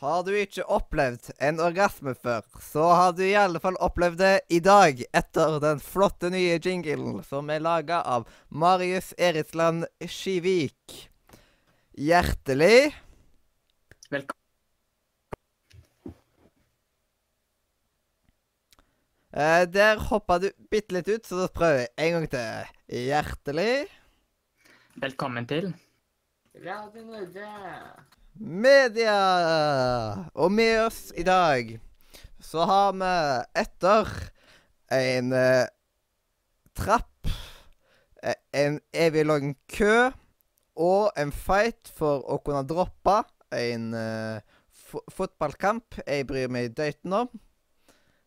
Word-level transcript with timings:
Har 0.00 0.22
du 0.24 0.30
ikke 0.32 0.64
opplevd 0.64 1.26
en 1.44 1.58
orgasme 1.60 2.14
før, 2.16 2.46
så 2.64 2.86
har 2.96 3.10
du 3.16 3.20
i 3.26 3.34
alle 3.36 3.60
fall 3.60 3.76
opplevd 3.84 4.16
det 4.22 4.32
i 4.48 4.60
dag, 4.64 5.02
etter 5.12 5.58
den 5.60 5.82
flotte 5.84 6.30
nye 6.32 6.54
jinglen 6.56 7.18
som 7.26 7.50
er 7.52 7.60
laga 7.60 7.98
av 8.08 8.24
Marius 8.48 9.10
Eritsland 9.20 9.84
Skivik. 10.08 10.94
Hjertelig 12.00 12.94
Velkommen. 14.10 14.38
eh, 19.36 19.66
Der 19.68 20.00
hoppa 20.08 20.38
du 20.40 20.48
bitte 20.72 20.96
litt 20.96 21.10
ut, 21.12 21.28
så 21.28 21.42
da 21.42 21.48
prøver 21.52 21.82
jeg 21.84 21.92
en 22.06 22.16
gang 22.16 22.30
til. 22.32 22.72
Hjertelig 23.04 23.74
Velkommen 25.04 25.44
til 25.52 25.74
Radio 26.64 27.04
Nordre. 27.04 27.52
Media! 28.34 29.16
Og 30.34 30.52
med 30.52 30.86
oss 30.86 31.10
i 31.16 31.24
dag 31.26 31.72
så 32.40 32.64
har 32.68 32.92
vi 32.96 33.12
etter 33.60 34.10
en 34.92 35.32
eh, 35.36 35.66
trapp, 36.76 37.28
eh, 38.22 38.38
en 38.52 38.80
evig 38.92 39.26
lang 39.26 39.54
kø 39.70 40.10
og 40.80 41.10
en 41.20 41.32
fight 41.34 41.90
for 41.96 42.24
å 42.24 42.38
kunne 42.44 42.64
droppe 42.68 43.20
en 43.54 43.90
eh, 43.94 44.40
fotballkamp 45.14 46.00
jeg 46.06 46.26
bryr 46.28 46.50
meg 46.52 46.72
døyten 46.78 47.18
om. 47.22 47.28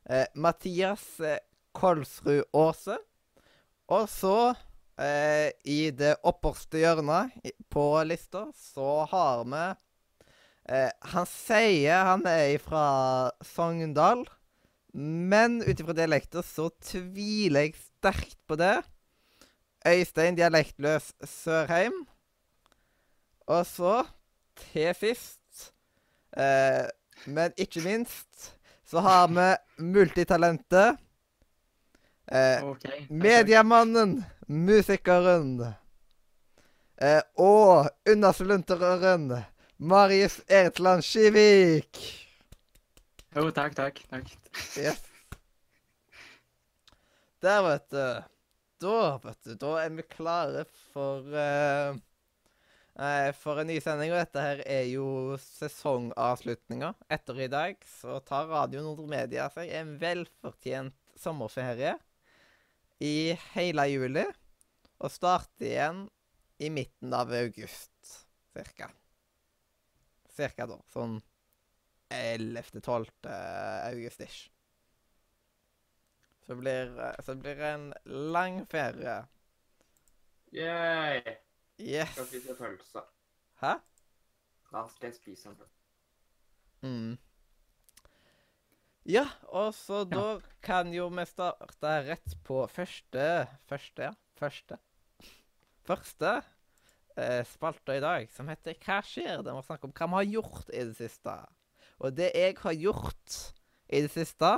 Eh, 0.10 0.28
Mathias 0.36 1.20
eh, 1.24 1.42
Kolsrud 1.74 2.46
Aase. 2.54 3.00
Og 3.92 4.06
så, 4.10 4.54
eh, 4.98 5.50
i 5.68 5.92
det 5.92 6.16
opperste 6.24 6.80
hjørnet 6.80 7.34
på 7.74 7.88
lista, 8.08 8.46
så 8.56 9.04
har 9.12 9.44
vi 9.44 9.66
Eh, 10.70 10.90
han 11.14 11.28
sier 11.28 12.08
han 12.08 12.24
er 12.30 12.56
fra 12.64 12.86
Sogndal, 13.44 14.24
men 14.94 15.60
ut 15.66 15.80
ifra 15.80 15.96
dialekter 15.98 16.46
så 16.46 16.70
tviler 16.84 17.68
jeg 17.68 17.78
sterkt 17.80 18.40
på 18.48 18.56
det. 18.60 18.78
Øystein 19.84 20.38
Dialektløs 20.38 21.12
Sørheim. 21.28 22.06
Og 23.52 23.66
så, 23.68 24.04
til 24.56 24.94
sist, 24.96 25.74
eh, 26.38 26.88
men 27.28 27.52
ikke 27.60 27.84
minst, 27.84 28.54
så 28.88 29.04
har 29.04 29.28
vi 29.28 29.50
multitalentet. 29.84 30.96
Eh, 32.32 32.64
OK. 32.64 32.80
takk, 32.80 32.94
takk. 32.94 33.10
Mediemannen, 33.12 34.22
musikeren 34.48 35.58
eh, 37.02 37.22
og 37.36 37.90
unnasluntreren 38.08 39.44
Marius 39.84 40.38
Ertland 40.48 41.04
Skivik. 41.04 41.98
Jo, 43.36 43.50
takk, 43.52 43.74
takk. 43.76 43.98
takk. 44.08 44.30
Yes. 44.80 45.02
Der, 47.44 47.60
vet 47.66 47.90
du. 47.92 48.06
da, 48.80 49.02
vet 49.26 49.42
du, 49.44 49.58
da 49.60 49.74
er 49.82 49.92
vi 49.98 50.06
klare 50.08 50.64
for 50.94 51.28
uh, 51.36 52.00
for 53.42 53.60
en 53.60 53.68
ny 53.74 53.82
sending. 53.84 54.16
Og 54.16 54.22
dette 54.22 54.46
her 54.46 54.64
er 54.64 54.88
jo 54.94 55.36
sesongavslutninga. 55.50 56.94
Etter 57.12 57.44
i 57.44 57.52
dag 57.52 57.84
så 58.00 58.22
tar 58.24 58.48
Radio 58.56 58.88
Nordre 58.88 59.12
Media 59.18 59.52
seg 59.52 59.68
en 59.82 59.98
velfortjent 60.00 60.96
sommerferie 61.20 61.98
i 63.04 63.36
hele 63.52 63.92
juli. 63.92 64.30
Og 65.04 65.12
starter 65.12 65.72
igjen 65.76 66.04
i 66.64 66.72
midten 66.72 67.12
av 67.12 67.36
august, 67.36 68.22
cirka. 68.56 68.94
Cirka 70.34 70.66
da. 70.70 70.80
Sånn 70.94 71.20
11.-12. 72.14 73.10
august-ish. 73.90 74.50
Så 76.44 76.56
blir, 76.60 76.92
eh, 77.00 77.16
så 77.24 77.36
blir 77.40 77.56
det 77.56 77.70
en 77.74 77.94
lang 78.34 78.66
ferie. 78.70 79.22
Yay! 80.54 81.38
Yes. 81.80 82.12
Skal 82.18 82.28
spise 82.30 82.56
pølse. 82.60 83.04
Hæ? 83.62 83.78
Da 84.74 84.84
skal 84.92 85.08
jeg 85.10 85.16
spise 85.18 85.50
en 85.50 85.56
pølse. 85.58 85.80
Mm. 86.84 87.14
Ja, 89.08 89.26
og 89.50 89.74
så 89.76 90.04
Ja. 90.04 90.16
da 90.16 90.42
kan 90.62 90.92
jo 90.94 91.10
vi 91.10 91.26
starte 91.26 91.94
rett 92.08 92.36
på 92.44 92.68
første 92.70 93.48
Første, 93.68 94.02
ja. 94.04 94.14
Første. 94.36 94.78
Første 95.84 96.44
eh, 97.20 97.42
spalta 97.48 97.96
i 97.98 98.04
dag, 98.04 98.30
som 98.34 98.50
heter 98.52 98.78
Hva 98.84 99.00
skjer? 99.06 99.44
Der 99.46 99.58
vi 99.58 99.66
snakker 99.68 99.90
om 99.90 99.96
hva 99.96 100.10
vi 100.10 100.20
har 100.20 100.30
gjort 100.38 100.72
i 100.74 100.84
det 100.90 100.98
siste. 100.98 101.36
Og 102.04 102.16
det 102.18 102.32
jeg 102.36 102.58
har 102.62 102.78
gjort 102.78 103.40
i 103.94 104.02
det 104.06 104.12
siste, 104.14 104.52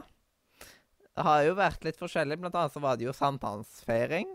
har 1.16 1.44
jo 1.48 1.56
vært 1.56 1.86
litt 1.88 2.00
forskjellig. 2.00 2.40
Blant 2.42 2.58
annet 2.60 2.76
så 2.76 2.82
var 2.84 2.98
det 3.00 3.08
jo 3.08 3.16
sankthansfeiring. 3.16 4.34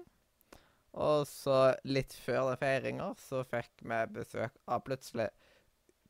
Og 1.00 1.26
så 1.28 1.76
litt 1.87 2.14
før 2.25 2.50
den 2.50 2.61
feiringa 2.61 3.12
så 3.20 3.44
fikk 3.46 3.84
vi 3.84 4.00
besøk 4.17 4.56
av 4.67 4.82
plutselig 4.87 5.28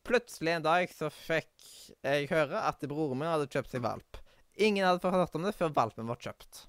Plutselig 0.09 0.55
en 0.55 0.65
dag 0.65 0.89
så 0.89 1.11
fikk 1.13 1.67
jeg 2.01 2.31
høre 2.31 2.63
at 2.65 2.81
broren 2.89 3.19
min 3.21 3.29
hadde 3.29 3.51
kjøpt 3.53 3.75
seg 3.75 3.83
valp. 3.85 4.17
Ingen 4.57 4.87
hadde 4.87 5.03
fått 5.03 5.13
hørt 5.13 5.37
om 5.37 5.45
det 5.45 5.53
før 5.59 5.75
valpen 5.77 6.09
var 6.09 6.17
kjøpt. 6.25 6.63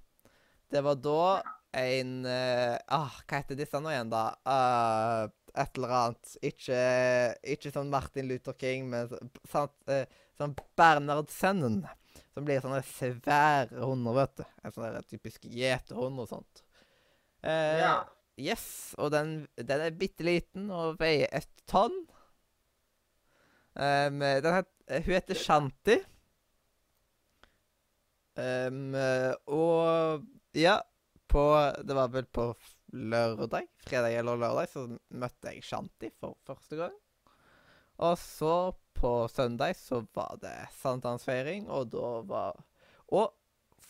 Det 0.67 0.81
var 0.83 0.99
da 0.99 1.23
en 1.77 2.25
uh, 2.27 2.75
ah, 2.91 3.13
Hva 3.27 3.39
heter 3.39 3.57
disse 3.59 3.79
nå 3.79 3.91
igjen, 3.93 4.11
da? 4.11 4.25
Uh, 4.45 5.31
et 5.55 5.77
eller 5.77 5.95
annet. 5.97 6.35
Ikke, 6.47 6.81
ikke 7.55 7.71
sånn 7.73 7.91
Martin 7.91 8.29
Luther 8.29 8.55
King, 8.59 8.87
men 8.91 9.09
sånn... 9.11 9.33
sant, 9.51 9.75
eh, 9.91 10.05
sånn 10.39 10.55
Bernard 10.79 11.31
Sennen. 11.33 11.81
Som 12.31 12.47
blir 12.47 12.63
sånne 12.63 12.79
svære 12.87 13.83
hunder, 13.83 14.15
vet 14.15 14.37
du. 14.39 14.45
En 14.63 14.75
sånn 14.75 15.09
typisk 15.09 15.47
gjeterhund 15.51 16.23
og 16.23 16.31
sånt. 16.31 16.65
Eh, 17.43 17.81
Ja. 17.83 17.99
Yes, 18.41 18.95
og 18.97 19.11
den, 19.13 19.43
den 19.59 19.81
er 19.83 19.91
bitte 19.93 20.23
liten 20.25 20.69
og 20.73 20.95
veier 21.01 21.27
et 21.35 21.49
tonn. 21.69 21.93
Um, 23.75 24.23
den 24.23 24.55
het, 24.55 24.69
hun 24.87 25.11
heter 25.13 25.37
Shanti. 25.37 25.97
Um, 28.39 28.95
eh, 28.95 29.35
og 29.51 30.25
ja, 30.57 30.79
på 31.31 31.45
Det 31.87 31.95
var 31.95 32.11
vel 32.13 32.27
på 32.27 32.51
lørdag, 32.91 33.69
fredag 33.85 34.17
eller 34.19 34.39
lørdag, 34.39 34.69
så 34.71 34.85
møtte 35.15 35.53
jeg 35.53 35.63
Shanti 35.63 36.11
for 36.19 36.35
første 36.47 36.79
gang. 36.79 36.95
Og 38.01 38.17
så 38.19 38.55
på 38.97 39.11
søndag 39.31 39.75
så 39.79 40.01
var 40.15 40.37
det 40.41 40.55
sankthansfeiring, 40.81 41.69
og 41.69 41.91
da 41.93 42.09
var 42.27 42.59
Og 43.11 43.33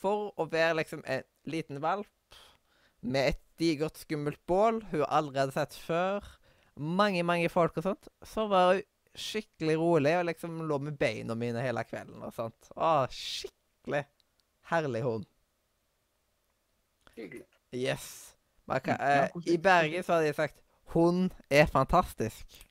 for 0.01 0.31
å 0.39 0.47
være 0.49 0.79
liksom 0.79 1.03
en 1.05 1.25
liten 1.45 1.81
valp 1.81 2.37
med 3.01 3.33
et 3.33 3.41
digert, 3.61 3.99
skummelt 4.01 4.39
bål 4.49 4.81
hun 4.89 5.03
har 5.03 5.27
hadde 5.35 5.53
sett 5.53 5.75
før, 5.77 6.25
mange, 6.75 7.21
mange 7.23 7.49
folk 7.53 7.77
og 7.77 7.85
sånt, 7.85 8.09
så 8.25 8.47
var 8.49 8.73
hun 8.73 8.87
skikkelig 9.11 9.75
rolig 9.77 10.15
og 10.17 10.25
liksom 10.29 10.61
lå 10.69 10.79
med 10.87 10.97
beina 10.97 11.35
mine 11.35 11.61
hele 11.61 11.83
kvelden 11.85 12.23
og 12.23 12.33
sånt. 12.33 12.71
Å, 12.73 13.05
skikkelig 13.11 14.05
herlig 14.71 15.03
hund. 15.05 15.30
Hyggelig. 17.15 17.45
Yes. 17.75 18.35
Man 18.65 18.81
kan, 18.81 18.99
eh. 18.99 19.29
I 19.45 19.57
Bergen 19.57 20.03
så 20.03 20.13
hadde 20.13 20.27
de 20.27 20.33
sagt 20.33 20.61
'Hun 20.93 21.31
er 21.49 21.65
fantastisk'. 21.65 22.67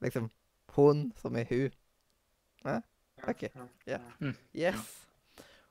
Liksom 0.00 0.30
hun 0.68 1.12
som 1.16 1.36
i 1.36 1.44
hu. 1.44 1.68
Ok, 3.28 3.42
ja. 3.86 3.98
Mm. 4.20 4.36
Yes. 4.56 5.06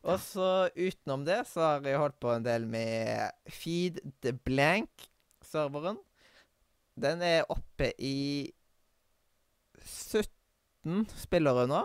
Og 0.02 0.20
så 0.20 0.70
utenom 0.78 1.26
det 1.26 1.42
så 1.50 1.62
har 1.62 1.88
jeg 1.88 2.00
holdt 2.00 2.20
på 2.22 2.32
en 2.34 2.46
del 2.46 2.68
med 2.70 3.32
Feed 3.50 4.00
the 4.22 4.34
Blank-serveren. 4.34 5.98
Den 7.00 7.22
er 7.22 7.48
oppe 7.50 7.92
i 7.98 8.52
17 9.82 11.08
spillere 11.16 11.68
nå. 11.68 11.84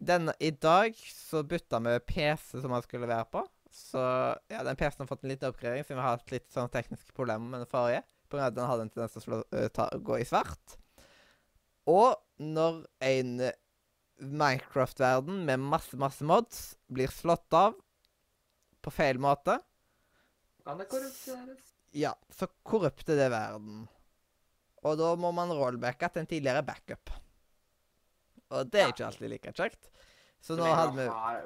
Den, 0.00 0.30
I 0.40 0.50
dag 0.56 0.96
så 0.96 1.42
bytta 1.44 1.78
vi 1.84 1.98
PC 2.08 2.60
som 2.62 2.72
han 2.72 2.84
skulle 2.86 3.08
være 3.10 3.26
på. 3.34 3.42
Så 3.70 4.00
ja, 4.50 4.62
den 4.66 4.78
PC-en 4.80 5.04
har 5.04 5.10
fått 5.10 5.24
en 5.26 5.30
liten 5.30 5.50
oppgradering, 5.52 5.84
siden 5.84 6.00
vi 6.00 6.04
har 6.06 6.16
hatt 6.16 6.32
litt 6.32 6.48
sånn 6.50 6.70
tekniske 6.72 7.12
problemer 7.14 7.44
med 7.52 7.62
den 7.64 7.70
forrige. 7.70 8.02
Av 8.30 8.40
at 8.46 8.54
den 8.56 8.66
hadde 8.70 8.86
en 8.86 8.90
tendens 8.94 9.14
til 9.14 9.20
å 9.20 9.24
slå, 9.24 9.38
øh, 9.58 9.68
ta, 9.74 9.88
gå 10.06 10.16
i 10.22 10.26
svart. 10.26 10.76
Og 11.90 12.14
når 12.38 12.84
en 13.02 13.32
eh, 13.48 13.56
Minecraft-verden 14.20 15.42
med 15.48 15.62
masse, 15.64 15.96
masse 15.98 16.26
mods 16.28 16.60
blir 16.92 17.10
slått 17.10 17.56
av 17.56 17.74
på 18.84 18.92
feil 18.94 19.18
måte, 19.22 19.58
Kan 20.64 20.78
det 20.78 20.86
korrupteres? 20.92 21.72
ja, 21.96 22.12
så 22.30 22.46
korrupter 22.62 23.18
det 23.18 23.30
verden. 23.32 23.88
Og 24.84 24.96
da 25.00 25.14
må 25.18 25.32
man 25.36 25.52
rollbacke 25.52 26.08
til 26.12 26.22
en 26.22 26.30
tidligere 26.30 26.62
backup. 26.64 27.10
Og 28.50 28.70
det 28.70 28.80
er 28.80 28.86
Ja. 28.86 28.92
ikke 28.92 29.06
alltid 29.06 29.30
like 29.30 29.52
kjekt. 29.54 29.90
Så 30.42 30.56
nå 30.56 30.64
hadde 30.64 30.96
vi 30.96 31.06
har- 31.06 31.42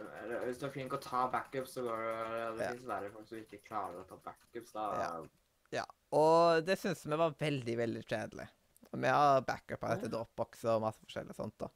Hvis 0.47 0.59
du 0.61 0.67
er 0.67 0.71
flink 0.71 0.91
til 0.91 0.99
å 0.99 1.03
ta 1.03 1.29
backups, 1.29 1.75
så 1.75 1.83
går 1.83 1.97
det 1.99 2.59
Det 2.59 2.65
Ja. 2.65 2.71
finnes 2.73 2.85
verre 2.87 3.11
folk 3.13 3.29
som 3.29 3.39
ikke 3.39 3.63
klarer 3.69 4.05
å 4.05 4.09
ta 4.09 4.17
backups. 4.17 4.73
Da 4.73 5.27
Ja. 5.73 5.85
Og 6.13 6.65
det 6.65 6.79
syns 6.79 7.05
vi 7.05 7.17
var 7.17 7.31
veldig, 7.33 7.77
veldig 7.77 8.05
kjedelig. 8.07 8.49
Og 8.93 9.01
vi 9.01 9.09
har 9.09 9.41
backup 9.43 9.83
av 9.83 9.99
dette 9.99 10.09
dropboxer 10.11 10.77
og 10.77 10.83
masse 10.83 11.01
forskjellig 11.05 11.35
sånt, 11.35 11.59
da. 11.59 11.69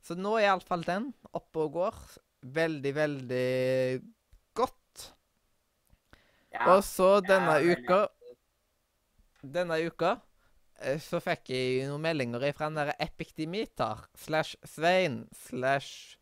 Så 0.00 0.14
nå 0.16 0.38
er 0.38 0.46
iallfall 0.46 0.84
den 0.84 1.12
oppe 1.34 1.56
og 1.56 1.72
går. 1.72 1.94
Veldig, 2.44 2.94
veldig 2.94 4.14
godt. 4.54 5.12
Ja, 6.52 6.76
Og 6.76 6.82
så 6.82 7.20
denne 7.20 7.60
Ja, 7.60 7.74
uka 7.74 8.08
Denne 9.42 9.78
uka 9.86 10.20
så 11.02 11.20
fikk 11.20 11.50
jeg 11.52 11.88
noen 11.88 12.02
meldinger 12.04 12.44
fra 12.56 12.70
den 12.70 12.78
derre 12.78 12.96
Epic 13.02 13.34
Dimitar 13.36 14.06
slash 14.16 14.56
Svein 14.64 15.26
slash 15.46 16.16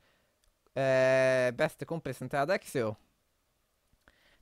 eh, 0.74 1.50
bestekompisen 1.56 2.30
til 2.30 2.42
Adexio. 2.42 2.94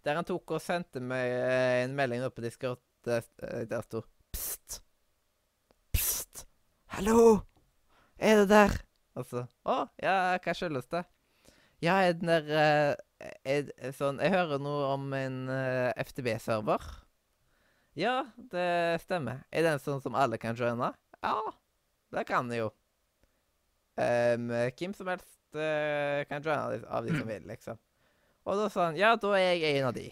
Der 0.06 0.18
han 0.18 0.26
tok 0.26 0.56
og 0.56 0.62
sendte 0.62 1.02
meg 1.02 1.32
eh, 1.34 1.82
en 1.84 1.96
melding 1.98 2.24
oppe 2.24 2.40
på 2.40 2.46
Discord 2.46 2.80
der, 3.06 3.26
eh, 3.42 3.64
der 3.68 3.82
Pst. 4.32 4.80
Pst. 5.92 6.46
Hallo! 6.96 7.40
Er 8.18 8.42
det 8.42 8.48
der? 8.48 8.78
Og 9.16 9.26
så 9.28 9.46
Å, 9.64 9.86
ja, 10.02 10.36
hva 10.40 10.54
skyldes 10.56 10.88
det? 10.92 11.02
Ja, 11.84 11.98
er 12.00 12.14
den 12.16 12.30
der 12.30 12.48
eh, 12.56 13.34
er 13.44 13.92
sånn 13.96 14.20
Jeg 14.20 14.32
hører 14.32 14.60
noe 14.62 14.92
om 14.94 15.10
en 15.16 15.42
eh, 15.52 15.92
FTB-server. 16.04 16.84
Ja, 17.96 18.26
det 18.52 19.00
stemmer. 19.06 19.40
Er 19.48 19.64
den 19.64 19.80
sånn 19.80 20.02
som 20.04 20.16
alle 20.18 20.36
kan 20.40 20.56
joine? 20.58 20.90
Ja, 21.24 21.38
det 22.12 22.26
kan 22.28 22.50
de 22.52 22.58
jo. 22.60 22.68
Um, 23.96 24.50
hvem 24.52 24.92
som 24.92 25.08
helst 25.08 25.56
uh, 25.56 26.20
kan 26.28 26.44
joine 26.44 26.60
av 26.60 26.74
de, 26.74 26.80
av 26.84 27.08
de 27.08 27.16
som 27.16 27.30
vil, 27.32 27.46
liksom. 27.48 27.80
Og 28.46 28.60
da 28.60 28.68
sa 28.70 28.90
han 28.90 28.98
ja, 29.00 29.14
da 29.18 29.32
er 29.38 29.56
jeg 29.56 29.78
en 29.80 29.88
av 29.88 29.96
de. 29.96 30.10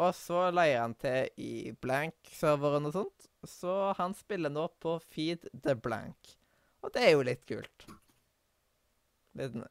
Og 0.00 0.14
så 0.16 0.46
leier 0.54 0.80
han 0.80 0.94
til 0.96 1.28
i 1.36 1.74
Blank-serveren 1.84 2.88
og 2.88 2.94
sånt. 2.96 3.28
Så 3.44 3.74
han 3.98 4.16
spiller 4.16 4.52
nå 4.52 4.66
på 4.80 4.96
Feed 5.12 5.44
the 5.52 5.76
Blank. 5.76 6.32
Og 6.80 6.92
det 6.94 7.04
er 7.04 7.12
jo 7.12 7.26
litt 7.26 7.44
kult. 7.48 7.84
Liten, 9.36 9.66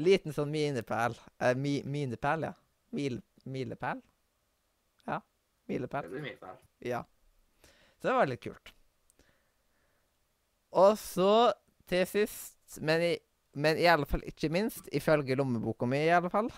liten 0.00 0.32
sånn 0.32 0.50
minepæl. 0.52 1.18
Eh, 1.36 1.52
mi, 1.52 1.74
minepæl, 1.84 2.48
ja. 2.48 2.54
Mil, 2.96 3.20
milepæl? 3.44 4.00
Ja. 5.08 5.20
Milepæl. 5.72 6.08
det 6.12 6.22
blir. 6.22 6.58
Ja. 6.80 7.02
Så 8.00 8.08
det 8.08 8.14
var 8.16 8.26
litt 8.30 8.42
kult. 8.44 8.72
Og 10.72 10.96
så 10.98 11.52
til 11.90 12.06
sist, 12.08 12.78
men 12.80 13.02
i, 13.04 13.12
men 13.60 13.76
i 13.80 13.88
alle 13.90 14.06
fall 14.08 14.22
ikke 14.28 14.48
minst, 14.52 14.88
ifølge 14.96 15.36
lommeboka 15.36 15.86
mi 15.86 16.00
i 16.06 16.12
alle 16.14 16.30
fall, 16.32 16.48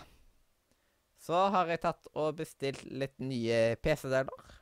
så 1.24 1.46
har 1.54 1.70
jeg 1.72 1.80
tatt 1.82 2.08
og 2.20 2.36
bestilt 2.38 2.84
litt 2.92 3.16
nye 3.24 3.74
PC-deler. 3.82 4.52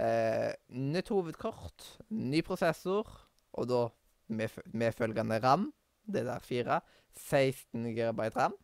Eh, 0.00 0.52
nytt 0.78 1.10
hovedkort, 1.12 1.84
ny 2.14 2.40
prosessor, 2.46 3.08
og 3.52 3.66
da 3.68 3.80
med, 4.32 4.54
medfølgende 4.72 5.40
RAM. 5.42 5.66
Det 6.02 6.24
der 6.26 6.40
fire. 6.42 6.80
16 7.18 7.90
GB 7.94 8.22
RAM. 8.34 8.54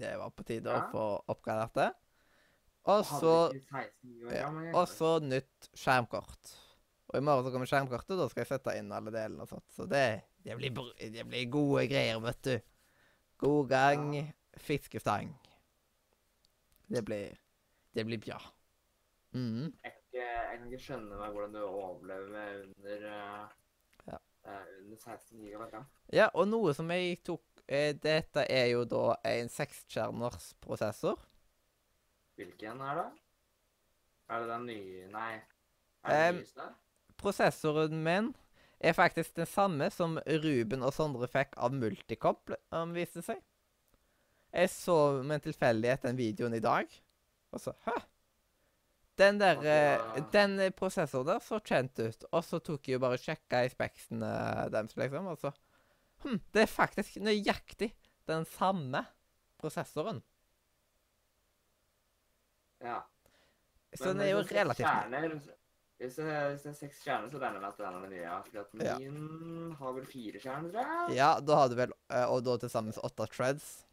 Det 0.00 0.14
var 0.16 0.30
på 0.32 0.46
tide 0.48 0.70
Ja. 0.70 0.78
å 0.80 0.90
få 0.94 1.04
oppgradert 1.34 1.74
det. 1.76 1.90
Og 2.88 3.04
så 3.04 3.34
ikke 3.52 3.82
16 3.82 4.26
år 4.26 4.32
ja, 4.32 4.48
Og 4.78 4.88
så 4.88 5.10
nytt 5.20 5.70
skjermkort. 5.76 6.52
Og 7.10 7.18
i 7.18 7.22
morgen 7.26 7.44
så 7.44 7.52
kommer 7.52 7.68
skjermkortet, 7.68 8.16
da 8.16 8.28
skal 8.30 8.44
jeg 8.44 8.50
sette 8.52 8.74
inn 8.78 8.92
alle 8.94 9.12
delene 9.12 9.44
og 9.44 9.50
sånt. 9.50 9.66
Så 9.74 9.86
det, 9.90 10.04
det, 10.46 10.56
blir, 10.56 10.72
det 11.12 11.24
blir 11.26 11.48
gode 11.50 11.84
greier, 11.90 12.20
vet 12.22 12.42
du. 12.46 12.54
God 13.42 13.70
gang, 13.72 14.12
fiskestang. 14.60 15.32
Det 16.90 17.02
blir 17.06 17.36
Det 17.94 18.04
blir 18.06 18.18
bra. 18.22 18.38
Mm. 19.34 19.72
Jeg, 19.82 19.94
kan 20.14 20.66
ikke, 20.66 20.78
skjønne 20.82 21.18
meg 21.18 21.32
hvordan 21.34 21.54
du 21.54 21.60
overlever 21.64 22.60
under 22.68 23.06
eh, 23.10 23.48
Ja. 24.06 24.18
eh, 24.46 24.68
under 24.84 24.96
16 24.96 25.40
gigabyte. 25.42 25.74
RAM. 25.74 25.88
Ja, 26.12 26.28
og 26.34 26.46
noe 26.48 26.74
som 26.74 26.90
jeg 26.94 27.18
tok 27.26 27.42
eh, 27.66 27.94
Dette 27.98 28.46
er 28.46 28.70
jo 28.72 28.84
da 28.86 29.16
en 29.26 29.50
sekskjerners 29.50 30.52
prosessor. 30.62 31.18
Hvilken 32.40 32.80
er 32.80 32.96
det? 33.02 33.08
Er 34.30 34.40
det 34.44 34.48
den 34.54 34.66
nye 34.70 35.08
Nei. 35.12 35.32
Er 36.04 36.14
det 36.14 36.20
Em, 36.30 36.38
nyeste? 36.40 36.68
Prosessoren 37.20 37.98
min 38.06 38.30
er 38.80 38.94
faktisk 38.96 39.34
den 39.36 39.46
samme 39.50 39.90
som 39.92 40.16
Ruben 40.24 40.82
og 40.86 40.94
Sondre 40.96 41.28
fikk 41.28 41.58
av 41.60 41.74
Multicop, 41.76 42.48
um, 42.72 42.94
viste 42.96 43.20
seg. 43.26 43.42
Jeg 44.56 44.70
så 44.72 44.96
med 45.22 45.36
en 45.36 45.44
tilfeldighet 45.50 46.06
den 46.08 46.16
videoen 46.18 46.56
i 46.56 46.62
dag, 46.64 46.88
og 47.52 47.60
så 47.60 47.74
Hæ? 47.84 47.98
Den 49.20 49.36
der 49.38 49.60
eh, 49.60 50.00
Altså- 50.00 50.30
Den 50.32 50.72
prosessoren 50.72 51.26
der 51.26 51.42
så 51.44 51.58
kjent 51.60 51.98
ut. 52.00 52.24
Og 52.32 52.44
så 52.44 52.58
tok 52.58 52.88
jeg 52.88 52.94
jo 52.96 53.02
bare 53.04 53.18
og 53.18 53.20
sjekka 53.20 53.64
i 53.66 53.68
speksene 53.68 54.30
deres, 54.72 54.96
liksom, 54.96 55.26
og 55.26 55.38
så 55.38 55.52
Hm, 56.24 56.40
det 56.52 56.62
er 56.62 56.66
faktisk 56.68 57.16
nøyaktig 57.20 57.92
den 58.28 58.44
samme 58.44 59.06
prosessoren. 59.58 60.22
Ja. 62.80 63.00
Så 63.94 64.04
Men 64.06 64.16
den 64.16 64.26
er 64.26 64.30
jo 64.30 64.38
er 64.44 64.52
relativt 64.54 64.86
ny. 64.86 64.92
Kjerner, 64.92 65.28
hvis, 66.00 66.14
det, 66.16 66.26
hvis 66.50 66.62
det 66.64 66.70
er 66.70 66.76
seks 66.78 67.00
kjerner, 67.04 67.28
så 67.32 67.40
regner 67.42 67.58
jeg 67.58 67.62
med 67.64 67.70
at 67.70 67.78
den 67.80 67.86
er 67.86 68.00
den 68.00 68.10
nye. 68.10 68.22
ja. 68.22 68.36
At 68.60 68.84
Ja. 68.86 68.98
min 68.98 69.72
har 69.80 69.92
vel 69.96 70.06
fire 70.06 70.38
kjerner, 70.40 70.70
tror 70.72 70.80
jeg. 71.08 71.16
Ja, 71.18 71.30
da 71.40 71.56
har 71.60 71.68
du 71.68 71.74
vel 71.76 71.92
eh, 72.10 72.24
Og 72.30 72.44
da 72.46 72.56
til 72.62 72.70
sammen 72.72 72.92
åtte 73.04 73.26
treads. 73.34 73.84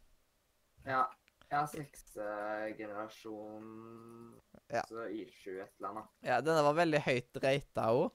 Ja. 0.86 1.02
Jeg 1.50 1.58
har 1.58 1.66
seks 1.72 2.16
eh, 2.16 2.76
generasjon 2.76 3.68
Ja. 4.70 4.82
Så 4.88 5.06
I7 5.08 5.62
et 5.62 5.72
eller 5.78 5.88
annet. 5.90 6.08
Ja, 6.22 6.40
denne 6.44 6.62
var 6.62 6.74
veldig 6.76 7.00
høyt 7.06 7.38
rata 7.42 7.86
òg. 7.96 8.10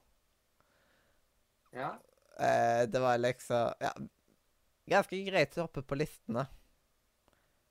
Ja. 1.74 1.92
Eh, 2.38 2.86
det 2.86 3.00
var 3.02 3.18
liksom 3.18 3.74
Ja, 3.82 3.90
ganske 4.90 5.18
greit 5.26 5.56
å 5.58 5.66
hoppe 5.66 5.82
på 5.82 5.98
listene. 5.98 6.46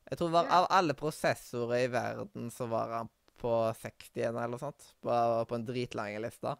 Jeg 0.09 0.19
tror 0.19 0.31
var, 0.33 0.49
av 0.51 0.67
alle 0.73 0.93
prosessorer 0.97 1.85
i 1.85 1.91
verden 1.91 2.49
så 2.51 2.67
var 2.71 2.91
han 2.97 3.09
på 3.39 3.51
60 3.79 4.23
eller 4.29 4.51
noe 4.51 4.61
sånt. 4.61 4.89
På, 5.03 5.13
på 5.49 5.57
en 5.57 5.65
dritlang 5.67 6.15
liste. 6.23 6.53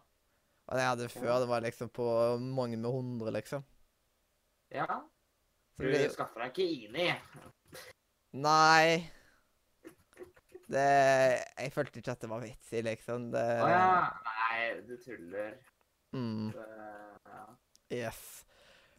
Og 0.64 0.76
det 0.76 0.80
jeg 0.84 0.92
hadde 0.94 1.08
før, 1.12 1.34
det 1.42 1.48
var 1.50 1.64
liksom 1.64 1.90
på 1.92 2.06
mange 2.40 2.78
med 2.80 2.90
hundre, 2.90 3.34
liksom. 3.36 3.64
ja. 4.72 4.86
Du 5.76 5.88
det 5.90 6.06
skaffer 6.14 6.38
deg 6.44 6.52
ikke 6.52 6.86
INI. 6.86 7.08
Nei. 8.38 9.10
Det 10.70 10.84
Jeg 11.58 11.72
følte 11.74 11.98
ikke 11.98 12.14
at 12.14 12.22
det 12.22 12.30
var 12.30 12.44
vits 12.44 12.72
i, 12.72 12.80
liksom. 12.86 13.28
Det 13.34 13.42
Å 13.60 13.68
ja. 13.68 13.88
Nei, 14.28 14.60
du 14.86 14.94
tuller. 15.02 15.56
mm, 16.14 16.52
Det, 16.54 16.68
ja. 17.26 17.44
Yes. 17.90 18.43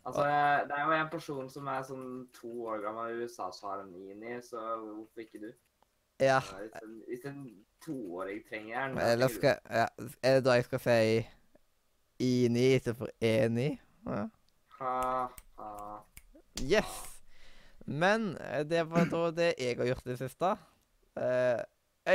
Altså, 0.05 0.23
det 0.69 0.75
er 0.77 0.83
jo 0.85 0.91
en 0.93 1.09
person 1.09 1.47
som 1.49 1.69
er 1.73 1.85
sånn 1.87 2.09
to 2.35 2.51
år 2.69 2.83
gammel 2.83 3.15
i 3.15 3.23
USA 3.25 3.47
som 3.55 3.71
har 3.71 3.79
en 3.81 3.95
INI, 3.97 4.35
så 4.45 4.61
hvorfor 4.83 5.23
ikke 5.23 5.41
du? 5.41 5.47
Ja. 6.21 6.39
Hvis 6.45 6.75
en, 6.83 6.99
hvis 7.07 7.25
en 7.25 7.39
toåring 7.83 8.43
trenger 8.47 8.87
den 8.87 8.99
Eller 9.03 9.27
skal 9.27 9.57
ja, 9.67 9.87
Er 10.23 10.37
det 10.37 10.45
da 10.45 10.53
jeg 10.55 10.67
skal 10.69 10.79
si 10.79 11.25
I9 12.23 12.61
istedenfor 12.77 13.11
E9? 13.19 13.65
Ja. 14.05 14.21
Ha, 14.77 14.93
ha. 15.59 15.73
Yes! 16.61 16.93
Men 17.85 18.37
eh, 18.37 18.63
det 18.69 18.85
var 18.89 19.09
da 19.11 19.25
det 19.41 19.51
jeg 19.59 19.77
har 19.77 19.89
gjort 19.89 20.05
i 20.05 20.13
det 20.13 20.19
siste. 20.21 20.53
Eh, 21.17 21.59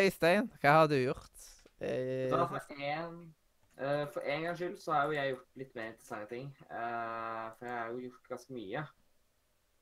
Øystein, 0.01 0.49
hva 0.63 0.79
har 0.79 0.89
du 0.91 0.97
gjort? 0.97 1.45
Du 1.81 2.33
Da 2.33 2.47
fått 2.47 2.73
en, 2.77 3.35
eh, 3.81 4.07
for 4.13 4.25
en 4.29 4.47
gangs 4.47 4.61
skyld 4.61 4.79
så 4.83 4.95
har 4.95 5.09
jo 5.09 5.17
jeg 5.17 5.35
gjort 5.35 5.61
litt 5.63 5.77
mer 5.77 5.91
interessante 5.93 6.31
ting. 6.35 6.49
Uh, 6.71 7.47
for 7.59 7.69
jeg 7.69 7.77
har 7.77 7.93
jo 7.93 8.07
gjort 8.07 8.33
ganske 8.35 8.57
mye. 8.57 8.87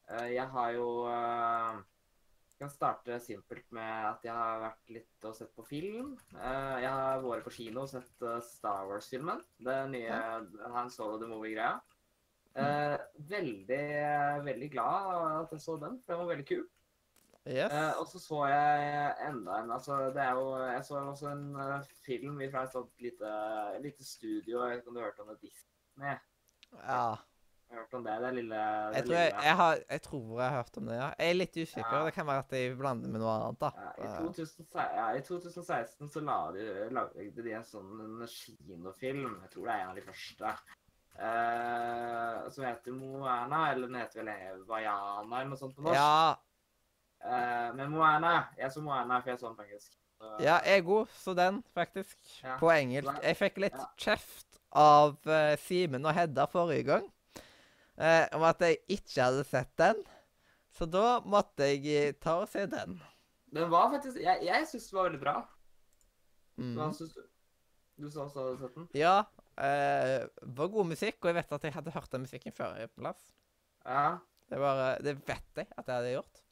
Uh, 0.08 0.28
jeg 0.32 0.46
har 0.54 0.72
jo 0.78 0.88
Jeg 1.08 2.62
kan 2.64 2.72
starte 2.74 3.20
simpelt 3.22 3.66
med 3.70 4.06
at 4.08 4.24
jeg 4.26 4.34
har 4.34 4.64
vært 4.64 4.88
litt 4.90 5.26
og 5.28 5.36
sett 5.36 5.52
på 5.54 5.62
film. 5.62 6.16
Jeg 6.34 6.90
har 6.90 7.20
vært 7.22 7.44
på 7.46 7.52
kino 7.54 7.84
og 7.84 7.92
sett 7.92 8.24
Star 8.42 8.88
Wars-filmen. 8.88 9.44
Den 9.62 9.92
nye 9.94 10.08
ja. 10.08 10.40
Han 10.74 10.90
Solo 10.90 11.20
the 11.22 11.28
Movie-greia. 11.30 11.76
Eh, 12.58 12.96
veldig, 13.30 13.84
veldig 14.44 14.70
glad 14.72 15.12
at 15.42 15.52
jeg 15.54 15.62
så 15.62 15.76
den, 15.78 16.00
for 16.02 16.14
den 16.14 16.22
var 16.24 16.32
veldig 16.32 16.46
kul. 16.48 16.64
Yes. 17.48 17.72
Eh, 17.72 17.92
og 18.00 18.06
så 18.10 18.20
så 18.20 18.42
jeg 18.50 19.14
enda 19.28 19.62
en 19.62 19.70
altså 19.72 19.96
det 20.12 20.20
er 20.22 20.34
jo, 20.36 20.50
Jeg 20.68 20.84
så 20.84 20.98
også 21.00 21.30
en 21.32 21.46
uh, 21.56 21.78
film 22.06 22.42
fra 22.52 22.62
et 22.66 22.74
sånt 22.74 23.00
lite, 23.00 23.30
lite 23.80 24.04
studio. 24.04 24.60
Jeg 24.62 24.70
vet 24.70 24.82
ikke 24.82 24.92
om 24.92 24.98
du 24.98 25.00
hørte 25.00 25.24
om 25.24 25.32
det? 25.32 25.40
Disney? 25.46 26.18
Ja. 26.82 27.14
Jeg 27.68 27.76
har 27.76 27.82
hørt 27.84 27.94
om 27.98 28.04
det, 28.04 28.12
det 28.22 28.34
lille 28.34 28.56
det 28.56 28.96
Jeg 28.96 29.04
tror 29.06 29.14
jeg, 29.16 29.32
jeg, 29.44 29.56
har, 29.56 29.78
jeg 29.90 30.02
tror 30.02 30.40
jeg 30.40 30.50
har 30.50 30.56
hørt 30.56 30.76
om 30.80 30.86
det, 30.88 30.94
ja. 30.96 31.08
Jeg 31.18 31.28
er 31.30 31.36
litt 31.36 31.56
usikker. 31.56 31.96
Ja. 31.96 32.04
Det 32.06 32.14
kan 32.16 32.26
være 32.26 32.44
at 32.44 32.52
jeg 32.56 32.76
blander 32.78 33.12
med 33.12 33.20
noe 33.20 33.32
annet, 33.34 33.60
da. 33.60 33.70
ja, 33.76 33.90
i, 33.98 34.08
Eh, 34.08 34.18
2016, 34.18 34.66
ja, 34.96 35.06
I 35.16 35.20
2016 35.26 36.12
så 36.14 36.20
lagde 36.24 36.64
de, 36.64 36.86
lagde 36.96 37.42
de 37.48 37.52
en 37.58 37.66
sånn 37.68 38.04
en 38.06 38.26
kinofilm. 38.32 39.34
Jeg 39.44 39.52
tror 39.52 39.66
det 39.68 39.74
er 39.74 39.82
en 39.84 39.92
av 39.92 40.00
de 40.00 40.06
første. 40.06 40.54
eh, 41.18 42.50
som 42.54 42.64
heter 42.64 42.92
Moana, 42.92 43.72
eller 43.72 43.86
den 43.88 43.96
heter 44.00 44.22
vel 44.24 44.64
Vaiana, 44.68 45.40
eller 45.40 45.50
noe 45.52 45.60
sånt 45.60 45.76
på 45.76 45.82
norsk. 45.82 45.98
Ja, 45.98 46.36
Eh, 47.24 47.70
men 47.74 47.90
Moana 47.90 48.44
Jeg 48.58 48.70
så 48.72 48.80
Moana, 48.80 49.20
for 49.20 49.30
jeg 49.32 49.40
så 49.40 49.48
den 49.48 49.56
på 49.58 49.64
engelsk. 49.66 49.96
Så- 50.18 50.36
ja, 50.42 50.58
jeg 50.66 50.84
òg 50.84 51.08
så 51.14 51.34
den, 51.34 51.62
faktisk. 51.74 52.16
Ja. 52.42 52.56
På 52.58 52.70
engelsk. 52.74 53.22
Jeg 53.22 53.36
fikk 53.36 53.58
litt 53.58 53.74
Ja. 53.78 53.86
kjeft 53.96 54.58
av 54.72 55.16
uh, 55.26 55.56
Simen 55.56 56.04
og 56.06 56.14
Hedda 56.14 56.46
forrige 56.46 56.84
gang 56.84 57.04
uh, 57.98 58.26
om 58.36 58.42
at 58.42 58.60
jeg 58.60 58.78
ikke 58.88 59.22
hadde 59.22 59.44
sett 59.44 59.70
den. 59.78 60.02
Så 60.74 60.86
da 60.90 61.20
måtte 61.20 61.66
jeg 61.66 62.18
ta 62.20 62.40
og 62.42 62.48
se 62.48 62.66
den. 62.66 63.00
Den 63.54 63.70
var 63.70 63.90
faktisk 63.90 64.18
Jeg, 64.20 64.42
jeg 64.44 64.66
syns 64.68 64.90
den 64.90 64.96
var 64.98 65.08
veldig 65.08 65.20
bra. 65.22 65.36
Mm. 66.58 66.74
Hva 66.76 66.90
syns 66.94 67.14
du? 67.14 67.22
Du 67.98 68.10
sa 68.10 68.26
også 68.26 68.42
hadde 68.44 68.58
sett 68.58 68.74
den? 68.74 68.88
Ja. 68.94 69.22
Det 69.58 70.30
var 70.58 70.68
god 70.68 70.86
musikk, 70.86 71.16
og 71.22 71.30
jeg 71.32 71.34
vet 71.34 71.52
at 71.52 71.64
jeg 71.64 71.74
hadde 71.74 71.90
hørt 71.90 72.12
den 72.12 72.20
musikken 72.20 72.52
før. 72.52 72.76
på 72.86 73.00
plass. 73.00 73.32
Ja. 73.86 74.18
Det, 74.50 74.58
var, 74.60 74.98
det 75.02 75.16
vet 75.26 75.56
jeg 75.56 75.66
at 75.76 75.86
jeg 75.86 75.94
hadde 75.94 76.12
gjort. 76.12 76.42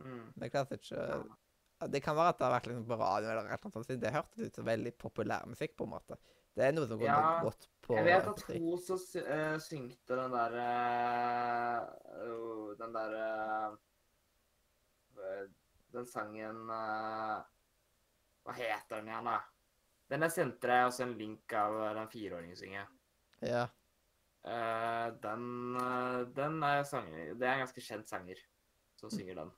Mm. 0.00 0.26
Det 0.34 0.46
er 0.46 0.52
klart 0.54 0.74
ikke 0.76 1.04
Det 1.92 2.00
kan 2.04 2.16
være 2.16 2.32
at 2.32 2.38
det 2.38 2.46
har 2.46 2.54
vært 2.54 2.68
liksom 2.70 2.86
på 2.88 2.98
radio 3.00 3.30
eller 3.30 3.46
et 3.52 3.64
eller 3.64 3.78
annet 3.80 4.02
det 4.02 4.12
hørtes 4.14 4.46
ut 4.46 4.58
som 4.58 4.68
veldig 4.68 4.92
populær 5.00 5.46
musikk, 5.48 5.76
på 5.76 5.86
en 5.86 5.94
måte. 5.94 6.18
Det 6.56 6.66
er 6.66 6.74
noe 6.74 6.88
som 6.88 6.98
går 7.00 7.06
Ja, 7.08 7.20
godt 7.44 7.68
på 7.84 7.96
Jeg 7.96 8.06
vet 8.08 8.26
at 8.32 8.42
hun 8.50 8.80
så 8.82 8.96
eh, 9.22 9.56
syngte 9.62 10.18
den 10.18 10.34
der 10.34 10.56
uh, 12.26 12.74
Den 12.80 12.96
der 12.96 13.14
uh, 15.20 15.46
Den 15.94 16.06
sangen 16.10 16.58
eh, 16.74 17.38
Hva 18.44 18.56
heter 18.56 18.98
den 18.98 19.08
igjen, 19.12 19.30
da? 19.30 19.38
Den 20.10 20.26
jeg 20.26 20.34
sendte 20.34 20.66
deg 20.70 20.88
også 20.88 21.04
en 21.06 21.14
link 21.18 21.52
av 21.54 21.76
eh, 21.84 21.92
den 21.98 22.10
fireåringen 22.10 22.58
synger. 22.58 22.88
Ja. 23.46 23.66
Eh, 24.42 25.06
den, 25.22 25.44
eh, 25.76 26.20
den 26.34 26.62
er 26.64 26.82
sanger 26.88 27.34
Det 27.36 27.46
er 27.46 27.52
en 27.54 27.62
ganske 27.66 27.84
kjent 27.84 28.10
sanger 28.10 28.40
som 28.98 29.12
synger 29.12 29.38
den. 29.42 29.52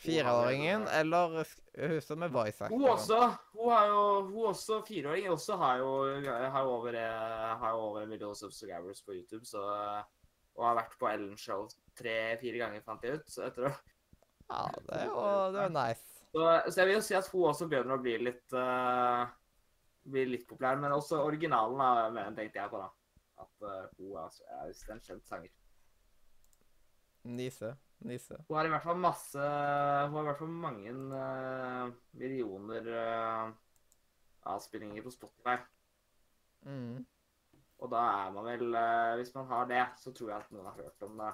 Fireåringen 0.00 0.86
eller 0.88 1.34
hun 1.36 2.00
som 2.00 2.22
er 2.24 2.30
voice 2.32 2.68
Hun 2.72 2.84
også, 2.88 3.18
hun 3.56 3.68
har 3.72 3.86
jo, 3.90 4.04
hun 4.30 4.46
også 4.50 4.78
fireåring, 4.88 5.28
også 5.30 5.56
har 5.60 5.78
jo, 5.82 5.90
har 6.24 6.62
over, 6.64 6.94
eh, 6.96 7.50
har 7.60 7.72
over 7.76 8.02
en 8.02 8.08
million 8.08 8.34
subscribers 8.34 9.02
på 9.04 9.12
YouTube, 9.18 9.44
så, 9.46 9.60
og 10.56 10.64
har 10.66 10.78
vært 10.80 10.96
på 10.98 11.08
Ellen 11.10 11.36
Show 11.36 11.66
tre-fire 11.98 12.62
ganger, 12.62 12.80
fant 12.86 13.04
jeg 13.04 13.20
ut. 13.20 13.28
Så, 13.30 13.44
etter, 13.50 13.68
å- 13.68 13.76
Ja, 14.50 14.64
det 14.88 14.96
er 15.02 15.04
jo 15.06 15.26
det 15.54 15.60
er 15.66 15.74
nice. 15.76 16.06
så, 16.32 16.46
så 16.70 16.80
jeg 16.80 16.86
vil 16.88 16.94
jo 16.96 17.04
si 17.06 17.14
at 17.14 17.28
hun 17.30 17.44
også 17.52 17.68
begynner 17.70 17.98
å 17.98 18.02
bli 18.02 18.16
litt, 18.18 18.46
uh, 18.56 19.28
bli 20.10 20.24
litt 20.32 20.48
populær, 20.48 20.80
men 20.80 20.96
også 20.96 21.20
originalen 21.22 22.14
men 22.16 22.34
tenkte 22.34 22.58
jeg 22.58 22.72
på 22.72 22.80
da. 22.80 22.88
At 23.44 23.62
uh, 23.62 23.84
hun 24.00 24.16
er, 24.24 24.40
er 24.64 24.72
en 24.96 25.00
kjent 25.06 25.28
sanger. 25.28 25.52
Nise. 27.24 27.74
Nise. 28.08 28.38
Hun 28.48 28.56
har 28.56 28.66
i 28.66 28.72
hvert 28.72 28.84
fall 28.84 29.00
masse, 29.00 29.40
hun 29.40 30.14
har 30.14 30.22
i 30.22 30.28
hvert 30.30 30.40
fall 30.40 30.52
mange 30.62 30.92
uh, 30.92 31.90
millioner 32.20 32.86
uh, 32.88 33.50
avspillinger 34.52 35.04
på 35.04 35.12
Spotify. 35.12 35.58
Mm. 36.64 37.02
Og 37.80 37.92
da 37.92 38.00
er 38.24 38.32
man 38.34 38.44
vel 38.44 38.74
uh, 38.76 39.16
Hvis 39.16 39.32
man 39.34 39.46
har 39.48 39.68
det, 39.68 39.84
så 40.00 40.12
tror 40.12 40.32
jeg 40.32 40.44
at 40.44 40.50
noen 40.52 40.68
har 40.68 40.80
hørt 40.80 41.06
om 41.06 41.20
det. 41.20 41.30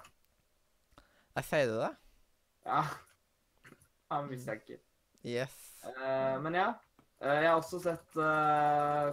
Jeg 1.37 1.49
sier 1.50 1.70
du 1.70 1.78
det? 1.80 1.92
Ja. 2.66 2.82
Han 4.12 4.28
mistenker. 4.30 4.82
Yes. 5.26 5.56
Uh, 5.87 6.37
men 6.42 6.58
ja. 6.58 6.73
Jeg 7.16 7.49
har 7.49 7.56
også 7.56 7.78
sett 7.80 8.18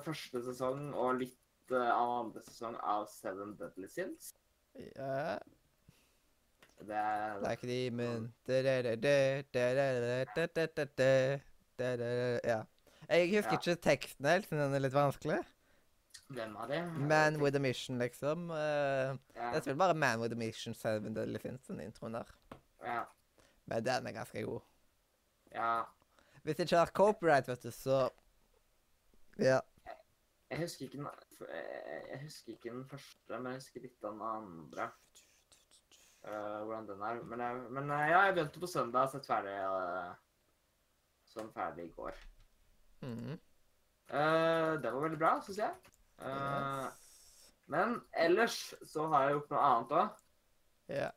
første 0.03 0.41
sesong 0.43 0.89
og 0.91 1.21
litt 1.21 1.71
av 1.71 2.09
andre 2.17 2.41
sesong 2.43 2.75
av 2.83 3.05
Seven 3.07 3.53
Deadly 3.55 3.87
Sins. 3.87 4.33
Ja, 4.75 5.37
Like 6.87 7.67
the 7.67 7.89
moon. 7.91 8.33
Ja. 12.43 12.63
Jeg 13.09 13.35
husker 13.35 13.57
ikke 13.57 13.75
teksten 13.81 14.25
helt, 14.25 14.51
men 14.51 14.59
den 14.59 14.73
er 14.73 14.79
litt 14.83 14.93
vanskelig. 14.95 15.39
Hvem 16.33 16.55
av 16.57 16.69
dem? 16.71 16.85
Man 17.09 17.41
with 17.41 17.55
a 17.55 17.59
mission, 17.59 17.97
liksom. 17.99 18.47
Det 18.49 18.57
er 19.43 19.59
vel 19.65 19.77
bare 19.77 19.93
Man 19.93 20.19
with 20.21 20.33
a 20.33 20.37
mission 20.39 20.73
selv 20.73 21.05
om 21.05 21.13
det 21.15 21.41
finnes 21.41 21.67
den 21.67 21.79
introen 21.83 22.13
der. 22.13 22.29
Ja. 22.83 23.03
Men 23.65 23.85
den 23.85 24.07
er 24.07 24.11
ganske 24.11 24.43
god. 24.43 24.61
Ja. 25.53 25.83
Hvis 26.43 26.59
ikke 26.59 26.77
har 26.77 26.91
copyright, 26.91 27.47
vet 27.47 27.63
du, 27.63 27.71
så 27.71 28.09
Ja. 29.39 29.59
Jeg 30.49 30.59
husker 30.61 30.85
ikke 30.85 30.97
den, 30.97 31.07
jeg 32.11 32.19
husker 32.21 32.51
ikke 32.53 32.69
den 32.69 32.85
første, 32.85 33.39
men 33.39 33.45
jeg 33.45 33.53
husker 33.53 33.81
litt 33.81 34.03
av 34.03 34.11
den 34.11 34.21
andre 34.21 34.91
eh, 36.25 36.59
hvordan 36.63 36.87
den 36.89 37.01
er. 37.01 37.23
Men, 37.23 37.43
jeg, 37.45 37.63
men 37.77 37.91
eh, 37.91 38.09
ja, 38.11 38.25
jeg 38.27 38.37
begynte 38.37 38.63
på 38.63 38.69
søndag 38.71 39.07
og 39.07 39.15
sett 39.15 39.29
ferdig 39.29 39.55
uh, 39.63 40.13
sånn 41.33 41.51
ferdig 41.55 41.89
i 41.89 41.95
går. 41.95 42.21
Mhm. 43.03 43.39
Eh, 44.13 44.71
det 44.83 44.91
var 44.91 45.01
veldig 45.05 45.19
bra, 45.19 45.37
syns 45.41 45.61
jeg. 45.63 45.93
Eh, 46.21 46.83
Yes. 46.83 46.99
Men 47.71 47.95
ellers 48.19 48.57
så 48.85 49.05
har 49.07 49.23
jeg 49.23 49.37
gjort 49.37 49.53
noe 49.53 49.67
annet 49.69 49.93
òg. 50.01 50.19
Ja. 50.91 51.07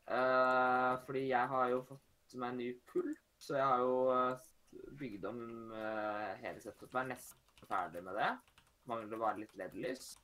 fordi 1.04 1.25
jeg 1.26 1.48
har 1.50 1.70
jo 1.72 1.80
fått 1.88 2.36
meg 2.38 2.52
en 2.52 2.60
ny 2.60 2.68
pull, 2.86 3.08
så 3.36 3.56
jeg 3.58 3.66
har 3.66 3.80
jo 3.82 3.96
eh, 4.14 4.44
bygd 5.00 5.26
om 5.26 5.40
hele 6.40 6.62
settet. 6.62 6.86
Jeg 6.86 7.00
er 7.02 7.10
nesten 7.10 7.66
ferdig 7.66 8.04
med 8.06 8.14
det. 8.14 8.30
Mangler 8.86 9.20
bare 9.20 9.42
litt 9.42 9.58
LED-lys. 9.58 10.14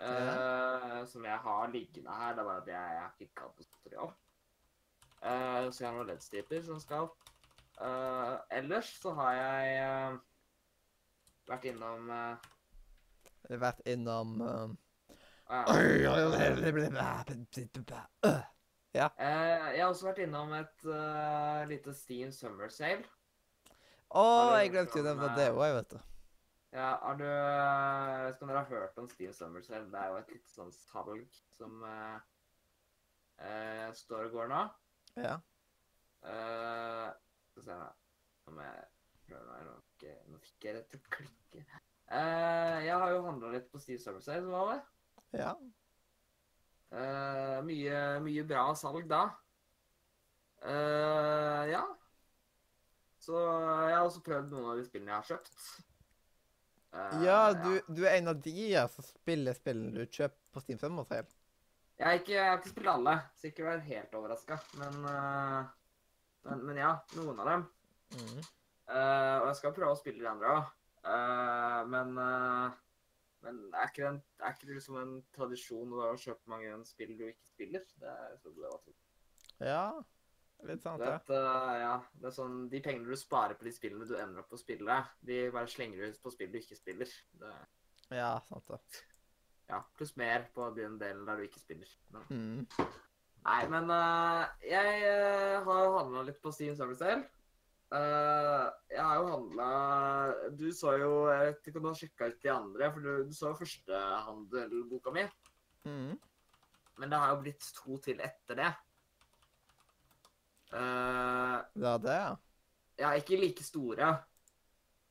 Eh, 0.00 1.06
Som 1.06 1.24
jeg 1.24 1.38
har 1.44 1.72
liggende 1.72 2.16
her. 2.16 2.34
Det 2.34 2.42
er 2.42 2.48
bare 2.48 2.62
at 2.62 2.68
jeg, 2.72 2.94
jeg 2.96 3.02
har 3.02 3.14
ikke 3.18 3.40
gadd 3.42 3.64
å 3.64 3.90
det 3.90 4.00
opp. 4.06 4.18
Eh, 5.20 5.70
så 5.70 5.84
jeg 5.84 5.88
har 5.90 5.96
noen 5.98 6.08
LED-striper 6.08 6.62
som 6.64 6.80
skal 6.80 7.08
opp. 7.08 7.30
Eh, 7.80 8.34
ellers 8.60 8.94
så 9.00 9.12
har 9.16 9.32
jeg 9.36 9.74
eh, 9.80 10.18
vært 11.50 11.66
innom 11.72 12.10
uh, 12.12 12.50
vært 13.48 13.80
innom 13.88 14.36
ja. 18.94 19.08
Eh, 19.16 19.64
jeg 19.74 19.82
har 19.82 19.88
også 19.88 20.08
vært 20.08 20.22
innom 20.24 20.52
et 20.58 20.86
uh, 20.86 21.62
lite 21.70 21.94
Steam 21.94 22.32
Summer 22.34 22.70
Sale. 22.74 23.06
Å, 24.10 24.22
oh, 24.22 24.54
jeg 24.58 24.72
glemte 24.74 24.98
jo 24.98 25.04
nevne 25.06 25.28
eh, 25.30 25.36
det 25.38 25.48
òg, 25.54 25.74
vet 25.76 25.92
du. 25.92 25.98
Ja, 26.70 26.90
har 27.02 27.16
du 27.18 27.24
Jeg 27.26 28.24
vet 28.24 28.34
ikke 28.36 28.44
om 28.46 28.50
dere 28.52 28.60
har 28.62 28.68
hørt 28.70 28.98
om 29.02 29.08
Steve 29.10 29.32
Summers 29.34 29.66
selv. 29.66 29.88
Det 29.90 30.00
er 30.00 30.12
jo 30.12 30.18
et 30.20 30.34
litt 30.36 30.52
sånn 30.52 30.70
salg 30.74 31.40
som 31.56 31.80
uh, 31.82 32.20
uh, 33.42 33.88
står 33.98 34.28
og 34.28 34.36
går 34.36 34.52
nå. 34.52 34.60
Ja. 35.18 35.34
Eh, 36.22 37.10
Skal 37.50 37.62
vi 37.62 37.66
se 37.66 37.72
her. 37.72 37.92
Må 38.50 38.62
jeg 38.66 38.86
prøve 39.28 39.44
meg. 39.46 39.66
Nå 39.66 40.14
Nå 40.32 40.40
fikk 40.42 40.66
jeg 40.66 40.76
det 40.78 40.86
til 40.90 41.00
å 41.00 41.12
klikke. 41.16 41.64
Eh, 42.10 42.78
jeg 42.86 42.96
har 43.02 43.12
jo 43.14 43.20
handla 43.26 43.52
litt 43.54 43.68
på 43.70 43.78
Steve 43.82 44.02
Summers 44.02 44.26
Sale 44.26 44.42
som 44.46 44.72
det? 44.72 44.80
ja. 45.38 45.52
Eh, 46.90 47.58
mye, 47.62 47.98
mye 48.24 48.42
bra 48.50 48.64
salg 48.74 49.06
da. 49.10 49.20
Eh, 50.66 51.68
ja. 51.70 51.84
Så 53.22 53.36
jeg 53.38 53.94
har 53.94 54.02
også 54.08 54.24
prøvd 54.26 54.50
noen 54.50 54.72
av 54.72 54.80
de 54.80 54.88
spillene 54.88 55.12
jeg 55.12 55.20
har 55.20 55.28
kjøpt. 55.28 55.86
Eh, 56.92 57.18
Ja, 57.24 57.52
du, 57.54 57.80
du 57.88 58.02
er 58.06 58.18
en 58.18 58.32
av 58.32 58.40
de 58.42 58.54
ja, 58.72 58.86
som 58.90 59.06
spiller 59.06 59.56
spillene 59.58 59.92
du 59.94 60.06
kjøper 60.06 60.38
på 60.54 60.64
Steam 60.64 60.80
Summer 60.82 61.08
Sale. 61.08 61.28
Jeg 62.00 62.08
har 62.08 62.18
ikke, 62.22 62.32
jeg 62.32 62.48
har 62.48 62.58
ikke 62.58 62.72
spilt 62.72 62.92
alle, 62.94 63.16
så 63.36 63.50
ikke 63.50 63.66
vær 63.66 63.82
helt 63.84 64.14
overraska. 64.16 64.60
Men, 64.80 65.00
eh, 65.12 65.72
men, 66.48 66.62
men 66.68 66.80
ja, 66.80 66.94
noen 67.18 67.42
av 67.42 67.50
dem. 67.54 67.66
Mm. 68.16 68.38
Uh, 68.90 69.36
og 69.38 69.44
jeg 69.52 69.56
skal 69.60 69.74
prøve 69.76 69.94
å 69.94 69.98
spille 70.00 70.18
de 70.18 70.26
andre 70.26 70.54
òg. 70.56 70.70
men 71.92 72.16
uh, 72.18 72.72
men 73.44 73.60
er 73.72 73.88
ikke, 73.88 74.08
det 74.36 74.44
er 74.44 74.54
ikke 74.54 74.66
det 74.68 74.76
liksom 74.76 74.96
en 75.00 75.12
tradisjon 75.36 75.92
å 75.96 76.10
kjøpe 76.20 76.52
mange 76.52 76.74
spill 76.88 77.14
du 77.16 77.24
ikke 77.30 77.48
spiller? 77.48 77.86
Det 78.00 78.10
er, 78.10 78.34
så 78.42 78.52
det 78.52 78.64
var 78.66 79.70
Ja, 79.70 79.84
litt 80.68 80.82
sant, 80.82 81.00
Det 81.00 81.06
ja. 81.08 81.14
er, 81.14 81.20
at, 81.20 81.30
eh, 81.30 81.76
ja, 81.80 81.92
det 82.20 82.26
er 82.30 82.34
sånn, 82.36 82.56
De 82.72 82.80
pengene 82.84 83.08
du 83.08 83.16
sparer 83.16 83.54
på 83.58 83.64
de 83.64 83.72
spillene 83.72 84.06
du 84.08 84.16
ender 84.18 84.42
opp 84.42 84.50
på 84.52 84.58
å 84.58 84.62
spille, 84.62 84.96
de 85.26 85.38
bare 85.54 85.70
slenger 85.70 85.96
du 86.02 86.08
ut 86.12 86.22
på 86.22 86.32
spill 86.34 86.50
du 86.52 86.58
ikke 86.60 86.76
spiller. 86.78 87.12
Det, 87.40 87.52
Ja, 88.10 88.32
sant 88.48 88.66
det. 88.68 88.80
ja, 89.70 89.82
Pluss 89.96 90.16
mer 90.16 90.48
på 90.54 90.70
den 90.74 90.98
delen 90.98 91.24
der 91.26 91.36
du 91.36 91.42
ikke 91.46 91.60
spiller. 91.62 91.88
Men, 92.10 92.24
Mm. 92.30 92.88
nei, 93.44 93.60
men 93.68 93.90
uh, 93.90 94.46
jeg 94.62 95.02
uh, 95.06 95.64
har 95.64 95.92
handla 95.98 96.22
litt 96.26 96.40
på 96.42 96.52
Steam 96.52 96.74
Service 96.76 96.98
Sale. 96.98 97.22
Uh, 97.90 98.70
jeg 98.90 99.02
har 99.02 99.16
jo 99.18 99.30
handla 99.32 99.70
Du 100.54 100.68
så 100.70 100.92
jo 101.00 101.08
Jeg 101.26 101.46
vet 101.48 101.66
ikke 101.66 101.80
om 101.80 101.82
du 101.82 101.88
har 101.88 101.96
sjekka 101.98 102.28
ut 102.30 102.42
de 102.44 102.50
andre, 102.54 102.90
for 102.92 103.00
du, 103.02 103.24
du 103.26 103.32
så 103.34 103.48
jo 103.50 103.56
førstehandelboka 103.58 105.10
mi. 105.16 105.24
Mm. 105.88 106.12
Men 107.00 107.10
det 107.10 107.18
har 107.18 107.32
jo 107.34 107.40
blitt 107.42 107.66
to 107.74 107.96
til 108.04 108.20
etter 108.22 108.58
det. 108.60 108.70
Eh, 110.72 111.56
Det 111.74 111.88
er 111.92 112.02
det, 112.04 112.18
ja. 112.18 112.34
Ja, 113.00 113.10
ikke 113.16 113.38
like 113.40 113.64
store. 113.64 114.10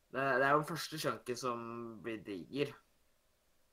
Det, 0.09 0.21
det 0.21 0.45
er 0.45 0.51
jo 0.53 0.61
den 0.61 0.69
første 0.69 0.99
chunken 1.01 1.37
som 1.37 1.59
blir 2.03 2.23
diger. 2.25 2.71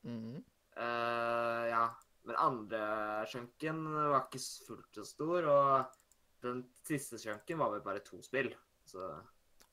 Mhm. 0.03 0.43
Uh, 0.77 1.63
ja. 1.71 1.85
Men 2.27 2.35
andre 2.37 3.25
chunken 3.31 3.85
var 3.93 4.25
ikke 4.27 4.41
fullt 4.67 4.97
så 4.99 5.05
stor, 5.07 5.45
og 5.47 5.85
den 6.43 6.65
siste 6.85 7.17
chunken 7.21 7.57
var 7.59 7.71
vel 7.71 7.81
bare 7.85 8.03
to 8.05 8.21
spill. 8.21 8.51
Så 8.85 9.07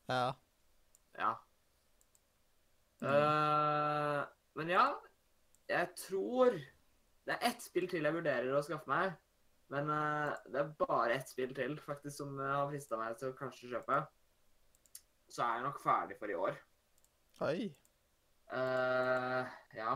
Ja. 0.09 0.33
ja. 1.18 1.33
Mhm. 3.00 3.11
Eh, 3.11 4.24
men 4.55 4.68
ja, 4.70 4.87
jeg 5.68 5.88
tror 5.96 6.50
Det 7.27 7.33
er 7.40 7.48
ett 7.48 7.62
spill 7.62 7.88
til 7.88 8.05
jeg 8.05 8.12
vurderer 8.14 8.53
å 8.53 8.62
skaffe 8.62 8.87
meg. 8.87 9.14
Men 9.72 9.88
uh, 9.88 10.35
det 10.53 10.61
er 10.61 10.74
bare 10.79 11.14
ett 11.16 11.31
spill 11.31 11.55
til 11.57 11.79
faktisk 11.81 12.18
som 12.18 12.35
uh, 12.40 12.50
har 12.61 12.68
frista 12.68 12.98
meg 13.00 13.16
til 13.20 13.33
å 13.33 13.38
kanskje 13.38 13.70
kjøpe. 13.72 14.03
Så 15.33 15.42
er 15.42 15.59
jeg 15.59 15.66
nok 15.66 15.81
ferdig 15.83 16.18
for 16.20 16.31
i 16.31 16.37
år. 16.38 16.59
Oi. 17.46 17.70
Uh, 18.53 19.42
ja. 19.74 19.94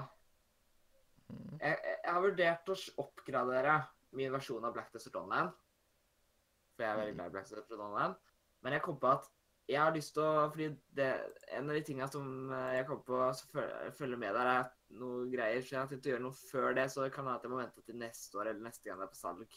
Mm. 1.28 1.59
Jeg, 1.61 1.76
jeg 1.85 2.12
har 2.14 2.24
vurdert 2.24 2.72
å 2.72 2.78
oppgradere 3.04 3.76
min 4.16 4.33
versjon 4.33 4.64
av 4.64 4.72
Black 4.74 4.88
Desert 4.94 5.18
Online. 5.20 5.52
For 6.74 6.87
jeg 6.87 6.94
er 6.94 7.00
veldig 7.02 7.18
glad 7.18 7.28
i 7.28 7.37
Black 7.37 7.50
Desert 7.50 7.76
Online. 7.76 8.16
Men 8.64 8.74
jeg 8.74 8.85
kom 8.87 8.96
på 8.98 9.12
at 9.12 9.28
jeg 9.68 9.83
har 9.83 9.92
lyst 9.92 10.14
til 10.16 10.24
å 10.24 10.48
Fordi 10.48 10.70
det, 10.96 11.09
en 11.52 11.68
av 11.68 11.76
de 11.76 11.83
tingene 11.85 12.09
som 12.09 12.24
eh, 12.57 12.78
jeg 12.78 12.87
kommer 12.88 13.04
på 13.04 13.18
som 13.37 13.50
føl- 13.52 13.90
følger 13.98 14.20
med 14.22 14.33
der, 14.35 14.48
er 14.48 14.70
noe 14.96 15.29
greier. 15.33 15.62
Så 15.62 15.74
jeg 15.74 15.81
har 15.81 15.90
tenkt 15.90 16.09
å 16.09 16.12
gjøre 16.12 16.24
noe 16.24 16.38
før 16.38 16.77
det, 16.79 16.88
så 16.92 17.05
det 17.05 17.12
kan 17.14 17.27
hende 17.27 17.38
at 17.38 17.46
jeg 17.46 17.53
må 17.53 17.61
vente 17.61 17.85
til 17.85 17.98
neste 18.01 18.40
år 18.40 18.51
eller 18.53 18.64
neste 18.64 18.88
gang 18.88 19.01
det 19.01 19.09
er 19.09 19.14
på 19.14 19.20
salg. 19.20 19.57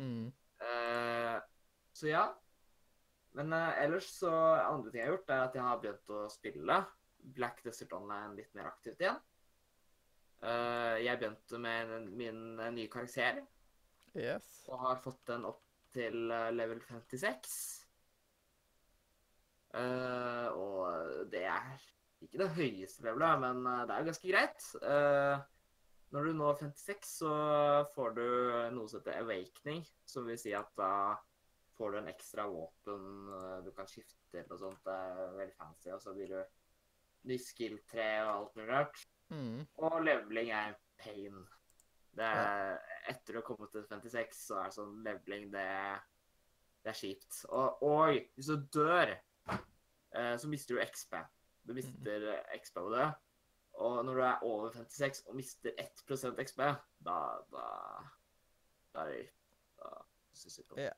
Mm. 0.00 0.30
Uh, 0.60 1.36
så 1.96 2.10
ja. 2.10 2.24
Men 3.38 3.54
uh, 3.54 3.82
ellers 3.82 4.10
så 4.10 4.32
andre 4.32 4.90
ting 4.90 5.02
jeg 5.02 5.08
har 5.08 5.16
gjort, 5.16 5.34
er 5.34 5.44
at 5.44 5.58
jeg 5.58 5.66
har 5.66 5.82
begynt 5.82 6.14
å 6.16 6.24
spille 6.32 6.78
Black 7.36 7.60
Desert 7.66 7.92
Online 7.94 8.34
litt 8.38 8.54
mer 8.58 8.70
aktivt 8.72 9.02
igjen. 9.04 9.20
Uh, 10.40 10.96
jeg 10.98 11.20
begynte 11.20 11.60
med 11.60 11.94
en, 11.98 12.12
min 12.16 12.44
nye 12.58 12.90
karakter 12.90 13.42
Yes. 14.10 14.64
og 14.66 14.80
har 14.82 14.96
fått 15.04 15.20
den 15.28 15.44
opp 15.46 15.62
til 15.94 16.16
level 16.56 16.80
56. 16.82 17.52
Uh, 19.70 20.48
og 20.58 21.30
det 21.30 21.44
er 21.46 21.89
ikke 22.26 22.42
det 22.42 22.52
høyeste 22.56 23.06
levelet, 23.06 23.40
men 23.42 23.64
eh, 23.70 23.82
det 23.86 23.94
er 23.94 24.02
jo 24.02 24.10
ganske 24.10 24.30
greit. 24.30 24.68
Eh, 24.82 25.48
når 26.10 26.26
du 26.26 26.32
når 26.34 26.62
56, 26.64 27.10
så 27.20 27.34
får 27.94 28.14
du 28.16 28.24
noe 28.74 28.90
som 28.90 28.98
heter 28.98 29.20
awakening, 29.20 29.84
som 30.10 30.26
vil 30.26 30.40
si 30.40 30.54
at 30.58 30.72
da 30.78 30.92
får 31.78 31.94
du 31.94 31.98
en 32.00 32.10
ekstra 32.10 32.44
våpen 32.50 33.04
eh, 33.36 33.58
du 33.64 33.70
kan 33.76 33.88
skifte 33.88 34.18
til 34.32 34.50
og 34.50 34.60
sånt. 34.60 34.82
Det 34.84 34.96
er 34.96 35.38
veldig 35.38 35.56
fancy, 35.56 35.88
og 35.94 36.02
så 36.02 36.14
blir 36.16 36.34
du 36.34 36.40
ny 37.30 37.38
skill-tre 37.40 38.10
og 38.24 38.32
alt 38.34 38.58
mulig 38.58 38.68
rart. 38.72 39.02
Mm. 39.30 39.64
Og 39.86 39.96
leveling 40.04 40.52
er 40.56 40.76
pain. 41.00 41.40
Det 42.16 42.26
er, 42.26 42.78
Etter 43.08 43.38
å 43.38 43.40
ha 43.40 43.46
kommet 43.46 43.72
til 43.72 43.86
56, 43.86 44.40
så 44.50 44.58
er 44.60 44.70
det 44.70 44.76
sånn 44.76 44.96
leveling 45.06 45.48
det, 45.54 45.66
det 46.82 46.92
er 46.92 46.98
kjipt. 46.98 47.44
Og, 47.48 47.84
og 47.86 48.18
hvis 48.34 48.50
du 48.50 48.66
dør, 48.80 49.14
eh, 49.54 50.34
så 50.42 50.50
mister 50.50 50.76
du 50.76 50.82
XP. 50.84 51.16
Du 51.66 51.74
mister 51.76 52.26
eh, 52.34 52.56
XP 52.60 52.78
på 52.80 52.88
det. 52.94 53.10
Og 53.80 54.00
når 54.04 54.14
du 54.14 54.22
er 54.26 54.42
over 54.44 54.72
56 54.74 55.22
og 55.28 55.36
mister 55.38 55.70
1 55.78 56.02
XP, 56.46 56.58
da 57.06 57.20
Da, 57.52 57.66
da 58.94 59.04
er 59.04 59.12
det 59.14 59.22
Da 59.78 59.94
syns 60.32 60.58
jeg 60.58 60.66
på. 60.68 60.80
Ja. 60.80 60.96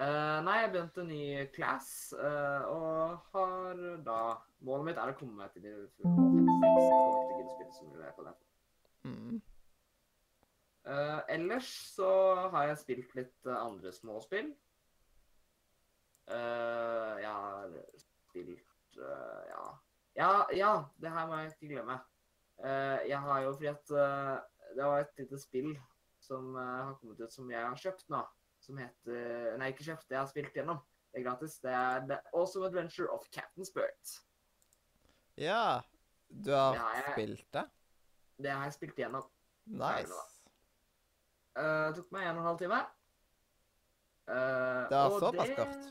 Eh, 0.00 0.38
nei, 0.46 0.58
jeg 0.62 0.70
begynte 0.72 1.02
en 1.02 1.08
ny 1.10 1.46
class, 1.54 2.14
uh, 2.14 2.62
og 2.70 3.16
har 3.32 3.80
da 4.06 4.20
Målet 4.60 4.86
mitt 4.86 5.00
er 5.00 5.10
å 5.10 5.16
komme 5.18 5.34
meg 5.40 5.50
til 5.54 5.64
nivå 5.64 5.86
56. 5.96 6.04
Kommer 6.04 7.32
ikke 7.32 7.40
til 7.40 7.46
å 7.46 7.54
spille 7.56 7.74
så 7.74 7.86
mye 7.88 8.02
mer 8.02 8.14
på 8.16 8.26
det. 8.26 8.34
Mm. 9.08 9.40
Uh, 10.90 11.20
ellers 11.28 11.70
så 11.94 12.10
har 12.52 12.70
jeg 12.70 12.80
spilt 12.80 13.14
litt 13.18 13.48
eh, 13.48 13.56
andre 13.56 13.92
småspill. 13.92 14.50
Uh, 16.30 17.16
jeg 17.20 17.30
har 17.30 17.74
spilt 18.00 18.64
eh, 18.64 18.69
ja. 18.96 19.64
ja. 20.16 20.30
Ja, 20.56 20.70
det 21.00 21.10
her 21.14 21.26
må 21.26 21.38
jeg 21.40 21.52
ikke 21.52 21.74
glemme. 21.74 22.00
Eh, 22.64 23.08
jeg 23.08 23.18
har 23.20 23.40
jo 23.44 23.52
fordi 23.54 23.70
at 23.70 23.90
eh, 23.90 24.36
det 24.76 24.84
var 24.84 25.00
et 25.00 25.18
lite 25.18 25.38
spill 25.40 25.70
som 26.20 26.54
eh, 26.56 26.84
har 26.86 26.94
kommet 27.00 27.20
ut 27.20 27.32
som 27.32 27.50
jeg 27.50 27.62
har 27.64 27.76
kjøpt 27.76 28.08
nå. 28.12 28.20
Som 28.60 28.76
heter 28.76 29.56
Nei, 29.58 29.70
ikke 29.72 29.86
kjøpt, 29.86 30.08
det 30.10 30.16
jeg 30.18 30.20
har 30.20 30.28
spilt 30.28 30.54
gjennom. 30.58 30.82
Det 31.10 31.20
er 31.20 31.24
gratis. 31.24 31.54
Det 31.64 31.70
er 31.72 32.04
The 32.06 32.18
Awesome 32.36 32.66
Adventure 32.68 33.08
of 33.10 33.24
Captain 33.32 33.64
Spirit. 33.64 34.18
Ja. 35.40 35.80
Du 36.28 36.52
har 36.52 36.74
Ja, 36.76 36.88
jeg- 37.00 37.12
spilt 37.14 37.46
det? 37.52 37.64
Det 38.40 38.50
har 38.52 38.64
jeg 38.64 38.72
spilt 38.76 38.96
gjennom. 38.96 39.24
Nice. 39.66 40.20
Eh, 41.56 41.86
det 41.88 41.96
tok 41.96 42.12
meg 42.12 42.26
en 42.28 42.36
og 42.36 42.42
en 42.42 42.46
halv 42.50 42.58
time. 42.58 42.80
Uh, 44.30 44.86
Det 44.88 44.98
og 44.98 45.16
såpass 45.20 45.50
kort. 45.56 45.88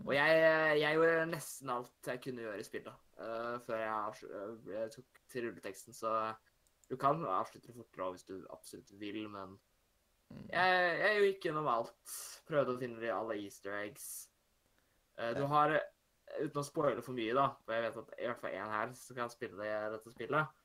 Og 0.00 0.14
jeg, 0.16 0.36
jeg 0.80 0.96
gjorde 0.96 1.26
nesten 1.28 1.70
alt 1.70 2.08
jeg 2.08 2.20
kunne 2.24 2.46
gjøre 2.46 2.62
i 2.62 2.64
spillet 2.64 3.18
uh, 3.20 3.58
før 3.66 3.82
jeg, 3.82 4.30
eh, 4.32 4.70
jeg 4.72 4.92
tok 4.94 5.20
til 5.30 5.44
rulleteksten, 5.46 5.94
så 5.94 6.32
du 6.88 6.96
kan 7.00 7.20
avslutte 7.28 7.74
fortere 7.76 8.14
hvis 8.14 8.24
du 8.28 8.38
absolutt 8.50 8.94
vil, 9.00 9.20
men 9.30 9.58
Mm. 10.32 10.48
jeg, 10.52 10.98
jeg 11.02 11.24
gikk 11.26 11.48
gjennom 11.48 11.70
alt. 11.72 12.16
Prøvde 12.48 12.74
å 12.74 12.80
finne 12.80 13.00
de 13.02 13.12
alle 13.12 13.38
easter 13.42 13.74
eggs. 13.82 14.08
Uh, 15.18 15.32
du 15.36 15.44
har, 15.50 15.76
uten 16.38 16.62
å 16.62 16.66
spoile 16.66 17.04
for 17.04 17.16
mye, 17.16 17.34
da, 17.36 17.50
for 17.62 17.76
jeg 17.76 17.86
vet 17.86 18.00
at 18.02 18.12
i 18.16 18.28
hvert 18.28 18.42
fall 18.42 18.56
én 18.56 18.74
her 18.74 18.92
som 18.98 19.18
kan 19.18 19.32
spille 19.32 19.58
det, 19.60 19.72
dette 19.94 20.12
spillet, 20.14 20.60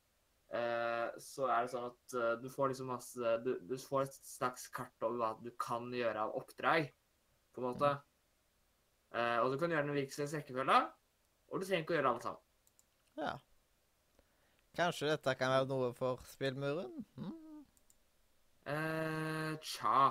uh, 0.56 1.08
så 1.22 1.50
er 1.52 1.66
det 1.66 1.74
sånn 1.74 1.90
at 1.90 2.18
eh, 2.18 2.36
du 2.40 2.48
får 2.52 2.72
liksom 2.72 2.92
masse 2.94 3.34
du, 3.44 3.52
du 3.68 3.76
får 3.82 4.06
et 4.06 4.20
slags 4.30 4.70
kart 4.72 5.04
over 5.04 5.20
hva 5.20 5.32
du 5.44 5.52
kan 5.60 5.92
gjøre 5.94 6.24
av 6.24 6.38
oppdrag, 6.40 6.88
på 7.52 7.64
en 7.64 7.68
måte. 7.68 7.92
Eh, 9.16 9.38
og 9.40 9.52
du 9.52 9.58
kan 9.60 9.72
gjøre 9.72 9.86
den 9.86 9.94
i 9.94 10.00
virkelighets 10.02 10.36
rekkefølge, 10.36 10.80
og 11.48 11.62
du 11.62 11.66
trenger 11.66 11.86
ikke 11.86 11.96
å 11.96 11.98
gjøre 11.98 12.14
alle 12.14 12.26
sammen. 12.26 12.44
Ja. 13.18 13.34
Kanskje 14.78 15.10
dette 15.10 15.34
kan 15.40 15.54
være 15.54 15.70
noe 15.70 15.92
for 15.98 16.22
spillmuren? 16.30 17.06
Mm. 17.18 17.36
Uh, 18.68 19.54
tja 19.64 20.10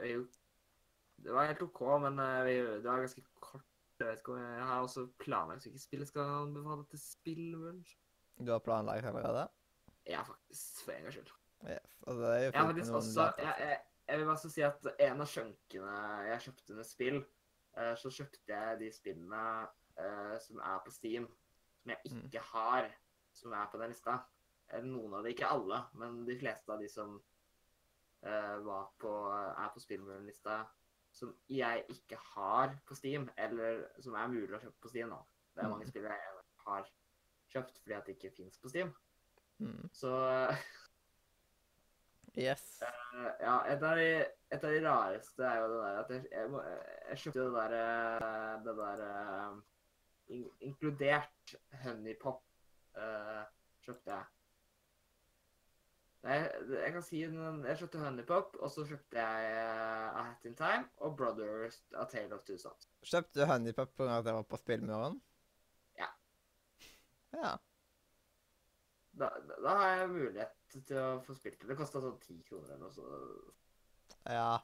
Det 0.00 1.34
var 1.34 1.50
helt 1.50 1.62
OK, 1.66 1.82
men 2.00 2.16
eh, 2.24 2.46
det 2.80 2.86
var 2.86 3.02
ganske 3.04 3.22
kort. 3.44 3.66
Jeg 4.00 4.08
vet 4.08 4.22
ikke 4.22 4.32
om 4.32 4.40
jeg 4.40 4.68
har 4.70 4.86
også 4.86 5.02
planlagt 5.20 5.66
hvilket 5.66 5.82
spill 5.82 6.00
jeg 6.00 6.08
skal 6.08 6.30
anbefale 6.38 6.86
til 6.88 7.02
spillmuren. 7.02 7.82
Du 8.40 8.54
har 8.54 8.62
planlagt 8.64 9.04
allerede? 9.04 9.44
Ja, 10.08 10.22
faktisk. 10.24 10.86
For 10.86 10.94
en 10.94 11.04
gangs 11.04 11.18
skyld. 11.18 11.34
Yes. 11.68 11.98
Og 12.08 12.16
det 12.16 12.30
er 12.30 12.38
jo 12.38 12.44
Jeg 12.46 12.56
har 12.56 12.66
faktisk 12.70 12.92
også 12.92 13.26
jeg, 13.38 13.54
jeg, 13.58 13.80
jeg 14.08 14.18
vil 14.18 14.26
bare 14.30 14.50
si 14.54 14.64
at 14.64 14.88
en 15.10 15.20
av 15.20 15.28
sjunkene 15.28 15.96
jeg 16.30 16.44
kjøpte 16.46 16.78
med 16.78 16.88
spill, 16.88 17.18
så 17.96 18.10
kjøpte 18.10 18.48
jeg 18.50 18.78
de 18.80 18.90
spillene 18.92 19.68
eh, 19.96 20.36
som 20.42 20.58
er 20.58 20.78
på 20.84 20.90
Steam, 20.90 21.26
som 21.82 21.90
jeg 21.92 21.98
Mm. 22.10 22.24
ikke 22.26 22.40
har, 22.52 22.90
som 23.32 23.52
er 23.52 23.66
på 23.72 23.78
den 23.78 23.90
lista. 23.90 24.18
Eh, 24.72 24.82
Noen 24.82 25.14
av 25.14 25.22
de, 25.24 25.30
ikke 25.34 25.46
alle, 25.50 25.84
men 25.94 26.24
de 26.26 26.38
fleste 26.38 26.72
av 26.72 26.80
de 26.80 26.88
som 26.88 27.22
eh, 28.22 28.56
var 28.64 28.90
på, 28.98 29.12
er 29.32 29.70
på 29.74 29.80
spillmuren-lista, 29.80 30.64
som 31.12 31.34
jeg 31.48 31.84
ikke 31.88 32.16
har 32.34 32.76
på 32.86 32.94
Steam, 32.94 33.28
eller 33.36 33.86
som 34.00 34.14
er 34.14 34.28
mulig 34.28 34.54
å 34.54 34.60
kjøpe 34.62 34.80
på 34.80 34.88
Steam. 34.92 35.08
nå. 35.10 35.20
Det 35.54 35.64
er 35.64 35.68
mange 35.68 35.84
Mm. 35.84 35.90
spill 35.90 36.02
jeg 36.02 36.20
har 36.66 36.90
kjøpt 37.50 37.80
fordi 37.82 37.94
at 37.96 38.06
det 38.06 38.16
ikke 38.16 38.36
fins 38.36 38.58
på 38.58 38.68
Steam. 38.68 38.92
Mm. 39.58 39.88
Så 39.92 40.10
Yes. 42.38 42.82
Uh, 42.82 43.30
Ja, 43.40 43.54
et 43.66 43.82
av, 43.82 43.98
de, 43.98 44.10
et 44.54 44.64
av 44.64 44.74
de 44.74 44.80
rareste 44.84 45.46
er 45.46 45.56
jo 45.60 45.68
det 45.72 45.78
der 45.82 45.96
at 46.00 46.10
jeg, 46.14 46.26
jeg, 46.30 46.74
jeg 47.08 47.22
kjøpte 47.22 47.46
det 47.46 47.54
der 47.56 47.76
eh, 47.78 48.52
Det 48.66 48.74
der 48.78 49.00
eh, 49.06 49.56
in, 50.36 50.44
Inkludert 50.68 51.54
honeypop 51.84 52.44
uh, 52.98 53.40
kjøpte 53.82 54.14
jeg. 54.14 54.28
Nei, 56.20 56.36
jeg 56.76 56.92
kan 56.92 57.04
si 57.06 57.22
Jeg 57.24 57.78
kjøpte 57.80 58.02
honeypop, 58.02 58.58
og 58.60 58.70
så 58.70 58.84
kjøpte 58.86 59.18
jeg 59.18 59.50
A 59.56 60.22
Hat 60.28 60.46
in 60.46 60.54
Time 60.54 60.86
og 61.00 61.16
Brothers 61.16 61.80
A 61.96 62.04
Tale 62.04 62.36
of 62.36 62.44
Two 62.46 62.60
Sons. 62.60 62.86
Kjøpte 63.08 63.40
du 63.40 63.46
honeypop 63.48 63.96
pga. 63.96 64.20
at 64.20 64.30
jeg 64.30 64.38
var 64.38 64.46
på 64.46 64.60
spillmuren? 64.60 65.18
Ja. 65.98 66.10
Ja. 67.34 67.56
Da, 69.18 69.32
da, 69.48 69.60
da 69.64 69.76
har 69.80 69.94
jeg 69.96 70.10
mulighet 70.12 70.59
til 70.72 71.00
å 71.00 71.08
få 71.24 71.34
spilt 71.36 71.60
det. 71.60 71.68
Det 71.72 71.78
kosta 71.78 72.02
sånn 72.02 72.20
ti 72.22 72.38
kroner 72.46 72.74
eller 72.74 72.86
noe 72.86 72.94
sånt. 72.94 73.56
Ja. 74.28 74.54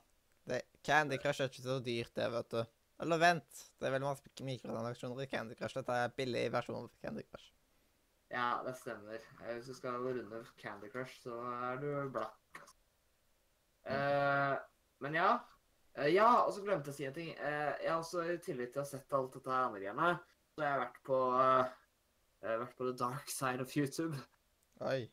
Det, 0.46 0.60
Candy 0.86 1.18
Crush 1.18 1.42
er 1.42 1.50
ikke 1.50 1.64
så 1.64 1.80
dyrt, 1.82 2.12
det, 2.14 2.28
vet 2.30 2.52
du. 2.54 2.60
Eller 3.02 3.20
vent. 3.20 3.64
Det 3.76 3.88
er 3.88 3.92
veldig 3.96 4.08
masse 4.08 4.46
mikrotransaksjoner 4.46 5.26
i 5.26 5.30
Candy 5.30 5.56
Crush. 5.58 5.76
Dette 5.76 5.98
er 6.04 6.14
billig 6.16 6.46
versjon 6.54 6.78
av 6.78 6.88
Candy 7.02 7.24
Crush. 7.26 7.50
Ja, 8.32 8.62
det 8.66 8.76
stemmer. 8.78 9.26
Eh, 9.42 9.52
Hvis 9.56 9.66
du 9.70 9.74
skal 9.74 9.98
runde 10.02 10.44
Candy 10.60 10.88
Crush, 10.92 11.18
så 11.22 11.36
er 11.70 11.82
du 11.82 11.90
blakk. 12.14 12.62
Mm. 13.86 13.92
Uh, 13.94 14.56
men 15.04 15.18
ja. 15.18 15.28
Uh, 15.98 16.08
ja, 16.10 16.30
og 16.42 16.54
så 16.54 16.62
glemte 16.64 16.90
jeg 16.90 16.94
å 16.94 16.98
si 16.98 17.08
en 17.10 17.18
ting. 17.18 17.34
Uh, 17.38 17.74
jeg 17.82 17.90
har 17.90 18.00
også 18.00 18.24
i 18.26 18.38
tillegg 18.42 18.72
til 18.72 18.82
å 18.82 18.86
ha 18.86 18.90
sett 18.90 19.18
alt 19.18 19.36
dette 19.36 19.58
andre 19.58 19.82
greiene, 19.82 20.14
så 20.54 20.64
jeg 20.64 20.72
har 20.72 20.82
vært 20.86 21.02
på 21.06 21.20
jeg 22.46 22.50
har 22.52 22.60
vært 22.60 22.74
på 22.78 22.86
the 22.86 22.96
dark 22.98 23.30
side 23.32 23.62
of 23.62 23.76
YouTube. 23.76 24.18
Oi. 24.86 25.06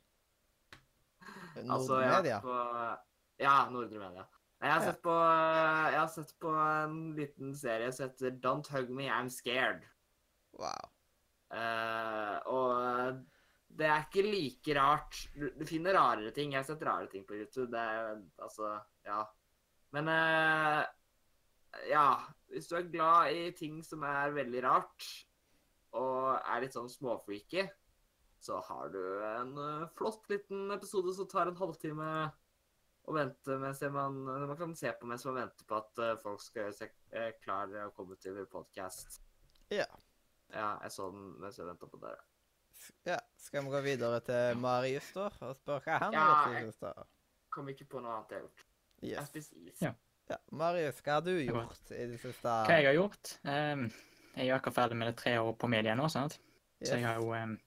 Altså, 1.61 1.99
Nordmedia? 1.99 2.39
på 2.43 2.55
Ja, 3.41 3.57
Nordre 3.71 3.99
Media. 3.99 4.25
Jeg 4.63 4.71
har, 4.71 4.83
sett 4.85 4.99
på, 5.03 5.13
jeg 5.91 5.99
har 5.99 6.11
sett 6.13 6.29
på 6.39 6.51
en 6.55 6.99
liten 7.17 7.51
serie 7.59 7.89
som 7.91 8.07
heter 8.07 8.37
Don't 8.39 8.69
Hug 8.71 8.93
Me, 8.95 9.09
I'm 9.11 9.27
Scared. 9.33 9.83
Wow. 10.55 10.87
Uh, 11.51 12.37
og 12.47 13.19
det 13.73 13.89
er 13.89 14.05
ikke 14.05 14.23
like 14.23 14.75
rart. 14.77 15.19
Du 15.35 15.65
finner 15.67 15.97
rarere 15.97 16.31
ting. 16.31 16.53
Jeg 16.53 16.61
har 16.61 16.67
sett 16.69 16.85
rare 16.87 17.09
ting 17.11 17.25
på 17.27 17.35
YouTube. 17.41 17.71
Det 17.73 17.81
er 17.81 18.15
altså 18.41 18.77
Ja. 19.05 19.23
Men 19.93 20.07
uh, 20.07 20.81
ja. 21.89 22.07
Hvis 22.53 22.69
du 22.69 22.77
er 22.77 22.89
glad 22.93 23.33
i 23.33 23.51
ting 23.57 23.79
som 23.83 24.03
er 24.05 24.33
veldig 24.33 24.61
rart, 24.63 25.07
og 25.97 26.35
er 26.37 26.61
litt 26.61 26.75
sånn 26.75 26.89
småfreaky, 26.89 27.63
så 28.43 28.57
har 28.67 28.89
du 28.91 29.01
en 29.23 29.53
eh, 29.57 29.85
flott 29.97 30.25
liten 30.31 30.71
episode 30.75 31.13
som 31.15 31.27
tar 31.31 31.47
en 31.51 31.59
halvtime 31.59 32.07
å 33.03 33.13
vente 33.15 33.55
mens 33.59 33.81
man, 33.91 34.17
man 34.27 34.57
kan 34.59 34.75
se 34.79 34.91
på 34.95 35.07
mens 35.07 35.23
man 35.27 35.37
venter 35.41 35.67
på 35.67 35.77
at 35.79 36.01
eh, 36.03 36.13
folk 36.23 36.43
skal 36.43 36.65
gjøre 36.65 36.75
seg 36.77 36.93
eh, 37.15 37.31
klar 37.43 37.71
å 37.85 37.89
komme 37.95 38.17
til 38.19 38.37
podkast. 38.51 39.21
Ja. 39.71 39.87
Ja, 40.53 40.69
jeg 40.83 40.91
så 40.93 41.07
den 41.11 41.33
mens 41.41 41.57
jeg 41.59 41.67
venta 41.67 41.87
på 41.89 41.99
dere. 42.03 42.21
Ja. 43.07 43.17
Skal 43.39 43.63
vi 43.63 43.71
gå 43.73 43.81
videre 43.85 44.19
til 44.27 44.59
Marius, 44.59 45.07
da? 45.15 45.29
Og 45.47 45.55
spørre 45.57 45.83
hva 45.87 45.99
han 46.03 46.15
Ja, 46.15 46.23
har 46.43 46.57
gjort 46.65 46.87
jeg-? 46.89 47.09
Kom 47.53 47.69
ikke 47.71 47.87
på 47.91 48.01
noe 48.03 48.17
annet 48.17 48.31
jeg 48.33 48.41
har 48.41 48.47
gjort. 48.47 48.65
Jeg 49.03 49.11
Yes. 49.13 49.27
spist 49.31 49.53
is. 49.59 49.81
Ja. 49.83 49.93
Ja. 50.31 50.37
Marius, 50.55 51.01
hva 51.03 51.17
har 51.17 51.23
du 51.25 51.33
gjort 51.43 51.91
i 51.91 52.05
det 52.11 52.19
siste? 52.21 52.47
Hva 52.67 52.75
jeg 52.79 52.87
har 52.87 52.95
gjort? 52.95 53.33
Um, 53.43 53.87
jeg 54.37 54.47
er 54.49 54.55
akkurat 54.55 54.77
ferdig 54.77 54.97
med 54.99 55.09
det 55.11 55.17
tre 55.19 55.33
år 55.39 55.51
på 55.59 55.67
media 55.71 55.95
nå, 55.99 56.07
sant? 56.11 56.39
Yes. 56.79 56.89
så 56.89 56.95
jeg 56.97 57.05
har 57.07 57.19
jo 57.21 57.33
ehm, 57.35 57.57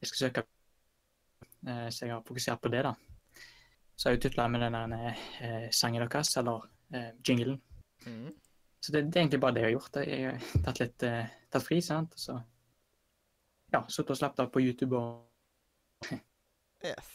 Jeg 0.00 0.10
skal 0.10 0.18
søke 0.18 0.44
eh, 1.66 1.88
Så 1.90 2.06
jeg 2.06 2.14
har 2.14 2.26
fokusert 2.26 2.60
på 2.62 2.72
det, 2.72 2.82
da. 2.86 2.94
Så 3.96 4.08
har 4.08 4.14
jeg 4.14 4.22
tutla 4.22 4.46
med 4.48 4.62
den 4.62 4.76
der 4.76 5.08
eh, 5.42 5.70
sangen 5.74 6.04
deres, 6.04 6.36
eller 6.36 6.68
eh, 6.94 7.10
jinglen. 7.28 7.58
Mm. 8.06 8.30
Så 8.80 8.92
det, 8.92 9.08
det 9.08 9.16
er 9.16 9.24
egentlig 9.24 9.40
bare 9.40 9.54
det 9.54 9.64
jeg 9.64 9.72
har 9.72 9.74
gjort. 9.74 9.96
Jeg 10.06 10.30
har 10.30 10.64
tatt 10.64 10.80
litt 10.84 11.06
tatt 11.50 11.66
fri, 11.66 11.80
sant. 11.82 12.14
Så 12.14 12.36
ja, 13.74 13.82
sittet 13.90 14.14
og 14.14 14.20
slappet 14.20 14.44
av 14.44 14.52
på 14.54 14.62
YouTube 14.62 14.96
og 14.96 16.08
Yes. 16.86 17.14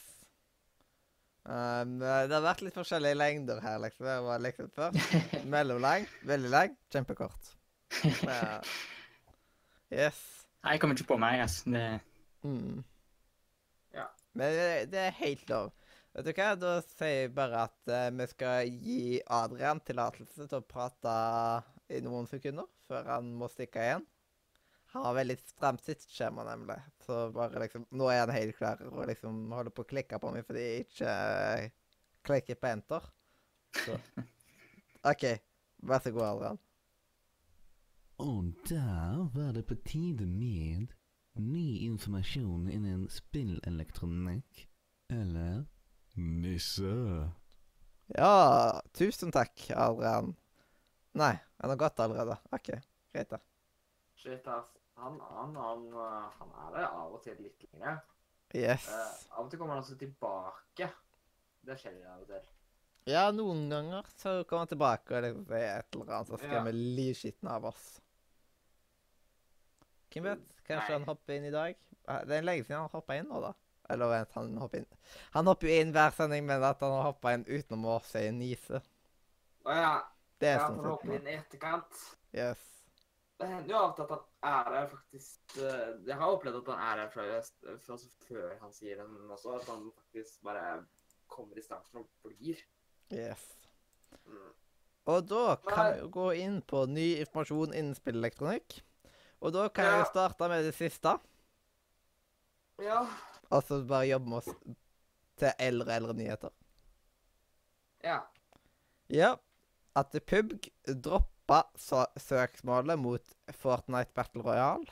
Um, 1.43 1.97
det 1.99 2.31
har 2.31 2.43
vært 2.43 2.61
litt 2.63 2.75
forskjellige 2.75 3.17
lengder 3.19 3.59
her, 3.63 3.79
liksom. 3.83 4.07
Det 4.07 4.19
var 4.27 4.43
liksom 4.43 4.69
først 4.75 5.23
mellomlang, 5.55 6.07
veldig 6.27 6.51
lang, 6.51 6.79
kjempekort. 6.93 7.53
Ja. 8.27 8.59
Yes. 9.93 10.19
Nei, 10.63 10.73
jeg 10.73 10.81
kommer 10.81 10.97
ikke 10.97 11.11
på 11.11 11.19
meg, 11.21 11.43
ass. 11.43 11.59
Det, 11.69 11.83
Mm. 12.43 12.83
Ja. 13.93 14.07
Men 14.37 14.57
det, 14.91 14.99
er 14.99 15.19
helt 15.19 15.49
lov. 15.49 15.71
Vet 16.13 16.27
du 16.27 16.31
hva, 16.37 16.53
da 16.59 16.73
sier 16.85 17.13
jeg 17.23 17.33
bare 17.35 17.65
at 17.67 17.91
uh, 17.91 18.09
vi 18.13 18.27
skal 18.29 18.69
gi 18.69 19.03
Adrian 19.33 19.81
tillatelse 19.85 20.47
til 20.49 20.59
å 20.59 20.65
prate 20.65 21.13
i 21.93 22.01
noen 22.05 22.27
sekunder 22.29 22.67
før 22.87 23.15
han 23.15 23.31
må 23.37 23.49
stikke 23.51 23.85
igjen. 23.85 24.05
Han 24.93 25.07
har 25.07 25.15
veldig 25.17 25.37
stramt 25.41 25.81
tidsskjema, 25.87 26.43
nemlig. 26.45 26.77
Så 27.01 27.31
bare 27.33 27.63
liksom 27.63 27.87
Nå 27.97 28.11
er 28.13 28.21
han 28.21 28.35
helt 28.35 28.57
klar 28.59 28.81
og 28.91 29.07
liksom 29.09 29.47
holder 29.49 29.73
på 29.73 29.85
å 29.85 29.89
klikke 29.89 30.19
på 30.21 30.33
meg 30.35 30.45
fordi 30.45 30.67
jeg 30.67 30.85
ikke 30.85 31.15
uh, 31.15 31.95
klikker 32.29 32.61
på 32.61 32.69
enter. 32.75 33.09
Så 33.81 33.97
OK. 35.11 35.25
Vær 35.83 36.03
så 36.03 36.13
god, 36.15 36.27
Adrian. 36.29 36.61
Og 38.23 38.53
der 38.69 39.25
var 39.33 39.51
det 39.51 39.65
på 39.67 39.75
tide 39.83 40.25
med 40.29 40.93
ny 41.39 41.77
informasjon 41.87 42.69
innen 42.71 43.07
spillelektronikk. 43.09 44.67
Eller 45.09 45.65
nisse. 46.15 46.93
Ja, 48.13 48.81
tusen 48.93 49.31
takk, 49.33 49.65
Adrian. 49.75 50.35
Nei, 51.17 51.33
han 51.57 51.69
har 51.69 51.77
gått 51.77 51.99
allerede. 51.99 52.37
OK, 52.51 52.69
greit, 53.13 53.29
da. 53.29 53.39
Shit, 54.17 54.47
ass. 54.47 54.69
Han, 54.95 55.19
han, 55.19 55.55
han, 55.57 55.85
uh, 55.93 56.29
han 56.37 56.51
er 56.67 56.75
det 56.75 56.83
av 56.87 57.13
og 57.17 57.21
til 57.25 57.39
litt 57.41 57.63
lenger. 57.71 58.01
Yes. 58.53 58.85
Uh, 58.89 59.37
av 59.37 59.45
og 59.45 59.49
til 59.51 59.59
kommer 59.61 59.75
han 59.75 59.83
også 59.83 59.97
tilbake. 59.97 60.89
Det 61.65 61.77
skjer 61.79 61.97
jo 61.97 62.11
av 62.11 62.21
og 62.21 62.29
til. 62.29 62.51
Ja, 63.09 63.23
noen 63.35 63.65
ganger 63.71 64.07
så 64.15 64.35
kommer 64.47 64.63
han 64.63 64.71
tilbake 64.71 65.17
og 65.17 65.25
det 65.49 65.57
er 65.59 65.81
et 65.81 65.95
eller 65.97 66.13
annet 66.13 66.29
som 66.29 66.37
Ja. 66.37 66.43
skremmer 66.45 66.77
livskitten 66.77 67.49
av 67.51 67.65
oss. 67.67 67.87
Hvem 70.13 70.29
vet? 70.29 70.52
Kanskje 70.67 70.89
Nei. 70.89 70.97
han 70.99 71.07
hopper 71.09 71.35
inn 71.37 71.45
i 71.49 71.53
dag? 71.53 71.75
Det 72.27 72.37
er 72.37 72.45
lenge 72.47 72.65
siden 72.67 72.81
han 72.81 72.91
hoppa 72.93 73.15
inn 73.19 73.29
nå, 73.31 73.39
da. 73.43 73.53
Eller 73.91 74.07
vent, 74.13 74.31
han 74.37 74.53
hopper 74.61 74.79
inn 74.79 74.85
Han 75.35 75.47
hopper 75.51 75.67
jo 75.67 75.79
inn 75.81 75.91
hver 75.95 76.13
sending, 76.15 76.45
men 76.47 76.63
at 76.63 76.79
han 76.83 76.93
har 76.95 77.09
hoppa 77.09 77.33
inn 77.35 77.43
utenom 77.47 77.87
å 77.91 77.97
si 78.07 78.23
nise. 78.35 78.79
Å 79.67 79.75
ja. 79.79 79.93
Det 80.39 80.49
er 80.53 80.59
Ja, 80.59 80.67
sånn 80.67 80.83
sett. 80.83 81.09
inn 81.17 81.27
i 81.27 81.35
etterkant. 81.39 81.99
Yes. 82.35 82.63
Det 83.39 83.47
hender 83.49 83.69
jo 83.73 83.77
av 83.79 83.99
at 84.03 84.09
han 84.13 84.23
er 84.49 84.75
her 84.77 84.87
faktisk 84.91 85.55
eh, 85.57 85.93
Jeg 86.07 86.17
har 86.19 86.31
opplevd 86.35 86.57
at 86.61 86.71
han 86.71 86.81
er 86.87 87.01
her 87.03 87.09
fra, 87.11 87.77
fra 87.85 87.97
før 88.27 88.57
han 88.61 88.73
sier 88.75 88.99
den 89.01 89.31
også. 89.31 89.55
At 89.59 89.67
han 89.71 89.85
faktisk 89.99 90.41
bare 90.47 90.65
kommer 91.27 91.57
i 91.59 91.63
starten 91.65 92.03
og 92.03 92.09
blir. 92.27 92.59
Yes. 93.11 93.43
Mm. 94.27 94.51
Og 95.11 95.27
da 95.27 95.55
kan 95.67 95.93
vi 95.97 96.09
gå 96.15 96.27
inn 96.39 96.61
på 96.61 96.85
ny 96.87 97.07
informasjon 97.23 97.73
innen 97.75 97.95
spillelektronikk. 97.97 98.79
Og 99.43 99.51
da 99.53 99.67
kan 99.69 99.85
Ja. 99.85 99.97
jo 99.99 100.05
starte 100.07 100.47
med 100.49 100.63
det 100.63 100.73
siste. 100.77 101.17
Ja. 102.79 103.01
Og 103.51 103.63
så 103.67 103.81
bare 103.87 104.07
jobbe 104.07 104.29
med 104.29 104.37
oss 104.37 104.49
til 105.37 105.51
eldre 105.59 105.95
eldre 105.97 106.13
nyheter. 106.17 106.49
Ja. 108.03 108.19
Ja. 109.09 109.35
At 109.95 110.15
PUBG 110.25 110.71
droppa 111.03 111.61
søksmålet 112.17 112.97
mot 112.99 113.33
Fortnite 113.51 114.13
Battle 114.15 114.41
Royale. 114.43 114.87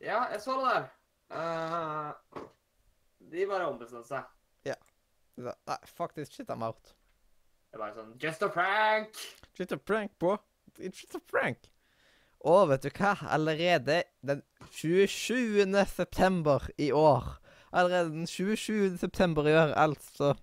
Ja, 0.00 0.24
jeg 0.32 0.40
så 0.42 0.58
det 0.58 0.74
der. 0.74 0.88
Uh, 1.30 2.42
de 3.30 3.46
bare 3.46 3.66
ombestemte 3.68 4.06
seg. 4.08 4.24
Ja. 4.64 4.74
Nei, 5.38 5.76
faktisk 5.86 6.32
shit 6.32 6.50
I'm 6.50 6.62
out. 6.66 6.94
Det 7.70 7.76
er 7.76 7.82
bare 7.82 7.94
sånn 7.94 8.14
Just 8.22 8.42
a 8.42 8.48
prank! 8.48 9.16
Just 9.58 9.72
a 9.72 9.76
prank, 9.76 10.12
bro. 10.18 10.36
It's 10.78 11.00
just 11.02 11.14
a 11.14 11.20
prank. 11.20 11.68
Og 12.46 12.68
vet 12.70 12.84
du 12.86 12.90
hva? 12.94 13.16
Allerede 13.34 14.02
den 14.26 14.42
27. 14.70 15.66
september 15.86 16.68
i 16.78 16.92
år 16.92 17.38
Allerede 17.72 18.10
den 18.10 18.26
27. 18.26 18.98
september 18.98 19.46
i 19.46 19.52
år, 19.52 19.74
altså 19.76 20.34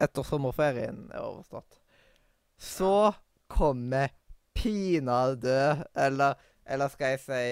etter 0.00 0.24
sommerferien 0.24 1.10
er 1.12 1.20
overstått, 1.20 1.76
så 2.56 3.12
kommer 3.48 4.08
pinadø 4.54 5.74
Eller, 5.96 6.34
eller 6.66 6.88
skal 6.88 7.12
jeg 7.14 7.20
si 7.20 7.42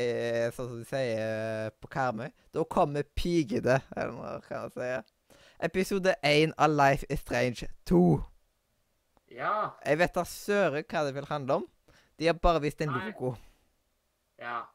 sånn 0.57 0.71
som 0.71 0.81
de 0.81 0.89
sier 0.89 1.75
på 1.81 1.91
Karmøy? 1.93 2.31
Da 2.55 2.65
kommer 2.65 3.05
pigede, 3.17 3.81
eller 3.97 4.17
hva 4.17 4.35
kan 4.47 4.69
jeg 4.69 4.75
si. 4.79 5.39
Episode 5.69 6.15
1 6.25 6.55
av 6.57 6.71
Life 6.73 7.07
is 7.11 7.21
Strange 7.21 7.69
2. 7.91 8.03
Ja. 9.35 9.75
Jeg 9.85 9.99
vet 9.99 10.15
da 10.15 10.25
søren 10.25 10.87
hva 10.89 11.05
det 11.05 11.17
vil 11.17 11.29
handle 11.29 11.61
om. 11.61 11.69
De 12.19 12.31
har 12.31 12.39
bare 12.39 12.63
vist 12.63 12.81
en 12.81 12.95
Nei. 12.95 13.11
Ja. 14.39 14.67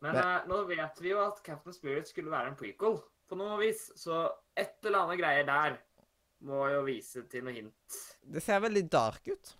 Men 0.00 0.14
Men- 0.14 0.24
eh, 0.24 0.46
nå 0.48 0.64
vet 0.68 1.00
vi 1.00 1.10
jo 1.10 1.18
at 1.24 1.42
Captain 1.44 1.72
Spirit 1.74 2.08
skulle 2.08 2.30
være 2.30 2.48
en 2.48 2.56
prequel 2.56 3.00
på 3.28 3.36
noe 3.38 3.58
vis, 3.60 3.90
så 3.96 4.28
et 4.56 4.74
eller 4.84 4.98
annet 5.06 5.18
greier 5.20 5.46
der 5.46 5.78
må 6.42 6.64
jo 6.72 6.82
vise 6.84 7.22
til 7.30 7.44
noe 7.44 7.52
hint. 7.54 7.98
Det 8.24 8.42
ser 8.42 8.60
veldig 8.60 8.90
dark 8.90 9.28
ut. 9.28 9.56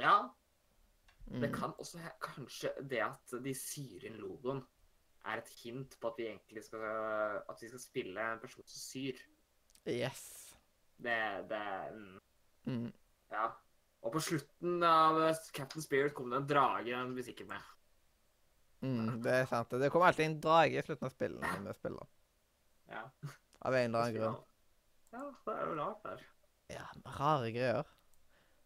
Ja, 0.00 0.28
Mm. 1.30 1.40
det 1.40 1.52
kan 1.54 1.72
også 1.78 1.98
kanskje 2.20 2.70
det 2.88 3.00
at 3.00 3.34
de 3.44 3.54
syr 3.54 4.04
inn 4.04 4.18
logoen, 4.20 4.62
er 5.24 5.38
et 5.38 5.48
hint 5.62 5.94
på 6.00 6.08
at 6.08 6.14
vi 6.18 6.24
egentlig 6.26 6.64
skal 6.64 6.80
At 7.48 7.60
vi 7.62 7.68
skal 7.68 7.78
spille 7.80 8.20
en 8.32 8.40
person 8.40 8.64
som 8.66 8.80
syr. 8.80 9.18
Yes. 9.86 10.56
Det, 11.00 11.48
det 11.48 11.92
mm, 11.94 12.18
Mm. 12.66 12.92
Ja. 13.30 13.50
Og 14.02 14.10
på 14.16 14.22
slutten 14.22 14.82
av 14.86 15.20
eh, 15.22 15.44
Captain 15.54 15.84
Spirit 15.84 16.14
kom 16.16 16.32
det 16.32 16.40
en 16.40 16.48
drage 16.50 16.90
den 16.90 17.14
musikken 17.14 17.50
med. 17.52 17.70
Mm, 18.82 19.20
det 19.22 19.34
er 19.42 19.46
sant. 19.46 19.70
Det 19.78 19.92
kommer 19.94 20.10
alltid 20.10 20.26
en 20.26 20.40
drage 20.42 20.80
i 20.80 20.82
slutten 20.82 21.06
av 21.06 21.14
spillene 21.14 21.52
vi 21.68 21.74
spiller. 21.76 22.08
Ja. 22.90 23.04
Av 23.62 23.76
en 23.78 23.84
eller 23.86 24.00
annen 24.00 24.16
grunn. 24.16 24.40
Ja, 25.12 25.26
det 25.46 25.54
er 25.54 25.68
jo 25.68 25.76
rart 25.78 26.08
der. 26.08 26.24
Ja, 26.72 26.86
rare 27.18 27.52
greier. 27.54 27.92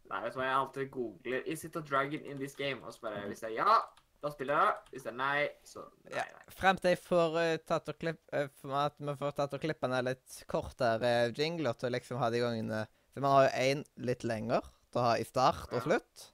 Nei, 0.07 0.23
vet 0.23 0.37
du 0.37 0.39
hva, 0.39 0.47
jeg 0.47 0.57
alltid 0.57 0.91
googler 0.95 1.47
'Is 1.51 1.65
it 1.67 1.77
a 1.77 1.83
dragon 1.83 2.25
in 2.25 2.39
this 2.39 2.55
game?' 2.55 2.85
Og 2.87 2.95
så 2.95 3.01
bare 3.01 3.27
Hvis 3.27 3.43
det 3.43 3.51
er 3.51 3.55
ja, 3.55 3.79
da 4.23 4.31
spiller 4.31 4.55
jeg. 4.55 4.75
Hvis 4.91 5.03
det 5.03 5.11
er 5.11 5.17
nei, 5.19 5.49
så 5.65 5.83
nei. 6.05 6.13
Ja. 6.15 6.25
nei. 6.37 6.55
Frem 6.61 6.79
til 6.81 6.95
jeg 6.95 7.03
får 7.03 7.37
uh, 7.37 7.57
tatt 7.67 7.91
og 7.93 7.99
klipp, 7.99 8.23
uh, 8.33 8.79
at 8.81 8.97
vi 8.99 9.17
får 9.19 9.35
tatt 9.41 9.59
og 9.59 9.61
klippe 9.61 9.91
ned 9.91 10.07
litt 10.07 10.39
kortere 10.49 11.13
jingler 11.37 11.77
til 11.77 11.91
å 11.91 11.95
liksom 11.97 12.23
ha 12.23 12.31
de 12.31 12.41
gangene 12.41 12.87
For 13.13 13.25
man 13.25 13.35
har 13.35 13.49
jo 13.49 13.53
én 13.67 13.85
litt 14.09 14.25
lenger 14.25 14.65
ha 15.05 15.17
i 15.19 15.25
start 15.25 15.73
og 15.73 15.83
slutt. 15.85 16.27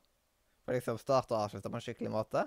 For 0.65 0.75
liksom 0.77 0.99
start 1.01 1.31
og 1.35 1.41
avslutte 1.47 1.71
på 1.71 1.79
en 1.81 1.85
skikkelig 1.85 2.11
måte. 2.15 2.45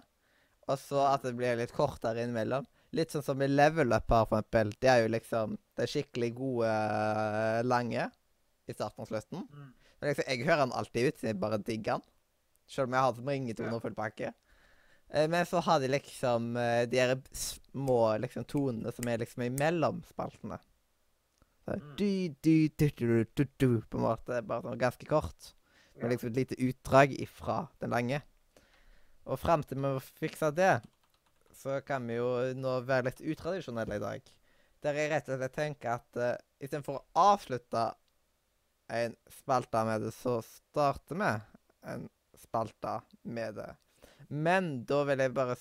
Og 0.68 0.80
så 0.82 1.02
at 1.14 1.22
det 1.28 1.36
blir 1.38 1.58
litt 1.60 1.74
kortere 1.76 2.24
innimellom. 2.24 2.66
Litt 2.96 3.12
sånn 3.12 3.24
som 3.26 3.42
i 3.44 3.48
Level 3.48 3.92
Up, 3.94 4.08
her, 4.10 4.26
for 4.26 4.40
eksempel. 4.40 4.72
Det 4.82 4.90
er 4.90 5.02
jo 5.04 5.10
liksom 5.14 5.58
Det 5.76 5.84
er 5.84 5.92
skikkelig 5.92 6.30
gode, 6.38 6.70
eh, 6.72 7.62
lange 7.68 8.06
i 8.68 8.74
starten 8.74 9.04
og 9.04 9.08
slutten. 9.10 9.44
Mm. 9.52 9.74
Men 10.00 10.10
liksom, 10.10 10.26
jeg 10.32 10.46
hører 10.48 10.64
den 10.64 10.72
alltid 10.80 11.08
ut, 11.08 11.18
siden 11.20 11.34
jeg 11.34 11.40
bare 11.42 11.58
digger 11.60 12.00
den. 12.00 12.02
Selv 12.68 12.88
om 12.88 12.94
jeg 12.96 13.02
har 13.06 13.14
som 13.16 13.26
ringetone 13.30 13.68
Ja. 13.70 13.76
og 13.76 13.82
full 13.82 13.94
pakke. 13.96 14.34
Eh, 15.12 15.28
Men 15.28 15.46
så 15.46 15.62
har 15.62 15.80
de 15.80 15.88
liksom 15.88 16.56
eh, 16.58 16.86
de 16.86 16.98
her 16.98 17.16
små 17.34 18.18
liksom, 18.22 18.46
tonene 18.46 18.92
som 18.96 19.08
er 19.08 19.18
liksom 19.20 19.44
imellom 19.44 20.02
spaltene. 20.08 20.60
Så, 21.66 21.76
Mm. 21.76 21.96
du, 21.98 22.30
du, 22.42 22.70
du, 22.70 22.90
du, 22.90 23.26
du, 23.36 23.46
du, 23.58 23.82
på 23.82 23.98
en 23.98 24.04
måte. 24.04 24.42
Bare 24.48 24.62
sånn 24.62 24.80
ganske 24.80 25.06
kort. 25.06 25.54
Med 26.02 26.12
liksom 26.12 26.32
et 26.32 26.40
lite 26.42 26.58
utdrag 26.60 27.14
ifra 27.24 27.66
den 27.80 27.94
lange. 27.96 28.22
Og 29.26 29.40
frem 29.40 29.64
til 29.66 29.80
vi 29.82 29.94
fikser 30.20 30.54
det, 30.54 30.74
så 31.56 31.80
kan 31.82 32.06
vi 32.08 32.18
jo 32.20 32.30
nå 32.58 32.80
være 32.86 33.10
litt 33.10 33.24
utradisjonelle 33.24 33.98
i 33.98 34.04
dag. 34.04 34.34
Der 34.84 35.00
jeg 35.00 35.12
rett 35.12 35.30
og 35.32 35.40
slett 35.40 35.56
tenker 35.56 35.96
at 35.96 36.20
uh, 36.20 36.34
istedenfor 36.62 37.00
å 37.00 37.32
avslutte 37.32 37.88
en 38.94 39.16
spalte 39.34 39.82
med 39.88 40.06
det, 40.06 40.12
så 40.14 40.38
starter 40.46 41.18
vi 41.18 41.32
en 41.90 42.06
spalte 42.38 43.00
med 43.24 43.58
det. 43.58 43.72
Men 44.30 44.84
da 44.86 45.04
vil 45.08 45.22
jeg 45.22 45.34
bare 45.36 45.58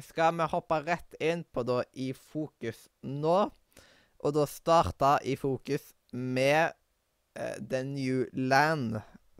Skal 0.00 0.36
vi 0.38 0.46
hoppe 0.52 0.76
rett 0.86 1.16
inn 1.20 1.42
på 1.44 1.64
da 1.66 1.80
i 1.98 2.12
fokus 2.14 2.86
nå? 3.02 3.38
Og 4.22 4.34
da 4.36 4.44
starte 4.48 5.16
i 5.26 5.34
fokus 5.36 5.90
med 6.12 6.72
uh, 7.36 7.56
The 7.58 7.82
New 7.84 8.24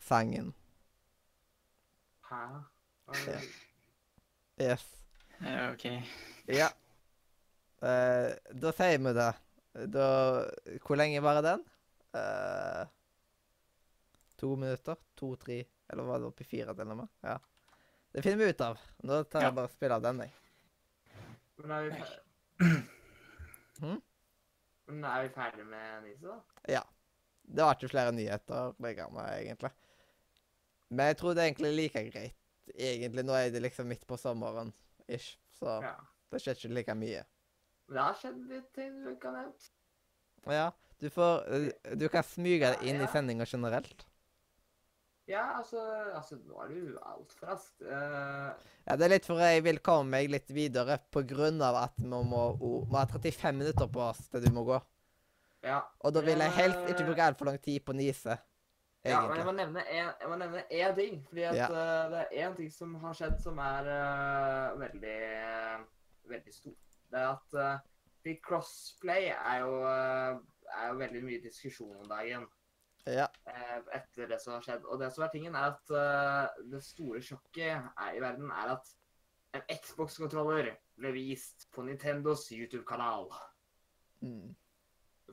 Land-sangen. 0.00 0.54
Hæ? 2.22 2.62
Ja. 3.26 3.40
Yes. 4.60 4.84
Ja, 5.40 5.72
OK. 5.72 5.84
Ja. 6.46 6.68
Uh, 7.82 8.32
da 8.60 8.72
sier 8.72 8.98
vi 8.98 9.12
det. 9.16 9.34
Da 9.92 10.06
Hvor 10.84 10.96
lenge 10.96 11.20
varer 11.22 11.42
den? 11.42 11.64
Uh, 12.14 12.86
to 14.38 14.56
minutter? 14.56 14.96
To-tre? 15.16 15.64
Eller 15.88 16.02
var 16.02 16.18
det 16.18 16.26
oppi 16.28 16.44
fire 16.44 16.74
til 16.74 16.90
og 16.90 16.96
med? 16.96 17.08
Ja. 17.22 17.38
Det 18.12 18.22
finner 18.22 18.44
vi 18.44 18.50
ut 18.50 18.60
av. 18.60 18.78
Nå 19.02 19.22
tar 19.24 19.40
jeg 19.40 19.50
Ja. 19.50 19.54
bare 19.54 19.64
og 19.68 19.70
spiller 19.74 19.96
av 19.96 20.02
den, 20.02 20.20
jeg. 20.20 20.32
Men 21.56 21.70
er 21.70 21.82
vi 21.82 21.90
ferdig? 21.90 22.86
Hmm? 23.80 24.00
Men 24.86 25.04
er 25.04 25.22
vi 25.22 25.28
ferdig 25.34 25.66
med 25.66 26.02
Nise, 26.04 26.26
da? 26.26 26.40
Ja. 26.68 26.82
Det 27.42 27.62
var 27.64 27.74
ikke 27.74 27.88
flere 27.90 28.12
nyheter 28.12 28.74
lenger 28.78 29.10
nå, 29.10 29.20
egentlig. 29.20 29.70
Men 30.90 31.06
jeg 31.12 31.16
tror 31.20 31.34
det 31.34 31.42
er 31.44 31.50
egentlig 31.52 31.72
like 31.76 32.04
greit. 32.10 32.36
Egentlig, 32.74 33.24
Nå 33.26 33.32
er 33.34 33.50
det 33.50 33.62
liksom 33.62 33.86
midt 33.90 34.06
på 34.06 34.16
sommeren, 34.18 34.72
ish, 35.08 35.36
så 35.58 35.80
Ja. 35.82 35.94
det 36.30 36.40
skjer 36.42 36.54
ikke 36.58 36.74
like 36.74 36.94
mye. 36.94 37.24
Det 37.90 37.98
har 37.98 38.14
skjedd 38.14 38.44
litt 38.48 38.72
ting 38.74 39.02
du 39.04 39.10
ikke 39.10 39.30
har 39.30 39.42
nevnt. 39.44 39.70
Ja, 40.46 40.70
du 41.00 41.08
får 41.10 41.42
eh, 41.52 41.96
Du 41.96 42.08
kan 42.08 42.22
smyge 42.22 42.70
deg 42.76 42.82
inn 42.86 42.96
i 43.00 43.06
Ja. 43.06 43.12
sendinga 43.12 43.44
generelt. 43.46 44.06
Ja, 45.30 45.58
altså, 45.60 45.78
altså 46.14 46.36
Nå 46.46 46.58
er 46.64 46.68
du 46.68 46.98
altfor 47.06 47.46
rask. 47.52 47.72
Uh, 47.82 48.50
Ja, 48.86 48.96
det 48.96 49.04
er 49.04 49.12
litt 49.12 49.26
for 49.26 49.38
jeg 49.38 49.62
vil 49.62 49.78
komme 49.78 50.10
meg 50.10 50.30
litt 50.30 50.48
videre 50.50 50.98
på 51.12 51.22
grunn 51.28 51.60
av 51.62 51.76
at 51.84 51.94
vi 51.98 52.06
må, 52.08 52.56
o- 52.60 52.84
vi 52.88 52.96
har 52.96 53.06
35 53.06 53.54
minutter 53.58 53.86
på 53.86 54.00
oss 54.08 54.24
til 54.28 54.40
du 54.42 54.50
må 54.50 54.64
gå. 54.66 54.80
ja. 55.62 55.82
Og 56.00 56.12
da 56.14 56.20
vil 56.20 56.38
jeg 56.38 56.50
helst 56.52 56.78
Eh, 56.78 56.88
ikke 56.94 57.04
bruke 57.06 57.22
altfor 57.22 57.44
lang 57.46 57.58
tid 57.62 57.80
på 57.84 57.92
Nise. 57.94 58.38
Ja, 59.04 59.20
men 59.24 59.38
jeg 59.38 59.46
må 59.46 59.52
nevne 59.56 59.82
en, 59.88 60.10
jeg 60.20 60.28
må 60.28 60.36
nevne 60.36 60.62
én 60.68 60.94
ting. 60.96 61.20
Fordi 61.28 61.42
at 61.48 61.56
Ja. 61.56 61.68
uh, 61.70 62.10
det 62.12 62.20
er 62.20 62.48
én 62.48 62.56
ting 62.56 62.70
som 62.72 62.94
har 63.00 63.16
skjedd 63.16 63.38
som 63.40 63.58
er 63.58 63.88
uh, 63.88 64.80
veldig 64.80 65.18
uh, 65.40 65.84
veldig 66.28 66.54
stor. 66.54 66.76
Det 67.10 67.20
er 67.20 67.28
at 67.30 67.56
uh, 67.56 68.34
crossplay 68.44 69.30
er 69.32 69.58
jo, 69.64 69.72
er 69.82 70.88
jo 70.90 70.98
veldig 71.00 71.22
mye 71.24 71.42
diskusjon 71.42 71.96
om 71.96 72.08
dagen 72.08 72.46
Ja. 73.06 73.26
etter 73.96 74.28
det 74.28 74.40
som 74.42 74.52
har 74.52 74.62
skjedd. 74.62 74.84
Og 74.84 75.00
det 75.00 75.08
som 75.14 75.24
er 75.24 75.32
tingen, 75.32 75.54
er 75.56 75.72
at 75.72 76.60
det 76.70 76.82
store 76.84 77.22
sjokket 77.24 77.88
i 78.14 78.20
verden 78.20 78.52
er 78.52 78.76
at 78.76 78.92
en 79.56 79.62
Xbox-kontroller 79.72 80.68
ble 81.00 81.12
vist 81.16 81.70
på 81.72 81.82
Nintendos 81.82 82.44
YouTube-kanal. 82.52 83.30
Mm. 84.20 84.52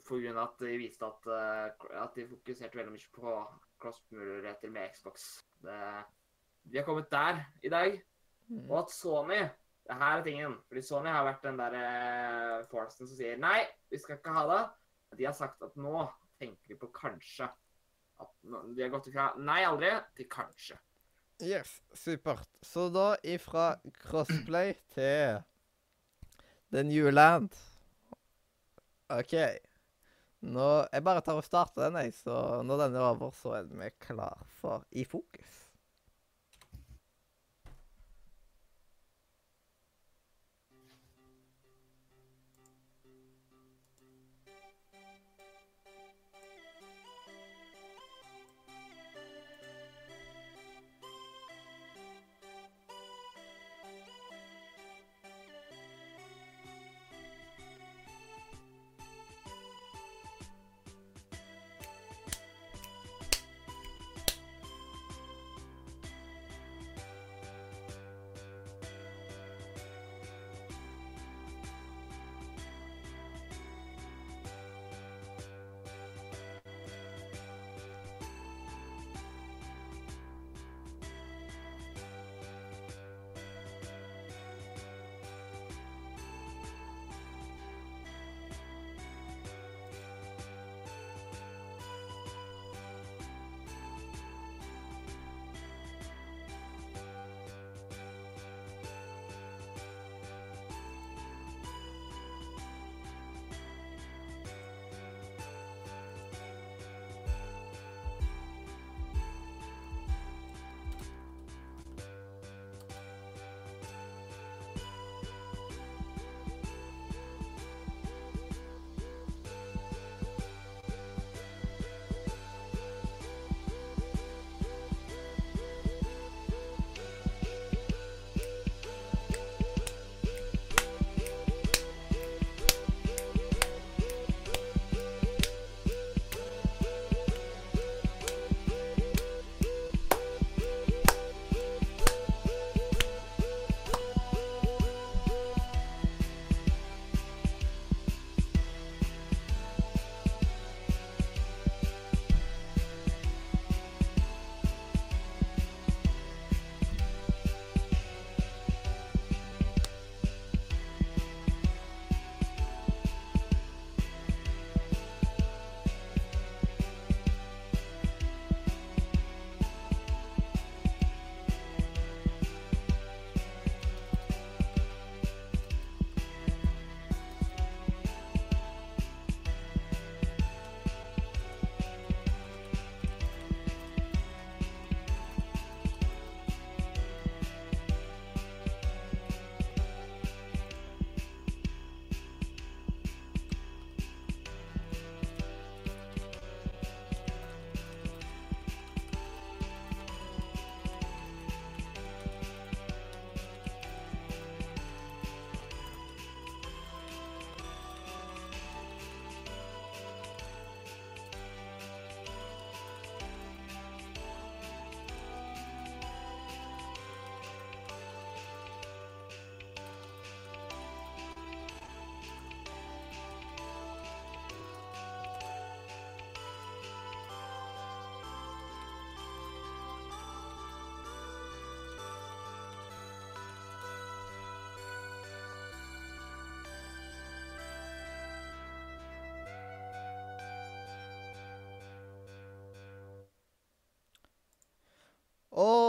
For 0.07 0.23
grunn 0.23 0.39
av 0.39 0.53
at 0.53 0.61
de 0.63 0.77
viste 0.79 1.03
at, 1.05 1.29
eh, 1.35 1.87
at 2.01 2.15
de 2.15 2.27
fokuserte 2.29 2.79
veldig 2.79 2.93
mye 2.93 3.13
på 3.15 3.37
cross-muligheter 3.83 4.71
med 4.73 4.93
Xbox. 4.95 5.29
Det, 5.63 5.79
de 6.63 6.79
har 6.79 6.87
kommet 6.87 7.11
der 7.11 7.41
i 7.63 7.71
dag. 7.73 7.97
Mm. 8.47 8.61
Og 8.69 8.77
at 8.85 8.93
Sony 8.95 9.41
det 9.87 9.95
her 9.95 10.17
er 10.17 10.23
tingen. 10.23 10.55
Fordi 10.67 10.81
Sony 10.81 11.11
har 11.11 11.23
vært 11.27 11.45
den 11.47 11.59
der 11.59 11.77
eh, 11.79 12.65
forcen 12.71 13.07
som 13.07 13.15
sier 13.15 13.39
nei, 13.39 13.61
vi 13.91 13.99
skal 14.01 14.19
ikke 14.19 14.35
ha 14.35 14.43
det. 14.51 14.63
De 15.19 15.27
har 15.27 15.35
sagt 15.35 15.63
at 15.63 15.77
nå 15.79 16.03
tenker 16.41 16.73
de 16.73 16.79
på 16.79 16.91
kanskje. 16.95 17.47
At 18.19 18.33
de 18.43 18.83
har 18.83 18.91
gått 18.91 19.07
ifra 19.11 19.29
nei 19.39 19.61
aldri 19.67 19.93
til 20.17 20.29
kanskje. 20.31 20.79
Yes, 21.43 21.69
supert. 21.93 22.49
Så 22.65 22.87
da 22.89 23.11
ifra 23.23 23.75
crossplay 24.01 24.73
til 24.95 25.37
The 26.73 26.83
New 26.83 27.11
Land. 27.13 27.53
OK. 29.13 29.35
Nå, 30.45 30.85
Jeg 30.93 31.03
bare 31.03 31.21
tar 31.25 31.39
og 31.39 31.45
starter 31.45 31.87
den, 31.87 31.97
jeg. 32.03 32.13
Så 32.13 32.61
når 32.63 32.83
den 32.85 32.97
er 32.99 33.07
over, 33.09 33.31
så 33.33 33.55
er 33.57 33.69
vi 33.71 33.89
klar 33.99 34.43
for 34.59 34.85
I 34.91 35.03
fokus. 35.07 35.66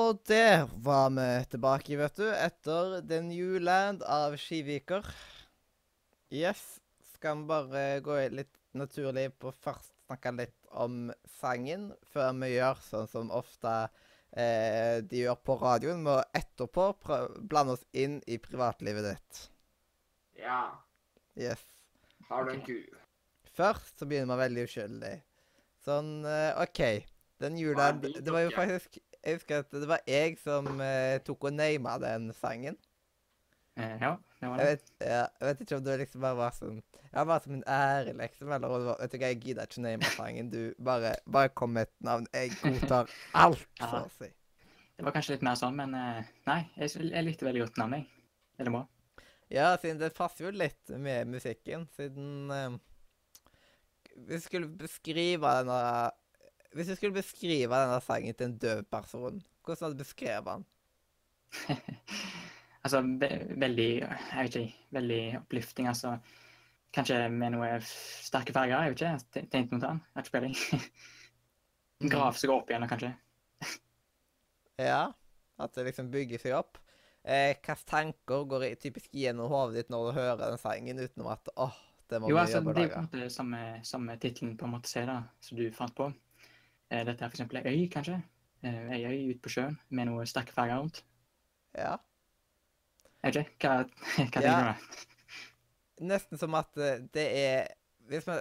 Og 0.09 0.21
der 0.25 0.63
var 0.81 1.11
vi 1.13 1.25
tilbake, 1.53 1.97
vet 2.01 2.17
du, 2.17 2.29
etter 2.33 3.03
The 3.05 3.19
New 3.21 3.59
Land 3.61 4.01
av 4.09 4.39
Skiviker. 4.41 5.05
Yes. 6.33 6.63
Skal 7.13 7.43
vi 7.43 7.49
bare 7.51 7.83
gå 8.01 8.17
litt 8.33 8.55
naturlig 8.79 9.27
på 9.37 9.53
først 9.53 9.93
snakke 10.07 10.33
litt 10.39 10.71
om 10.71 11.11
sangen, 11.41 11.91
før 12.09 12.31
vi 12.41 12.55
gjør 12.55 12.81
sånn 12.87 13.11
som 13.11 13.33
ofte 13.37 13.75
eh, 14.33 15.05
de 15.05 15.27
gjør 15.27 15.37
på 15.45 15.59
radioen, 15.61 16.01
med 16.07 16.15
å 16.15 16.41
etterpå 16.41 16.89
blande 17.51 17.77
oss 17.77 17.85
inn 17.93 18.23
i 18.25 18.41
privatlivet 18.41 19.11
ditt. 19.11 19.43
Ja. 20.41 20.63
Yes. 21.37 21.61
Har 22.31 22.49
du 22.49 22.55
en 22.55 22.65
ku? 22.65 22.79
Først 23.59 24.01
så 24.01 24.09
begynner 24.09 24.33
man 24.33 24.41
veldig 24.47 24.65
uskyldig. 24.71 25.15
Sånn 25.85 26.23
eh, 26.25 26.55
OK. 26.65 26.83
Den 27.39 27.61
jula 27.61 27.93
Det 27.93 28.33
var 28.33 28.49
jo 28.49 28.57
faktisk 28.57 28.97
Jeg 29.25 29.39
husker 29.39 29.65
at 29.65 29.73
det 29.75 29.89
var 29.91 30.01
jeg 30.07 30.37
som 30.41 30.69
eh, 30.81 31.19
tok 31.27 31.49
og 31.51 31.53
nama 31.59 31.97
den 32.03 32.31
sangen. 32.39 32.77
Eh, 33.79 33.97
ja, 34.01 34.13
det 34.41 34.49
var 34.51 34.59
Jeg 34.59 34.67
det. 34.67 34.71
vet, 34.71 34.93
ja, 35.07 35.25
jeg 35.41 35.49
vet 35.49 35.61
ikke 35.65 35.77
om 35.79 35.85
det 35.87 35.97
liksom 36.01 36.23
bare 36.25 36.39
var 36.39 36.55
sånn 36.57 36.79
Ja, 37.13 37.23
bare 37.25 37.41
som 37.45 37.55
en 37.55 37.65
ære, 37.67 38.15
liksom. 38.19 38.51
Eller 38.53 38.69
om 38.75 38.81
det 38.83 38.89
var 38.91 38.99
Vet 39.03 39.13
du 39.13 39.19
hva, 39.19 39.29
jeg 39.31 39.41
gidder 39.45 39.69
ikke 39.71 39.85
name 39.85 40.11
sangen. 40.15 40.51
Du, 40.51 40.61
bare, 40.83 41.13
bare 41.27 41.49
kom 41.55 41.73
med 41.77 41.87
et 41.89 41.95
navn. 42.05 42.27
Jeg 42.35 42.55
godtar 42.63 43.11
alt, 43.45 43.67
Ja. 43.81 44.03
å 44.05 44.09
si. 44.19 44.31
Det 44.99 45.07
var 45.07 45.15
kanskje 45.15 45.37
litt 45.37 45.45
mer 45.47 45.55
sånn, 45.59 45.77
men 45.79 45.95
eh, 45.95 46.25
nei, 46.49 46.61
jeg, 46.77 46.91
jeg 47.13 47.25
likte 47.27 47.47
veldig 47.47 47.63
godt 47.69 47.77
navnet. 47.79 48.03
jeg. 48.07 48.25
Veldig 48.59 48.75
bra. 48.75 48.85
Ja, 49.55 49.69
siden 49.81 50.01
det 50.03 50.11
passer 50.17 50.49
jo 50.49 50.51
litt 50.53 50.91
med 51.01 51.31
musikken, 51.33 51.87
siden 51.97 52.51
Vi 54.19 54.27
Hvis 54.35 54.49
skulle 54.51 54.67
beskrive 54.69 55.53
denne 55.61 56.11
Hvis 56.77 56.91
du 56.91 56.95
skulle 56.99 57.17
beskrive 57.17 57.79
denne 57.81 58.01
sangen 58.05 58.35
til 58.37 58.51
en 58.51 58.59
døv 58.61 58.83
person, 58.93 59.39
hvordan 59.65 59.85
hadde 59.87 59.97
du 59.97 60.03
beskrevet 60.03 60.49
den? 60.51 60.67
altså, 62.85 63.01
ve 63.21 63.31
veldig 63.57 63.89
Jeg 64.03 64.43
vet 64.43 64.59
ikke, 64.61 64.75
veldig 64.99 65.23
opplifting, 65.41 65.89
altså. 65.89 66.17
Kanskje 66.95 67.17
med 67.33 67.53
noe 67.53 67.71
sterke 67.85 68.53
farger, 68.57 68.81
jeg 68.85 68.93
vet 68.95 69.01
ikke. 69.01 69.13
Jeg 69.13 69.25
te- 69.37 69.47
tenkte 69.53 69.77
noe 69.79 69.89
annet. 69.91 70.05
Jeg 70.09 70.21
har 70.21 70.27
ikke 70.29 70.37
peiling. 70.37 70.59
Grav 72.09 72.13
Graf 72.15 72.39
seg 72.41 72.53
opp 72.55 72.71
igjen, 72.71 72.89
kanskje. 72.91 73.15
Ja, 74.79 75.01
at 75.59 75.75
det 75.75 75.89
liksom 75.89 76.13
bygger 76.13 76.39
seg 76.39 76.55
opp. 76.55 76.79
Eh, 77.27 77.51
Hvilke 77.57 77.75
tanker 77.91 78.45
går 78.49 78.69
typisk 78.81 79.11
gjennom 79.19 79.51
hodet 79.51 79.81
ditt 79.81 79.91
når 79.93 80.07
du 80.07 80.19
hører 80.21 80.39
den 80.45 80.61
sangen, 80.63 81.01
utenom 81.03 81.33
at 81.33 81.51
åh, 81.59 81.75
det 82.09 82.21
må 82.23 82.31
Jo, 82.31 82.37
vi 82.37 82.41
altså, 82.45 82.61
jobbe 82.63 82.77
det 82.77 82.85
er 82.85 82.87
er 82.87 82.95
på 82.95 83.01
en 83.03 83.09
måte 83.09 83.31
samme, 83.35 83.63
samme 83.85 84.17
tittelen 84.23 84.55
på 84.57 84.69
en 84.69 84.75
måte 84.77 84.89
se 84.93 85.03
da, 85.09 85.17
som 85.45 85.59
du 85.59 85.67
fant 85.75 85.97
på. 85.99 86.07
Eh, 86.91 87.05
dette 87.05 87.25
er 87.25 87.29
eksempel 87.33 87.61
ei 87.61 87.73
øy, 87.75 87.89
kanskje. 87.93 88.19
Eh, 88.65 88.85
ei 88.97 89.03
øy 89.07 89.31
ute 89.33 89.43
på 89.45 89.53
sjøen 89.53 89.77
med 89.91 90.09
noe 90.09 90.27
sterke 90.29 90.55
farger 90.57 90.81
rundt. 90.81 91.03
Ja. 91.77 91.97
OK, 93.27 93.39
hva, 93.61 93.75
hva 93.85 94.17
tenker 94.17 94.47
Ja. 94.47 94.57
du? 94.73 95.05
Nesten 96.09 96.39
som 96.39 96.55
at 96.55 96.77
eh, 96.79 97.01
det 97.13 97.27
er 97.43 97.73
hvis 98.09 98.27
man, 98.29 98.41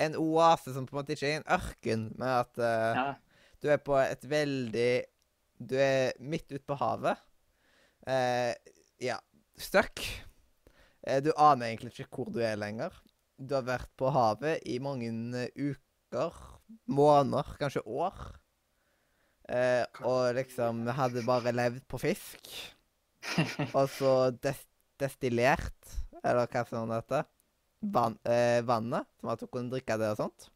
En 0.00 0.16
oase 0.18 0.72
som 0.74 0.86
på 0.88 0.96
en 0.96 0.98
måte 1.02 1.14
ikke 1.14 1.28
er 1.30 1.36
en 1.38 1.50
ørken, 1.54 2.08
men 2.18 2.28
at 2.40 2.58
uh, 2.58 2.96
Ja, 2.98 3.04
du 3.62 3.68
er 3.70 3.76
på 3.78 3.94
et 4.00 4.24
veldig 4.26 5.04
Du 5.62 5.76
er 5.78 6.16
midt 6.18 6.50
ute 6.50 6.64
på 6.66 6.74
havet. 6.80 7.20
Uh, 8.02 8.50
ja, 8.98 9.20
stuck. 9.56 10.02
Du 11.22 11.30
aner 11.36 11.68
egentlig 11.68 11.92
ikke 11.94 12.08
hvor 12.10 12.32
du 12.34 12.40
er 12.42 12.58
lenger. 12.58 12.90
Du 13.38 13.54
har 13.54 13.62
vært 13.68 13.92
på 14.00 14.10
havet 14.10 14.64
i 14.66 14.80
mange 14.82 15.12
uker, 15.54 16.34
måneder, 16.86 17.54
kanskje 17.60 17.84
år. 17.86 18.18
Eh, 19.48 19.84
og 20.08 20.34
liksom 20.38 20.86
hadde 20.96 21.24
bare 21.26 21.52
levd 21.52 21.84
på 21.90 22.00
fisk. 22.00 22.48
Og 23.76 23.88
så 23.92 24.14
des 24.44 24.60
destillert, 25.00 25.94
eller 26.22 26.46
hva 26.46 26.62
som 26.68 26.90
det 26.90 27.00
heter, 27.00 27.24
van 27.94 28.14
eh, 28.30 28.60
vannet, 28.66 29.08
som 29.20 29.32
at 29.32 29.42
hun 29.42 29.50
kunne 29.52 29.72
drikke 29.72 29.96
det 30.00 30.12
og 30.14 30.20
sånt. 30.20 30.46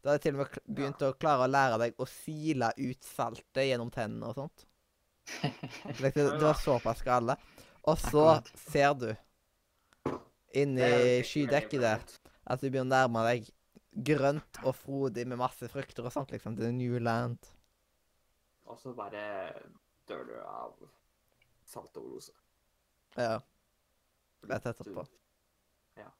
Da 0.00 0.14
hadde 0.14 0.16
jeg 0.16 0.24
til 0.24 0.36
og 0.36 0.40
med 0.40 0.76
begynt 0.78 1.04
å 1.04 1.12
klare 1.18 1.46
å 1.46 1.50
lære 1.50 1.78
deg 1.82 2.00
å 2.00 2.06
sile 2.08 2.70
ut 2.78 3.06
saltet 3.06 3.68
gjennom 3.68 3.90
tennene 3.94 4.30
og 4.30 4.40
sånt. 4.40 4.66
Det, 5.98 6.12
det 6.14 6.26
var 6.38 6.54
såpass 6.58 7.02
gale. 7.02 7.34
Og 7.86 7.98
så 7.98 8.38
ser 8.68 8.94
du 8.98 9.08
inni 10.54 11.22
skydekket 11.26 11.82
der 11.82 12.04
at 12.46 12.62
du 12.62 12.68
begynner 12.68 12.86
å 12.86 12.94
nærme 12.94 13.24
deg 13.26 13.50
grønt 13.96 14.60
og 14.64 14.74
frodig 14.76 15.26
med 15.28 15.40
masse 15.40 15.68
frukter 15.72 16.04
og 16.04 16.12
sånt, 16.12 16.32
liksom. 16.34 16.56
The 16.58 16.70
New 16.74 16.98
Land. 17.00 17.38
Og 18.66 18.78
så 18.80 18.92
bare 18.96 19.52
dør 20.08 20.24
du 20.28 20.34
av 20.42 20.74
saltoverdose. 21.66 22.34
Ja. 23.16 23.40
Rett 24.46 24.66
etterpå. 24.68 25.06
Ja. 25.96 26.10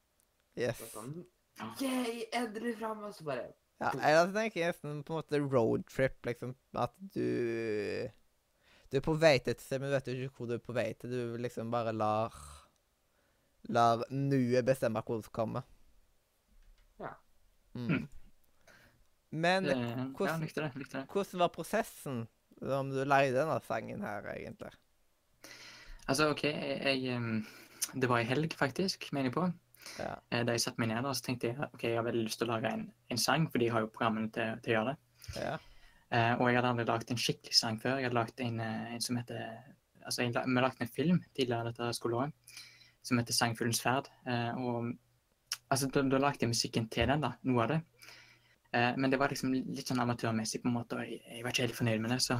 Yes. 0.57 0.81
Er 0.81 0.91
Sånn, 0.91 1.15
Yay, 1.81 2.27
endelig 2.37 2.75
fram! 2.77 3.03
Og 3.07 3.15
så 3.17 3.25
bare 3.25 3.47
Ja, 3.81 3.91
jeg 3.93 4.29
tenker 4.33 4.71
nesten 4.71 5.01
på 5.05 5.13
en 5.13 5.19
måte 5.21 5.41
roadtrip, 5.41 6.17
liksom. 6.25 6.55
At 6.73 6.93
du 7.13 8.09
Du 8.87 8.97
er 8.97 9.03
på 9.03 9.17
vei 9.19 9.35
til 9.43 9.51
et 9.51 9.61
sted, 9.61 9.81
men 9.81 9.91
du 9.91 9.97
vet 9.97 10.07
jo 10.07 10.15
ikke 10.15 10.37
hvor 10.37 10.49
du 10.49 10.55
er 10.55 10.63
på 10.63 10.75
vei 10.77 10.91
til. 10.93 11.11
Du 11.11 11.37
liksom 11.41 11.71
bare 11.71 11.93
lar 11.93 12.35
Lar 13.69 14.05
nuet 14.09 14.65
bestemme 14.65 15.01
hvor 15.03 15.21
du 15.21 15.29
kommer. 15.33 15.65
Ja. 17.01 17.13
Mm. 17.77 18.07
Men 19.37 19.63
det, 19.67 19.75
ja, 19.77 20.07
hvordan- 20.17 20.41
likte 20.41 20.63
det. 20.63 20.75
likte 20.75 20.97
det. 21.01 21.07
hvordan 21.11 21.39
var 21.43 21.53
prosessen 21.53 22.27
om 22.61 22.89
du 22.89 23.03
leide 23.05 23.37
denne 23.37 23.59
sangen 23.67 24.01
her, 24.01 24.27
egentlig? 24.33 24.71
Altså, 26.07 26.29
OK, 26.31 26.43
jeg, 26.43 27.03
jeg, 27.03 27.43
Det 27.93 28.09
var 28.09 28.19
i 28.19 28.27
helg, 28.27 28.53
faktisk, 28.57 29.11
mener 29.13 29.29
jeg 29.29 29.33
på. 29.33 29.53
Ja. 29.99 30.15
Eh, 30.31 30.43
Da 30.43 30.51
jeg 30.55 30.61
satte 30.61 30.79
meg 30.79 30.89
ned 30.89 31.07
så 31.15 31.23
tenkte 31.23 31.47
jeg 31.51 31.69
ok, 31.73 31.83
jeg 31.83 31.95
har 31.95 32.03
veldig 32.03 32.23
lyst 32.25 32.39
til 32.41 32.47
å 32.47 32.55
lage 32.55 32.73
en, 32.73 32.91
en 33.11 33.17
sang, 33.17 33.47
for 33.51 33.59
de 33.59 33.69
har 33.69 33.81
jo 33.81 33.91
programmene 33.91 34.31
til, 34.31 34.59
til 34.63 34.73
å 34.73 34.75
gjøre 34.77 34.93
det. 34.93 34.97
Ja. 35.35 35.57
Uh, 36.07 36.33
og 36.39 36.47
jeg 36.47 36.55
hadde 36.55 36.69
aldri 36.71 36.85
lagd 36.87 37.09
en 37.11 37.19
skikkelig 37.19 37.55
sang 37.55 37.79
før. 37.81 37.97
Jeg 37.99 38.07
hadde 38.07 38.15
lagd 38.15 38.39
en, 38.39 38.59
eh, 38.63 38.93
en 38.95 39.03
som 39.03 39.19
heter 39.19 39.41
Altså, 40.07 40.21
jeg, 40.23 40.31
vi 40.31 40.61
lagde 40.63 40.79
en 40.85 40.87
film 40.87 41.17
tidligere 41.35 41.67
dette 41.67 41.89
skoleåret 41.97 42.31
som 43.03 43.17
heter 43.19 43.33
'Sangfuglens 43.33 43.81
ferd'. 43.83 44.07
Uh, 44.23 44.53
og 44.55 44.93
altså, 45.69 45.89
da, 45.93 46.03
da 46.11 46.21
lagde 46.21 46.45
jeg 46.45 46.53
musikken 46.53 46.87
til 46.93 47.09
den, 47.09 47.23
da. 47.23 47.33
Noe 47.47 47.65
av 47.65 47.73
det. 47.73 47.81
Eh, 48.75 48.93
men 48.97 49.11
det 49.11 49.19
var 49.21 49.31
liksom 49.33 49.53
litt 49.55 49.87
sånn 49.87 50.01
amatørmessig, 50.03 50.61
på 50.63 50.71
en 50.71 50.77
måte, 50.77 50.99
og 50.99 51.07
jeg, 51.07 51.21
jeg 51.31 51.45
var 51.45 51.55
ikke 51.55 51.67
helt 51.67 51.79
fornøyd 51.79 52.03
med 52.03 52.15
det. 52.15 52.19
Så 52.25 52.39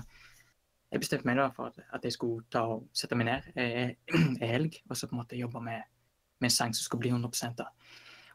jeg 0.91 1.03
bestemte 1.03 1.28
meg 1.28 1.39
da 1.39 1.49
for 1.55 1.71
at, 1.71 1.80
at 1.97 2.05
jeg 2.07 2.15
skulle 2.15 2.45
ta 2.53 2.63
og 2.75 2.88
sette 2.95 3.17
meg 3.19 3.30
ned 3.30 3.47
eh, 3.59 3.95
en 4.17 4.38
helg 4.39 4.80
og 4.88 4.95
så 4.95 5.09
på 5.09 5.17
en 5.17 5.21
måte 5.23 5.39
jobbe 5.39 5.59
med, 5.63 5.84
med 6.39 6.49
en 6.49 6.53
sang 6.53 6.75
som 6.75 6.86
skulle 6.86 7.07
bli 7.07 7.11
100 7.11 7.57
da. 7.59 7.67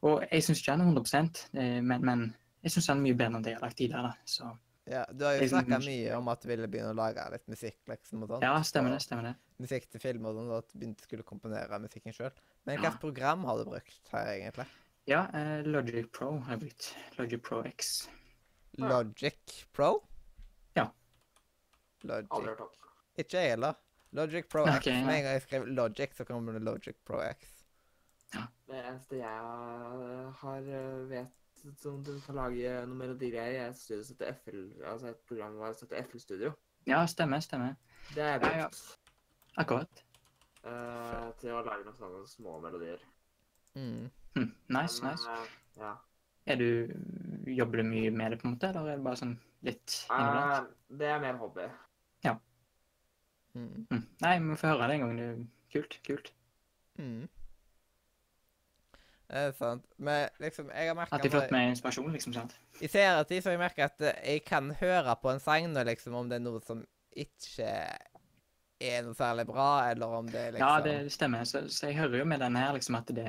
Og 0.02 0.24
jeg 0.26 0.44
syns 0.44 0.60
ikke 0.60 0.74
den 0.74 0.84
er 0.84 0.92
100 0.92 1.46
eh, 1.62 1.78
men, 1.80 2.04
men 2.04 2.26
jeg 2.62 2.74
syns 2.74 2.90
den 2.90 3.00
er 3.00 3.06
mye 3.06 3.18
bedre 3.22 3.38
enn 3.38 3.46
det 3.46 3.54
jeg 3.54 3.60
har 3.60 3.66
lagt 3.68 3.80
tidligere. 3.80 4.10
da. 4.10 4.28
Så 4.28 4.50
ja. 4.90 5.04
Du 5.14 5.24
har 5.24 5.38
jo 5.38 5.46
snakka 5.48 5.78
mye 5.84 6.16
om 6.18 6.28
at 6.32 6.42
du 6.42 6.48
ville 6.50 6.68
begynne 6.70 6.90
å 6.90 6.98
lage 6.98 7.24
litt 7.32 7.44
musikk, 7.50 7.78
liksom, 7.88 8.24
og 8.24 8.34
sånt. 8.34 8.44
ja, 8.44 8.56
stemmer 8.66 8.96
det. 8.96 9.02
stemmer 9.04 9.28
det. 9.30 9.34
Musikk 9.62 9.86
til 9.92 10.02
film 10.02 10.26
og 10.26 10.38
sånn, 10.38 10.50
og 10.50 10.56
at 10.58 10.72
du 10.72 10.78
begynte 10.80 11.06
skulle 11.06 11.26
komponere 11.26 11.78
musikken 11.82 12.16
sjøl. 12.16 12.32
Men 12.64 12.78
hvilket 12.78 13.00
program 13.02 13.44
har 13.44 13.58
du 13.58 13.64
brukt 13.64 14.12
her, 14.12 14.28
egentlig? 14.36 14.66
Ja, 15.10 15.24
eh, 15.34 15.64
Logic 15.66 16.06
Pro 16.14 16.36
har 16.38 16.52
jeg 16.56 16.60
brukt. 16.60 16.90
Logic 17.18 17.42
Pro 17.42 17.62
X. 17.66 18.08
Logic 18.78 19.66
Pro? 19.74 19.88
Ja. 20.76 20.86
Logic. 22.02 22.30
Aldri 22.30 22.52
hørt 22.54 22.60
om. 22.60 22.68
Ikke 23.18 23.40
jeg 23.42 23.50
heller. 23.56 23.74
Logic 24.12 24.48
Pro 24.48 24.64
X. 24.66 24.76
Okay, 24.76 24.94
ja. 24.94 25.04
Med 25.06 25.16
en 25.16 25.22
gang 25.26 25.32
jeg 25.34 25.42
skrev 25.42 25.66
Logic, 25.66 26.14
så 26.16 26.24
kommer 26.24 26.52
det 26.52 26.62
Logic 26.62 26.96
Pro 27.04 27.20
X. 27.32 27.50
Ja. 28.34 28.46
Det 28.68 28.78
eneste 28.84 29.16
jeg 29.16 30.32
har 30.42 30.68
eh, 30.80 31.08
vet 31.10 31.38
som 31.78 32.00
du 32.02 32.14
kan 32.26 32.34
lage 32.34 32.70
noen 32.86 32.98
melodier, 32.98 33.42
er 33.42 33.68
et 33.68 33.78
studio 33.78 34.02
som 34.02 34.16
heter 34.16 34.32
FL, 34.42 34.62
altså 34.88 35.12
et 35.12 35.20
program 35.28 35.58
som 35.78 35.88
heter 35.90 36.08
FL 36.08 36.22
Studio. 36.22 36.52
Ja, 36.88 37.04
stemmer, 37.06 37.42
stemmer. 37.44 37.76
Det 38.14 38.22
er 38.24 38.40
Ja, 38.42 38.56
ja. 38.64 38.66
brukt 38.66 38.98
Akkurat. 39.62 40.02
Eh, 40.64 41.28
til 41.40 41.52
å 41.56 41.62
lage 41.66 41.84
noen 41.86 41.98
sånne 41.98 42.22
små 42.30 42.58
melodier. 42.62 43.02
Mm. 43.74 44.10
Hm, 44.36 44.48
nice, 44.68 45.02
Men, 45.02 45.12
nice. 45.12 45.28
eh, 45.28 45.54
ja. 45.82 45.92
Er 46.46 46.56
du, 46.58 46.92
jobber 47.54 47.82
du 47.82 47.86
mye 47.86 48.10
med 48.10 48.32
det, 48.34 48.40
på 48.42 48.48
en 48.48 48.54
måte, 48.56 48.68
eller 48.72 48.88
er 48.92 48.96
det 48.98 49.04
bare 49.06 49.20
sånn 49.20 49.36
litt 49.62 49.98
inniblant? 50.10 50.70
Eh, 50.72 50.96
det 50.98 51.10
er 51.12 51.20
mer 51.22 51.38
hobby. 51.40 51.68
Ja. 52.26 52.36
Mm. 53.54 53.86
Hm. 53.90 54.02
Nei, 54.24 54.32
vi 54.48 54.56
får 54.58 54.72
høre 54.74 54.88
det 54.90 54.96
en 54.98 55.04
gang. 55.06 55.16
Det 55.20 55.28
er 55.28 55.38
kult. 55.76 55.98
Kult. 56.08 56.32
Mm. 56.98 57.28
Det 59.32 59.40
er 59.46 59.52
sant. 59.56 59.84
Men 59.96 60.28
liksom, 60.42 60.68
jeg 60.74 60.90
har 60.90 60.96
merka 60.98 61.16
Alltid 61.16 61.30
flott 61.32 61.52
med 61.54 61.70
inspirasjon, 61.72 62.10
liksom. 62.12 62.34
sant? 62.36 62.56
I 62.84 62.88
senere 62.90 63.24
tid 63.24 63.40
så 63.40 63.48
har 63.48 63.56
jeg 63.56 63.62
merka 63.62 63.86
at 63.86 64.02
eh, 64.04 64.18
jeg 64.34 64.44
kan 64.44 64.72
høre 64.82 65.14
på 65.22 65.30
en 65.32 65.40
sang 65.40 65.70
nå, 65.72 65.84
liksom, 65.88 66.16
om 66.18 66.28
det 66.28 66.36
er 66.40 66.44
noe 66.44 66.60
som 66.66 66.82
ikke 67.16 67.70
er 68.88 69.02
noe 69.06 69.14
særlig 69.18 69.46
bra, 69.48 69.68
eller 69.90 70.12
om 70.18 70.26
det 70.30 70.44
liksom 70.54 70.68
Ja, 70.68 70.80
det 70.84 71.12
stemmer. 71.14 71.44
Så, 71.48 71.64
så 71.72 71.88
jeg 71.90 71.96
hører 72.00 72.18
jo 72.22 72.28
med 72.28 72.40
denne 72.42 72.58
her 72.62 72.72
liksom 72.76 72.98
at 72.98 73.10
det, 73.14 73.26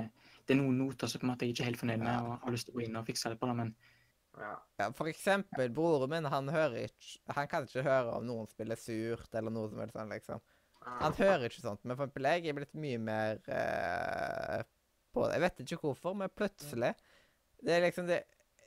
det 0.47 0.56
er 0.56 0.60
noen 0.62 0.78
noter 0.82 1.08
som 1.12 1.22
på 1.22 1.28
en 1.28 1.32
måte 1.34 1.45
jeg 1.47 1.54
ikke 1.56 1.64
er 1.66 1.70
helt 1.72 1.82
fornøyd 1.82 2.04
med, 2.04 2.14
Ja. 2.14 2.22
og 2.26 2.45
har 2.47 2.56
lyst 2.56 2.68
til 2.70 2.74
å 2.76 2.80
gå 2.80 2.86
inn 2.88 2.97
og 2.99 3.06
fikse 3.10 3.30
det 3.34 3.39
på 3.41 3.49
det, 3.51 3.56
men 3.62 3.76
Ja. 4.34 4.56
Ja, 4.80 4.88
for 4.97 5.06
eksempel, 5.12 5.70
broren 5.70 6.10
min, 6.10 6.26
han 6.26 6.47
hører 6.49 6.88
ikke 6.88 7.34
Han 7.38 7.47
kan 7.47 7.68
ikke 7.68 7.84
høre 7.86 8.16
om 8.18 8.26
noen 8.26 8.47
spiller 8.49 8.76
surt, 8.82 9.30
eller 9.36 9.51
noe 9.54 9.70
som 9.70 9.80
helst 9.84 9.93
sånn, 9.99 10.10
liksom. 10.10 10.41
Han 10.84 11.14
hører 11.14 11.45
ikke 11.47 11.62
sånt. 11.62 11.84
Men 11.86 11.95
for 11.95 12.08
eksempel, 12.10 12.26
jeg 12.28 12.49
er 12.49 12.58
blitt 12.58 12.74
mye 12.76 12.97
mer 12.99 13.38
eh, 13.47 14.64
på 15.14 15.28
det. 15.28 15.36
Jeg 15.38 15.43
vet 15.45 15.62
ikke 15.64 15.78
hvorfor, 15.88 16.16
men 16.18 16.30
plutselig 16.36 16.93
Det 17.64 17.72
er 17.78 17.86
liksom 17.86 18.08
det 18.10 18.24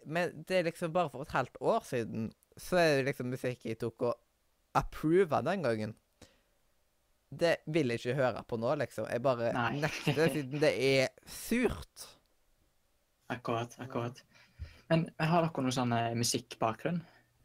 Men 0.07 0.45
det 0.47 0.57
er 0.61 0.62
liksom 0.70 0.93
bare 0.95 1.11
for 1.11 1.22
et 1.26 1.34
halvt 1.34 1.59
år 1.61 1.82
siden, 1.84 2.30
så 2.57 2.78
er 2.78 2.97
det 3.01 3.07
liksom 3.11 3.26
musikk 3.34 3.64
jeg 3.66 3.78
tok 3.82 4.03
og 4.07 4.14
approva 4.78 5.43
den 5.45 5.62
gangen. 5.66 5.95
Det 7.31 7.57
vil 7.66 7.91
jeg 7.91 8.01
ikke 8.01 8.14
høre 8.20 8.43
på 8.47 8.59
nå, 8.61 8.74
liksom. 8.79 9.09
Jeg 9.11 9.22
bare 9.24 9.51
Nei. 9.57 9.81
nekter, 9.83 10.29
siden 10.33 10.61
det 10.62 10.72
er 10.79 11.09
surt. 11.27 12.07
akkurat, 13.33 13.74
akkurat. 13.83 14.20
Men 14.89 15.09
har 15.18 15.43
dere 15.43 15.62
noen 15.64 15.74
sånn 15.74 15.93
eh, 15.97 16.12
musikkbakgrunn? 16.14 17.01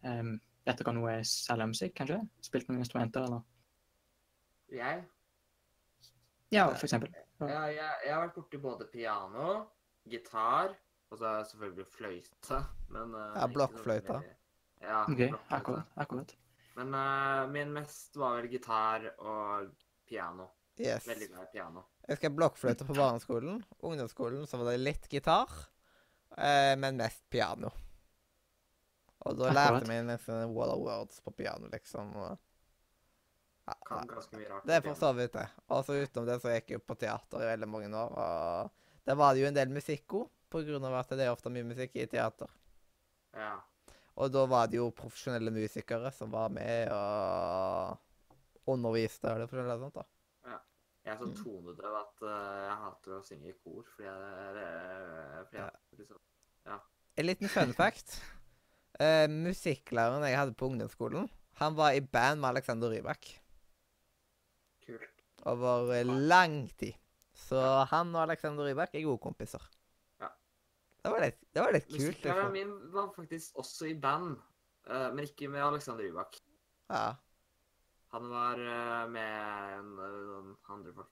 Um, 0.05 0.35
vet 0.67 0.77
dere 0.77 0.93
noe 0.93 1.15
særlig 1.25 1.65
om 1.65 1.73
musikk, 1.73 1.95
kanskje? 1.97 2.19
Spilt 2.45 2.69
noen 2.69 2.83
instrumenter, 2.83 3.25
eller? 3.25 3.41
Jeg? 4.71 5.01
Ja, 6.53 6.67
for 6.75 6.85
eksempel. 6.85 7.09
Ja, 7.41 7.63
jeg, 7.73 7.89
jeg 8.05 8.13
har 8.13 8.21
vært 8.27 8.37
borti 8.37 8.59
både 8.61 8.85
piano, 8.91 9.55
gitar 10.11 10.75
og 11.11 11.17
så 11.19 11.33
selvfølgelig 11.49 11.87
fløyte, 11.91 12.61
men 12.93 13.15
uh, 13.17 13.33
Ja, 13.35 13.47
blokkfløyta. 13.51 14.19
blokkfløyte. 14.21 14.37
Ja, 14.81 15.01
OK, 15.01 15.17
blokkfløyte. 15.17 15.41
akkurat. 15.57 15.91
akkurat. 16.05 16.35
Men 16.79 16.95
uh, 16.95 17.49
min 17.51 17.73
mest 17.75 18.15
var 18.15 18.39
vel 18.39 18.49
gitar 18.51 19.09
og 19.19 19.71
piano. 20.07 20.47
Yes. 20.79 21.07
Veldig 21.07 21.27
glad 21.29 21.43
i 21.43 21.51
piano. 21.51 21.83
Jeg 22.07 22.17
skal 22.17 22.33
blokkfløyte 22.35 22.87
på 22.87 22.95
barneskolen. 22.97 23.61
Ungdomsskolen 23.79 24.47
så 24.47 24.59
var 24.59 24.71
det 24.71 24.81
litt 24.81 25.07
gitar, 25.11 25.51
uh, 26.37 26.75
men 26.79 26.99
mest 26.99 27.23
piano. 27.29 27.71
Og 29.21 29.37
da 29.37 29.51
lærte 29.53 29.85
vi 29.85 29.99
nesten 30.05 30.55
Wall 30.55 30.73
of 30.73 30.81
Words 30.81 31.19
på 31.21 31.33
piano, 31.37 31.69
liksom. 31.69 32.15
Og, 32.17 32.37
ja, 33.69 33.75
Kan 33.85 34.01
ja. 34.01 34.13
ganske 34.15 34.37
mye 34.39 34.49
rart. 34.49 34.65
Det 34.65 34.77
er 34.77 34.85
for 34.87 34.97
så 34.97 35.11
vidt 35.13 35.35
det. 35.35 35.47
Og 35.69 35.83
så 35.85 35.97
utenom 36.01 36.29
det 36.29 36.39
så 36.41 36.55
gikk 36.55 36.71
jeg 36.73 36.79
jo 36.79 36.85
på 36.87 36.97
teater 37.03 37.43
i 37.43 37.51
veldig 37.51 37.69
mange 37.69 37.91
år. 37.93 38.15
Og 38.23 39.03
der 39.05 39.19
var 39.19 39.35
det 39.35 39.43
jo 39.43 39.51
en 39.51 39.59
del 39.59 39.75
musikk 39.75 40.17
òg, 40.17 40.31
på 40.51 40.63
grunn 40.67 40.87
av 40.89 40.97
at 40.99 41.13
det 41.13 41.27
er 41.27 41.35
ofte 41.35 41.51
mye 41.53 41.67
musikk 41.67 41.93
i 42.01 42.07
teater. 42.09 42.49
Ja. 43.37 43.53
Og 44.17 44.31
da 44.31 44.45
var 44.45 44.67
det 44.67 44.77
jo 44.77 44.89
profesjonelle 44.91 45.51
musikere 45.55 46.11
som 46.13 46.31
var 46.31 46.49
med 46.51 46.89
og 46.91 47.97
underviste 48.67 49.29
eller 49.31 49.47
forskjellig 49.47 49.79
sånt. 49.79 49.95
da. 49.95 50.03
Ja. 50.51 50.57
Jeg 51.05 51.13
er 51.13 51.17
så 51.17 51.25
Mm. 51.29 51.35
tonedøv 51.43 51.95
at 52.01 52.21
uh, 52.21 52.67
jeg 52.67 52.77
hater 52.83 53.11
å 53.17 53.23
synge 53.25 53.49
i 53.49 53.55
kor, 53.63 53.83
fordi 53.95 54.03
jeg, 54.03 54.53
det- 54.57 55.45
fordi 55.47 55.57
jeg 55.57 55.71
liksom 55.97 56.19
ja. 56.65 56.77
En 57.17 57.25
liten 57.25 57.49
fun 57.49 57.73
fact. 57.81 58.21
uh, 58.99 59.27
musikklæreren 59.27 60.23
jeg 60.27 60.37
hadde 60.37 60.53
på 60.53 60.67
ungdomsskolen, 60.69 61.29
han 61.55 61.75
var 61.75 61.91
i 61.91 61.99
band 62.01 62.39
med 62.41 62.49
Alexander 62.49 62.89
Rybak 62.89 63.25
Kult. 64.85 65.23
over 65.45 65.91
eh, 65.93 66.03
lang 66.05 66.67
tid. 66.77 66.93
Så 67.33 67.59
han 67.89 68.15
og 68.15 68.21
Alexander 68.23 68.65
Rybak 68.67 68.93
er 68.95 69.03
gode 69.07 69.19
kompiser. 69.23 69.61
Det 71.01 71.09
var 71.09 71.23
litt, 71.23 71.39
det 71.53 71.61
var 71.63 71.73
litt 71.73 71.87
kult. 71.87 71.99
Musikklæreren 71.99 72.53
Liksom. 72.53 72.77
min 72.77 72.93
var 72.93 73.09
faktisk 73.15 73.55
også 73.57 73.89
i 73.89 73.95
band, 73.97 74.37
uh, 74.89 75.09
men 75.15 75.25
ikke 75.25 75.49
med 75.49 75.63
Alexander 75.65 76.05
Rybak. 76.05 76.37
Ja. 76.91 77.15
Han 78.13 78.29
var 78.29 78.59
uh, 78.59 79.09
med 79.09 79.79
en, 79.79 79.91
noen 79.95 80.55
andre 80.69 80.93
folk. 80.93 81.11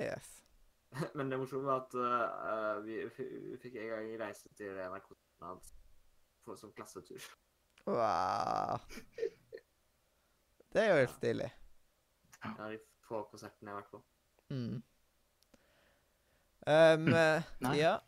Yes. 0.00 0.28
Men 1.16 1.30
det 1.30 1.38
morsomme 1.40 1.64
var 1.64 1.86
at 1.86 1.94
uh, 1.96 2.84
vi, 2.84 2.98
vi 3.16 3.56
fikk 3.62 3.78
en 3.80 3.88
gang 3.94 4.10
reise 4.20 4.50
til 4.58 4.76
NRK 4.76 5.08
på- 6.44 6.56
som 6.58 6.72
klassetur. 6.76 7.22
Wow. 7.86 8.82
Det 10.72 10.80
er 10.82 10.88
jo 10.88 11.00
helt 11.02 11.14
stilig. 11.16 11.48
Ja, 12.44 12.68
de 12.72 12.78
få 13.06 13.22
konsertene 13.30 13.70
jeg 13.70 13.76
har 13.76 13.82
vært 13.82 13.92
på. 13.92 14.00
Mm. 14.52 14.82
Um, 16.66 17.74
ja. 17.84 17.98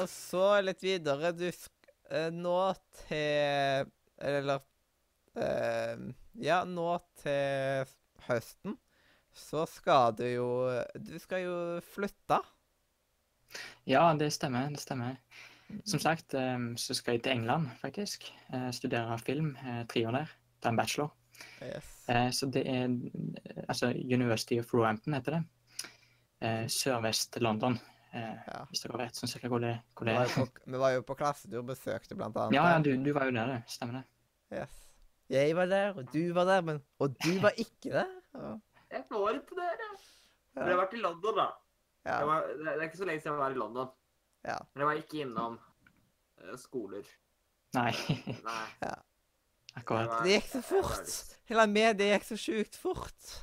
Og 0.00 0.08
så 0.10 0.46
litt 0.64 0.82
videre. 0.84 1.32
Du 1.36 1.46
sk 1.52 1.90
eh, 2.10 2.30
nå 2.34 2.56
til 3.06 3.90
Eller 4.18 4.62
eh, 5.36 6.02
Ja, 6.42 6.62
nå 6.68 6.90
til 7.22 7.86
høsten 8.26 8.76
så 9.36 9.66
skal 9.68 10.14
du 10.16 10.24
jo 10.24 10.46
Du 10.96 11.18
skal 11.20 11.42
jo 11.44 11.56
flytte. 11.84 12.38
Ja, 13.84 14.08
det 14.16 14.30
stemmer. 14.32 14.70
Det 14.72 14.80
stemmer. 14.80 15.18
Som 15.84 16.00
sagt 16.00 16.34
um, 16.38 16.76
så 16.78 16.94
skal 16.94 17.16
jeg 17.16 17.22
til 17.26 17.32
England, 17.32 17.68
faktisk. 17.82 18.32
eh, 18.54 18.70
studere 18.72 19.18
film. 19.18 19.56
eh, 19.56 19.84
tre 19.86 20.06
år 20.08 20.12
der. 20.12 20.32
Ta 20.62 20.68
en 20.72 20.76
bachelor. 20.76 21.12
Yes. 21.60 22.08
Eh, 22.08 22.30
så 22.30 22.46
det 22.46 22.62
er 22.70 22.84
eh, 22.86 23.62
altså 23.68 23.90
University 23.92 24.58
of 24.58 24.72
Roampton 24.74 25.14
heter 25.14 25.36
det. 25.36 25.42
Eh, 26.40 26.66
Sørvest 26.68 27.36
London, 27.40 27.76
eh, 27.76 27.95
Ja. 28.14 28.62
hvis 28.70 28.80
dere 28.84 28.98
vet 29.02 29.14
sånn 29.18 29.28
cirka 29.28 29.48
hvor 29.52 29.60
det, 29.60 29.74
hvor 29.94 30.06
Vi 30.06 30.12
det 30.12 30.16
var, 30.16 30.24
er. 30.24 30.30
jo 30.30 30.44
på, 30.46 30.60
vi 30.72 30.78
var 30.80 30.92
jo 30.94 31.02
på 31.04 31.16
klassetur, 31.18 31.62
besøkte 31.68 32.16
blant 32.16 32.36
annet. 32.36 32.54
Ja, 32.56 32.62
ja, 32.72 32.78
du, 32.80 32.92
du 33.04 33.10
var 33.12 33.26
jo 33.28 33.34
der, 33.36 33.46
det. 33.46 33.58
Stemmer 33.68 33.98
det. 34.00 34.04
Yes. 34.56 34.76
Jeg 35.28 35.56
var 35.58 35.66
der, 35.66 35.90
og 35.98 36.12
du 36.12 36.22
var 36.32 36.44
der, 36.48 36.60
men 36.62 36.82
Og 37.02 37.16
du 37.24 37.32
var 37.42 37.50
ikke 37.58 37.90
der. 37.92 38.12
Ja. 38.34 38.52
Jeg 38.94 39.04
var 39.10 39.30
ikke 39.40 39.56
der, 39.58 39.72
jeg. 39.82 39.98
Men 40.54 40.68
jeg 40.70 40.76
har 40.76 40.80
vært 40.86 40.94
i 40.96 41.00
London, 41.02 41.36
da. 41.36 41.46
Ja. 42.06 42.18
Jeg 42.22 42.26
var, 42.30 42.46
det 42.62 42.74
er 42.76 42.82
ikke 42.86 42.96
så 43.02 43.04
lenge 43.10 43.20
siden 43.20 43.34
jeg 43.34 43.40
var 43.42 43.50
i 43.50 43.60
London. 43.60 43.88
Ja. 44.46 44.58
Men 44.74 44.80
jeg 44.80 44.86
var 44.86 45.00
ikke 45.02 45.20
innom 45.26 45.58
uh, 45.58 46.56
skoler. 46.62 47.08
Nei, 47.74 47.90
Nei. 48.46 48.66
akkurat. 49.76 50.08
var- 50.08 50.22
Det 50.24 50.36
gikk 50.38 50.46
så 50.54 50.62
fort. 50.62 51.16
Hele 51.50 51.66
mediet 51.66 52.06
gikk 52.14 52.24
så 52.30 52.38
sjukt 52.40 52.78
fort. 52.80 53.34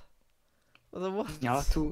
Og 0.93 1.01
så, 1.03 1.11
what? 1.14 1.36
Ja, 1.43 1.59
to 1.74 1.84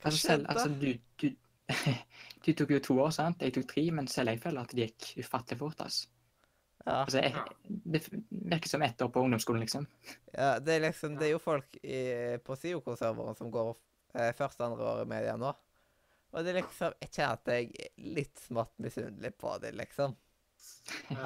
Hva 0.00 0.10
Altså 0.10 0.20
selv 0.20 0.46
skjedde? 0.46 0.54
Altså, 0.54 0.68
du, 0.68 0.92
du 1.20 1.34
Du 2.46 2.52
tok 2.54 2.76
jo 2.76 2.82
to 2.82 2.94
år, 3.02 3.10
sant? 3.10 3.40
Jeg 3.42 3.56
tok 3.56 3.64
tre, 3.72 3.82
men 3.90 4.06
selv 4.10 4.30
jeg 4.30 4.38
føler 4.44 4.62
at 4.62 4.74
det 4.76 4.84
gikk 4.84 5.24
ufattelig 5.24 5.58
fort, 5.58 5.80
altså. 5.82 6.12
Ja. 6.86 7.00
Altså, 7.00 7.18
jeg, 7.18 7.32
det 7.66 8.00
virker 8.30 8.70
som 8.70 8.82
ett 8.86 9.00
år 9.02 9.08
på 9.10 9.24
ungdomsskolen, 9.26 9.64
liksom. 9.64 9.88
ja, 10.30 10.52
det 10.62 10.76
er 10.76 10.84
liksom 10.84 11.16
Det 11.18 11.26
er 11.26 11.32
jo 11.32 11.40
folk 11.42 11.74
i, 11.82 12.02
på 12.46 12.54
SIOK-serveren 12.54 13.34
som 13.34 13.50
går 13.50 13.72
eh, 14.14 14.30
første 14.38 14.62
andre 14.68 14.86
år 14.92 15.02
i 15.02 15.08
media 15.10 15.34
nå. 15.40 15.50
Og 16.30 16.44
det 16.44 16.52
er 16.52 16.60
liksom 16.60 16.94
Jeg 17.02 17.10
kjenner 17.10 17.34
at 17.40 17.50
jeg 17.50 17.72
er 17.88 18.06
litt 18.20 18.44
smått 18.44 18.76
misunnelig 18.82 19.32
på 19.40 19.56
det, 19.64 19.74
liksom. 19.80 20.14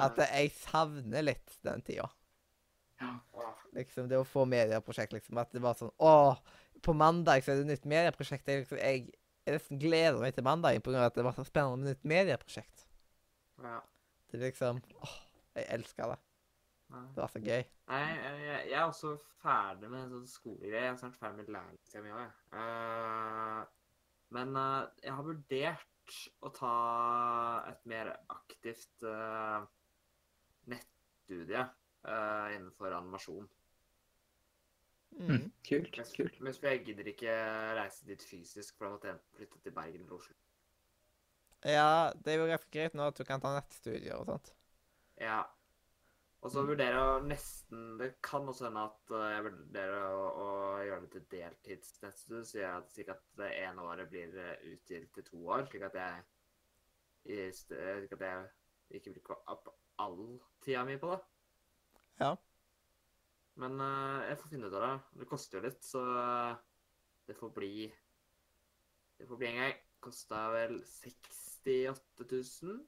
At 0.01 0.17
jeg 0.25 0.49
savner 0.57 1.27
litt 1.27 1.53
den 1.65 1.85
tida. 1.85 2.09
Liksom 3.75 4.09
det 4.09 4.19
å 4.19 4.27
få 4.27 4.47
medieprosjekt, 4.49 5.13
liksom. 5.13 5.37
At 5.41 5.53
det 5.53 5.61
var 5.63 5.77
sånn 5.77 5.93
Å, 6.01 6.13
på 6.81 6.97
mandag 6.97 7.45
så 7.45 7.53
er 7.53 7.61
det 7.61 7.69
nytt 7.69 7.87
medieprosjekt. 7.89 8.49
Jeg, 8.49 8.65
liksom, 8.65 8.81
jeg, 8.81 9.13
jeg 9.45 9.57
nesten 9.57 9.79
gleder 9.81 10.19
meg 10.21 10.35
til 10.35 10.45
mandagen 10.45 10.83
pga. 10.85 11.07
at 11.07 11.17
det 11.17 11.25
var 11.25 11.35
så 11.37 11.45
spennende 11.47 11.81
med 11.81 11.95
nytt 11.95 12.05
medieprosjekt. 12.13 12.85
Ja. 13.61 13.79
Det 14.31 14.39
er 14.39 14.45
liksom 14.47 14.81
Åh, 15.01 15.17
jeg 15.55 15.67
elsker 15.77 16.13
det. 16.13 16.19
Nei. 16.91 17.05
Det 17.15 17.23
var 17.23 17.31
så 17.31 17.39
gøy. 17.39 17.61
Nei, 17.91 17.99
jeg, 17.99 18.39
jeg 18.45 18.63
jeg 18.71 18.79
er 18.79 18.87
også 18.87 19.13
ferdig 19.41 19.89
med 19.91 20.11
sånn 20.11 20.27
skolegreier. 20.27 20.85
Jeg 20.85 20.93
er 20.93 20.99
snart 21.01 21.19
ferdig 21.19 21.45
med 21.45 21.53
lærlingstida 21.55 22.03
mi 22.03 22.11
òg, 22.11 22.21
jeg. 22.23 22.33
Eh, 22.61 23.61
men 24.35 24.55
uh, 24.55 24.87
jeg 25.03 25.15
har 25.15 25.27
vurdert 25.27 26.17
å 26.43 26.51
ta 26.55 26.75
et 27.71 27.81
mer 27.87 28.11
aktivt 28.31 29.03
uh, 29.07 29.63
nettstudie 30.71 31.63
uh, 31.63 32.47
innenfor 32.51 32.95
animasjon. 32.95 33.47
Mm. 35.11 35.27
Mm, 35.27 35.47
kult. 35.67 35.97
Mens, 35.97 36.13
kult. 36.15 36.39
mens 36.41 36.61
jeg 36.63 36.83
gidder 36.85 37.09
ikke 37.11 37.33
reise 37.77 38.05
dit 38.07 38.23
fysisk, 38.23 38.77
for 38.77 38.87
da 38.87 38.91
måtte 38.95 39.11
jeg 39.11 39.19
flytte 39.37 39.63
til 39.63 39.75
Bergen 39.75 40.05
eller 40.05 40.17
Oslo. 40.17 40.35
Ja, 41.67 42.11
det 42.17 42.33
er 42.33 42.41
jo 42.41 42.59
greit 42.73 42.95
nå 42.97 43.09
at 43.11 43.17
du 43.19 43.25
kan 43.27 43.41
ta 43.41 43.51
nettstudier 43.53 44.17
og 44.17 44.31
sånt. 44.31 44.53
Ja. 45.21 45.41
Og 46.41 46.49
så 46.49 46.63
vurderer 46.65 46.95
jeg 46.97 47.25
nesten 47.29 47.99
Det 47.99 48.15
kan 48.25 48.47
også 48.49 48.65
hende 48.65 48.87
at 48.87 49.11
eh, 49.13 49.27
jeg 49.29 49.43
vurderer 49.45 50.05
å, 50.09 50.23
å 50.41 50.47
gjøre 50.81 51.03
det 51.03 51.11
til 51.13 51.27
deltidsnettstudie, 51.35 52.45
så 52.49 52.57
jeg, 52.63 53.09
at 53.13 53.27
det 53.37 53.49
ene 53.61 53.85
året 53.85 54.09
blir 54.09 54.39
eh, 54.41 54.63
utgitt 54.71 55.11
til 55.13 55.27
to 55.27 55.43
år, 55.45 55.67
slik 55.69 55.85
at 55.91 55.99
jeg 56.01 56.23
slik 57.53 58.15
at 58.17 58.23
jeg 58.25 58.97
ikke 58.97 59.13
bruker 59.19 59.43
opp 59.53 59.69
all 60.01 60.39
tida 60.65 60.81
mi 60.87 60.97
på 60.97 61.11
det. 61.11 61.19
Ja. 62.23 62.31
Men 63.61 63.77
eh, 63.83 64.27
jeg 64.31 64.39
får 64.41 64.51
finne 64.55 64.69
ut 64.71 64.75
av 64.79 64.83
det. 64.87 64.93
Det 65.21 65.27
koster 65.29 65.59
jo 65.59 65.65
litt, 65.67 65.81
så 65.85 66.01
eh, 66.17 66.53
det 67.29 67.35
får 67.37 67.51
bli 67.55 67.73
Det 69.19 69.27
får 69.29 69.37
bli 69.41 69.49
en 69.51 69.59
gang. 69.61 69.75
Kosta 70.01 70.47
vel 70.55 70.79
68 70.89 72.25
000. 72.31 72.79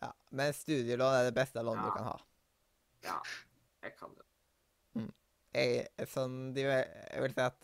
ja. 0.00 0.08
Men 0.34 0.54
studielån 0.54 1.14
er 1.20 1.28
det 1.28 1.36
beste 1.36 1.62
lånet 1.62 1.84
Ja. 1.84 1.90
du 1.92 1.98
kan 2.00 2.08
ha. 2.08 2.16
Ja, 3.06 3.18
jeg 3.86 3.94
kan 3.98 4.16
det. 4.18 4.24
Jeg, 5.54 6.08
sånn, 6.10 6.34
de, 6.54 6.64
jeg 6.66 7.22
vil 7.24 7.32
si 7.34 7.40
at 7.40 7.62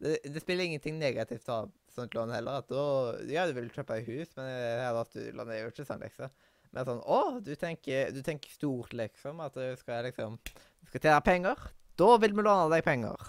det, 0.00 0.12
det 0.24 0.40
spiller 0.40 0.64
ingenting 0.66 0.96
negativt 0.98 1.48
å 1.52 1.56
ha 1.58 1.66
sånt 1.92 2.14
lån 2.16 2.32
heller. 2.32 2.62
At 2.62 2.70
da, 2.70 2.84
ja, 3.28 3.44
du 3.46 3.52
vil 3.58 3.68
kjøpe 3.74 3.98
hus, 4.06 4.32
men 4.38 4.46
her 4.48 4.94
studielånet 4.94 5.10
studielån 5.10 5.52
er 5.52 5.60
jo 5.60 5.72
ikke 5.74 5.86
sånn, 5.90 6.04
liksom. 6.06 6.32
Men 6.74 6.88
sånn 6.88 7.02
Å, 7.02 7.18
du 7.44 7.52
tenker, 7.58 8.10
du 8.14 8.22
tenker 8.26 8.50
stort, 8.54 8.94
liksom. 8.96 9.42
At 9.44 9.54
du 9.58 9.66
skal 9.80 10.06
liksom 10.08 10.38
Du 10.46 10.88
skal 10.90 11.02
tjene 11.02 11.20
penger. 11.26 11.66
Da 11.96 12.16
vil 12.20 12.34
vi 12.36 12.44
låne 12.44 12.68
deg 12.74 12.84
penger. 12.84 13.28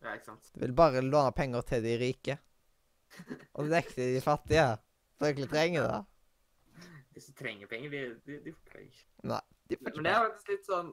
Ja, 0.00 0.14
ikke 0.14 0.30
sant. 0.30 0.50
Du 0.54 0.62
vil 0.62 0.74
bare 0.76 1.02
låne 1.02 1.32
penger 1.36 1.66
til 1.66 1.82
de 1.84 1.96
rike. 2.00 2.38
Og 3.58 3.68
nekte 3.68 4.06
de 4.14 4.20
fattige. 4.24 4.66
Som 5.18 5.26
egentlig 5.28 5.50
trenger 5.50 5.88
det. 5.88 6.00
De 7.14 7.22
som 7.24 7.34
trenger 7.36 7.68
penger, 7.68 7.90
de, 7.90 8.02
de, 8.26 8.38
de 8.44 8.54
får 8.54 8.76
penger. 8.76 9.02
Nei. 9.32 9.40
De 9.68 9.76
får 9.76 9.90
ikke 9.90 9.96
Men 9.98 10.06
det 10.06 10.12
er 10.12 10.28
faktisk 10.28 10.52
litt 10.54 10.70
sånn 10.70 10.92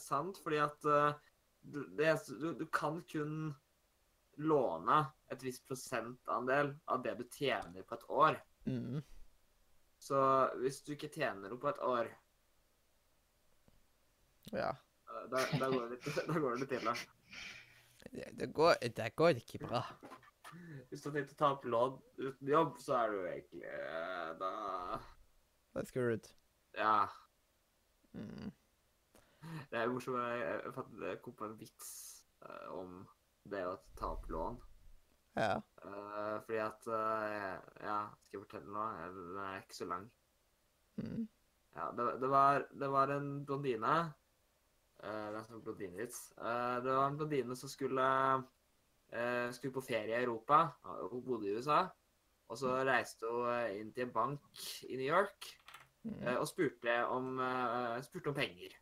sant, 0.00 0.38
fordi 0.44 0.60
at 0.62 0.86
uh, 0.88 1.10
det, 1.98 2.14
du, 2.30 2.48
du 2.62 2.64
kan 2.72 3.02
kun 3.10 3.34
låne 4.38 5.02
et 5.34 5.42
visst 5.42 5.66
prosentandel 5.66 6.72
av 6.86 7.02
det 7.02 7.18
du 7.18 7.24
tjener 7.26 7.82
på 7.82 7.98
et 7.98 8.08
år. 8.08 8.38
Mm. 8.70 9.02
Så 9.98 10.22
hvis 10.62 10.78
du 10.86 10.94
ikke 10.94 11.10
tjener 11.10 11.50
noe 11.50 11.60
på 11.60 11.70
et 11.74 11.84
år, 11.84 12.14
Ja. 14.54 14.70
Da, 15.32 15.42
da, 15.60 15.70
går, 15.72 15.88
det, 15.92 16.14
da 16.28 16.38
går 16.38 16.62
det 16.62 16.68
til, 16.72 16.86
da. 16.86 16.94
Det, 18.08 18.30
det, 18.40 18.48
går, 18.54 18.74
det 18.96 19.08
går 19.16 19.42
ikke 19.42 19.60
bra. 19.66 19.82
Hvis 20.88 21.02
du 21.02 21.10
har 21.10 21.18
tenkt 21.18 21.34
å 21.34 21.38
ta 21.38 21.50
opp 21.56 21.66
lån 21.68 21.96
uten 22.22 22.50
jobb, 22.50 22.76
så 22.80 22.94
er 23.02 23.12
du 23.12 23.18
egentlig 23.28 23.66
eh, 23.68 24.30
Da 24.40 24.52
Det 25.74 25.82
er 25.82 25.88
screwed. 25.90 26.30
Ja. 26.78 26.94
Mm. 28.16 28.52
Det 29.70 29.80
er 29.80 29.92
morsomt. 29.92 30.18
Jeg, 30.18 30.72
jeg, 31.04 31.20
kom 31.24 31.36
på 31.38 31.48
en 31.48 31.58
vits 31.60 31.90
eh, 32.46 32.70
om 32.72 33.02
det 33.48 33.64
å 33.68 33.76
ta 33.98 34.14
opp 34.16 34.28
lån. 34.32 34.56
Ja. 35.38 35.58
Uh, 35.84 36.40
fordi 36.42 36.58
at 36.58 36.86
uh, 36.90 37.58
Ja, 37.84 37.98
skal 38.24 38.38
jeg 38.38 38.42
fortelle 38.42 38.72
noe? 38.74 39.10
Den 39.14 39.36
er 39.44 39.60
ikke 39.60 39.76
så 39.76 39.86
lang. 39.92 40.08
Mm. 40.98 41.28
Ja, 41.76 41.90
det, 41.94 42.06
det, 42.24 42.30
var, 42.32 42.64
det 42.80 42.88
var 42.90 43.12
en 43.14 43.28
blondine 43.46 43.92
eh, 45.02 45.26
Det 45.32 45.38
er 45.38 45.46
sånn 45.46 45.62
blondinevits. 45.64 46.32
Eh, 46.38 46.76
det 46.84 46.94
var 46.96 47.06
en 47.08 47.16
blondine 47.20 47.56
som 47.56 47.70
skulle, 47.70 48.08
uh, 49.12 49.48
skulle 49.52 49.74
på 49.74 49.84
ferie 49.86 50.16
i 50.16 50.24
Europa. 50.24 50.64
Hun 51.10 51.22
bodde 51.24 51.48
i 51.48 51.54
USA. 51.56 51.86
Og 52.48 52.58
så 52.58 52.78
reiste 52.88 53.28
hun 53.28 53.76
inn 53.76 53.92
til 53.92 54.06
en 54.06 54.12
bank 54.12 54.66
i 54.88 54.96
New 54.96 55.08
York 55.08 55.54
Mm. 56.08 56.38
og 56.38 56.46
spurte 56.46 56.92
om, 57.10 57.40
spurte 58.00 58.30
om 58.30 58.34
penger. 58.34 58.72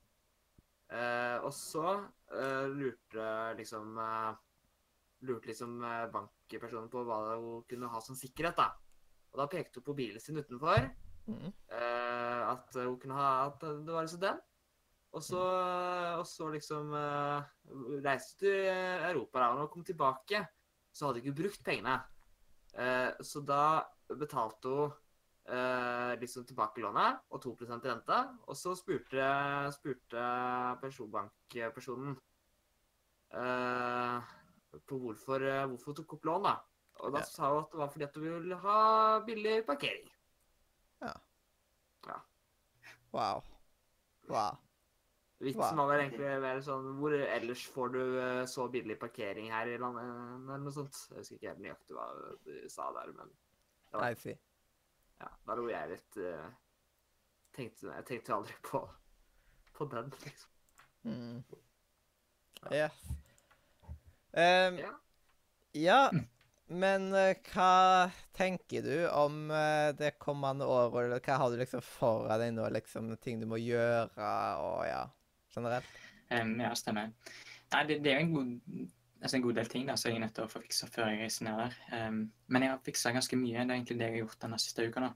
Og 1.42 1.48
så 1.56 1.96
lurte 2.70 3.56
liksom 3.56 3.96
Lurte 5.26 5.48
liksom 5.48 5.80
bankpersonen 6.12 6.90
på 6.92 7.02
hva 7.08 7.38
hun 7.40 7.64
kunne 7.66 7.88
ha 7.88 8.00
som 8.04 8.14
sikkerhet, 8.14 8.60
da. 8.60 8.68
Og 9.32 9.40
da 9.40 9.46
pekte 9.50 9.80
hun 9.80 9.86
på 9.88 9.96
bilen 9.96 10.20
sin 10.20 10.36
utenfor. 10.36 10.86
Mm. 11.26 11.50
At 11.72 12.76
hun 12.76 13.00
kunne 13.00 13.16
ha 13.16 13.46
At 13.46 13.60
det 13.64 13.90
var 13.90 14.04
liksom 14.04 14.20
den. 14.20 14.38
Og 15.16 15.22
så, 15.24 15.40
og 16.20 16.26
så 16.28 16.50
liksom 16.52 16.92
uh, 16.92 17.40
reiste 18.04 18.36
du 18.36 18.50
til 18.50 18.66
Europa, 18.68 19.40
da. 19.40 19.48
Og 19.48 19.56
når 19.56 19.64
hun 19.64 19.72
kom 19.72 19.84
tilbake, 19.88 20.42
så 20.92 21.06
hadde 21.06 21.22
hun 21.22 21.24
ikke 21.24 21.40
brukt 21.40 21.62
pengene. 21.64 21.96
Uh, 22.76 23.16
så 23.24 23.40
da 23.48 23.60
betalte 24.12 24.68
hun 24.74 24.92
uh, 25.48 26.12
liksom 26.20 26.44
tilbake 26.44 26.84
lånet 26.84 27.22
og 27.32 27.40
2% 27.46 27.88
rente. 27.88 28.18
Og 28.44 28.60
så 28.60 28.74
spurte, 28.76 29.30
spurte 29.78 30.26
personbankpersonen 30.84 32.18
på 34.86 34.98
hvorfor, 35.00 35.42
hvorfor 35.66 35.90
hun 35.90 35.96
tok 35.98 36.12
opp 36.18 36.28
lån, 36.28 36.44
da. 36.46 36.54
Og 37.04 37.12
da 37.12 37.24
Ja. 37.24 37.28
sa 37.28 37.48
hun 37.52 37.64
at 37.64 37.72
det 37.72 37.80
var 37.80 37.90
fordi 37.92 38.04
at 38.04 38.16
hun 38.16 38.28
ville 38.28 38.60
ha 38.62 38.76
billig 39.26 39.56
parkering. 39.66 40.06
Ja. 41.02 41.12
ja. 42.06 42.20
Wow. 43.12 43.42
Wow. 44.28 44.65
Vitsen 45.44 45.76
var 45.76 45.90
vel 45.90 46.00
egentlig 46.00 46.28
mer 46.40 46.60
sånn 46.64 46.86
Hvor 46.96 47.12
ellers 47.12 47.66
får 47.68 47.90
du 47.92 48.00
eh, 48.22 48.42
så 48.48 48.64
billig 48.72 48.96
parkering 49.00 49.50
her 49.52 49.68
i 49.68 49.76
landet? 49.80 50.06
Eller 50.08 50.62
noe 50.64 50.72
sånt. 50.72 50.96
Jeg 51.10 51.20
husker 51.20 51.36
ikke 51.36 51.50
helt 51.50 51.64
nøyaktig 51.64 51.96
hva 51.98 52.06
du 52.46 52.54
sa 52.72 52.86
der, 52.96 53.10
men 53.18 53.34
det 53.92 53.98
var, 54.00 54.14
I 54.14 54.20
see. 54.20 54.36
ja, 55.20 55.28
da 55.48 55.56
lo 55.58 55.66
jeg 55.68 55.90
litt. 55.92 56.16
Uh, 56.16 56.46
tenkte, 57.56 57.90
jeg 57.92 58.06
tenkte 58.08 58.34
aldri 58.36 58.56
på, 58.64 58.80
på 59.76 59.88
den, 59.92 60.08
liksom. 60.24 60.50
Mm. 61.06 61.44
Yes. 62.72 62.96
Um, 64.32 64.80
Ja. 64.80 64.90
ja, 65.76 66.00
men 66.66 67.06
uh, 67.14 67.36
hva 67.52 68.08
tenker 68.36 68.82
du 68.84 69.06
om 69.12 69.46
uh, 69.52 69.92
det 69.96 70.16
kommende 70.18 70.66
året? 70.66 71.06
Eller 71.06 71.22
hva 71.22 71.38
har 71.44 71.52
du 71.52 71.60
liksom 71.60 71.84
foran 71.84 72.42
deg 72.42 72.56
nå? 72.56 72.66
Liksom 72.74 73.12
ting 73.22 73.38
du 73.40 73.46
må 73.52 73.60
gjøre, 73.62 74.32
og 74.64 74.82
ja, 74.88 75.04
generelt? 75.56 75.90
Um, 76.30 76.54
ja, 76.60 76.72
stemmer. 76.78 77.12
Nei, 77.72 77.82
det, 77.88 77.98
det 78.04 78.12
er 78.12 78.20
jo 78.20 78.26
en 78.26 78.32
god, 78.34 78.88
altså 79.22 79.36
en 79.38 79.42
god 79.46 79.54
del 79.60 79.70
ting 79.72 79.86
da, 79.88 79.94
som 79.98 80.10
jeg 80.10 80.18
er 80.20 80.24
nødt 80.26 80.34
til 80.36 80.44
å 80.46 80.50
få 80.50 80.60
fiksa 80.62 80.88
før 80.92 81.08
jeg 81.12 81.20
reiser 81.24 81.46
ned 81.48 81.60
der. 81.62 81.76
Um, 82.08 82.18
men 82.48 82.62
jeg 82.66 82.70
har 82.74 82.82
fiksa 82.86 83.12
ganske 83.16 83.38
mye. 83.40 83.62
Det 83.62 83.70
er 83.70 83.78
egentlig 83.80 83.98
det 84.00 84.08
jeg 84.10 84.16
har 84.18 84.24
gjort 84.26 84.42
denne 84.46 84.58
siste 84.62 84.86
uka. 84.88 85.06
da. 85.06 85.12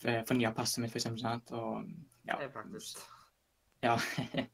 For- 0.00 0.22
Fornya 0.28 0.52
passet 0.56 0.80
mitt, 0.84 0.92
for 0.94 1.00
eksempel. 1.02 1.20
Sant? 1.24 1.50
Og, 1.52 1.90
ja, 2.28 2.36
Det 2.40 2.46
er 2.50 2.54
praktisk. 2.54 3.02
Ja. 3.84 3.96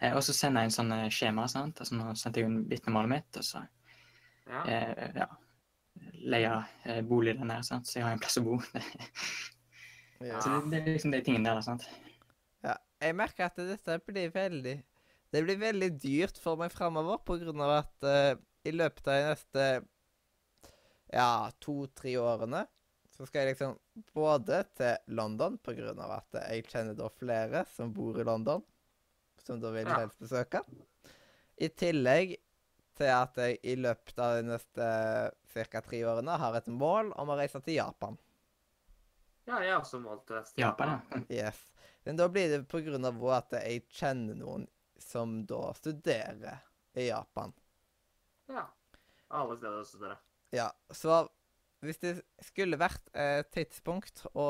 Eh, 0.00 0.14
og 0.16 0.22
så 0.24 0.32
sender 0.32 0.62
jeg 0.64 0.70
en 0.70 0.72
sånn 0.72 0.92
eh, 0.96 1.10
skjema. 1.12 1.42
sant? 1.52 1.76
Altså, 1.82 1.92
nå 1.98 2.14
sendte 2.16 2.40
jeg 2.40 2.46
jo 2.48 2.62
vitnemålet 2.70 3.10
mitt, 3.12 3.36
og 3.36 3.44
så 3.44 3.60
Ja. 4.48 4.62
eh, 4.64 5.10
ja, 5.12 5.26
leie 6.24 6.52
eh, 6.88 7.02
bolig 7.04 7.34
der 7.36 7.44
nede, 7.44 7.66
sant? 7.68 7.84
så 7.86 7.98
jeg 7.98 8.06
har 8.06 8.14
en 8.16 8.22
plass 8.22 8.38
å 8.40 8.44
bo. 8.46 8.56
Ja. 10.24 10.40
så 10.40 10.54
det, 10.54 10.70
det 10.72 10.78
er 10.80 10.88
liksom 10.94 11.12
de 11.12 11.20
tingene 11.26 11.52
der. 11.52 11.60
sant? 11.60 11.84
Jeg 13.00 13.16
merker 13.16 13.48
at 13.48 13.56
dette 13.56 13.96
blir 14.06 14.32
veldig 14.34 14.76
Det 15.32 15.42
blir 15.46 15.60
veldig 15.60 15.90
dyrt 16.02 16.38
for 16.42 16.58
meg 16.60 16.72
framover, 16.74 17.20
av 17.22 17.72
at 17.78 18.06
uh, 18.06 18.34
i 18.66 18.72
løpet 18.74 19.06
av 19.08 19.14
de 19.14 19.28
neste 19.30 19.66
ja, 21.10 21.50
to-tre 21.62 22.16
årene 22.20 22.64
så 23.20 23.26
skal 23.26 23.42
jeg 23.44 23.54
liksom 23.54 23.74
både 24.16 24.62
til 24.78 25.16
London, 25.18 25.58
av 26.00 26.12
at 26.14 26.38
jeg 26.40 26.64
kjenner 26.70 26.94
da 26.96 27.08
flere 27.12 27.64
som 27.68 27.90
bor 27.92 28.16
i 28.20 28.24
London, 28.24 28.62
som 29.44 29.60
da 29.60 29.72
vil 29.74 29.86
Ja. 29.86 29.98
helst 29.98 30.18
besøke. 30.22 30.62
I 31.58 31.68
tillegg 31.68 32.36
til 32.96 33.10
at 33.12 33.36
jeg 33.36 33.58
i 33.62 33.74
løpet 33.76 34.18
av 34.18 34.36
de 34.38 34.46
neste 34.48 34.86
ca. 35.52 35.80
tre 35.80 36.00
årene 36.04 36.38
har 36.38 36.56
et 36.56 36.68
mål 36.68 37.12
om 37.16 37.28
å 37.28 37.36
reise 37.36 37.60
til 37.60 37.74
Japan. 37.74 38.18
ja, 39.46 39.58
jeg 39.60 39.72
har 39.72 39.80
også 39.80 40.00
målt 40.00 40.26
til 40.26 40.42
Japan, 40.56 41.00
Japan. 41.00 41.26
Yes. 41.28 41.69
Men 42.04 42.16
da 42.16 42.28
blir 42.32 42.48
det 42.48 42.62
på 42.70 42.80
grunn 42.84 43.04
av 43.04 43.18
at 43.36 43.56
jeg 43.60 43.84
kjenner 43.92 44.38
noen 44.38 44.66
som 45.00 45.40
da 45.48 45.72
studerer 45.76 46.62
i 46.96 47.08
Japan. 47.08 47.52
Ja. 48.48 48.66
Alle 49.30 49.56
steder 49.58 49.80
å 49.82 49.86
studere. 49.86 50.16
Ja, 50.56 50.70
så 50.90 51.22
hvis 51.84 52.00
det 52.02 52.14
skulle 52.44 52.78
vært 52.80 53.06
et 53.14 53.50
tidspunkt 53.54 54.24
å 54.34 54.46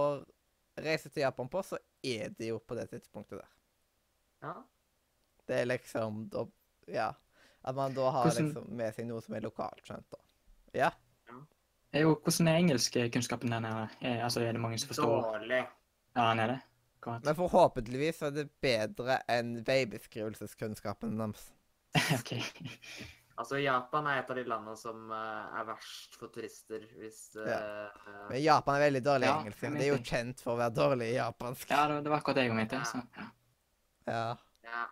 reise 0.80 1.10
til 1.10 1.22
Japan 1.26 1.50
på, 1.52 1.62
så 1.66 1.78
er 2.02 2.32
det 2.38 2.48
jo 2.52 2.58
på 2.64 2.78
det 2.78 2.88
tidspunktet 2.94 3.42
der. 3.42 3.50
Ja. 4.46 4.54
Det 5.46 5.60
er 5.62 5.68
liksom 5.68 6.28
da 6.32 6.46
Ja. 6.90 7.12
At 7.62 7.74
man 7.76 7.92
da 7.94 8.10
har 8.10 8.24
Hvordan- 8.24 8.46
liksom 8.54 8.70
med 8.76 8.94
seg 8.94 9.06
noe 9.06 9.20
som 9.20 9.34
er 9.34 9.40
lokalt 9.44 9.84
skjønt, 9.84 10.06
da. 10.10 10.16
Ja. 10.72 10.90
ja. 11.28 11.40
Jo, 11.92 12.14
hvordan 12.16 12.48
er 12.48 12.56
engelskkunnskapen 12.56 13.50
der 13.50 13.60
nede? 13.60 13.90
Er, 14.00 14.22
altså, 14.24 14.40
er 14.40 14.52
det 14.52 14.60
mange 14.60 14.78
som 14.78 14.88
forstår? 14.88 15.22
Dårlig. 15.22 15.66
Ja, 16.16 16.20
han 16.22 16.40
er 16.40 16.46
det? 16.46 16.60
Akkurat. 17.00 17.24
Men 17.24 17.36
forhåpentligvis 17.38 18.18
er 18.26 18.32
det 18.34 18.50
bedre 18.60 19.22
enn 19.32 19.54
veibeskrivelseskunnskapen 19.64 21.16
deres. 21.16 21.46
OK. 22.18 22.34
Altså, 23.40 23.56
Japan 23.62 24.04
er 24.10 24.20
et 24.20 24.30
av 24.30 24.36
de 24.36 24.44
landene 24.44 24.76
som 24.76 25.08
uh, 25.08 25.48
er 25.56 25.64
verst 25.70 26.18
for 26.20 26.28
turister 26.34 26.84
hvis 27.00 27.22
Ja. 27.40 27.56
Men 28.28 28.42
Japan 28.42 28.76
er 28.76 28.84
veldig 28.84 29.02
dårlig 29.06 29.24
i 29.24 29.30
Ja, 29.30 29.38
engelsk. 29.40 29.64
Det 29.64 29.86
er 29.86 29.88
jo 29.94 30.00
kjent 30.12 30.44
for 30.44 30.52
å 30.52 30.60
være 30.60 30.76
dårlig 30.76 31.08
i 31.08 31.16
japansk. 31.16 31.72
Ja, 31.72 31.86
det, 31.88 32.04
var 32.04 32.20
akkurat 32.20 32.36
det 32.36 32.44
jeg 32.50 32.58
mente. 32.58 32.76
Ja. 32.76 32.84
Så, 32.84 33.00
ja. 33.16 33.28
Ja. 34.12 34.28
Ja. 34.68 34.84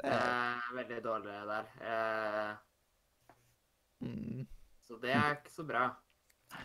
Det 0.00 0.12
er, 0.14 0.24
er 0.24 0.74
veldig 0.80 1.04
dårlig 1.04 1.38
der. 1.52 1.72
Uh, 1.84 2.52
mm. 4.06 4.46
så 4.88 5.00
det 5.04 5.12
er 5.12 5.36
ikke 5.36 5.52
så 5.52 5.68
bra. 5.68 5.88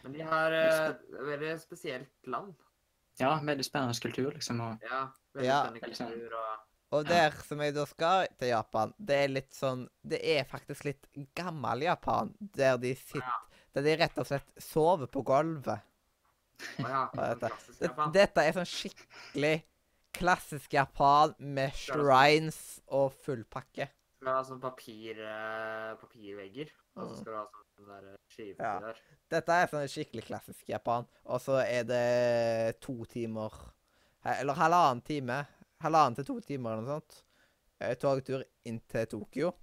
Men 0.06 0.16
de 0.16 0.28
har 0.32 0.56
uh, 0.56 0.94
et 0.94 1.24
veldig 1.34 1.58
spesielt 1.60 2.32
land. 2.32 2.56
Ja, 3.20 3.40
veldig 3.44 3.66
spennende 3.66 4.00
kultur, 4.02 4.32
liksom. 4.34 4.60
Og, 4.62 4.80
Ja, 4.90 5.08
veldig 5.36 5.48
Ja. 5.48 5.60
spennende 5.64 5.90
kultur 5.90 6.38
og 6.38 6.60
Og 6.94 7.08
der 7.08 7.32
som 7.32 7.60
jeg 7.60 7.74
da 7.74 7.86
skal 7.86 8.28
til 8.38 8.48
Japan, 8.50 8.94
det 9.00 9.16
er 9.24 9.28
litt 9.28 9.52
sånn 9.54 9.88
Det 10.06 10.20
er 10.24 10.44
faktisk 10.46 10.84
litt 10.86 11.08
gammel 11.36 11.82
Japan, 11.82 12.34
der 12.40 12.78
de 12.78 12.94
sitter 12.96 13.22
Ja. 13.26 13.40
Der 13.74 13.82
de 13.82 13.96
rett 13.98 14.18
og 14.18 14.28
slett 14.28 14.52
sover 14.62 15.08
på 15.08 15.24
gulvet. 15.26 15.82
Å 16.80 16.88
ja, 16.88 17.10
dette? 17.16 17.50
klassisk 17.50 17.82
Japan. 17.82 18.12
dette 18.14 18.38
er 18.38 18.52
sånn 18.54 18.70
skikkelig 18.70 19.64
klassisk 20.14 20.74
Japan 20.74 21.34
med 21.40 21.74
shrines 21.74 22.80
og 22.88 23.12
full 23.26 23.44
pakke. 23.46 23.90
Skal 24.24 24.38
ha 24.38 24.44
sånn 24.48 24.62
papir, 24.64 25.18
eh, 25.20 25.96
papirvegger, 26.00 26.70
og 26.96 27.02
så 27.10 27.12
Mm. 27.12 27.18
skal 27.20 27.34
du 27.34 27.38
ha 27.38 27.48
sånn 27.76 27.88
der 27.90 28.18
skive 28.32 28.56
Ja. 28.64 28.80
der. 28.80 28.96
Dette 29.30 29.50
er 29.52 29.68
sånn 29.68 29.88
skikkelig 29.92 30.24
klassisk 30.24 30.70
Japan. 30.70 31.06
Og 31.26 31.42
så 31.42 31.58
er 31.68 31.84
det 31.84 32.80
to 32.80 33.04
timer 33.06 33.52
Eller 34.26 34.54
halvannen 34.54 35.04
time. 35.04 35.46
Halvannen 35.82 36.16
til 36.16 36.24
to 36.24 36.40
timer 36.40 36.72
eller 36.72 36.84
noe 36.84 37.02
sånt. 37.02 37.24
eh, 37.82 37.96
Togtur 37.96 38.42
inn 38.64 38.80
til 38.88 39.06
Tokyo. 39.06 39.54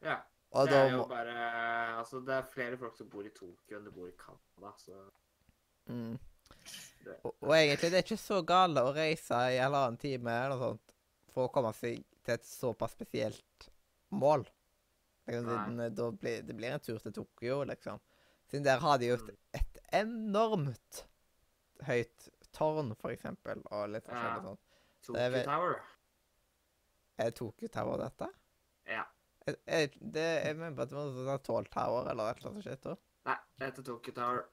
Ja. 0.00 0.22
Og 0.52 0.66
det 0.68 0.74
er 0.76 0.90
jo 0.96 1.04
bare 1.04 1.98
Altså, 1.98 2.24
det 2.24 2.32
er 2.34 2.42
flere 2.42 2.78
folk 2.78 2.96
som 2.96 3.08
bor 3.10 3.22
i 3.22 3.28
Tokyo 3.28 3.76
enn 3.76 3.84
det 3.84 3.92
bor 3.92 4.08
i 4.08 4.12
Canada, 4.12 4.72
så 4.78 4.92
mm. 5.88 6.18
og, 7.24 7.34
og 7.42 7.50
egentlig, 7.50 7.90
det 7.90 7.98
er 7.98 8.02
ikke 8.02 8.16
så 8.18 8.40
gale 8.46 8.80
å 8.80 8.94
reise 8.94 9.34
i 9.52 9.58
halvannen 9.60 9.98
time 9.98 10.30
eller 10.30 10.56
noe 10.56 10.58
sånt 10.70 10.94
for 11.34 11.48
å 11.48 11.52
komme 11.52 11.74
seg 11.74 12.02
til 12.26 12.34
et 12.36 12.46
såpass 12.48 12.92
spesielt 12.96 13.68
mål. 14.14 14.44
Liksom, 15.26 15.76
det, 15.80 15.88
da 15.98 16.10
blir, 16.14 16.42
det 16.46 16.54
blir 16.58 16.74
en 16.76 16.82
tur 16.82 16.98
til 17.02 17.14
Tokyo, 17.16 17.62
liksom. 17.66 17.98
Siden 18.50 18.64
der 18.66 18.78
har 18.82 18.98
de 19.02 19.08
jo 19.12 19.14
et, 19.18 19.26
Mm. 19.26 19.36
et 19.60 19.78
enormt 20.02 21.00
høyt 21.86 22.28
tårn, 22.54 22.92
for 23.00 23.10
eksempel, 23.14 23.62
og 23.74 23.88
litt 23.90 24.06
forskjellig 24.06 24.42
sånn. 24.44 24.58
Tokyo 25.06 25.30
vel- 25.34 25.44
Tower. 25.48 25.80
Er 27.18 27.30
Tokyo 27.30 27.68
Tower 27.68 27.98
dette? 28.04 28.28
Ja. 28.86 29.04
Er, 29.46 29.56
er, 29.66 29.86
det, 30.00 30.26
jeg 30.46 30.56
mener 30.58 30.82
at 30.82 30.90
det 30.90 30.96
var 30.98 31.10
sånn 31.16 31.42
Tall 31.46 31.66
Tower 31.74 32.08
eller 32.10 32.30
et 32.30 32.38
eller 32.42 32.50
annet 32.54 32.64
shit. 32.66 32.82
da. 32.82 32.94
Nei, 33.26 33.36
det 33.58 33.68
heter 33.70 33.82
Tokyo 33.90 34.12
Tower. 34.16 34.44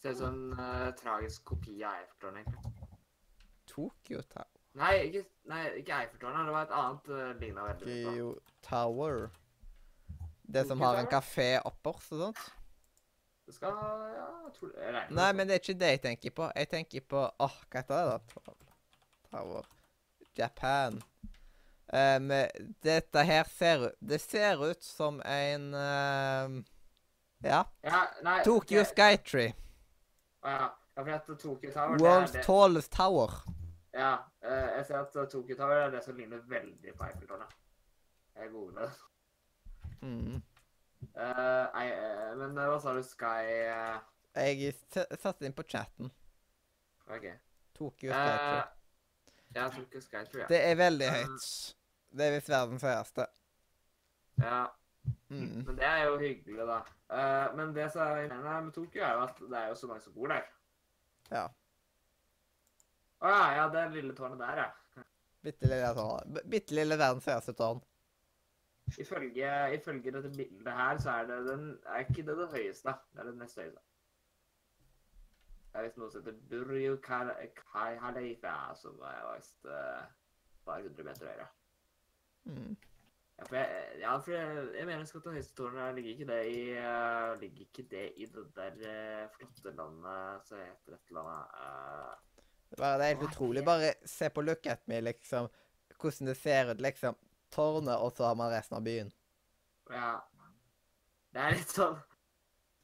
Ser 0.00 0.10
ut 0.14 0.18
som 0.18 0.34
en 0.52 0.60
uh, 0.60 0.90
tragisk 0.96 1.44
kopi 1.44 1.82
av 1.84 1.92
Eiffeltårnet. 2.00 2.46
Tokyo 3.66 4.22
Tower. 4.22 4.49
Nei, 4.78 4.94
ikke, 5.08 5.24
nei, 5.50 5.64
ikke 5.80 5.96
Eiffeltårnet. 5.96 6.46
Det 6.46 6.54
var 6.54 6.66
et 6.68 6.74
annet 6.78 7.08
uh, 7.10 7.40
ligna 7.40 7.66
veldig. 7.66 7.98
Geo 8.06 8.34
Tower. 8.62 9.28
Det 10.50 10.66
som 10.66 10.80
har 10.80 10.98
en 10.98 11.10
kafé 11.10 11.58
oppers 11.64 12.10
og 12.14 12.24
sånt? 12.24 12.40
Det 13.46 13.54
skal 13.54 13.74
Ja, 14.14 14.26
jeg 14.46 14.52
tror 14.54 14.68
det 14.68 14.86
regner 14.86 15.14
Nei, 15.16 15.32
men 15.32 15.48
det 15.48 15.54
er 15.56 15.62
ikke 15.62 15.80
det 15.80 15.90
jeg 15.90 16.02
tenker 16.06 16.34
på. 16.34 16.48
Jeg 16.56 16.70
tenker 16.70 17.06
på 17.10 17.22
Åh, 17.26 17.56
hva 17.70 17.82
heter 17.82 18.10
det, 18.10 18.18
da? 18.46 18.54
Tower. 19.30 19.66
Japan. 20.38 21.00
Um, 21.90 22.30
dette 22.82 23.22
her 23.26 23.48
ser 23.50 23.88
ut 23.88 23.96
Det 23.98 24.20
ser 24.22 24.62
ut 24.62 24.84
som 24.84 25.18
en 25.26 25.74
um, 25.74 26.60
Ja. 27.42 27.64
Ja, 27.82 28.04
nei, 28.22 28.42
Tokyo 28.44 28.84
okay. 28.84 28.90
Skytree. 28.92 29.54
Å 30.44 30.54
ja. 30.54 30.68
ja, 30.94 31.02
for 31.02 31.14
at 31.16 31.30
Tokyo 31.42 31.72
Tower 31.74 31.98
det 31.98 32.10
er 32.10 32.26
det, 32.34 32.44
tallest 32.46 32.92
tower. 32.92 33.34
Ja, 33.96 34.12
jeg 34.42 34.86
ser 34.86 34.98
at 35.00 35.12
to 35.12 35.24
Tokyo 35.26 35.56
Tower 35.56 35.82
er 35.86 35.90
det 35.90 36.04
som 36.04 36.16
ligner 36.16 36.38
veldig 36.48 36.94
på 36.96 37.04
Eiffeltårnet. 37.04 37.56
Jeg 38.36 38.50
googler 38.50 38.80
det. 38.86 38.92
Mm. 40.02 40.42
Eh, 41.16 41.82
eh, 41.82 42.36
men 42.38 42.58
eh, 42.58 42.68
hva 42.70 42.78
sa 42.80 42.94
du? 42.96 43.02
Sky 43.04 43.44
eh, 43.68 44.00
Jeg 44.36 44.74
satte 45.20 45.44
inn 45.48 45.52
på 45.56 45.62
chatten. 45.68 46.10
OK. 47.10 47.26
Tokyo 47.76 48.12
Eh, 48.12 48.16
Skytree. 48.16 48.64
ja, 49.56 49.68
Tokyo 49.76 50.00
Sky, 50.00 50.24
ja. 50.38 50.46
Det 50.48 50.60
er 50.70 50.74
veldig 50.78 51.06
eh, 51.06 51.14
høyt. 51.20 51.48
Det 52.10 52.26
er 52.26 52.34
visst 52.38 52.48
verdens 52.52 52.82
høyeste. 52.86 53.26
Ja, 54.40 54.66
Mm. 55.30 55.62
men 55.64 55.76
det 55.78 55.84
er 55.86 56.02
jo 56.04 56.16
hyggelig, 56.18 56.64
da. 56.68 56.76
Eh, 57.16 57.54
men 57.56 57.70
det 57.74 57.86
som 57.92 58.02
er 58.02 58.60
med 58.60 58.72
Tokyo, 58.74 59.02
er 59.02 59.12
jo 59.14 59.22
at 59.22 59.38
det 59.40 59.56
er 59.58 59.68
jo 59.68 59.74
så 59.78 59.86
mange 59.86 60.02
som 60.02 60.12
bor 60.12 60.26
der. 60.28 60.42
Ja. 61.30 61.46
Å 63.20 63.30
ja, 63.30 63.46
ja, 63.58 63.68
det 63.72 63.86
lille 63.94 64.14
tårnet 64.16 64.40
der, 64.40 64.62
ja. 64.64 65.04
Bitte 65.44 65.68
lille, 65.68 65.92
tårn. 65.96 66.38
Bitte 66.52 66.76
lille 66.76 66.96
verdens 67.00 67.28
høyeste 67.28 67.54
tårn. 67.56 67.80
Ifølge, 68.98 69.50
ifølge 69.76 70.12
dette 70.16 70.32
bildet 70.34 70.72
her, 70.74 70.98
så 70.98 71.12
er 71.20 71.28
det 71.28 71.38
den 71.46 71.66
Er 71.86 72.02
ikke 72.02 72.24
det 72.26 72.36
det 72.40 72.48
høyeste? 72.54 72.94
Det 73.12 73.22
er 73.22 73.28
det 73.28 73.36
nest 73.38 73.60
høyeste. 73.60 73.82
Det 75.70 75.78
er 75.78 75.86
visst 75.86 76.00
noe 76.00 76.10
som 76.10 76.24
heter 76.24 76.38
Burju 76.50 76.96
Kal- 77.04 77.36
Kai 77.60 77.94
Halifa, 78.02 78.54
som 78.74 78.98
er 79.06 79.20
visst 79.36 79.68
et 79.68 80.16
bare 80.66 80.82
100 80.88 81.06
meter 81.06 81.28
høyere. 81.30 81.46
Mm. 82.50 82.72
Ja, 83.38 83.44
for 83.46 83.56
jeg, 83.56 83.84
ja, 84.00 84.16
for 84.18 84.34
jeg, 84.34 84.64
jeg 84.76 84.88
mener 84.88 85.04
at 85.06 85.24
det 85.24 85.36
høyeste 85.36 85.68
ligger 85.96 86.10
ikke 86.10 86.26
det 86.28 86.40
i 86.50 86.64
uh, 86.76 87.40
Ligger 87.40 87.68
ikke 87.68 87.84
det 87.92 88.06
i 88.16 88.26
det 88.26 88.46
der 88.56 88.74
uh, 88.80 89.30
flotte 89.36 89.72
landet 89.76 90.48
som 90.48 90.58
heter 90.60 90.96
et 90.96 91.12
eller 91.12 91.30
annet 91.30 91.62
eh, 91.62 92.18
Bare, 92.78 92.98
det 92.98 93.06
er 93.06 93.14
helt 93.14 93.26
utrolig. 93.30 93.64
Bare 93.66 93.94
se 94.06 94.28
på 94.30 94.44
Look 94.46 94.66
at 94.70 94.86
me, 94.88 95.00
liksom. 95.00 95.48
Hvordan 96.00 96.30
det 96.30 96.36
ser 96.36 96.70
ut, 96.70 96.80
liksom. 96.80 97.16
Tårnet, 97.50 97.96
og 97.98 98.12
så 98.16 98.28
har 98.30 98.36
man 98.38 98.52
resten 98.52 98.76
av 98.78 98.84
byen. 98.86 99.10
Ja. 99.90 100.12
Det 101.34 101.42
er 101.42 101.54
litt 101.54 101.70
sånn 101.74 101.98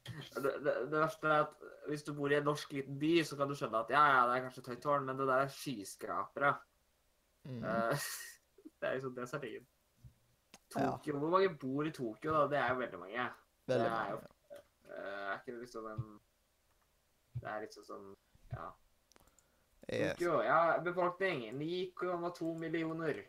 det, 0.07 0.51
det, 0.63 0.73
det 0.91 0.99
verste 1.01 1.27
er 1.27 1.41
at 1.45 1.65
hvis 1.87 2.03
du 2.07 2.13
bor 2.15 2.31
i 2.31 2.37
en 2.37 2.45
norsk 2.47 2.71
liten 2.75 2.95
by, 2.99 3.09
så 3.27 3.35
kan 3.39 3.49
du 3.49 3.55
skjønne 3.59 3.81
at 3.83 3.89
ja, 3.91 4.03
ja, 4.11 4.21
det 4.27 4.37
er 4.37 4.43
kanskje 4.45 4.61
et 4.63 4.69
høyt 4.71 4.81
tårn, 4.83 5.07
men 5.07 5.19
det 5.19 5.27
der 5.27 5.43
er 5.45 5.51
skyskrapere. 5.51 6.53
Mm. 7.47 7.63
Uh, 7.63 8.07
det 8.79 8.87
er 8.89 8.97
liksom 8.97 9.15
det 9.17 9.27
som 9.29 9.39
er 9.39 9.45
tingen. 9.45 9.67
Tokyo, 10.71 11.17
Hvor 11.19 11.29
mange 11.31 11.53
bor 11.59 11.87
i 11.87 11.91
Tokyo, 11.95 12.33
da? 12.33 12.41
Det 12.51 12.59
er 12.59 12.73
jo 12.73 12.79
veldig 12.81 12.99
mange. 12.99 13.27
Veldig 13.71 13.85
det 13.85 13.93
er 13.97 14.09
jo 14.11 14.17
mange. 14.19 14.59
eh, 14.87 15.21
Er 15.27 15.37
ikke 15.37 15.53
det 15.53 15.59
liksom 15.61 15.85
en 15.91 16.03
Det 17.37 17.49
er 17.51 17.61
liksom 17.63 17.85
sånn 17.87 18.09
Ja. 18.51 18.65
Yes. 19.87 20.19
Ja, 20.19 20.79
befolkning 20.83 21.45
9,2 21.55 22.57
millioner. 22.59 23.23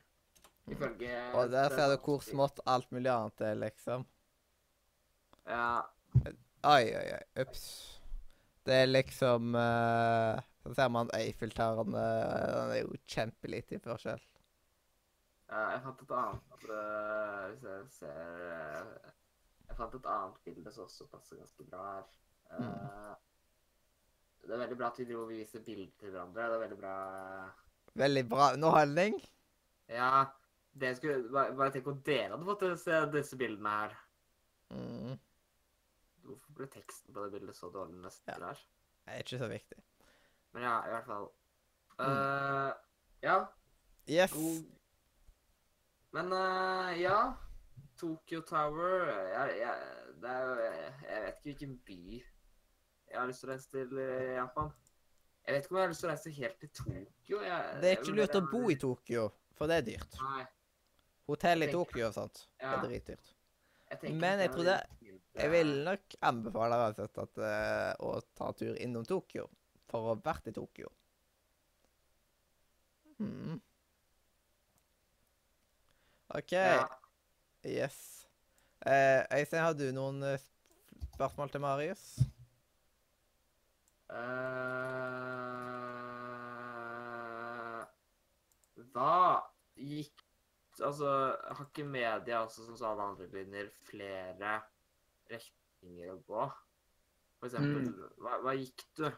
Ifølge 0.67 1.09
Mm. 1.29 1.35
Og 1.35 1.51
der 1.51 1.69
ser 1.69 1.91
du 1.93 1.97
hvor 2.05 2.21
smått 2.21 2.61
alt 2.67 2.91
mulig 2.93 3.11
annet 3.11 3.41
er, 3.41 3.55
liksom. 3.55 4.07
Ja. 5.47 5.81
Oi, 6.65 6.85
oi, 6.99 7.07
oi. 7.15 7.43
Ups. 7.43 7.63
Det 8.67 8.75
er 8.75 8.87
liksom 8.87 9.55
uh, 9.55 10.41
Så 10.63 10.75
ser 10.75 10.89
man 10.89 11.11
Eiffeltårnet. 11.15 11.95
Den 11.95 12.73
er 12.75 12.83
jo 12.83 12.99
kjempeliten 13.07 13.81
forskjell. 13.81 14.21
Ja, 15.49 15.63
jeg 15.73 15.81
fant 15.87 16.03
et 16.05 16.11
annet 16.13 16.67
uh, 16.69 17.47
Hvis 17.49 17.63
jeg 17.65 17.87
ser 17.95 18.43
uh, 18.51 19.13
Jeg 19.71 19.79
fant 19.79 19.95
et 19.95 20.11
annet 20.17 20.43
bilde 20.45 20.75
som 20.75 20.85
også 20.85 21.07
passer 21.09 21.41
ganske 21.41 21.65
bra 21.71 21.87
her. 21.95 22.11
Eh, 22.51 23.15
Det 24.49 24.55
er 24.57 24.63
veldig 24.63 24.77
bra 24.81 24.89
at 24.89 24.99
vi 25.01 25.05
dro 25.11 25.23
og 25.27 25.29
viser 25.33 25.61
bilder 25.65 25.91
til 26.01 26.13
hverandre. 26.15 26.45
Det 26.49 26.57
er 26.57 26.63
veldig 26.65 26.79
bra 26.81 26.93
Veldig 27.99 28.23
bra 28.31 28.47
underholdning. 28.55 29.17
Ja, 29.91 30.25
det 30.81 30.93
skulle 30.97 31.29
Bare, 31.33 31.55
bare 31.59 31.73
tenk 31.75 31.89
om 31.91 31.99
dere 32.07 32.31
hadde 32.33 32.47
fått 32.49 32.65
se 32.81 33.01
disse 33.13 33.37
bildene 33.41 33.73
her. 33.75 33.97
Mm. 34.73 35.19
Hvorfor 36.29 36.57
ble 36.57 36.69
teksten 36.73 37.15
på 37.17 37.25
det 37.27 37.33
bildet 37.37 37.57
så 37.57 37.71
dårlig 37.73 37.99
nesten 38.05 38.33
Ja. 38.33 38.39
der? 38.47 38.63
Det 39.09 39.15
er 39.15 39.25
ikke 39.25 39.39
så 39.43 39.49
viktig. 39.53 39.79
Men 40.53 40.63
ja, 40.69 40.75
i 40.87 40.91
hvert 40.95 41.07
fall. 41.09 41.29
Mm. 41.99 42.09
Uh, 42.09 42.73
ja, 43.25 43.39
Yes. 44.09 44.33
god 44.33 44.65
Men 46.17 46.33
uh, 46.33 47.01
ja. 47.01 47.19
Tokyo 47.99 48.41
Tower 48.47 49.09
jeg, 49.11 49.57
jeg, 49.59 49.75
det 50.23 50.31
er 50.31 50.61
jeg 51.09 51.23
vet 51.25 51.35
ikke 51.35 51.43
hvilken 51.43 51.79
by 51.89 52.23
jeg 53.11 53.19
har 53.21 53.27
lyst 53.31 53.41
til 53.41 53.49
å 53.49 53.53
reise 53.53 53.71
til 53.73 53.99
Japan. 54.35 54.71
Jeg 55.47 55.55
vet 55.55 55.65
ikke 55.65 55.73
om 55.73 55.79
jeg 55.79 55.87
har 55.87 55.93
lyst 55.95 56.01
til 56.05 56.09
å 56.09 56.13
reise 56.13 56.31
helt 56.37 56.59
til 56.61 56.71
Tokyo. 56.77 57.41
Jeg, 57.43 57.81
Det 57.81 57.91
er 57.91 57.97
ikke 58.03 58.17
lurt 58.19 58.37
å 58.37 58.43
bo 58.51 58.63
i 58.71 58.77
Tokyo, 58.77 59.33
for 59.57 59.71
det 59.71 59.77
er 59.81 59.87
dyrt. 59.87 60.19
Nei. 60.21 60.45
Hotell 61.29 61.65
i 61.65 61.71
Tokyo 61.73 62.07
og 62.09 62.15
sånt. 62.17 62.47
Det 62.59 62.67
Ja, 62.67 62.75
er 62.77 62.87
dritdyrt. 62.87 63.35
Men 64.03 64.39
jeg 64.39 64.51
tror 64.53 64.65
det- 64.65 64.87
Jeg 65.39 65.51
vil 65.51 65.85
nok 65.85 66.15
anbefale 66.23 66.75
uansett 66.75 67.19
at, 67.19 67.39
eh, 67.39 67.95
å 68.01 68.21
ta 68.35 68.53
tur 68.53 68.75
innom 68.75 69.05
Tokyo, 69.07 69.49
for 69.87 70.01
å 70.01 70.07
ha 70.09 70.15
vært 70.17 70.49
i 70.49 70.53
Tokyo. 70.53 70.89
Hmm. 73.19 73.61
OK. 76.35 76.53
Ja. 76.53 76.87
Yes. 77.65 78.27
Uh, 78.87 79.25
Øystein, 79.33 79.63
har 79.63 79.73
du 79.75 79.93
noen 79.93 80.23
eh, 80.23 80.39
spørsmål 81.15 81.51
til 81.51 81.61
Marius? 81.61 82.19
Eh, 86.99 87.85
hva 88.93 89.19
gikk 89.77 90.25
Altså, 90.79 91.09
har 91.43 91.65
ikke 91.65 91.83
media 91.91 92.37
også, 92.45 92.63
som 92.69 92.77
sa 92.79 92.93
alle 92.93 93.03
andre 93.03 93.25
begynner, 93.27 93.67
flere 93.89 94.53
retninger 95.27 96.13
å 96.13 96.21
gå? 96.23 96.45
For 97.41 97.49
eksempel, 97.49 97.89
Mm. 97.89 98.13
hva, 98.23 98.37
hva 98.45 98.53
gikk 98.55 98.85
du? 98.95 99.09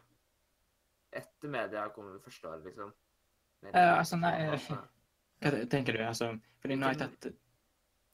Etter 1.12 1.53
media 1.53 1.82
kom 1.93 2.09
det 2.14 2.22
første 2.24 2.49
året, 2.49 2.64
liksom? 2.64 2.95
Mer 3.61 3.76
uh, 3.76 3.99
altså, 3.99 4.16
nei. 4.16 4.32
Hva 5.41 5.51
tenker 5.68 5.93
du? 5.99 6.01
Altså, 6.07 6.30
fordi 6.62 6.74
nå 6.80 6.88
har 6.88 6.97
jeg 6.97 7.03
tatt 7.05 7.28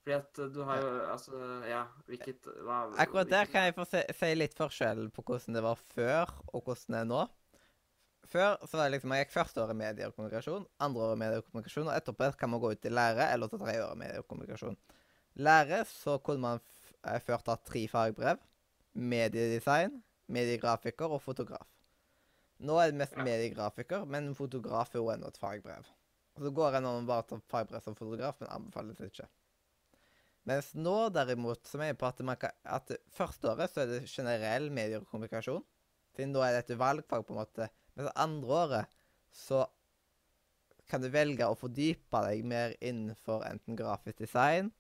Fordi 0.07 0.15
at 0.23 0.39
du 0.55 0.61
har 0.63 0.79
jo 0.79 0.91
Altså, 1.11 1.39
ja, 1.67 1.81
hvilket 2.07 2.45
hva, 2.63 2.85
Akkurat 3.03 3.31
der 3.31 3.49
kan 3.51 3.65
jeg 3.67 3.75
få 3.75 3.87
si 3.91 4.29
litt 4.37 4.55
forskjell 4.55 5.09
på 5.11 5.25
hvordan 5.27 5.57
det 5.59 5.63
var 5.65 5.81
før, 5.97 6.31
og 6.53 6.61
hvordan 6.63 6.95
det 6.95 7.01
er 7.01 7.09
nå. 7.11 7.23
Før 8.31 8.55
så 8.63 8.79
var 8.79 8.87
det 8.87 8.93
liksom, 8.95 9.15
jeg 9.17 9.25
gikk 9.25 9.33
første 9.35 9.63
året 9.63 9.79
medier 9.79 10.11
og 10.11 10.15
kommunikasjon, 10.15 10.67
andre 10.83 11.03
året 11.09 11.19
medier 11.19 11.43
og 11.43 11.49
kommunikasjon, 11.49 11.91
og 11.91 11.99
etterpå 11.99 12.29
kan 12.39 12.53
man 12.53 12.63
gå 12.63 12.71
ut 12.75 12.87
i 12.87 12.93
lære, 12.95 13.27
eller 13.35 13.51
ta 13.51 13.59
tredje 13.59 13.83
året 13.83 13.99
medier 13.99 14.23
og 14.23 14.29
kommunikasjon. 14.31 14.79
Lære 15.43 15.81
så 15.91 16.19
kunne 16.23 16.43
man 16.45 16.63
eh, 17.03 17.19
ført 17.27 17.51
tre 17.67 17.83
fagbrev. 17.91 18.39
Mediedesign, 18.95 19.99
mediegrafiker 20.33 21.19
og 21.19 21.23
fotograf. 21.23 21.67
Nå 22.63 22.79
er 22.79 22.93
det 22.93 23.01
mest 23.03 23.19
mediegrafiker, 23.19 24.07
men 24.07 24.31
fotograf 24.39 24.95
er 24.95 25.03
jo 25.03 25.11
ennå 25.13 25.35
et 25.35 25.43
fagbrev. 25.43 25.91
Og 26.39 26.47
så 26.47 26.55
går 26.55 26.79
an 26.79 26.89
å 26.89 26.95
bare 27.09 27.27
ta 27.27 27.41
fagbrev 27.51 27.83
som 27.83 27.99
fotograf, 27.99 28.39
men 28.41 28.55
anbefales 28.55 29.03
ikke. 29.03 29.27
Mens 30.47 30.73
nå 30.79 30.97
derimot, 31.15 31.65
som 31.67 31.83
er 31.83 31.97
på 31.99 32.07
at, 32.07 32.23
man 32.27 32.39
kan, 32.39 32.55
at 32.63 32.93
første 33.15 33.51
året 33.51 33.73
så 33.73 33.83
er 33.83 33.91
det 33.91 34.05
generell 34.07 34.69
medier 34.71 35.03
og 35.03 35.09
kommunikasjon. 35.11 35.65
Siden 36.15 36.33
nå 36.33 36.45
er 36.47 36.55
det 36.55 36.65
et 36.65 36.79
valgfag, 36.81 37.27
på 37.27 37.35
en 37.35 37.41
måte. 37.43 37.69
Mens 37.99 38.13
andre 38.15 38.61
året 38.61 38.97
så 39.35 39.65
kan 40.87 41.03
du 41.03 41.11
velge 41.11 41.49
å 41.51 41.59
fordype 41.59 42.23
deg 42.29 42.47
mer 42.47 42.77
innenfor 42.79 43.43
enten 43.49 43.79
grafisk 43.79 44.23
design 44.23 44.71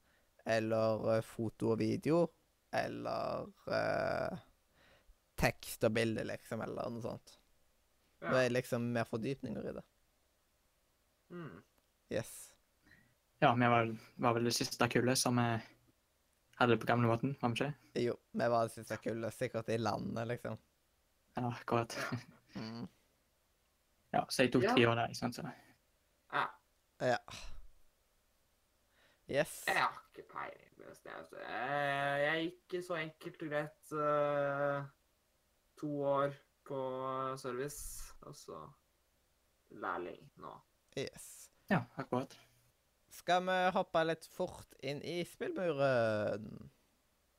eller 0.47 1.17
eh, 1.17 1.25
foto 1.27 1.73
og 1.75 1.81
video, 1.81 2.21
eller 2.71 3.49
eh, 3.75 4.45
tekst 5.41 5.85
og 5.89 5.97
bilde, 5.97 6.23
liksom, 6.31 6.63
eller 6.63 6.93
noe 6.95 7.03
sånt. 7.03 7.35
Er 8.23 8.39
det 8.39 8.55
liksom 8.55 8.87
mer 8.95 9.09
fordypninger 9.11 9.67
i 9.67 9.75
det. 9.77 9.83
Mm. 11.35 11.57
Yes. 12.15 12.46
Ja, 13.39 13.55
vi 13.55 13.69
var, 13.69 13.91
var 14.17 14.35
vel 14.39 14.45
det 14.49 14.55
siste 14.57 14.89
kullet 14.89 15.19
som 15.21 15.39
hadde 16.57 16.73
det 16.73 16.81
på 16.81 16.89
gamlemåten, 16.89 17.35
var 17.41 17.53
vi 17.53 17.59
ikke? 17.61 17.73
Jo, 18.07 18.15
vi 18.33 18.49
var 18.49 18.69
det 18.69 18.73
siste 18.79 18.97
kullet. 19.03 19.35
Sikkert 19.37 19.69
i 19.69 19.77
landet, 19.79 20.29
liksom. 20.31 20.57
Ja, 21.37 21.51
akkurat. 21.53 21.97
Mm. 22.57 22.87
Ja, 24.15 24.23
så 24.29 24.47
jeg 24.47 24.53
tok 24.55 24.63
Ja. 24.65 24.73
år 24.89 24.95
der, 24.97 25.11
ikke 25.13 25.19
sant. 25.19 25.37
Så. 25.37 25.43
Ja. 26.33 26.47
Ja. 27.05 27.19
Yes. 29.29 29.65
Jeg 29.67 29.83
har 29.83 29.99
ikke 30.15 30.25
peiling. 30.33 30.71
på 30.79 31.03
det, 31.05 31.13
altså. 31.19 31.37
Jeg, 31.43 32.23
jeg 32.23 32.47
gikk 32.47 32.77
så 32.87 32.97
enkelt 33.03 33.43
og 33.43 33.51
greit 33.53 33.93
eh, 34.07 34.89
to 35.83 35.91
år 36.15 36.37
på 36.67 36.81
service, 37.43 38.15
og 38.23 38.37
så 38.39 38.63
lærling 39.71 40.23
nå. 40.41 40.55
yes. 40.97 41.51
Ja, 41.71 41.83
akkurat. 41.99 42.39
Skal 43.17 43.47
vi 43.47 43.57
hoppe 43.73 44.03
litt 44.05 44.27
fort 44.29 44.75
inn 44.85 45.01
i 45.01 45.23
spillmuren? 45.25 46.71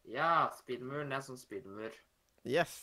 Ja, 0.09 0.49
spillmuren 0.57 1.11
er 1.13 1.21
som 1.21 1.37
spillmur. 1.37 1.93
Yes. 2.47 2.73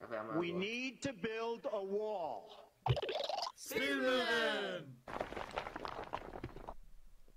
Ja, 0.00 0.22
We 0.36 0.52
need 0.52 1.00
to 1.02 1.12
build 1.12 1.66
a 1.72 1.80
wall. 1.80 2.52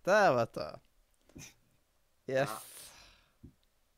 Der, 0.03 0.33
vet 0.35 0.55
du. 0.55 0.67
Yes. 2.27 2.49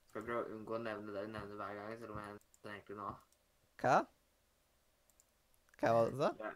Skal 0.09 0.25
prøve 0.25 0.41
å 0.43 0.49
unngå 0.53 0.77
å 0.77 0.81
nevne 0.83 1.13
det 1.15 1.25
du 1.25 1.33
nevner 1.33 1.57
hver 1.57 1.77
gang, 1.79 1.95
selv 1.99 2.13
om 2.13 2.19
jeg 2.21 2.35
nevner 2.37 2.63
det 2.63 2.75
egentlig 2.75 2.97
nå. 2.99 3.13
Hva? 3.81 3.95
Hva 5.79 5.95
var 5.97 6.11
det 6.11 6.13
du 6.13 6.21
sa? 6.21 6.53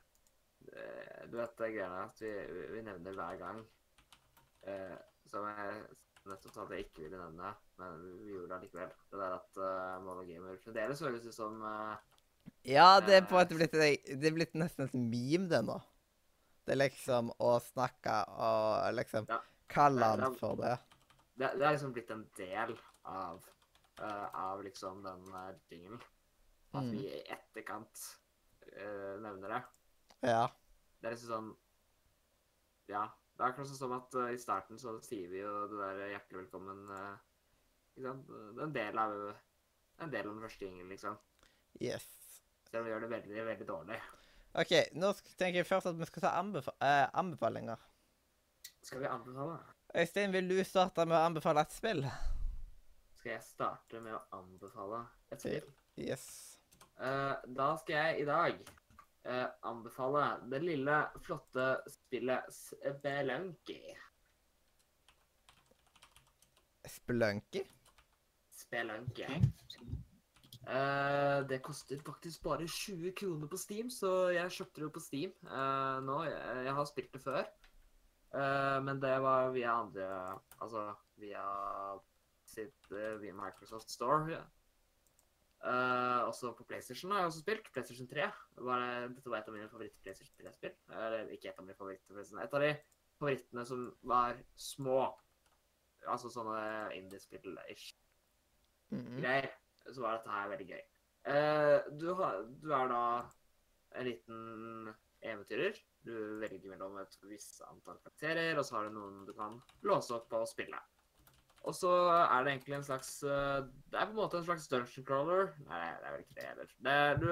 Eh, 0.78 1.28
Du 1.32 1.38
vet 1.38 1.58
det 1.60 1.72
greiene 1.74 2.04
at 2.06 2.20
vi, 2.22 2.32
vi- 2.72 2.82
nevner 2.86 3.16
hver 3.18 3.38
gang. 3.42 3.64
Eh, 4.68 4.98
som 5.28 5.46
jeg 5.48 5.82
nettopp 6.28 6.54
sa 6.54 6.64
at 6.64 6.72
jeg 6.76 6.86
ikke 6.88 7.04
ville 7.06 7.18
nevne, 7.20 7.50
men 7.80 7.98
vi 8.24 8.32
gjorde 8.34 8.50
det 8.54 8.62
likevel. 8.68 8.90
Det 9.12 9.20
der 9.22 9.36
at 9.38 9.60
uh, 9.64 10.04
Mono 10.04 10.24
Gamer 10.28 10.58
fremdeles 10.64 11.00
høres 11.04 11.26
ut 11.28 11.34
som 11.36 11.62
uh, 11.64 11.96
Ja, 12.68 13.00
det 13.00 13.16
er 13.16 13.28
på 13.28 13.38
måte 13.38 13.56
blitt 13.56 13.72
Det 13.72 14.28
er 14.28 14.36
blitt 14.36 14.56
nesten 14.60 14.88
et 14.88 14.94
meme, 14.98 15.48
det 15.52 15.62
nå. 15.68 15.78
Det 16.68 16.76
er 16.76 16.82
liksom 16.82 17.32
å 17.40 17.54
snakke 17.64 18.16
og 18.36 18.94
liksom 18.98 19.28
Ja. 19.32 19.40
kalle 19.72 20.04
han 20.14 20.20
det 20.26 20.40
for 20.40 20.56
det. 20.60 20.74
det, 21.40 21.52
det 21.60 21.66
er 21.68 21.72
liksom 21.78 21.94
blitt 21.96 22.12
en 22.12 22.26
del 22.38 22.76
av 23.06 23.40
uh, 24.02 24.28
av 24.34 24.64
liksom 24.64 25.04
den 25.04 25.24
uh, 25.34 25.52
tingen. 25.70 26.00
At 26.74 26.84
Mm. 26.84 26.92
vi 26.92 27.08
i 27.08 27.22
etterkant 27.32 28.02
uh, 28.76 29.16
nevner 29.24 29.48
det. 29.56 29.62
Ja. 30.28 30.48
Det 31.00 31.08
er 31.10 31.16
liksom 31.16 31.34
sånn 31.34 31.56
Ja. 32.92 33.08
Det 33.38 33.44
er 33.46 33.52
akkurat 33.52 33.70
som 33.70 33.92
at 33.94 34.16
uh, 34.18 34.32
i 34.34 34.40
starten 34.42 34.80
så 34.82 34.96
sier 35.06 35.30
vi 35.30 35.44
jo 35.44 35.68
det 35.70 35.78
der 35.78 36.00
'hjertelig 36.14 36.40
velkommen' 36.40 36.88
uh, 36.90 37.18
Ikke 37.94 38.08
sant? 38.08 38.32
Det 38.32 38.62
er 38.62 38.66
en 38.66 38.78
del 38.78 39.02
av 39.02 39.18
en 39.98 40.14
del 40.14 40.28
av 40.28 40.34
den 40.34 40.42
første 40.42 40.66
gjengen, 40.66 40.90
liksom. 40.90 41.18
Yes. 41.82 42.06
Selv 42.70 42.82
om 42.82 42.86
vi 42.86 42.92
gjør 42.92 43.06
det 43.06 43.10
veldig, 43.10 43.46
veldig 43.46 43.68
dårlig. 43.68 44.00
OK, 44.58 44.74
nå 44.94 45.12
tenker 45.38 45.62
jeg 45.62 45.70
først 45.70 45.90
at 45.90 45.98
vi 45.98 46.08
skal 46.10 46.26
ta 46.28 46.34
anbefa 46.40 46.74
uh, 46.82 47.08
anbefalinger. 47.18 47.82
Skal 48.82 49.02
vi 49.04 49.10
anbefale? 49.10 49.58
Øystein, 49.98 50.34
vil 50.34 50.50
du 50.50 50.64
starte 50.64 51.06
med 51.06 51.18
å 51.18 51.24
anbefale 51.30 51.64
et 51.66 51.74
spill? 51.74 52.04
Skal 53.18 53.36
jeg 53.36 53.44
starte 53.46 54.02
med 54.04 54.18
å 54.18 54.22
anbefale 54.38 55.04
et 55.34 55.42
spill? 55.42 55.70
Yes. 55.98 56.28
Uh, 56.98 57.38
da 57.58 57.72
skal 57.82 57.98
jeg 57.98 58.22
i 58.22 58.28
dag 58.30 58.62
eh, 59.28 59.48
anbefale 59.70 60.26
det 60.52 60.62
lille, 60.64 60.98
flotte 61.26 61.68
spillet 61.92 62.48
Spelunky. 62.54 63.82
Spelunky? 66.88 67.64
Spelunky. 68.58 69.28
Okay. 69.28 69.42
Eh, 70.68 71.40
det 71.48 71.62
koster 71.64 72.02
faktisk 72.04 72.44
bare 72.44 72.68
20 72.68 73.14
kroner 73.16 73.48
på 73.48 73.60
Steam, 73.60 73.90
så 73.94 74.30
jeg 74.36 74.52
kjøpte 74.52 74.82
det 74.82 74.88
jo 74.88 74.96
på 74.96 75.04
Steam 75.04 75.32
eh, 75.46 75.98
nå. 76.04 76.22
Jeg, 76.28 76.66
jeg 76.68 76.78
har 76.80 76.90
spilt 76.90 77.14
det 77.14 77.24
før, 77.24 77.46
Eh, 78.34 78.84
men 78.84 79.00
det 79.00 79.20
var 79.20 79.52
via 79.56 79.72
andre 79.72 80.08
Altså 80.60 80.82
via 81.16 81.44
sitt 82.48 82.92
eh, 82.92 83.16
via 83.22 83.34
Microsoft 83.34 83.92
Store. 83.92 84.32
Ja. 84.32 84.42
Eh, 85.66 86.22
også 86.28 86.52
på 86.58 86.66
PlayStation 86.70 87.12
har 87.12 87.24
jeg 87.24 87.32
også 87.32 87.42
spilt. 87.42 87.72
PlayStation 87.74 88.08
3. 88.08 88.28
Det 88.58 89.16
dette 89.16 89.32
var 89.32 89.40
et 89.42 89.48
av 89.50 89.56
mine 89.56 89.70
favoritt-PlayStation 89.72 90.38
3-spill. 90.44 90.76
Eller 90.94 91.32
ikke 91.34 91.50
et 91.50 91.60
av 91.60 91.66
mine 91.66 91.78
favoritter, 91.78 92.14
forresten. 92.14 92.42
Et 92.44 92.54
av 92.54 92.62
de 92.62 92.74
favorittene 93.18 93.66
som 93.66 93.88
var 94.04 94.38
små. 94.56 95.00
Altså 96.08 96.30
sånne 96.32 96.94
indie-spill-ish 97.00 97.94
Mhm. 98.92 99.18
greier, 99.20 99.50
så 99.92 100.00
var 100.00 100.14
dette 100.16 100.32
her 100.32 100.48
veldig 100.48 100.68
gøy. 100.70 100.84
Uh, 101.28 101.98
du, 102.00 102.14
har, 102.16 102.38
du 102.64 102.70
er 102.72 102.88
da 102.88 103.02
en 104.00 104.06
liten 104.08 104.94
eventyrer. 105.22 105.76
Du 106.06 106.14
velger 106.40 106.70
mellom 106.72 106.96
et 107.02 107.18
visst 107.28 107.60
antall 107.68 107.98
karakterer, 108.06 108.56
og 108.58 108.64
så 108.64 108.78
har 108.78 108.88
du 108.88 108.96
noen 108.96 109.26
du 109.28 109.34
kan 109.34 109.58
låse 109.84 110.16
opp 110.16 110.32
og 110.32 110.48
spille. 110.48 110.80
Og 111.68 111.76
så 111.76 111.90
er 112.16 112.46
det 112.46 112.54
egentlig 112.54 112.78
en 112.78 112.86
slags 112.88 113.10
eh, 113.28 113.58
Det 113.92 113.98
er 114.00 114.08
på 114.08 114.14
en 114.16 114.20
måte 114.22 114.40
en 114.40 114.46
slags 114.48 114.68
dungeon 114.72 115.06
crawler. 115.08 115.50
Nei, 115.68 115.82
det 116.00 116.08
er 116.08 116.14
vel 116.16 116.22
ikke 116.24 116.38
det 116.38 116.46
heller. 116.48 116.70
Det, 116.88 116.94
er- 116.94 117.18
du, 117.20 117.32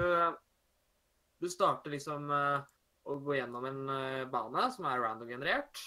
du 1.40 1.48
starter 1.52 1.94
liksom 1.94 2.28
eh, 2.36 2.66
å 3.06 3.16
gå 3.24 3.38
gjennom 3.38 3.64
en 3.70 3.80
eh, 3.94 4.24
bane 4.32 4.66
som 4.74 4.88
er 4.90 5.00
random-generert. 5.04 5.80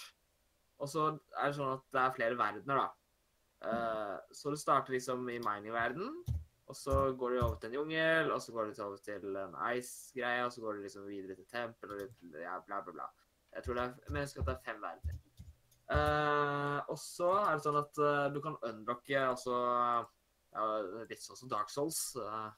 Og 0.80 0.88
så 0.88 1.06
er 1.36 1.50
det 1.52 1.56
sånn 1.60 1.74
at 1.76 1.86
det 1.94 2.02
er 2.02 2.14
flere 2.16 2.38
verdener, 2.40 2.78
da. 2.80 2.88
Så 4.32 4.48
du 4.48 4.56
starter 4.56 4.94
liksom 4.94 5.26
i 5.28 5.34
mining-verden, 5.44 6.14
og 6.64 6.76
så 6.78 6.94
går 7.20 7.34
du 7.34 7.40
over 7.42 7.58
til 7.60 7.68
en 7.68 7.76
jungel, 7.76 8.30
og 8.32 8.40
så 8.40 8.54
går 8.56 8.70
du 8.70 8.80
over 8.86 9.02
til 9.04 9.36
en 9.36 9.52
ice-greie, 9.74 10.46
og 10.46 10.54
så 10.54 10.62
går 10.64 10.78
du 10.78 10.86
liksom 10.86 11.04
videre 11.10 11.36
til 11.36 11.44
tempel 11.52 11.92
og 11.92 12.00
litt, 12.00 12.16
ja, 12.40 12.54
bla, 12.64 12.78
bla, 12.86 12.94
bla. 12.96 13.10
Jeg 13.52 13.66
tror 13.66 13.76
det 13.76 13.84
er, 13.84 13.92
men 14.08 14.22
jeg 14.22 14.30
husker 14.30 14.40
at 14.46 14.48
det 14.48 14.56
er 14.56 14.64
fem 14.70 14.80
verdener. 14.86 15.19
Eh, 15.90 16.78
og 16.90 16.98
så 16.98 17.30
er 17.40 17.56
det 17.56 17.64
sånn 17.64 17.78
at 17.80 17.98
uh, 17.98 18.26
du 18.30 18.38
kan 18.44 18.54
unlocke 18.66 19.18
altså, 19.18 19.56
uh, 20.54 21.00
litt 21.10 21.22
sånn 21.22 21.38
som 21.38 21.50
Dark 21.50 21.72
Souls. 21.72 21.98
Uh, 22.14 22.50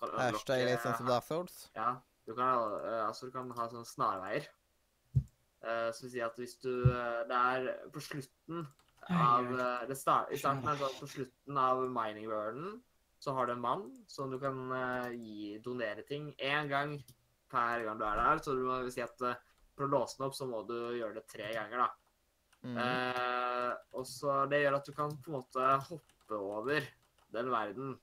kan 0.00 0.12
Hashtag 0.20 0.66
litt 0.68 0.84
sånn 0.84 0.98
som 1.00 1.08
Dark 1.08 1.24
Souls. 1.28 1.56
ja, 1.78 1.94
du 2.28 2.34
kan, 2.36 2.74
altså, 3.06 3.28
du 3.28 3.32
kan 3.32 3.48
ha 3.56 3.68
sånne 3.70 3.88
snarveier. 3.88 4.50
Uh, 5.64 5.88
som 5.96 6.04
vil 6.04 6.12
si 6.12 6.20
at 6.20 6.36
hvis 6.36 6.58
du 6.60 6.72
Det 6.84 7.36
er 7.38 7.70
på 7.92 8.02
slutten 8.04 8.66
av 9.14 9.48
det 9.88 9.96
start, 9.96 10.28
I 10.32 10.36
starten 10.40 10.68
er 10.68 10.76
det 10.76 10.82
sånn 10.82 10.92
at 10.92 11.00
på 11.00 11.08
slutten 11.08 11.60
av 11.60 11.80
mining 11.92 12.28
worlden 12.28 12.78
så 13.24 13.32
har 13.36 13.48
du 13.48 13.54
en 13.54 13.62
mann 13.64 13.86
som 14.08 14.32
du 14.32 14.36
kan 14.40 14.58
gi 15.16 15.56
donere 15.64 16.04
ting 16.04 16.30
én 16.36 16.68
gang 16.68 16.98
per 17.48 17.84
gang 17.86 18.00
du 18.00 18.04
er 18.04 18.20
der. 18.20 18.44
Så 18.44 18.56
du 18.56 18.64
vil 18.68 18.92
si 18.92 19.00
at 19.04 19.16
for 19.16 19.86
å 19.86 19.92
låse 19.92 20.18
den 20.18 20.26
opp, 20.28 20.36
så 20.36 20.48
må 20.48 20.60
du 20.68 20.76
gjøre 20.98 21.16
det 21.16 21.24
tre 21.32 21.48
ganger, 21.54 21.86
da. 21.86 22.03
Mhm. 22.64 22.78
Eh, 22.80 23.72
og 23.92 24.06
så 24.08 24.46
Det 24.48 24.62
gjør 24.62 24.78
at 24.78 24.86
du 24.86 24.92
kan 24.96 25.16
på 25.20 25.30
en 25.30 25.38
måte 25.38 25.70
hoppe 25.90 26.38
over 26.38 26.80
den 27.34 27.50
verden 27.52 27.94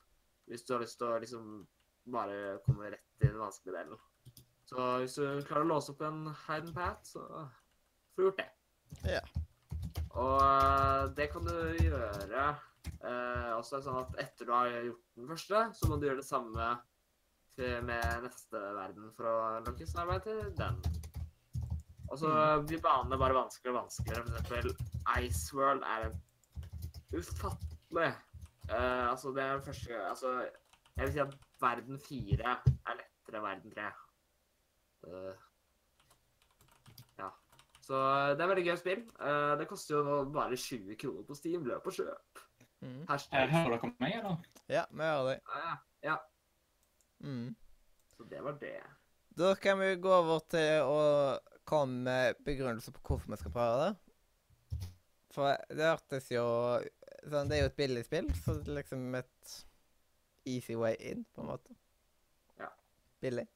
hvis 0.47 0.63
du 0.67 0.73
har 0.75 0.83
lyst 0.83 0.99
til 0.99 1.07
å 1.07 1.19
liksom 1.21 1.67
bare 2.11 2.59
komme 2.65 2.91
rett 2.91 3.23
i 3.23 3.27
den 3.27 3.39
vanskelige 3.39 3.77
delen. 3.77 3.99
Så 4.67 4.87
hvis 5.01 5.15
du 5.15 5.41
klarer 5.47 5.65
å 5.65 5.71
låse 5.73 5.93
opp 5.93 6.01
en 6.05 6.25
hidden 6.45 6.73
path, 6.75 7.13
så 7.13 7.23
får 8.13 8.21
du 8.21 8.25
gjort 8.27 8.41
det. 8.41 8.49
Ja. 9.15 9.21
Og 10.19 10.37
eh, 10.43 11.03
det 11.17 11.29
kan 11.31 11.47
du 11.47 11.55
gjøre 11.79 12.47
eh, 13.01 13.51
også 13.55 13.77
er 13.77 13.81
det 13.81 13.85
sånn 13.87 14.01
at 14.01 14.19
etter 14.25 14.49
du 14.49 14.53
har 14.55 14.73
gjort 14.89 15.05
den 15.15 15.31
første, 15.31 15.63
så 15.77 15.89
må 15.89 15.97
du 15.97 16.07
gjøre 16.09 16.21
det 16.21 16.27
samme 16.29 16.73
med 17.61 18.23
neste 18.23 18.57
verden 18.73 19.11
for 19.13 19.27
å 19.29 19.39
lukke 19.67 19.85
snarvei 19.85 20.17
til 20.23 20.39
den. 20.57 20.79
Og 22.11 22.19
så 22.19 22.31
blir 22.67 22.81
banene 22.83 23.19
bare 23.19 23.37
vanskeligere 23.37 23.77
og 23.77 23.85
vanskeligere. 23.85 24.23
For 24.25 24.39
eksempel 24.39 25.27
Ice 25.27 25.55
World 25.55 25.85
er 25.87 26.09
en 26.09 26.17
ufattelig 27.15 28.09
uh, 28.71 29.05
Altså, 29.11 29.31
det 29.35 29.43
er 29.43 29.53
den 29.53 29.63
første 29.63 30.01
Altså, 30.09 30.33
jeg 30.97 31.05
vil 31.05 31.13
si 31.13 31.23
at 31.23 31.37
verden 31.61 31.99
fire 31.99 32.57
er 32.57 32.99
lettere 32.99 33.39
enn 33.39 33.45
verden 33.45 33.73
tre. 33.75 33.87
Uh, 35.07 35.33
ja. 37.19 37.29
Så 37.81 38.01
det 38.35 38.43
er 38.43 38.51
veldig 38.51 38.65
gøy 38.67 38.77
spill. 38.81 39.03
Uh, 39.21 39.55
det 39.61 39.69
koster 39.71 39.95
jo 39.95 40.03
nå 40.05 40.17
bare 40.35 40.59
20 40.59 40.99
kroner 40.99 41.27
på 41.27 41.37
Steam. 41.39 41.63
Løp 41.69 41.87
og 41.87 41.95
kjøp. 41.95 42.43
Eh, 42.81 43.01
Hashtag. 43.09 43.49
Hører 43.53 43.77
dere 43.77 43.93
meg, 44.01 44.17
eller? 44.19 44.37
Ja, 44.67 44.83
vi 44.91 45.05
hører 45.05 45.29
deg. 45.29 45.55
Ja, 45.55 45.75
ja. 46.09 46.17
Mhm. 47.23 47.55
Så 48.17 48.27
det 48.29 48.43
var 48.43 48.59
det. 48.59 48.81
Da 49.37 49.55
kan 49.55 49.79
vi 49.79 49.95
gå 49.95 50.11
over 50.11 50.41
til 50.51 50.83
å 50.83 50.99
komme 51.71 52.03
med 52.07 52.41
begrunnelse 52.45 52.93
på 52.95 53.03
hvorfor 53.07 53.33
vi 53.33 53.39
skal 53.41 53.55
prøve 53.55 53.85
det. 53.85 53.91
For 55.31 55.55
det 55.71 55.87
hørtes 55.87 56.27
jo 56.33 56.43
sånn, 57.31 57.47
Det 57.47 57.57
er 57.57 57.61
jo 57.61 57.69
et 57.71 57.77
billig 57.79 58.03
spill, 58.05 58.27
så 58.35 58.57
det 58.59 58.67
er 58.67 58.79
liksom 58.81 59.15
et 59.15 59.57
easy 60.51 60.75
way 60.75 60.97
in, 60.99 61.23
på 61.35 61.43
en 61.45 61.51
måte. 61.53 61.75
Ja. 62.59 62.67
Billig. 63.23 63.47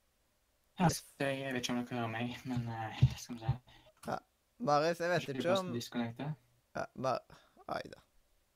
Altså, 0.80 1.04
jeg 1.20 1.54
vet 1.54 1.64
ikke 1.64 1.74
om 1.74 1.82
dere 1.82 2.00
hører 2.00 2.12
meg, 2.14 2.36
men 2.48 2.68
eh, 2.72 3.04
skal 3.20 3.38
vi 3.38 3.44
se. 3.44 3.56
Marius, 4.58 5.00
jeg 5.00 5.10
vet 5.10 5.30
Ikke 5.30 5.58
om 5.60 5.74
ja, 6.76 6.86
bare... 7.04 7.20
Oi 7.68 7.82
da. 7.92 8.02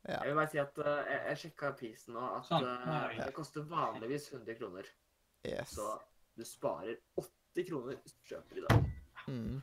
Ja. 0.07 0.20
Jeg 0.22 0.30
vil 0.30 0.36
bare 0.38 0.51
si 0.51 0.60
at 0.62 0.78
uh, 0.80 0.86
jeg, 0.86 1.20
jeg 1.28 1.39
sjekka 1.41 1.72
prisen 1.80 2.16
nå, 2.16 2.24
at 2.38 2.51
vi- 2.53 3.20
det 3.20 3.34
koster 3.36 3.66
vanligvis 3.68 4.30
100 4.32 4.55
kroner. 4.60 4.88
Yes. 5.47 5.76
Så 5.76 5.88
du 6.38 6.45
sparer 6.45 6.95
80 7.18 7.68
kroner 7.70 7.99
hvis 7.99 8.16
du 8.16 8.24
kjøper 8.32 8.62
i 8.62 8.66
dag. 8.68 8.89
Mm. 9.30 9.61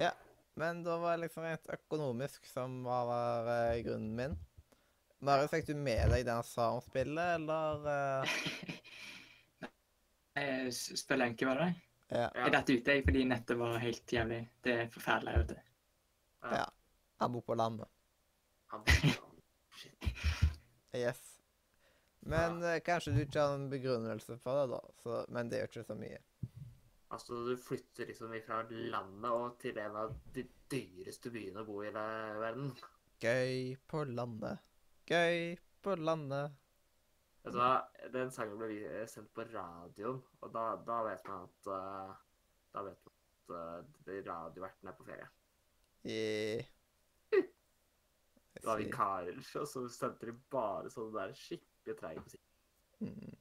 Ja. 0.00 0.12
Men 0.56 0.82
da 0.86 0.96
var 1.02 1.16
det 1.16 1.26
liksom 1.26 1.44
rent 1.44 1.66
økonomisk 1.74 2.46
som 2.48 2.78
var 2.86 3.48
uh, 3.48 3.82
grunnen 3.84 4.14
min. 4.16 4.36
Marius, 5.18 5.50
fikk 5.50 5.66
du 5.68 5.74
med 5.74 6.12
deg 6.12 6.24
det 6.28 6.32
han 6.32 6.46
sa 6.46 6.70
om 6.76 6.80
spillet, 6.84 7.34
eller 7.40 7.84
uh... 7.84 8.38
Eh, 10.36 10.70
Spiller 10.70 11.30
enke, 11.30 11.46
var 11.48 11.60
det? 11.60 11.68
Ja. 12.08 12.26
Jeg 12.36 12.52
datt 12.54 12.70
ute 12.70 12.96
jeg, 12.96 13.04
fordi 13.06 13.22
nettet 13.26 13.58
var 13.58 13.78
helt 13.82 14.12
jævlig. 14.12 14.42
Det 14.62 14.74
er 14.82 14.90
forferdelig 14.92 15.32
her 15.32 15.46
ute. 15.46 15.56
Ja. 16.52 16.66
Han 17.22 17.32
bor 17.32 17.44
på 17.46 17.56
landet. 17.56 17.88
Han- 18.72 18.84
Shit. 19.76 20.04
Yes. 20.96 21.18
Men 22.24 22.62
ja. 22.62 22.78
kanskje 22.80 23.12
du 23.12 23.18
ikke 23.20 23.42
har 23.42 23.54
en 23.54 23.66
begrunnelse 23.68 24.38
for 24.40 24.62
det, 24.62 24.70
da. 24.72 24.78
Så, 25.02 25.18
men 25.28 25.50
det 25.50 25.58
gjør 25.58 25.68
ikke 25.68 25.82
så 25.84 25.96
mye. 25.98 26.20
Altså, 27.14 27.38
du 27.46 27.54
flytter 27.56 28.08
liksom 28.10 28.34
fra 28.42 28.62
landet 28.68 29.30
og 29.30 29.58
til 29.62 29.78
en 29.78 29.96
av 30.02 30.14
de 30.34 30.42
dyreste 30.70 31.30
byene 31.30 31.62
å 31.62 31.68
bo 31.68 31.80
i 31.82 31.86
hele 31.86 32.06
verden. 32.42 32.72
Gøy 33.22 33.76
på 33.88 34.02
landet. 34.10 34.64
Gøy 35.06 35.54
på 35.82 35.94
landet. 36.02 36.56
Vet 37.46 37.54
du 37.54 37.60
hva? 37.60 37.74
Den 38.10 38.32
sangen 38.34 38.58
ble 38.58 38.80
eh, 38.90 39.04
sendt 39.06 39.30
på 39.36 39.46
radioen, 39.46 40.18
og 40.42 40.50
da, 40.54 40.64
da 40.82 40.98
vet 41.06 41.28
man 41.30 41.46
at 41.46 41.68
uh, 41.70 42.16
Da 42.74 42.82
vet 42.88 43.06
man 43.06 43.14
at 43.14 43.52
uh, 43.54 44.16
radioverten 44.26 44.90
er 44.90 44.96
på 44.98 45.06
ferie. 45.06 45.28
I 46.10 46.18
Det 48.56 48.64
var 48.66 48.82
vikarer, 48.82 49.38
og 49.60 49.66
så 49.70 49.84
sendte 49.92 50.26
de 50.26 50.34
bare 50.50 50.90
sånn 50.90 51.14
der 51.14 51.34
skikkelig 51.38 51.98
treig 52.00 52.18
musikk. 52.18 52.42
Mm. 52.98 53.34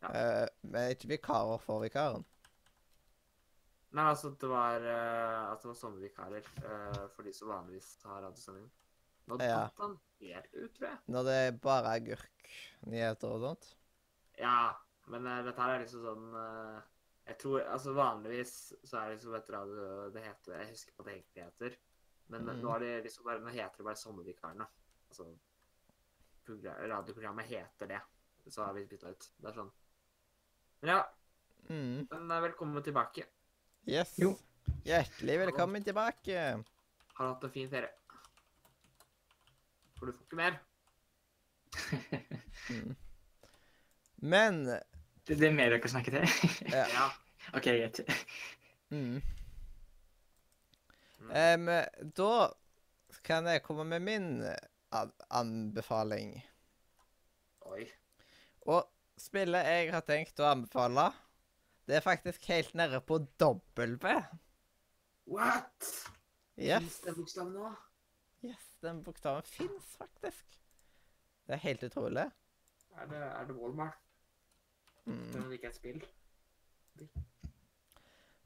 Ja. 0.00 0.10
Eh, 0.16 0.48
men 0.62 0.94
ikke 0.94 1.10
vikarer 1.14 1.60
for 1.62 1.82
vikaren. 1.84 2.24
Nei, 3.90 4.04
altså, 4.06 4.30
det 4.38 4.48
var, 4.48 4.84
uh, 4.86 5.50
at 5.50 5.62
det 5.62 5.66
var 5.66 5.78
sommervikarer 5.78 6.46
uh, 6.62 7.06
for 7.10 7.26
de 7.26 7.32
som 7.34 7.50
vanligvis 7.50 7.88
har 8.06 8.22
radiosending. 8.22 8.68
Nå 9.26 9.38
Ja. 9.42 9.56
datt 9.64 9.82
han 9.82 9.96
helt 10.20 10.54
ut, 10.54 10.74
tror 10.76 10.86
jeg. 10.88 10.98
Når 11.06 11.26
det 11.26 11.34
er 11.40 11.58
bare 11.64 11.96
agurknyheter 11.98 13.34
og 13.34 13.40
sånt. 13.40 13.68
Ja, 14.38 14.72
men 15.10 15.26
uh, 15.26 15.40
dette 15.46 15.62
her 15.62 15.74
er 15.74 15.82
liksom 15.82 16.06
sånn 16.06 16.30
uh, 16.34 16.80
Jeg 17.26 17.36
tror 17.42 17.60
Altså 17.66 17.92
vanligvis 17.94 18.54
så 18.84 19.00
er 19.00 19.10
det 19.10 19.18
liksom 19.18 19.34
et 19.36 19.50
radio 19.52 20.08
det 20.14 20.22
heter 20.24 20.54
Jeg 20.56 20.70
husker 20.70 20.94
hva 20.96 21.06
det 21.06 21.16
egentlig 21.16 21.44
heter. 21.44 21.76
Men 22.30 22.46
mm. 22.46 22.62
nå 22.62 22.72
er 22.76 22.84
det 22.84 22.94
liksom 23.08 23.26
bare 23.26 23.42
Nå 23.42 23.52
heter 23.54 23.82
det 23.82 23.88
bare 23.90 24.00
Sommervikarene. 24.00 24.66
Altså 25.10 25.28
Radioprogrammet 26.50 27.46
heter 27.46 27.90
det. 27.90 28.00
Så 28.48 28.64
har 28.64 28.74
vi 28.74 28.86
bytta 28.90 29.12
ut. 29.12 29.28
Det 29.36 29.50
er 29.50 29.58
sånn. 29.60 29.70
Men 30.80 30.90
ja, 30.90 31.14
Mm. 31.68 32.08
men 32.10 32.42
velkommen 32.42 32.82
tilbake. 32.82 33.24
Yes. 33.86 34.14
Jo. 34.18 34.32
Hjertelig 34.84 35.38
velkommen 35.38 35.84
tilbake. 35.84 36.64
Har 37.14 37.26
hatt 37.28 37.44
en 37.44 37.50
fin 37.54 37.68
ferie? 37.70 37.90
For 39.98 40.06
du 40.06 40.12
får 40.12 40.24
ikke 40.26 40.36
mer. 40.40 40.58
Mm. 42.70 42.94
Men 44.22 44.58
Det, 44.66 45.34
det 45.40 45.46
er 45.48 45.52
mer 45.56 45.70
dere 45.72 45.88
snakker 45.90 46.12
til? 46.14 46.50
Ja. 46.74 46.84
Ja. 46.92 47.06
OK, 47.56 47.64
greit. 47.64 48.00
mm. 48.90 49.16
Um, 51.30 51.66
Da 52.16 52.34
kan 53.26 53.46
jeg 53.50 53.62
komme 53.66 53.84
med 53.84 54.00
min 54.06 54.28
anbefaling. 55.30 56.36
Oi. 57.72 57.88
Og 58.66 58.86
spillet 59.20 59.68
jeg 59.68 59.92
har 59.94 60.04
tenkt 60.06 60.40
å 60.40 60.48
anbefale, 60.50 61.10
det 61.88 61.98
er 61.98 62.04
faktisk 62.04 62.44
helt 62.50 62.74
nede 62.78 63.00
på 63.04 63.18
W. 63.42 64.16
What? 65.30 65.90
Yes. 66.60 66.82
Fins 66.82 67.00
den 67.04 67.16
bokstaven 67.20 67.54
nå? 67.54 67.70
yes, 68.42 68.76
den 68.82 69.02
bokstaven 69.04 69.42
fins 69.42 69.96
faktisk. 69.98 70.60
Det 71.46 71.56
er 71.56 71.62
helt 71.64 71.82
utrolig. 71.82 72.30
Er 72.96 73.06
det, 73.06 73.18
er 73.18 73.46
det 73.46 73.56
Walmart? 73.56 73.98
Mm. 75.04 75.14
Men 75.14 75.42
det 75.42 75.52
ikke 75.52 75.66
er 75.66 75.70
et 75.70 75.76
spill? 75.76 76.04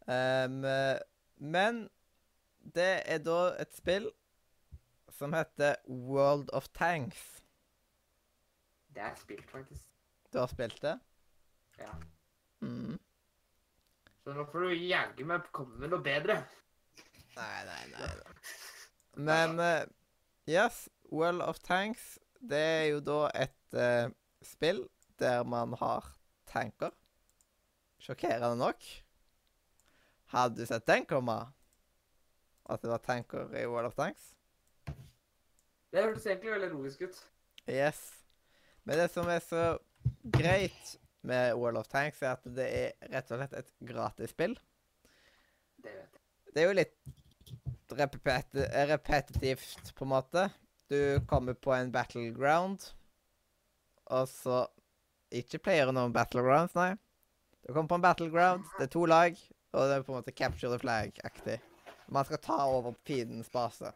Um, 0.06 0.64
men 1.36 1.88
det 2.74 2.92
er 3.06 3.18
da 3.18 3.38
et 3.60 3.74
spill 3.76 4.10
som 5.10 5.32
heter 5.32 5.74
World 5.88 6.50
of 6.52 6.68
Tanks. 6.68 7.42
Det 8.94 9.02
er 9.02 9.14
spilt, 9.18 9.50
faktisk. 9.50 9.93
Du 10.35 10.39
har 10.39 10.47
spilt 10.47 10.82
det? 10.82 10.99
Ja. 11.78 11.93
Mm. 12.61 12.99
Så 14.24 14.32
nå 14.35 14.43
får 14.51 14.64
du 14.66 14.72
jaggu 14.82 15.20
meg 15.30 15.45
komme 15.55 15.78
med 15.78 15.93
noe 15.93 16.03
bedre. 16.03 16.41
Nei, 17.37 17.61
nei, 17.68 17.76
nei. 17.93 18.09
nei. 18.09 18.32
Men 19.28 19.55
uh, 19.62 19.85
yes, 20.51 20.89
World 21.14 21.45
of 21.47 21.62
Tanks, 21.62 22.18
det 22.43 22.64
er 22.72 22.82
jo 22.89 22.99
da 23.07 23.20
et 23.45 23.78
uh, 23.78 24.11
spill 24.43 24.82
der 25.22 25.47
man 25.47 25.78
har 25.78 26.11
tanker. 26.51 26.91
Sjokkerende 28.03 28.59
nok. 28.59 28.91
Hadde 30.35 30.59
du 30.59 30.66
sett 30.66 30.91
den 30.91 31.07
komme? 31.07 31.39
At 32.66 32.82
det 32.82 32.91
var 32.91 33.07
tanker 33.07 33.55
i 33.55 33.68
World 33.70 33.93
of 33.93 33.99
Tanks? 34.03 34.32
Det 35.95 36.03
hørtes 36.03 36.26
egentlig 36.26 36.57
veldig 36.59 36.74
logisk 36.74 37.07
ut. 37.07 37.26
Yes. 37.70 38.09
Men 38.82 38.99
det 38.99 39.12
som 39.14 39.30
er 39.30 39.39
så 39.39 39.76
greit 40.22 40.96
med 41.24 41.55
World 41.57 41.80
of 41.80 41.88
Tanks, 41.88 42.22
er 42.22 42.36
at 42.36 42.48
det 42.57 42.66
er 42.68 43.12
rett 43.12 43.30
og 43.32 43.40
slett 43.40 43.57
et 43.59 43.70
gratisspill. 43.88 44.57
Det 45.80 45.92
vet 45.92 46.18
jeg. 46.18 46.52
Det 46.55 46.62
er 46.62 46.68
jo 46.68 46.76
litt 46.78 47.14
repet 47.94 48.55
repetitivt, 48.90 49.94
på 49.96 50.07
en 50.07 50.12
måte. 50.12 50.48
Du 50.90 51.20
kommer 51.28 51.55
på 51.55 51.72
en 51.74 51.92
battleground, 51.92 52.90
og 54.12 54.28
så 54.28 54.66
Ikke 55.34 55.59
player 55.59 55.88
noen 55.90 56.12
battlegrounds, 56.14 56.76
nei. 56.78 56.92
Du 57.64 57.72
kommer 57.72 57.88
på 57.90 57.96
en 57.98 58.05
battleground, 58.05 58.68
det 58.76 58.84
er 58.86 58.90
to 58.92 59.00
lag, 59.09 59.38
og 59.72 59.88
det 59.88 59.96
er 59.96 60.05
på 60.07 60.12
en 60.12 60.20
måte 60.20 60.34
capture 60.36 60.70
the 60.70 60.78
flag-aktig. 60.78 61.57
Man 62.07 62.28
skal 62.28 62.38
ta 62.44 62.59
over 62.70 62.94
fiendens 63.09 63.50
base. 63.50 63.90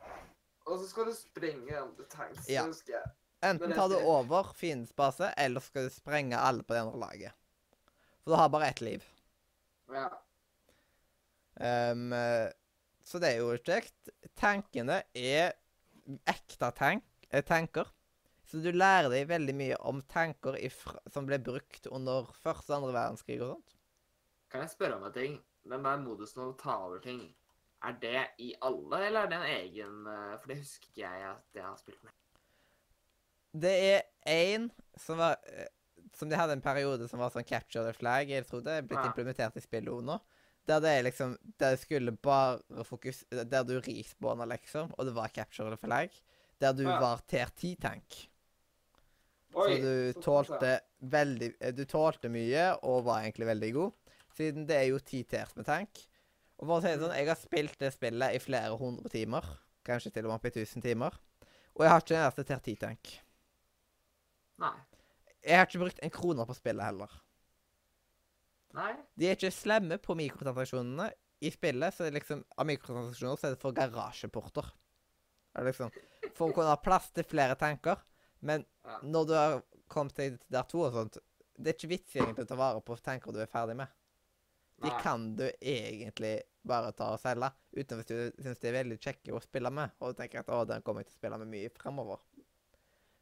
Og 0.67 0.81
så 0.81 0.89
skal 0.89 1.07
du 1.07 1.15
sprenge 1.15 1.77
andre 1.79 2.09
tanks. 2.11 2.49
Ja. 2.51 2.65
husker 2.67 2.97
jeg. 2.97 3.13
Enten 3.45 3.75
tar 3.75 3.89
du 3.93 3.99
over 4.01 4.51
fiendens 4.59 4.95
base, 4.97 5.31
eller 5.39 5.63
skal 5.63 5.87
du 5.87 5.95
sprenge 5.95 6.39
alle 6.39 6.65
på 6.67 6.75
det 6.75 6.81
andre 6.87 7.03
laget. 7.03 7.37
For 8.23 8.35
du 8.35 8.41
har 8.41 8.51
bare 8.51 8.71
ett 8.73 8.81
liv. 8.83 9.05
Ja. 9.95 10.09
Eh, 11.55 11.95
så 13.07 13.21
det 13.23 13.31
er 13.33 13.39
jo 13.41 13.55
kjekt. 13.57 14.11
Tankene 14.37 15.03
er 15.17 15.55
ekte 16.29 16.73
tank, 16.77 17.07
eh, 17.31 17.45
tanker. 17.45 17.89
Så 18.49 18.63
du 18.65 18.71
lærer 18.73 19.11
deg 19.13 19.29
veldig 19.29 19.55
mye 19.55 19.79
om 19.85 20.01
tanker 20.09 20.57
ifra, 20.57 20.99
som 21.13 21.27
ble 21.29 21.39
brukt 21.39 21.87
under 21.93 22.31
første 22.43 22.73
og 22.73 22.79
andre 22.79 22.95
verdenskrig 22.97 23.43
og 23.43 23.55
sånt. 23.55 23.75
Kan 24.49 24.65
jeg 24.65 24.73
spørre 24.73 24.97
om 24.97 25.05
en 25.05 25.13
ting? 25.13 25.35
Den 25.69 25.85
der 25.85 26.01
modusen 26.01 26.47
å 26.47 26.55
ta 26.57 26.79
over 26.87 27.03
ting, 27.05 27.21
er 27.85 27.99
det 28.01 28.23
i 28.41 28.55
alle, 28.65 29.03
eller 29.07 29.27
er 29.27 29.31
det 29.31 29.37
en 29.39 29.51
egen 29.53 30.07
eh, 30.09 30.39
For 30.41 30.51
det 30.51 30.63
husker 30.63 30.89
ikke 30.89 31.05
jeg 31.05 31.27
at 31.29 31.61
jeg 31.61 31.67
har 31.67 31.77
spilt 31.79 32.01
med. 32.07 32.18
Det 33.57 33.73
er 33.73 34.03
én 34.29 34.71
som 34.97 35.19
var 35.19 35.37
eh, 35.47 35.67
Som 36.19 36.29
de 36.29 36.37
hadde 36.37 36.53
en 36.57 36.63
periode 36.65 37.07
som 37.09 37.21
var 37.21 37.31
sånn 37.31 37.47
capture 37.47 37.85
the 37.87 37.93
flag. 37.95 38.29
Jeg 38.29 38.47
tror 38.49 38.63
det 38.65 38.73
er 38.73 38.83
blitt 38.83 38.99
Ja. 38.99 39.11
implementert 39.13 39.57
i 39.57 39.61
spillet 39.61 39.89
også 39.93 40.05
nå. 40.05 40.19
Der 40.67 40.81
det 40.81 40.91
er 40.99 41.03
liksom 41.05 41.37
Der 41.59 41.71
det 41.77 41.81
skulle 41.81 42.13
bare 42.13 42.61
fokus 42.85 43.25
Der 43.31 43.63
du 43.65 43.79
respawna, 43.81 44.45
liksom, 44.47 44.93
og 44.99 45.07
det 45.07 45.15
var 45.15 45.29
capture 45.29 45.71
the 45.71 45.77
flag. 45.77 46.11
Der 46.61 46.73
du 46.73 46.83
Ja. 46.85 46.99
var 47.01 47.21
T10-tank. 47.29 48.29
Så 49.53 49.81
du 49.81 50.13
tålte 50.21 50.81
veldig 51.03 51.55
eh, 51.61 51.73
Du 51.73 51.85
tålte 51.85 52.29
mye 52.29 52.79
og 52.83 53.05
var 53.05 53.23
egentlig 53.23 53.47
veldig 53.47 53.73
god. 53.75 53.93
Siden 54.37 54.67
det 54.67 54.77
er 54.77 54.89
jo 54.91 54.99
ti 54.99 55.23
tiers 55.25 55.55
med 55.57 55.67
tank. 55.67 55.89
Og 56.59 56.67
for 56.67 56.79
å 56.79 56.83
si 56.83 56.89
det 56.89 57.01
sånn, 57.01 57.15
jeg 57.17 57.27
har 57.29 57.37
spilt 57.39 57.79
det 57.79 57.93
spillet 57.95 58.35
i 58.35 58.39
flere 58.43 58.77
hundre 58.79 59.09
timer. 59.09 59.45
Kanskje 59.87 60.13
til 60.13 60.27
og 60.27 60.31
med 60.33 60.35
opp 60.41 60.47
i 60.47 60.51
1000 60.61 60.83
timer. 60.83 61.15
Og 61.77 61.85
jeg 61.85 61.91
har 61.91 62.01
ikke 62.03 62.17
en 62.17 62.25
eneste 62.27 62.45
tier 62.45 62.61
10-tank. 62.61 63.21
Nei. 64.59 64.75
Jeg 65.47 65.61
har 65.61 65.67
ikke 65.69 65.81
brukt 65.85 66.01
en 66.03 66.11
krone 66.13 66.45
på 66.49 66.57
spillet 66.59 66.85
heller. 66.85 67.13
Nei. 68.77 68.93
De 69.17 69.29
er 69.29 69.37
ikke 69.39 69.53
slemme 69.55 69.99
på 70.03 70.17
mikrotransaksjonene. 70.19 71.09
I 71.47 71.53
spillet 71.55 71.95
så 71.95 72.05
er 72.05 72.11
det 72.11 72.19
liksom, 72.21 72.43
av 72.59 72.67
mikrotransaksjoner 72.69 73.39
så 73.39 73.49
er 73.49 73.55
det 73.55 73.63
for 73.63 73.77
garasjeporter. 73.77 74.67
Det 75.55 75.63
er 75.63 75.69
liksom, 75.71 75.93
For 76.35 76.51
å 76.51 76.55
kunne 76.55 76.73
ha 76.75 76.81
plass 76.83 77.09
til 77.15 77.27
flere 77.27 77.57
tanker. 77.59 78.03
Men 78.41 78.65
Ja. 78.85 78.99
når 79.03 79.27
du 79.27 79.33
har 79.35 79.63
kommet 79.89 80.15
deg 80.17 80.37
til 80.39 80.47
der 80.51 80.63
to 80.63 80.83
og 80.87 80.93
sånt, 80.93 81.19
Det 81.59 81.73
er 81.73 81.75
ikke 81.75 81.89
vits 81.91 82.15
egentlig 82.15 82.45
å 82.45 82.49
ta 82.49 82.55
vare 82.55 82.81
på 82.81 82.95
tanker 83.03 83.33
du 83.33 83.41
er 83.41 83.47
ferdig 83.51 83.75
med. 83.77 83.89
De 84.81 84.89
Nei. 84.89 85.01
kan 85.03 85.35
du 85.35 85.51
egentlig 85.61 86.43
bare 86.65 86.93
ta 86.93 87.09
og 87.17 87.19
selge, 87.19 87.49
uten 87.75 87.99
hvis 87.99 88.07
du 88.07 88.43
syns 88.45 88.61
de 88.61 88.69
er 88.69 88.77
veldig 88.85 88.99
kjekke 89.01 89.35
å 89.35 89.43
spille 89.43 89.71
med, 89.75 89.91
og 89.99 90.15
du 90.15 90.23
tenker 90.23 90.39
at 90.39 90.47
å, 90.55 90.65
den 90.65 90.83
kommer 90.83 91.01
jeg 91.03 91.09
til 91.09 91.17
å 91.17 91.19
spille 91.19 91.39
med 91.39 91.49
mye 91.49 91.71
fremover. 91.75 92.21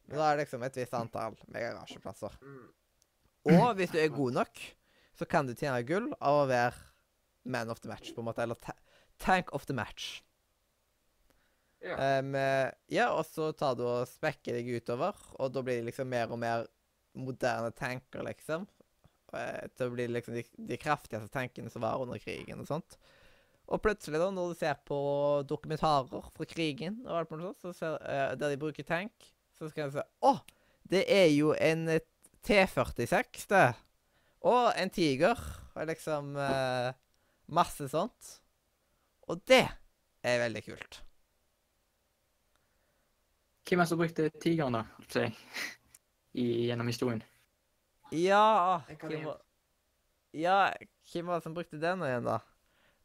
Da 0.07 0.23
er 0.23 0.37
det 0.37 0.45
liksom 0.45 0.63
et 0.63 0.77
visst 0.79 0.95
antall 0.95 1.35
med 1.47 1.63
garasjeplasser. 1.63 2.37
Mm. 2.41 2.67
Og 3.53 3.73
hvis 3.79 3.91
du 3.93 3.97
er 4.01 4.13
god 4.13 4.37
nok, 4.39 4.61
så 5.17 5.27
kan 5.29 5.47
du 5.47 5.55
tjene 5.55 5.83
gull 5.87 6.11
av 6.19 6.43
å 6.43 6.47
være 6.49 6.85
man 7.47 7.71
of 7.71 7.81
the 7.83 7.89
match, 7.89 8.13
på 8.13 8.21
en 8.21 8.29
måte. 8.29 8.43
Eller 8.43 8.59
ta 8.61 8.75
tank 9.17 9.53
of 9.55 9.65
the 9.65 9.73
match. 9.73 10.21
Ja. 11.81 11.97
Eh, 11.97 12.71
ja, 12.93 13.11
og 13.13 13.25
så 13.25 13.51
tar 13.57 13.77
du 13.77 13.85
og 13.87 14.09
spekker 14.09 14.57
deg 14.57 14.69
utover, 14.77 15.17
og 15.37 15.53
da 15.53 15.63
blir 15.65 15.79
det 15.81 15.89
liksom 15.91 16.09
mer 16.11 16.33
og 16.33 16.41
mer 16.41 16.65
moderne 17.17 17.71
tanker, 17.73 18.25
liksom. 18.27 18.67
Da 19.31 19.67
Til 19.75 19.89
å 19.89 19.93
bli 19.93 20.05
liksom 20.11 20.37
de, 20.37 20.43
de 20.69 20.77
kraftigste 20.79 21.31
tankene 21.33 21.71
som 21.71 21.83
var 21.83 21.99
under 22.01 22.21
krigen 22.21 22.61
og 22.63 22.69
sånt. 22.69 22.97
Og 23.67 23.81
plutselig, 23.83 24.19
da, 24.21 24.29
når 24.31 24.53
du 24.53 24.59
ser 24.61 24.77
på 24.87 24.97
dokumentarer 25.49 26.29
fra 26.31 26.47
krigen, 26.47 27.01
og 27.03 27.17
alt 27.17 27.33
mulig 27.33 27.49
sånt, 27.49 27.65
så 27.65 27.73
ser, 27.75 27.97
uh, 27.99 28.35
der 28.39 28.53
de 28.53 28.61
bruker 28.61 28.87
tank, 28.87 29.27
så 29.57 29.69
skal 29.71 29.87
jeg 29.87 29.97
se 29.97 30.05
Å! 30.27 30.37
det 30.87 31.03
er 31.11 31.27
jo 31.33 31.51
en 31.59 31.87
eh, 31.91 32.03
T46, 32.47 33.47
det. 33.51 33.65
Og 34.47 34.69
en 34.79 34.91
Tiger. 34.93 35.39
Og 35.75 35.89
liksom 35.89 36.35
eh, 36.39 36.93
Masse 37.51 37.87
sånt. 37.91 38.37
Og 39.27 39.41
det 39.47 39.65
er 40.23 40.41
veldig 40.43 40.63
kult. 40.65 41.01
Hvem 43.67 43.81
er 43.81 43.83
det 43.83 43.91
som 43.91 43.99
brukte 43.99 44.29
tigeren, 44.39 44.77
da? 44.77 45.25
I, 46.37 46.45
gjennom 46.69 46.87
historien? 46.87 47.23
Ja 48.15 48.79
hvem 49.01 49.25
var, 49.25 49.41
Ja, 50.31 50.59
hvem 51.11 51.27
var 51.27 51.41
det 51.41 51.47
som 51.47 51.55
brukte 51.55 51.79
den 51.81 52.03
igjen, 52.07 52.27
da? 52.27 52.37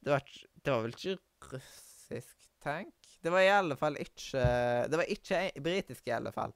Det 0.03 0.15
var, 0.15 0.29
det 0.63 0.75
var 0.75 0.85
vel 0.85 0.95
ikke 0.95 1.17
russisk 1.51 2.47
tank? 2.63 2.95
Det 3.23 3.31
var 3.31 3.45
i 3.45 3.51
alle 3.55 3.77
fall 3.79 3.97
ikke 4.03 4.43
Det 4.91 4.99
var 4.99 5.11
ikke 5.15 5.43
britisk, 5.63 6.07
i 6.09 6.15
alle 6.17 6.33
fall. 6.35 6.55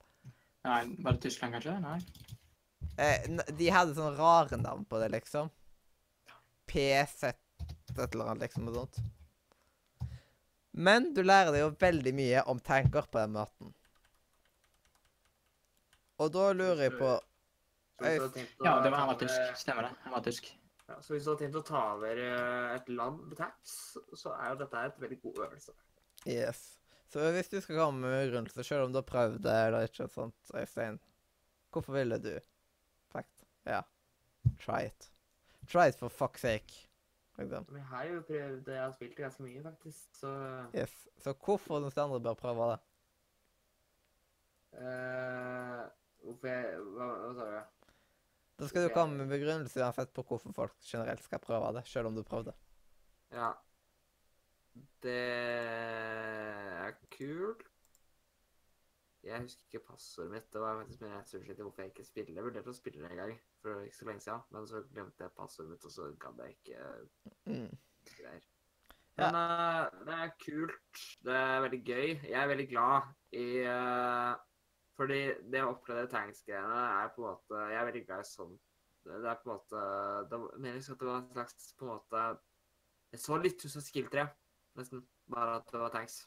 Nei, 0.67 0.81
Var 0.99 1.15
det 1.15 1.21
Tyskland, 1.23 1.55
kanskje? 1.55 1.77
Nei? 1.79 1.99
Eh, 2.97 3.27
de 3.55 3.69
hadde 3.71 3.95
sånne 3.95 4.17
rare 4.17 4.57
navn 4.59 4.83
på 4.89 4.99
det, 4.99 5.11
liksom. 5.13 5.51
PZ 6.67 7.29
et 7.29 8.13
eller 8.13 8.33
annet, 8.33 8.47
liksom, 8.47 8.67
og 8.67 8.81
sånt. 8.81 8.99
Men 10.77 11.11
du 11.15 11.23
lærer 11.23 11.53
deg 11.55 11.63
jo 11.63 11.71
veldig 11.81 12.13
mye 12.17 12.43
om 12.51 12.59
tanker 12.61 13.07
på 13.09 13.21
den 13.21 13.33
måten. 13.37 13.71
Og 16.21 16.29
da 16.33 16.51
lurer 16.53 16.87
jeg 16.87 16.97
på 16.99 17.15
Ja, 18.03 18.13
det 18.83 18.91
var, 18.91 18.97
han 18.99 19.09
var 19.09 19.17
tysk. 19.21 19.41
Stemmer 19.57 19.87
det. 19.87 19.93
Han 20.03 20.13
var 20.13 20.25
tysk. 20.25 20.51
Ja, 20.87 20.99
så 21.01 21.15
hvis 21.15 21.25
du 21.25 21.31
har 21.33 21.39
tenkt 21.39 21.57
å 21.59 21.65
ta 21.65 21.81
over 21.95 22.19
eh, 22.21 22.75
et 22.77 22.89
land 22.93 23.23
med 23.27 23.39
tax, 23.39 23.73
så 24.15 24.35
er 24.37 24.53
jo 24.53 24.59
dette 24.61 24.83
et 24.87 25.01
veldig 25.01 25.17
god 25.23 25.41
øvelse. 25.47 25.73
Yes. 26.25 26.79
Så 27.07 27.31
hvis 27.31 27.49
du 27.49 27.59
skal 27.61 27.77
komme 27.79 28.01
med 28.03 28.25
begrunnelse, 28.27 28.63
selv 28.63 28.83
om 28.87 28.91
du 28.91 28.97
har 28.99 29.05
prøvd 29.07 29.37
det 29.43 29.53
eller 29.67 29.85
ikke, 29.87 30.07
sånt, 30.11 30.35
Øystein, 30.55 30.97
hvorfor 31.71 31.93
ville 31.93 32.17
du? 32.19 32.33
Fact. 33.11 33.45
Ja. 33.65 33.81
Try 34.59 34.81
it. 34.89 35.11
Try 35.67 35.87
it 35.91 35.95
for 35.99 36.09
fuck's 36.09 36.43
sake. 36.43 36.83
Liksom. 37.37 37.65
Men 37.69 37.77
jeg 37.77 37.85
har 37.91 38.03
jo 38.09 38.21
prøvd, 38.27 38.67
jeg 38.73 38.81
har 38.81 38.91
spilt 38.95 39.15
det 39.17 39.23
ganske 39.23 39.43
mye 39.43 39.63
faktisk, 39.63 40.07
så 40.17 40.31
Yes. 40.75 40.93
Så 41.21 41.33
hvorfor 41.45 41.79
syns 41.83 41.97
andre 41.97 42.19
bør 42.19 42.33
prøve 42.33 42.71
det? 42.71 42.79
eh, 44.73 45.83
Hvorfor 46.23 46.47
jeg 46.47 46.79
Hva, 46.95 47.07
hva 47.07 47.33
sa 47.37 47.49
du? 47.51 47.59
Da 48.57 48.67
skal 48.67 48.87
du 48.87 48.93
komme 48.93 49.19
med 49.21 49.29
begrunnelse 49.29 49.79
uansett 49.83 50.13
på 50.17 50.23
hvorfor 50.25 50.53
folk 50.57 50.73
generelt 50.81 51.21
skal 51.23 51.39
prøve 51.39 51.73
det, 51.77 51.83
selv 51.87 52.09
om 52.09 52.15
du 52.17 52.23
prøvde. 52.25 52.53
Ja. 53.31 53.51
Det 55.03 55.17
er 56.87 56.93
kult. 57.13 57.63
Jeg 59.27 59.41
husker 59.43 59.65
ikke 59.67 59.85
passordet 59.89 60.31
mitt. 60.31 60.47
Det 60.53 60.61
var 60.61 60.77
faktisk 60.79 61.01
min 61.03 61.13
research 61.17 61.45
til 61.49 61.63
hvorfor 61.65 61.81
jeg 61.83 61.91
ikke 61.91 62.05
spiller. 62.07 62.35
Jeg 62.37 62.45
vurderte 62.47 62.71
å 62.71 62.77
spille 62.77 63.01
det 63.03 63.11
en 63.11 63.19
gang 63.21 63.33
for 63.61 63.81
ikke 63.83 63.97
så 63.97 64.07
lenge 64.07 64.23
siden, 64.23 64.45
men 64.55 64.67
så 64.69 64.83
glemte 64.93 65.25
jeg 65.25 65.35
passordet 65.35 65.71
mitt, 65.73 65.87
og 65.89 65.91
så 65.91 66.11
gadd 66.21 66.43
jeg 66.45 66.55
ikke 66.57 66.79
Mm. 67.47 67.73
greier. 68.17 68.45
Men 69.17 69.35
uh, 69.35 70.05
det 70.07 70.13
er 70.13 70.31
kult. 70.43 71.01
Det 71.25 71.35
er 71.35 71.61
veldig 71.65 71.79
gøy. 71.83 72.07
Jeg 72.29 72.37
er 72.41 72.47
veldig 72.51 72.67
glad 72.69 73.07
i 73.33 73.45
uh, 73.65 74.35
Fordi 74.97 75.21
det 75.51 75.63
å 75.63 75.71
oppleve 75.73 76.07
tanks-greiene 76.11 76.81
er 77.01 77.09
på 77.15 77.23
en 77.23 77.31
måte 77.31 77.63
Jeg 77.71 77.79
er 77.81 77.87
veldig 77.89 78.03
glad 78.05 78.21
i 78.23 78.29
sånn. 78.29 78.53
Det 79.07 79.17
er 79.31 79.39
på 79.41 79.49
en 79.49 79.55
måte 79.55 79.81
Det 80.29 80.39
mer 80.61 80.77
at 80.77 81.01
det 81.01 81.07
var 81.09 81.17
en 81.17 81.31
slags 81.33 81.67
på 81.79 81.87
en 81.87 81.91
måte 81.95 82.23
Jeg 83.15 83.23
så 83.23 83.39
litt 83.41 83.65
ut 83.65 83.73
som 83.73 83.85
skill 83.85 84.07
3, 84.13 84.27
nesten. 84.81 85.03
Bare 85.33 85.59
at 85.59 85.71
det 85.71 85.79
var 85.81 85.93
tanks. 85.93 86.25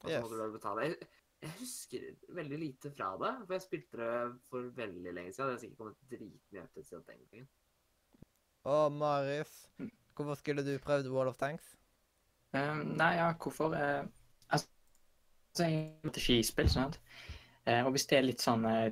Og 0.00 0.08
så 0.08 0.14
Yes. 0.14 0.22
måtte 0.24 0.36
du 0.36 0.42
vel 0.42 0.52
betale. 0.52 0.84
Jeg, 0.86 1.08
jeg 1.42 1.50
husker 1.58 2.06
veldig 2.36 2.58
lite 2.58 2.90
fra 2.96 3.10
det, 3.20 3.32
for 3.46 3.54
jeg 3.54 3.62
spilte 3.62 3.96
det 4.00 4.38
for 4.50 4.70
veldig 4.76 5.14
lenge 5.14 5.32
siden. 5.32 5.48
Det 5.48 5.54
har 5.54 5.60
sikkert 5.64 5.78
kommet 5.78 5.96
dritmye 6.10 6.64
ut 6.64 6.86
siden 6.86 7.04
den 7.08 7.26
gangen. 7.30 7.48
Å, 8.64 8.88
Marius, 8.92 9.54
hvorfor 10.14 10.36
skulle 10.36 10.64
du 10.66 10.74
prøvd 10.84 11.08
Wall 11.12 11.30
of 11.30 11.38
Tanks? 11.40 11.76
Um, 12.52 12.82
nei, 12.98 13.14
ja, 13.16 13.30
hvorfor? 13.32 13.72
Uh, 13.72 14.04
altså, 14.50 14.68
jeg 15.58 15.76
er 16.02 16.10
ikke 16.10 16.20
skispill, 16.20 16.68
sant? 16.68 16.98
Uh, 17.66 17.84
og 17.86 17.94
hvis 17.94 18.06
det 18.10 18.18
er 18.18 18.26
litt 18.26 18.42
sånn 18.44 18.66
uh, 18.66 18.90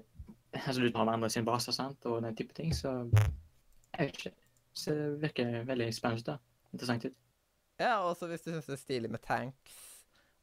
Altså, 0.57 0.81
du 0.81 0.89
tar 0.89 1.05
hverandre 1.05 1.29
sin 1.31 1.45
base, 1.45 1.73
sant, 1.77 2.07
og 2.09 2.23
den 2.25 2.37
type 2.37 2.55
ting, 2.57 2.71
så 2.75 2.95
Jeg 3.13 4.07
vet 4.07 4.17
ikke. 4.17 4.33
Så 4.73 4.95
det 4.95 5.09
virker 5.23 5.65
veldig 5.69 5.89
spennende 5.95 6.25
da. 6.25 6.37
Interessant 6.73 7.05
ut. 7.05 7.17
Ja, 7.79 7.99
også 8.03 8.27
hvis 8.27 8.43
du 8.43 8.51
syns 8.51 8.67
det 8.67 8.75
er 8.75 8.81
stilig 8.83 9.11
med 9.11 9.23
tanks 9.23 9.77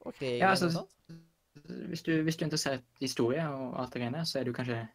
og 0.05 0.13
krig 0.13 0.38
Ja, 0.39 0.45
og 0.45 0.55
altså, 0.55 0.71
sånt. 0.71 0.91
Hvis 1.89 2.03
du, 2.03 2.11
hvis 2.21 2.36
du 2.36 2.43
er 2.43 2.47
interessert 2.47 2.83
i 2.99 3.07
historie 3.07 3.43
og 3.47 3.79
alt 3.81 3.93
det 3.93 4.01
greiene, 4.01 4.25
så 4.25 4.39
er 4.39 4.47
du 4.47 4.53
kanskje 4.53 4.86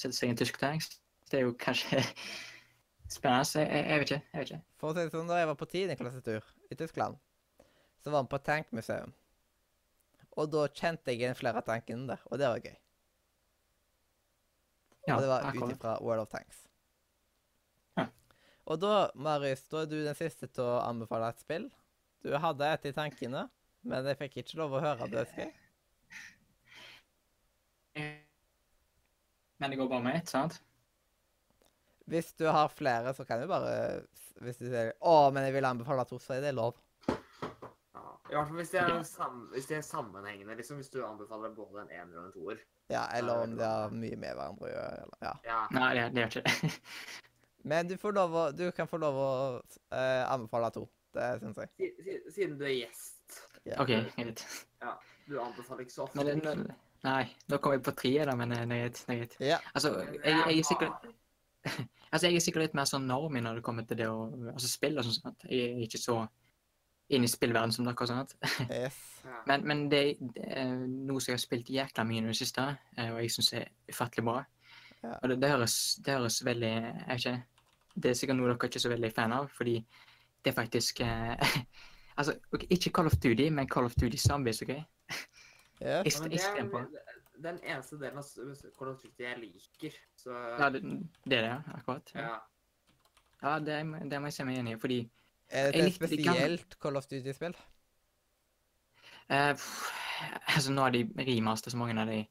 Sette 0.00 0.16
seg 0.16 0.30
i 0.30 0.32
en 0.32 0.38
tysk 0.38 0.56
tanks. 0.60 0.86
Det 1.28 1.40
er 1.40 1.42
jo 1.44 1.54
kanskje 1.60 1.98
spennende. 3.16 3.44
så 3.44 3.60
jeg, 3.60 3.82
jeg 3.90 3.98
vet 4.00 4.10
ikke. 4.10 4.20
Jeg 4.32 4.40
vet 4.40 4.52
ikke. 4.52 4.60
For 4.80 4.90
å 4.90 4.96
si 4.96 5.02
det 5.02 5.12
sånn, 5.12 5.28
da 5.28 5.40
jeg 5.40 5.48
var 5.50 5.58
på 5.60 5.68
tiendeklassetur 5.68 6.46
i 6.70 6.78
Tyskland, 6.78 7.18
så 8.00 8.14
var 8.14 8.24
vi 8.24 8.32
på 8.32 8.40
tankmuseum. 8.46 9.12
Og 10.38 10.48
da 10.52 10.62
kjente 10.68 11.12
jeg 11.12 11.20
igjen 11.20 11.36
flere 11.36 11.60
av 11.60 11.66
tankene 11.66 12.06
der, 12.14 12.22
og 12.30 12.40
det 12.40 12.48
var 12.48 12.64
gøy. 12.64 12.78
Ja, 15.08 15.16
og 15.16 15.24
det 15.24 15.30
var 15.30 15.48
ut 15.50 15.74
ifra 15.74 15.96
World 16.04 16.24
of 16.24 16.32
Tanks. 16.32 16.62
Ja. 17.98 18.06
Og 18.70 18.80
da, 18.80 18.94
Marius, 19.14 19.66
da 19.72 19.82
er 19.82 19.90
du 19.90 19.98
den 19.98 20.16
siste 20.16 20.48
til 20.48 20.64
å 20.64 20.80
anbefale 20.84 21.32
et 21.32 21.42
spill. 21.42 21.68
Du 22.24 22.32
hadde 22.36 22.66
et 22.68 22.88
i 22.90 22.92
tankene, 22.92 23.46
men 23.88 24.08
jeg 24.10 24.18
fikk 24.20 24.40
ikke 24.42 24.58
lov 24.60 24.76
å 24.76 24.82
høre 24.84 25.08
det, 25.08 25.24
husker 25.24 25.42
jeg. 25.46 25.54
Men 29.60 29.72
det 29.72 29.76
går 29.80 29.88
bare 29.88 30.04
med 30.04 30.16
ett, 30.20 30.28
sant? 30.28 30.60
Hvis 32.10 32.32
du 32.36 32.46
har 32.48 32.68
flere, 32.72 33.14
så 33.14 33.24
kan 33.24 33.40
du 33.40 33.46
bare 33.50 34.02
Hvis 34.40 34.56
du 34.56 34.66
sier 34.70 34.92
'Å, 35.00 35.30
men 35.32 35.44
jeg 35.44 35.52
vil 35.52 35.64
anbefale 35.68 36.04
to', 36.08 36.18
så 36.18 36.34
er 36.34 36.40
det 36.40 36.54
lov. 36.54 36.74
Ja. 37.08 38.04
I 38.30 38.34
hvert 38.34 38.48
fall 38.48 38.56
hvis 38.56 38.70
det 38.70 38.80
er, 38.80 39.02
sam 39.02 39.50
hvis 39.52 39.66
det 39.66 39.76
er 39.76 39.82
sammenhengende, 39.84 40.54
liksom. 40.56 40.76
Hvis 40.76 40.88
du 40.88 41.04
anbefaler 41.04 41.52
både 41.54 41.82
en 41.82 41.90
ener 41.90 42.18
og 42.18 42.26
en 42.26 42.32
toer. 42.32 42.62
Ja, 42.88 43.04
eller 43.14 43.42
om 43.42 43.56
de 43.56 43.64
har 43.64 43.90
mye 43.90 44.16
med 44.16 44.34
hverandre 44.34 44.64
å 44.64 44.70
gjøre. 44.70 45.02
Eller, 45.02 45.18
ja. 45.22 45.34
Ja. 45.44 45.60
Nei, 45.76 45.94
det, 45.94 46.06
det 46.14 46.20
gjør 46.20 46.30
ikke 46.30 46.42
det. 46.48 46.72
Men 47.70 47.88
du, 47.88 47.96
får 48.00 48.12
lov 48.16 48.34
å, 48.34 48.50
du 48.56 48.70
kan 48.72 48.88
få 48.88 48.96
lov 48.96 49.14
å 49.20 49.30
uh, 49.60 50.24
anbefale 50.32 50.70
to. 50.72 50.88
Det 51.14 51.28
syns 51.42 51.56
jeg. 51.62 51.68
Si- 51.76 52.04
si- 52.06 52.32
Siden 52.36 52.58
du 52.60 52.64
er 52.68 52.74
gjest. 52.76 53.40
Ja. 53.66 53.80
OK, 53.82 53.90
greit. 54.16 54.44
Du 55.28 55.38
anbefaler 55.40 55.84
ikke 55.84 55.94
så 55.94 56.02
ofte. 56.06 56.24
Men 56.24 56.66
nei, 57.04 57.22
nå 57.48 57.58
kom 57.62 57.72
jeg 57.76 57.82
på 57.86 57.94
treet, 57.96 58.26
da, 58.28 58.34
men 58.36 58.52
eh, 58.52 58.64
det 58.66 58.76
er 58.80 58.90
greit. 58.90 59.36
er. 59.40 59.46
Ja. 59.54 59.58
Altså, 59.74 59.94
jeg, 60.00 60.20
jeg 60.24 60.58
er 60.58 60.68
sikkert 60.68 61.10
Altså, 62.12 62.26
jeg 62.26 62.36
er 62.40 62.42
sikkert 62.42 62.62
litt 62.64 62.74
mer 62.74 62.88
sånn 62.88 63.04
normy 63.06 63.38
når 63.44 63.60
det 63.60 63.62
kommer 63.66 63.84
til 63.86 63.98
det 64.00 64.06
å 64.10 64.24
altså, 64.54 64.66
spille 64.70 64.98
og 64.98 65.06
sånn. 65.06 65.18
sant? 65.20 65.44
Jeg 65.46 65.74
er 65.76 65.82
ikke 65.84 66.00
så 66.02 66.16
inn 67.10 67.26
i 67.26 67.30
spillverden 67.30 67.72
som 67.74 67.86
dere. 67.86 68.06
sant? 68.08 68.34
Yes. 68.70 68.96
Ja. 69.26 69.42
Men, 69.46 69.66
men 69.68 69.84
det, 69.92 70.00
det 70.34 70.46
er 70.56 70.72
noe 70.80 71.20
som 71.20 71.30
jeg 71.32 71.36
har 71.38 71.42
spilt 71.44 71.70
jækla 71.70 72.04
mye 72.08 72.22
i 72.22 72.26
det 72.30 72.36
siste, 72.40 72.64
eh, 72.96 73.10
og 73.12 73.20
jeg 73.22 73.34
syns 73.36 73.52
er 73.60 73.68
ufattelig 73.92 74.24
bra. 74.26 74.40
Ja. 75.02 75.14
Og 75.22 75.28
det, 75.32 75.38
det, 75.42 75.50
høres, 75.52 75.76
det 76.04 76.16
høres 76.16 76.40
veldig 76.44 76.70
Jeg 76.72 77.06
vet 77.08 77.20
ikke. 77.24 77.36
Det 78.00 78.10
er 78.10 78.18
sikkert 78.18 78.36
noe 78.38 78.48
dere 78.50 78.56
ikke 78.70 78.78
er 78.80 78.84
så 78.86 78.92
veldig 78.92 79.10
fan 79.16 79.32
av, 79.36 79.48
fordi 79.52 79.76
det 80.44 80.50
er 80.52 80.56
faktisk 80.56 81.00
eh, 81.00 81.36
Altså, 82.20 82.34
okay, 82.52 82.66
ikke 82.70 82.90
Call 82.90 83.06
of 83.06 83.12
Duty, 83.22 83.48
men 83.48 83.68
Call 83.68 83.84
of 83.88 83.94
Duty 83.94 84.16
Zombies, 84.20 84.62
OK? 84.62 84.68
yes. 84.68 84.84
Ja, 85.80 86.02
Ekst- 86.02 86.20
men 86.22 86.30
det 86.34 86.40
er 86.44 86.86
den 87.40 87.60
eneste 87.64 87.96
delen 87.96 88.18
av 88.20 88.26
Call 88.78 88.90
of 88.90 88.98
Duty 89.00 89.22
jeg 89.24 89.38
liker. 89.40 89.94
Så 90.20 90.34
Ja, 90.58 90.68
det, 90.70 90.82
det 91.24 91.38
er 91.38 91.46
det. 91.46 91.54
Akkurat. 91.78 92.12
Ja, 92.14 92.34
ja. 93.42 93.54
det, 93.58 93.78
det 94.10 94.20
må 94.20 94.28
jeg 94.28 94.36
se 94.36 94.44
meg 94.44 94.58
enig 94.60 94.74
i, 94.76 94.80
fordi 94.82 94.98
Er 95.48 95.70
det 95.72 95.78
Jeg 95.78 95.80
et 95.80 95.88
likte 95.88 96.06
spesielt 96.10 96.76
Call 96.82 96.96
of 97.00 97.06
Duty-spill? 97.06 97.56
eh, 99.30 99.56
Altså, 100.56 100.72
nå 100.72 100.82
har 100.84 100.90
de 100.92 101.06
remaster 101.18 101.70
så 101.72 101.76
mange 101.80 101.96
av 102.00 102.06
de 102.10 102.26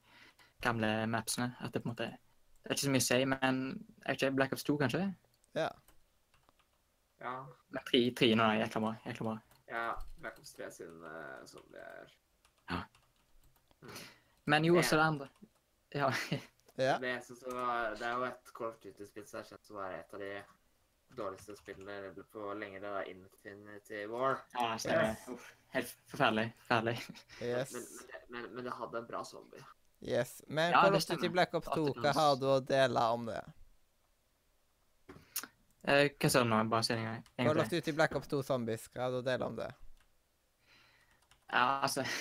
gamle 0.62 1.08
mapsene 1.10 1.56
at 1.60 1.74
det 1.74 1.82
på 1.82 1.90
en 1.90 1.96
måte 1.96 2.10
Det 2.12 2.70
er 2.70 2.76
ikke 2.76 2.86
så 2.86 2.92
mye 2.94 3.02
å 3.02 3.08
si, 3.10 3.26
men 3.26 3.60
er 4.06 4.14
ikke 4.20 4.36
Black 4.36 4.54
Ops 4.54 4.64
2, 4.68 4.78
kanskje? 4.78 5.16
Ja. 5.58 5.70
Ja. 7.20 7.46
Men 7.70 7.84
3, 7.92 8.02
3 8.18 8.36
nå 8.36 8.44
er 8.44 8.60
jækla 8.64 8.94
Jeg 9.06 9.16
bra. 9.20 9.38
ja 9.70 9.94
Black 10.22 10.40
Ops 10.40 10.54
3 10.54 10.72
sin 10.72 11.04
uh, 11.04 11.64
det 11.72 11.82
er 11.84 12.86
Men 14.46 14.66
jo, 14.66 14.74
Ja. 14.74 14.80
også 14.80 14.96
det 14.96 15.04
andre. 15.04 15.28
Ja. 15.96 16.10
Ja. 16.80 16.98
det, 16.98 17.08
jeg 17.10 17.24
synes 17.24 17.40
det, 17.40 18.06
er 18.08 18.14
jo 18.16 18.24
et 18.24 18.52
Call 18.56 18.68
of 18.70 18.76
Duty-spill 18.84 19.26
som 19.28 19.40
er 19.40 19.44
kjent 19.50 19.66
som 19.68 19.76
å 19.76 19.80
være 19.82 20.00
et 20.00 20.14
av 20.16 20.20
de 20.24 20.30
dårligste 21.18 21.56
spillene 21.60 22.14
på 22.32 22.54
lenge. 22.56 22.80
Det 22.80 22.88
er 22.90 23.10
Infinity 23.12 24.06
War. 24.08 24.38
ja 24.54 24.78
stemmer. 24.80 25.10
Yes. 25.28 25.50
helt 25.76 25.92
forferdelig. 26.08 26.46
Forferdelig. 26.62 26.96
Yes. 27.42 27.74
Men, 27.74 27.84
men, 27.84 28.22
men, 28.30 28.48
men 28.56 28.70
det 28.70 28.74
hadde 28.80 28.98
en 29.04 29.08
bra 29.12 29.24
zombie. 29.26 29.66
yes. 30.02 30.42
Men 30.48 30.72
Ja, 30.72 30.82
Call 30.86 30.96
of 30.96 31.06
Duty. 31.06 31.28
Black 31.30 31.54
Ops 31.54 31.68
2, 31.76 31.86
hva 32.00 32.14
har 32.16 32.36
du 32.40 32.48
å 32.48 32.60
dele 32.64 33.04
om 33.12 33.26
det? 33.28 33.42
Eh, 35.90 36.12
hva 36.14 36.30
sa 36.30 36.44
du 36.44 36.50
nå? 36.52 36.62
Bare 36.70 36.86
si 36.86 36.94
det 36.94 37.02
en 37.02 37.08
gang. 37.10 37.24
en 37.36 37.48
har 37.48 37.54
Call 37.54 37.62
lagt 37.64 37.74
ut 37.74 37.88
i 37.88 37.98
Black 37.98 38.16
Ops 38.16 38.30
2 38.30 38.42
Zombies, 38.46 38.88
hva 38.94 39.08
har 39.08 39.14
du 39.14 39.20
å 39.24 39.26
dele 39.26 39.48
om 39.50 39.58
det? 39.58 39.70
Ja, 41.50 41.82
altså 41.82 42.06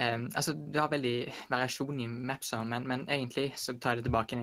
Um, 0.00 0.30
Altså, 0.36 0.54
du 0.54 0.78
har 0.78 0.88
veldig 0.88 1.32
variasjon 1.50 1.98
i 2.00 2.06
mapser, 2.06 2.62
men, 2.64 2.86
men 2.88 3.02
egentlig 3.10 3.50
så 3.58 3.74
tar 3.76 3.98
jeg 3.98 4.00
det 4.00 4.08
tilbake. 4.08 4.38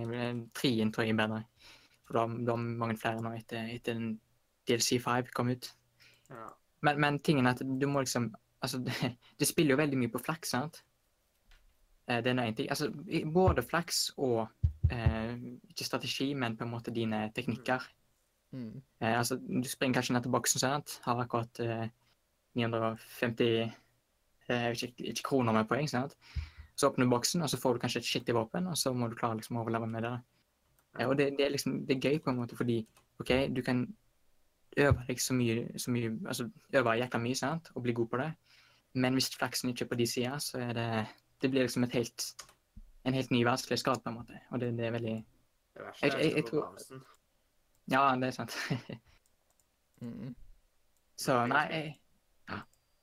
Trien 0.54 0.92
tror 0.94 1.08
jeg 1.08 1.16
er 1.16 1.18
bedre. 1.18 1.40
For 2.06 2.14
du 2.14 2.52
har, 2.52 2.58
mange 2.62 2.98
flere 3.00 3.24
nå 3.24 3.32
etter, 3.34 3.72
etter 3.74 3.98
den 3.98 4.12
DLC 4.70 5.00
5 5.02 5.32
kom 5.34 5.50
ut. 5.50 5.70
Ja. 6.30 6.50
Men, 6.86 7.00
men 7.02 7.18
tingen 7.26 7.48
er 7.48 7.56
at 7.58 7.64
du 7.64 7.88
må 7.90 8.04
liksom 8.06 8.34
Altså, 8.62 8.80
det, 8.82 8.94
det 9.40 9.46
spiller 9.46 9.76
jo 9.76 9.82
veldig 9.82 9.98
mye 10.02 10.10
på 10.10 10.22
flaks, 10.26 10.54
sant? 10.56 10.80
Eh, 12.10 12.22
Det 12.26 12.32
er 12.32 12.38
nå 12.38 12.46
en 12.48 12.56
ting. 12.58 12.70
Altså, 12.74 12.90
både 13.34 13.62
flaks 13.62 14.00
og 14.18 14.48
eh, 14.92 15.34
Ikke 15.70 15.86
strategi, 15.86 16.34
men 16.34 16.58
på 16.58 16.66
en 16.66 16.72
måte 16.72 16.94
dine 16.94 17.28
teknikker. 17.36 17.88
Mm. 18.52 18.82
Eh, 19.02 19.18
altså, 19.18 19.36
du 19.36 19.68
springer 19.70 20.00
kanskje 20.00 20.14
ned 20.14 20.26
til 20.26 20.32
boksen, 20.32 20.60
sant? 20.60 21.00
Har 21.04 21.22
akkurat 21.22 21.60
eh, 21.60 21.90
950 22.56 23.44
eh, 24.50 24.70
ikke, 24.72 24.94
ikke 24.98 25.24
kroner 25.24 25.54
med 25.54 25.68
poeng, 25.68 25.90
sant? 25.90 26.16
Så 26.76 26.90
åpner 26.90 27.06
du 27.06 27.12
boksen, 27.12 27.42
og 27.42 27.50
så 27.50 27.58
får 27.58 27.74
du 27.74 27.80
kanskje 27.84 28.00
et 28.04 28.10
skittig 28.10 28.36
våpen, 28.36 28.68
og 28.68 28.78
så 28.78 28.94
må 28.94 29.10
du 29.10 29.16
klare 29.18 29.40
liksom 29.40 29.58
å 29.58 29.64
overleve 29.66 29.90
med 29.90 30.06
det. 30.06 30.16
Eh, 31.00 31.08
og 31.08 31.18
det, 31.18 31.32
det 31.38 31.46
er 31.46 31.56
liksom 31.56 31.86
det 31.88 31.98
er 31.98 32.12
gøy 32.12 32.20
på 32.24 32.34
en 32.34 32.42
måte 32.42 32.58
fordi 32.58 32.82
OK, 33.22 33.32
du 33.50 33.62
kan 33.66 33.88
øve 34.78 35.06
deg 35.08 35.22
så 35.22 35.34
mye, 35.34 35.72
så 35.80 35.92
mye 35.92 36.12
altså 36.28 36.50
øve 36.74 36.98
jækla 37.00 37.22
mye, 37.22 37.36
sant, 37.36 37.72
og 37.74 37.84
bli 37.84 37.96
god 37.98 38.12
på 38.12 38.20
det, 38.22 38.32
men 38.94 39.18
hvis 39.18 39.32
flaksen 39.36 39.72
ikke 39.72 39.86
er 39.86 39.90
på 39.90 39.98
de 40.00 40.08
sida, 40.08 40.40
så 40.40 40.60
er 40.70 40.74
det 40.74 40.90
Det 41.42 41.52
blir 41.52 41.62
liksom 41.62 41.84
et 41.84 41.92
helt 41.92 42.24
en 43.08 43.14
helt 43.18 43.32
ny 43.32 43.44
vanskelighetsgrad, 43.48 44.02
på 44.04 44.10
en 44.12 44.18
måte. 44.20 44.40
Og 44.52 44.60
det, 44.62 44.74
det 44.78 44.86
er 44.88 44.92
veldig 44.98 45.16
Det 45.78 45.84
verste 45.86 46.06
Jeg- 46.08 46.14
er 46.14 46.20
jeg- 46.24 46.36
jeg 46.36 46.46
tror- 46.46 47.04
Ja, 47.92 48.16
det 48.16 48.28
er 48.28 48.32
sant. 48.32 48.58
Mm. 50.02 50.36
Så 51.18 51.48
nei 51.50 51.64
jeg, 51.72 51.94
ja. 52.50 52.58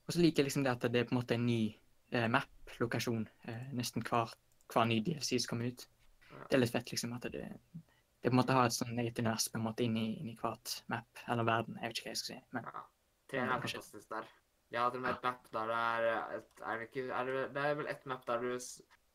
Og 0.06 0.12
så 0.14 0.20
liker 0.20 0.43
jeg 0.43 0.47
liksom 0.47 0.62
det 0.64 0.70
at 0.76 0.93
det 0.93 1.01
er 1.01 1.05
på 1.09 1.14
en 1.16 1.18
måte 1.18 1.35
en 1.35 1.47
ny 1.47 1.74
eh, 2.12 2.28
map-lokasjon 2.31 3.24
eh, 3.48 3.64
nesten 3.74 4.02
hver, 4.06 4.31
hver 4.72 4.85
ny 4.86 5.01
DLC 5.02 5.40
som 5.43 5.48
kommer 5.56 5.72
ut. 5.72 5.86
Ja. 6.31 6.44
Det 6.51 6.55
er 6.55 6.62
litt 6.62 6.70
fett, 6.74 6.93
liksom, 6.94 7.12
at 7.16 7.22
det, 7.22 7.32
det 7.32 8.31
på 8.31 8.31
en 8.31 8.39
måte 8.39 8.55
har 8.55 8.66
et 8.66 8.76
sånn 8.76 8.94
eget 9.02 9.18
univers 9.18 9.48
på 9.51 9.59
en 9.59 9.64
måte 9.66 9.82
inn 9.82 9.97
i, 9.98 10.06
inn 10.20 10.31
i 10.31 10.36
hvert 10.39 10.76
map, 10.93 11.18
eller 11.28 11.44
verden. 11.51 11.81
Jeg 11.82 11.90
vet 11.90 11.98
ikke 11.98 12.06
hva 12.06 12.14
jeg 12.14 12.22
skal 12.22 12.36
si. 12.36 12.40
Men 12.55 12.64
Ja. 12.70 12.85
Det 13.31 13.39
er 13.40 13.48
fantastisk 13.51 14.09
der. 14.14 14.26
Ja, 14.70 14.85
det 14.85 14.93
til 14.93 15.01
og 15.01 15.02
med 15.02 15.14
et 15.16 15.22
map 15.24 15.47
der 15.52 15.66
det 15.66 15.76
er 15.82 16.36
et, 16.39 16.48
er 16.62 16.78
det, 16.78 16.89
ikke, 16.93 17.09
er 17.10 17.24
det, 17.24 17.55
det 17.55 17.62
er 17.64 17.74
vel 17.74 17.86
et 17.90 18.06
map 18.06 18.26
der 18.26 18.40
du 18.40 18.52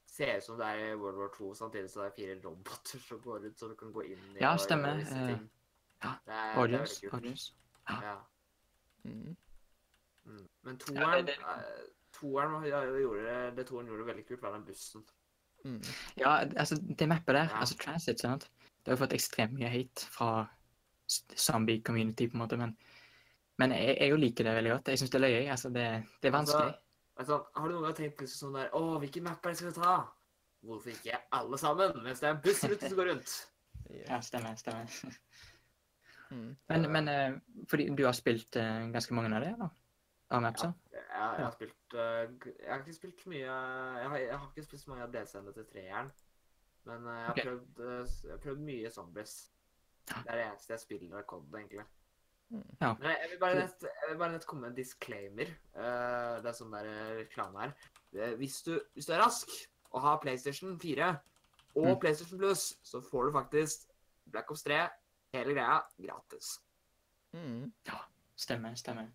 ser 0.10 0.38
ut 0.38 0.44
som 0.44 0.58
det 0.60 0.66
er 0.68 0.96
World 1.00 1.18
War 1.18 1.30
2, 1.38 1.54
samtidig 1.56 1.90
som 1.92 2.02
det 2.04 2.12
er 2.12 2.16
fire 2.18 2.36
roboter 2.46 3.00
som 3.08 3.20
går 3.24 3.46
ut, 3.46 3.60
så 3.60 3.68
du 3.72 3.76
kan 3.80 3.94
gå 3.94 4.02
inn 4.10 4.26
i 4.36 4.42
Ja, 4.42 4.56
stemmer. 4.58 5.00
Eh, 5.00 5.30
ja. 5.30 5.36
Det 6.02 6.10
er, 6.10 6.18
det 6.26 6.36
er 6.36 6.60
audience, 6.64 7.10
audience. 7.14 7.54
Ja. 7.90 8.16
Mm. 9.04 9.36
Mm. 10.26 10.48
Men 10.64 10.74
Ja, 10.74 10.86
toeren, 10.86 11.26
det- 11.26 11.36
det- 11.36 11.44
eh, 11.44 11.88
toeren 12.14 12.64
gjorde, 12.64 13.56
det 13.56 13.68
toeren 13.68 13.88
gjorde 13.88 14.06
veldig 14.06 14.28
kult, 14.28 14.42
var 14.42 14.52
den 14.58 14.66
bussen. 14.66 15.04
Mm. 15.66 15.82
Ja, 16.18 16.38
altså, 16.56 16.76
det 17.00 17.08
mappet 17.10 17.36
der, 17.36 17.44
Ja. 17.50 17.60
altså 17.60 17.78
Transit, 17.78 18.20
sant? 18.20 18.50
det 18.86 18.92
har 18.98 19.06
fått 19.06 19.14
ekstremt 19.14 19.54
mye 19.54 19.70
hate 19.70 20.06
fra 20.12 20.48
zombie-community, 21.36 22.28
på 22.30 22.34
en 22.38 22.40
måte, 22.40 22.58
men, 22.58 22.78
men 23.58 23.72
jeg, 23.72 23.98
jeg 24.00 24.20
liker 24.20 24.44
det 24.44 24.56
veldig 24.56 24.72
godt. 24.72 24.88
Jeg 24.88 25.00
syns 25.00 25.10
det 25.12 25.20
er 25.20 25.26
løye. 25.28 25.50
Altså, 25.52 25.70
det, 25.70 25.86
det 26.22 26.30
er 26.30 26.32
vanskelig. 26.38 26.66
Altså, 26.66 26.80
har 27.28 27.68
du 27.68 27.74
noen 27.74 27.84
gang 27.84 27.98
tenkt 27.98 28.22
liksom 28.24 28.48
sånn 28.48 28.58
der 28.60 28.74
Å, 28.78 28.82
hvilken 29.04 29.26
Mac 29.26 29.44
er 29.44 29.52
det 29.52 29.60
skal 29.60 29.72
vi 29.72 29.82
ta? 29.82 29.96
Hvorfor 30.64 30.92
ikke 30.92 31.20
alle 31.36 31.60
sammen, 31.60 31.98
mens 32.04 32.22
det 32.22 32.30
er 32.30 32.36
en 32.36 32.44
bussrute 32.44 32.90
som 32.90 33.00
går 33.00 33.10
rundt? 33.14 33.36
Ja, 34.08 34.20
stemmer. 34.22 34.56
stemmer. 34.60 35.00
Mm. 36.30 36.52
Men, 36.70 36.84
men 36.94 37.08
eh, 37.10 37.32
fordi 37.66 37.88
du 37.98 38.04
har 38.06 38.14
spilt 38.14 38.54
eh, 38.62 38.84
ganske 38.94 39.16
mange 39.18 39.32
av 39.34 39.42
det, 39.42 39.56
da? 39.58 39.66
Av 40.38 40.44
mapsa? 40.46 40.68
Jeg, 40.94 41.06
jeg 41.10 41.42
har 41.42 41.56
spilt 41.56 41.96
eh, 41.98 42.52
Jeg 42.60 42.70
har 42.70 42.84
ikke 42.84 42.94
spilt 42.94 43.24
mye 43.32 43.48
Jeg 43.48 44.12
har, 44.12 44.18
jeg 44.22 44.36
har 44.36 44.44
ikke 44.52 44.66
spilt 44.68 44.84
så 44.84 44.92
mange 44.92 45.08
av 45.08 45.16
delseendene 45.16 45.56
til 45.56 45.66
treeren. 45.72 46.12
Men 46.86 47.08
jeg, 47.10 47.24
har 47.24 47.34
okay. 47.34 47.48
prøvd, 47.48 47.82
jeg 48.28 48.36
har 48.36 48.44
prøvd 48.44 48.62
mye 48.68 48.92
zombies. 48.94 49.34
Det 50.06 50.20
er 50.28 50.38
det 50.38 50.46
eneste 50.52 50.76
jeg 50.76 50.84
spiller 50.84 51.18
av 51.18 51.26
COD, 51.34 51.50
egentlig. 51.64 51.88
Ja. 52.50 52.96
Nei, 52.98 53.14
jeg, 53.14 53.30
vil 53.32 53.40
bare 53.42 53.58
nett, 53.60 53.84
jeg 53.86 54.10
vil 54.10 54.18
bare 54.18 54.34
nett 54.34 54.46
komme 54.50 54.66
med 54.66 54.72
en 54.72 54.78
disclaimer. 54.80 55.52
Uh, 55.76 56.40
det 56.42 56.50
er 56.50 56.56
sånn 56.58 56.74
der 56.74 56.88
eh, 56.90 57.12
reklame 57.20 57.62
her. 57.62 57.74
Eh, 58.16 58.34
hvis, 58.40 58.62
du, 58.66 58.72
hvis 58.98 59.06
du 59.06 59.14
er 59.14 59.22
rask 59.22 59.52
og 59.94 60.02
har 60.06 60.22
PlayStation 60.24 60.78
4 60.82 61.10
og 61.78 61.86
Mm. 61.86 62.00
PlayStation 62.02 62.40
Plus, 62.42 62.64
så 62.84 63.02
får 63.06 63.28
du 63.30 63.32
faktisk 63.36 63.86
Black 64.34 64.50
Ops 64.52 64.64
3, 64.66 64.80
hele 65.38 65.54
greia, 65.54 65.78
gratis. 66.02 66.56
Mm. 67.38 67.70
Stemmer, 68.36 68.74
stemmer. 68.76 69.12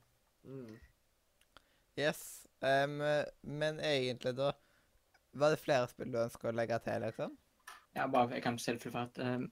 Mm. 0.47 0.77
Yes. 1.99 2.47
Um, 2.63 3.03
men 3.43 3.81
egentlig, 3.81 4.37
da 4.39 4.53
Var 5.35 5.51
det 5.51 5.59
flere 5.59 5.89
spill 5.91 6.13
du 6.15 6.21
ønsker 6.23 6.49
å 6.49 6.55
legge 6.55 6.79
til, 6.87 7.03
liksom? 7.03 7.35
Ja, 7.97 8.07
bare 8.07 8.37
jeg 8.37 8.43
kan 8.45 8.59
selvfølgelig 8.59 8.93
for 8.93 9.01
at 9.01 9.19
Um, 9.19 9.49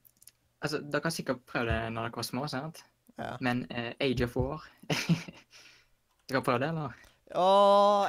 altså, 0.63 0.79
dere 0.79 1.03
har 1.05 1.11
sikkert 1.11 1.43
prøvd 1.51 1.71
det 1.73 1.79
når 1.93 2.07
dere 2.07 2.21
var 2.21 2.29
små, 2.29 2.47
sant? 2.47 2.85
Ja. 3.20 3.36
Men 3.44 3.66
uh, 3.70 3.93
Age 4.01 4.24
of 4.24 4.36
War 4.36 4.62
Du 4.89 6.34
kan 6.34 6.43
prøve 6.43 6.59
det, 6.62 6.68
eller? 6.72 6.94
Å, 7.36 7.47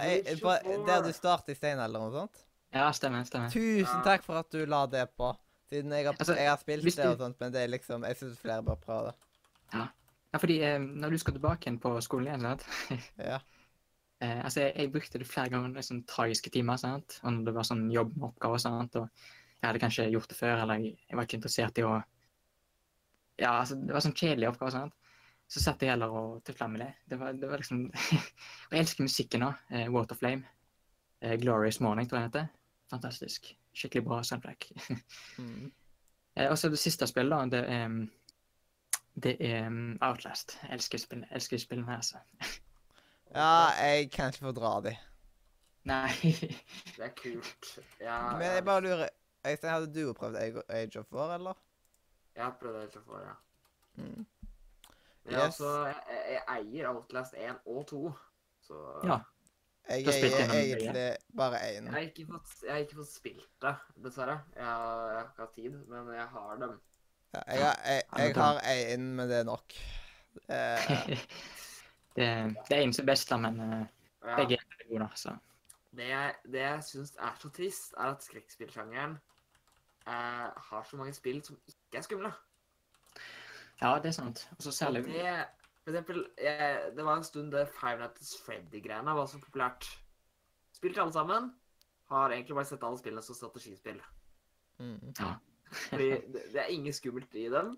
jeg, 0.04 0.38
der 0.88 1.04
du 1.06 1.12
starter 1.16 1.54
i 1.54 1.58
steinalderen 1.58 2.08
og 2.10 2.16
sånt? 2.18 2.44
Ja, 2.74 2.88
stemmer. 2.96 3.24
stemmer. 3.28 3.52
Tusen 3.54 4.00
Ja. 4.00 4.02
takk 4.06 4.24
for 4.26 4.40
at 4.42 4.50
du 4.52 4.64
la 4.66 4.86
det 4.90 5.06
på. 5.18 5.30
Siden 5.70 5.92
jeg 5.94 6.08
har, 6.08 6.16
Altså, 6.20 6.36
jeg 6.38 6.50
har 6.50 6.58
spilt 6.62 6.84
det 6.86 7.08
og 7.08 7.18
sånt, 7.22 7.40
men 7.40 7.54
det 7.54 7.62
er 7.64 7.72
liksom 7.72 8.04
Jeg 8.08 8.18
syns 8.20 8.40
flere 8.42 8.64
bør 8.66 8.80
prøve 8.82 9.12
det. 9.12 9.16
Ja, 9.74 10.40
fordi 10.42 10.58
eh, 10.66 10.80
når 10.82 11.14
du 11.14 11.18
skal 11.22 11.36
tilbake 11.38 11.68
igjen 11.68 11.80
på 11.82 11.94
skolen 12.02 12.28
igjen, 12.32 12.42
sant? 12.48 12.66
Ja. 13.32 13.40
Eh, 14.24 14.40
altså, 14.46 14.62
jeg, 14.66 14.74
jeg 14.78 14.92
brukte 14.94 15.20
det 15.22 15.28
flere 15.30 15.50
ganger 15.54 15.78
i 15.80 15.86
sånne 15.86 16.08
tragiske 16.10 16.50
timer, 16.54 16.78
sant? 16.82 17.20
Og 17.24 17.34
når 17.36 17.46
det 17.50 17.54
var 17.60 17.68
sånn 17.70 17.86
jobb 17.94 18.16
med 18.18 18.30
oppgaver, 18.32 18.62
sant? 18.64 18.96
Og 18.96 19.08
jeg 19.10 19.68
hadde 19.68 19.82
kanskje 19.84 20.10
gjort 20.12 20.30
det 20.32 20.38
før, 20.40 20.64
eller 20.64 20.82
jeg, 20.82 20.98
jeg 21.10 21.18
var 21.20 21.28
ikke 21.28 21.40
interessert 21.40 21.80
i 21.82 21.86
å 21.88 21.94
Ja, 23.44 23.58
altså, 23.60 23.78
det 23.80 23.92
var 23.96 24.04
sånn 24.06 24.16
kjedelige 24.16 24.54
oppgaver, 24.54 24.74
Sånn, 24.78 24.94
Så 25.52 25.62
satt 25.62 25.84
jeg 25.84 25.92
heller 25.92 26.16
og 26.16 26.42
tøfla 26.48 26.70
med 26.72 26.86
det. 26.86 26.90
Det 27.12 27.20
var, 27.20 27.36
det 27.38 27.50
var 27.50 27.62
liksom 27.62 27.86
Og 28.70 28.76
jeg 28.76 28.86
elsker 28.86 29.06
musikken 29.06 29.48
òg. 29.50 29.70
Eh, 29.76 29.90
Waterflame. 29.94 30.48
Eh, 31.22 31.36
Glorious 31.42 31.82
Morning, 31.84 32.08
tror 32.08 32.22
jeg 32.22 32.32
det 32.32 32.42
heter. 32.42 32.52
Fantastisk. 32.94 33.54
Skikkelig 33.76 34.08
bra 34.10 34.24
soundtrack. 34.24 34.72
Mm. 35.38 35.72
Eh, 36.36 36.50
og 36.50 36.58
så 36.58 36.70
det 36.70 36.80
siste 36.82 37.06
spillet, 37.10 37.30
da, 37.52 37.58
det 37.62 37.86
um, 37.86 37.98
det 39.24 39.36
er 39.46 39.68
um, 39.68 39.98
Outlast. 40.02 40.58
Jeg 40.64 40.74
elsker 40.74 40.98
spillene, 40.98 41.28
elsker 41.32 41.58
spillene 41.62 41.90
her, 41.90 42.00
altså. 42.02 42.18
ja, 43.36 43.70
jeg 43.78 44.12
kan 44.12 44.32
ikke 44.34 44.48
fordra 44.48 44.72
de. 44.88 44.96
Nei. 45.86 46.10
Det 46.96 47.04
er 47.04 47.14
kult. 47.18 47.70
Ja, 48.02 48.38
Men 48.38 48.56
jeg 48.56 48.66
bare 48.66 48.82
lurer 48.82 49.08
Øystein, 49.48 49.72
hadde 49.72 49.94
du 49.94 50.14
prøvd 50.14 50.64
Age 50.70 51.00
of 51.00 51.12
War, 51.12 51.36
eller? 51.36 51.54
Jeg 52.36 52.44
har 52.44 52.56
prøvd 52.60 52.92
det 52.94 53.02
før, 53.06 53.20
ja. 53.28 53.34
Mm. 53.96 54.26
Men 55.26 55.34
Yes. 55.34 55.42
altså, 55.44 55.86
jeg, 55.86 55.96
jeg, 56.10 56.32
jeg 56.34 56.62
eier 56.66 56.88
Outlast 56.90 57.34
1 57.38 57.56
og 57.66 57.86
2, 57.88 58.12
så 58.62 58.74
Ja. 59.04 59.18
Jeg 59.90 60.00
er 60.00 60.04
det, 60.04 60.56
egentlig 60.56 61.16
bare 61.38 61.58
én. 61.60 61.84
Jeg 61.84 61.92
har 61.92 62.00
ikke 62.00 62.26
fått, 62.32 62.52
jeg 62.64 62.72
har 62.72 62.80
ikke 62.80 62.96
fått 62.96 63.10
spilt 63.12 63.50
det, 63.62 63.74
dessverre. 64.04 64.38
Jeg 64.56 64.64
har, 64.66 65.08
jeg 65.10 65.18
har 65.18 65.24
ikke 65.28 65.42
hatt 65.42 65.56
tid, 65.56 65.72
men 65.88 66.14
jeg 66.14 66.28
har 66.28 66.56
dem. 66.62 66.82
Ja, 67.34 67.42
jeg, 67.48 67.64
har- 67.66 67.82
jeg, 67.86 68.04
men 68.12 68.22
jeg 68.26 68.36
har 68.36 68.60
én, 68.60 69.00
men 69.18 69.30
det 69.30 69.38
er 69.40 69.44
nok. 69.44 69.74
Eh, 70.50 70.90
det, 72.16 72.26
det 72.70 72.78
er 72.78 72.82
én 72.88 72.94
som 72.94 73.04
er 73.04 73.12
best, 73.12 73.30
da, 73.30 73.38
men 73.38 73.60
eh, 73.60 73.86
Ja. 74.26 74.36
begge 74.40 74.58
er 74.58 74.88
gode. 74.90 75.10
Så. 75.16 75.36
Det, 75.92 76.08
jeg- 76.10 76.36
det 76.46 76.60
jeg 76.60 76.84
syns 76.84 77.12
er 77.20 77.36
så 77.40 77.50
trist, 77.50 77.94
er 77.98 78.04
at 78.16 78.24
skrekkspillsjangeren 78.24 79.12
eh, 80.08 80.50
har 80.70 80.84
så 80.90 80.98
mange 80.98 81.14
spill 81.14 81.44
som 81.46 81.58
ikke 81.68 81.83
er 82.00 82.06
skumle. 82.06 82.32
Ja, 83.82 83.98
det 84.00 84.12
er 84.12 84.16
sant. 84.16 84.48
Og 84.58 84.64
så 84.64 84.70
Og 84.70 84.78
særlig 84.78 85.04
det, 85.06 85.34
for 85.84 85.92
eksempel, 85.92 86.26
jeg, 86.40 86.92
det 86.96 87.06
var 87.06 87.18
en 87.20 87.28
stund 87.28 87.52
det 87.52 87.68
Five 87.76 88.00
Nights 88.00 88.38
Freddy-greiene 88.46 89.16
var 89.18 89.26
så 89.28 89.40
populært. 89.42 89.88
Spilt 90.74 90.98
alle 90.98 91.14
sammen. 91.14 91.50
Har 92.12 92.32
egentlig 92.32 92.56
bare 92.56 92.70
sett 92.70 92.84
alle 92.84 93.00
spillene 93.00 93.24
som 93.26 93.36
strategispill. 93.36 94.02
mm. 94.80 95.14
Fordi 95.90 96.10
det, 96.10 96.46
det 96.54 96.62
er 96.62 96.72
ingen 96.72 96.94
skummelt 96.94 97.36
i 97.36 97.50
dem. 97.50 97.74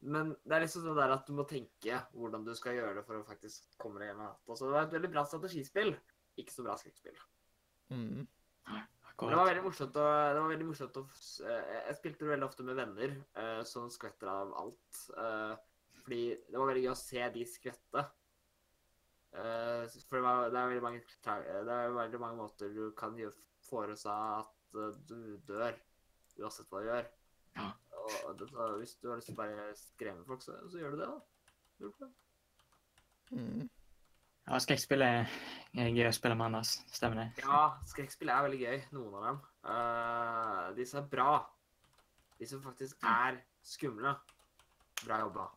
Men 0.00 0.30
det 0.44 0.54
er 0.54 0.62
liksom 0.62 0.84
sånn 0.84 0.98
der 0.98 1.10
at 1.10 1.26
du 1.26 1.34
må 1.34 1.46
tenke 1.48 1.98
hvordan 2.14 2.44
du 2.46 2.52
skal 2.54 2.76
gjøre 2.76 3.00
det 3.00 3.04
for 3.06 3.18
å 3.18 3.26
faktisk 3.26 3.72
komme 3.82 3.98
deg 4.02 4.12
hjem. 4.12 4.22
Så 4.54 4.60
det 4.66 4.74
var 4.76 4.86
et 4.86 4.94
veldig 4.94 5.10
bra 5.14 5.24
strategispill. 5.26 5.94
Ikke 6.38 6.54
så 6.54 6.66
bra 6.66 6.76
skrekkspill. 6.78 7.18
Mm. 7.90 8.28
Men 9.18 9.32
det 9.32 9.38
var 9.40 9.48
veldig 9.48 9.64
morsomt 9.64 9.96
å, 9.98 10.04
det 10.30 10.42
var 10.42 10.52
veldig 10.52 10.66
morsomt 10.68 10.98
å 11.00 11.02
eh, 11.02 11.70
Jeg 11.88 11.96
spilte 11.98 12.22
det 12.22 12.30
veldig 12.30 12.46
ofte 12.46 12.66
med 12.66 12.78
venner 12.78 13.16
uh, 13.34 13.62
som 13.66 13.88
skvetter 13.90 14.30
av 14.30 14.52
alt. 14.60 15.00
Uh, 15.16 15.56
fordi 16.04 16.22
det 16.46 16.54
var 16.54 16.70
veldig 16.70 16.84
gøy 16.84 16.92
å 16.92 17.00
se 17.00 17.24
de 17.34 17.46
skvette. 17.48 18.04
Uh, 19.34 19.82
for 20.06 20.20
det, 20.20 20.22
var, 20.22 20.44
det, 20.54 20.62
er 20.62 20.84
mange, 20.84 21.02
det 21.02 21.74
er 21.74 21.96
veldig 21.96 22.20
mange 22.22 22.38
måter 22.38 22.70
du 22.72 22.84
kan 22.98 23.18
forårsake 23.66 24.46
at 24.78 25.02
du 25.10 25.34
dør, 25.48 25.74
uansett 26.38 26.70
hva 26.70 26.84
du 26.84 26.90
gjør. 26.92 27.10
Ja. 27.58 27.72
Og 28.28 28.38
det, 28.38 28.48
så 28.52 28.68
hvis 28.78 28.94
du 29.02 29.10
har 29.10 29.18
lyst 29.18 29.28
til 29.32 29.36
å 29.36 29.40
bare 29.42 29.66
skremme 29.76 30.24
folk, 30.28 30.46
så, 30.46 30.54
så 30.70 30.80
gjør 30.80 30.94
du 30.94 31.02
det, 31.02 31.10
da. 31.10 31.56
Gjør 31.82 31.92
du 31.96 32.04
det? 32.04 32.12
Mm. 33.34 33.66
Ja, 34.48 34.58
skrekkspill 34.64 35.02
er 35.04 35.28
gøy 35.76 36.06
å 36.08 36.14
spille 36.16 36.36
med 36.38 36.48
Anders. 36.48 36.78
Stemmer 36.88 37.20
det? 37.20 37.44
Ja, 37.44 37.62
skrekkspill 37.90 38.30
er 38.32 38.46
veldig 38.46 38.60
gøy, 38.62 38.78
noen 38.96 39.16
av 39.18 39.26
dem. 39.26 39.40
Uh, 39.68 40.62
de 40.78 40.86
som 40.88 41.02
er 41.02 41.10
bra. 41.12 41.32
De 42.40 42.48
som 42.48 42.62
faktisk 42.64 43.04
er 43.04 43.42
skumle. 43.66 44.14
Bra 45.04 45.20
jobba. 45.26 45.50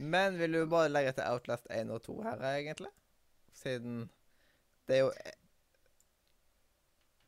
Men 0.00 0.38
vil 0.40 0.56
du 0.56 0.62
bare 0.70 0.88
legge 0.88 1.12
til 1.18 1.28
Outlast 1.28 1.68
1 1.70 1.92
og 1.92 2.00
2 2.06 2.16
her, 2.24 2.46
egentlig? 2.54 2.88
Siden 3.52 4.08
det 4.88 4.96
er 4.96 5.04
jo 5.04 5.12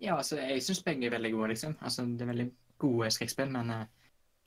Ja, 0.01 0.17
altså, 0.17 0.39
jeg 0.41 0.63
syns 0.65 0.83
begge 0.83 1.07
er 1.07 1.13
veldig 1.15 1.33
gode, 1.33 1.49
liksom. 1.53 1.77
Altså, 1.81 2.03
det 2.03 2.25
er 2.25 2.33
veldig 2.33 2.49
gode 2.83 3.11
skrekkspill, 3.15 3.53
men, 3.53 3.71
eh, 3.71 3.85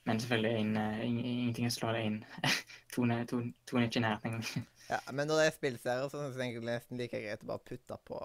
men 0.06 0.20
selvfølgelig 0.20 0.60
en, 0.60 0.76
eh, 0.76 1.04
ingenting 1.04 1.70
slår 1.72 1.92
det 1.92 2.02
inn. 2.06 2.18
Tone, 2.94 3.20
er 3.20 3.28
to, 3.30 3.40
to 3.66 3.78
er 3.78 3.88
ikke 3.88 3.98
i 4.00 4.06
nærheten 4.06 4.32
engang. 4.32 4.66
Ja, 4.86 5.00
men 5.10 5.26
når 5.26 5.40
det 5.40 5.46
er 5.46 5.54
spillserier, 5.56 6.08
så 6.08 6.20
syns 6.20 6.36
jeg 6.38 6.60
nesten 6.62 7.00
like 7.00 7.18
greit 7.18 7.40
å 7.42 7.48
bare 7.48 7.62
putte 7.66 7.96
på. 8.06 8.20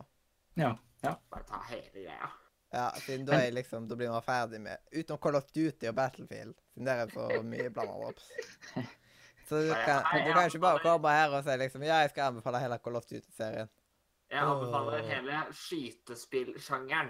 Ja. 0.61 0.75
ja. 1.01 1.15
Bare 1.33 1.47
ta 1.49 1.61
hele 1.71 1.89
greia. 1.95 2.27
Ja, 2.71 2.83
siden 3.01 3.25
da, 3.25 3.39
er 3.41 3.55
liksom, 3.55 3.87
da 3.89 3.97
blir 3.97 4.11
man 4.13 4.21
ferdig 4.21 4.59
med 4.61 4.77
Utenom 4.93 5.17
Call 5.23 5.39
of 5.39 5.49
Duty 5.49 5.89
og 5.89 5.95
Battlefield, 5.97 6.53
siden 6.71 6.87
der 6.87 7.01
er 7.01 7.15
så 7.15 7.41
mye 7.43 7.71
blanda 7.73 8.11
opp. 8.11 8.21
Så 9.49 9.57
du 9.65 9.73
kan, 9.73 10.05
du 10.23 10.29
kan 10.31 10.45
ikke 10.47 10.61
bare 10.63 10.79
komme 10.79 11.11
her 11.11 11.33
og 11.35 11.41
si 11.43 11.55
liksom 11.59 11.81
Ja, 11.83 11.97
jeg 12.05 12.13
skal 12.13 12.29
anbefale 12.29 12.61
hele 12.61 12.77
Call 12.79 12.95
of 12.95 13.09
Duty-serien. 13.09 13.67
Jeg 14.31 14.45
anbefaler 14.47 15.01
hele 15.09 15.39
skytespillsjangeren. 15.51 17.09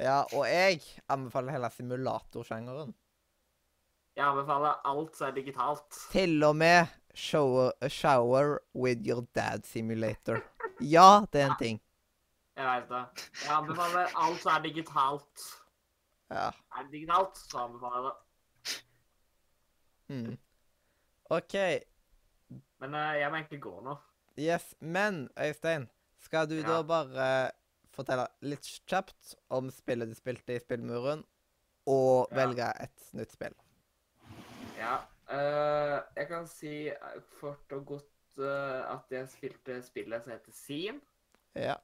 Ja, 0.00 0.24
og 0.32 0.48
jeg 0.48 0.80
anbefaler 1.08 1.54
hele 1.54 1.70
simulatorsjangeren. 1.76 2.96
Jeg 4.18 4.26
anbefaler 4.26 4.80
alt 4.90 5.14
som 5.16 5.28
er 5.28 5.34
digitalt. 5.36 5.98
Til 6.10 6.42
og 6.42 6.56
med 6.58 6.86
shower, 7.14 7.70
shower 7.88 8.56
with 8.74 9.04
your 9.06 9.22
dad 9.36 9.62
simulator. 9.68 10.40
Ja, 10.82 11.20
det 11.32 11.44
er 11.44 11.52
en 11.52 11.58
ting. 11.60 11.78
Jeg 12.58 12.66
vet 12.66 12.88
det. 12.90 13.04
Jeg 13.44 13.52
anbefaler 13.54 14.10
alt 14.18 14.40
som 14.42 14.50
er 14.56 14.64
digitalt. 14.64 15.44
Ja. 16.34 16.48
Er 16.50 16.82
det 16.82 16.92
digitalt, 16.96 17.38
så 17.38 17.62
anbefaler 17.68 18.08
jeg 18.08 18.08
det. 18.08 18.16
Mm. 20.08 20.34
OK. 21.38 21.54
Men 22.80 22.94
uh, 22.94 23.14
jeg 23.20 23.30
må 23.30 23.36
egentlig 23.38 23.62
gå 23.62 23.74
nå. 23.86 23.94
Yes, 24.38 24.74
men 24.80 25.28
Øystein, 25.38 25.86
skal 26.22 26.48
du 26.50 26.54
Ja. 26.58 26.66
da 26.66 26.82
bare 26.82 27.30
fortelle 27.94 28.26
litt 28.42 28.66
kjapt 28.86 29.34
om 29.50 29.70
spillet 29.74 30.08
du 30.10 30.14
spilte 30.18 30.54
i 30.56 30.60
Spillmuren, 30.62 31.24
og 31.86 32.28
Ja. 32.30 32.36
velge 32.42 32.68
et 32.82 33.08
nytt 33.14 33.32
spill? 33.32 33.54
Ja. 34.78 34.94
Uh, 35.28 35.98
jeg 36.16 36.26
kan 36.30 36.46
si 36.48 36.90
fort 37.40 37.72
og 37.76 37.82
godt 37.90 38.38
uh, 38.40 38.94
at 38.94 39.06
jeg 39.12 39.28
spilte 39.34 39.72
spillet 39.84 40.22
som 40.24 40.32
heter 40.32 40.52
Scene. 40.56 41.00
Ja. 41.58 41.76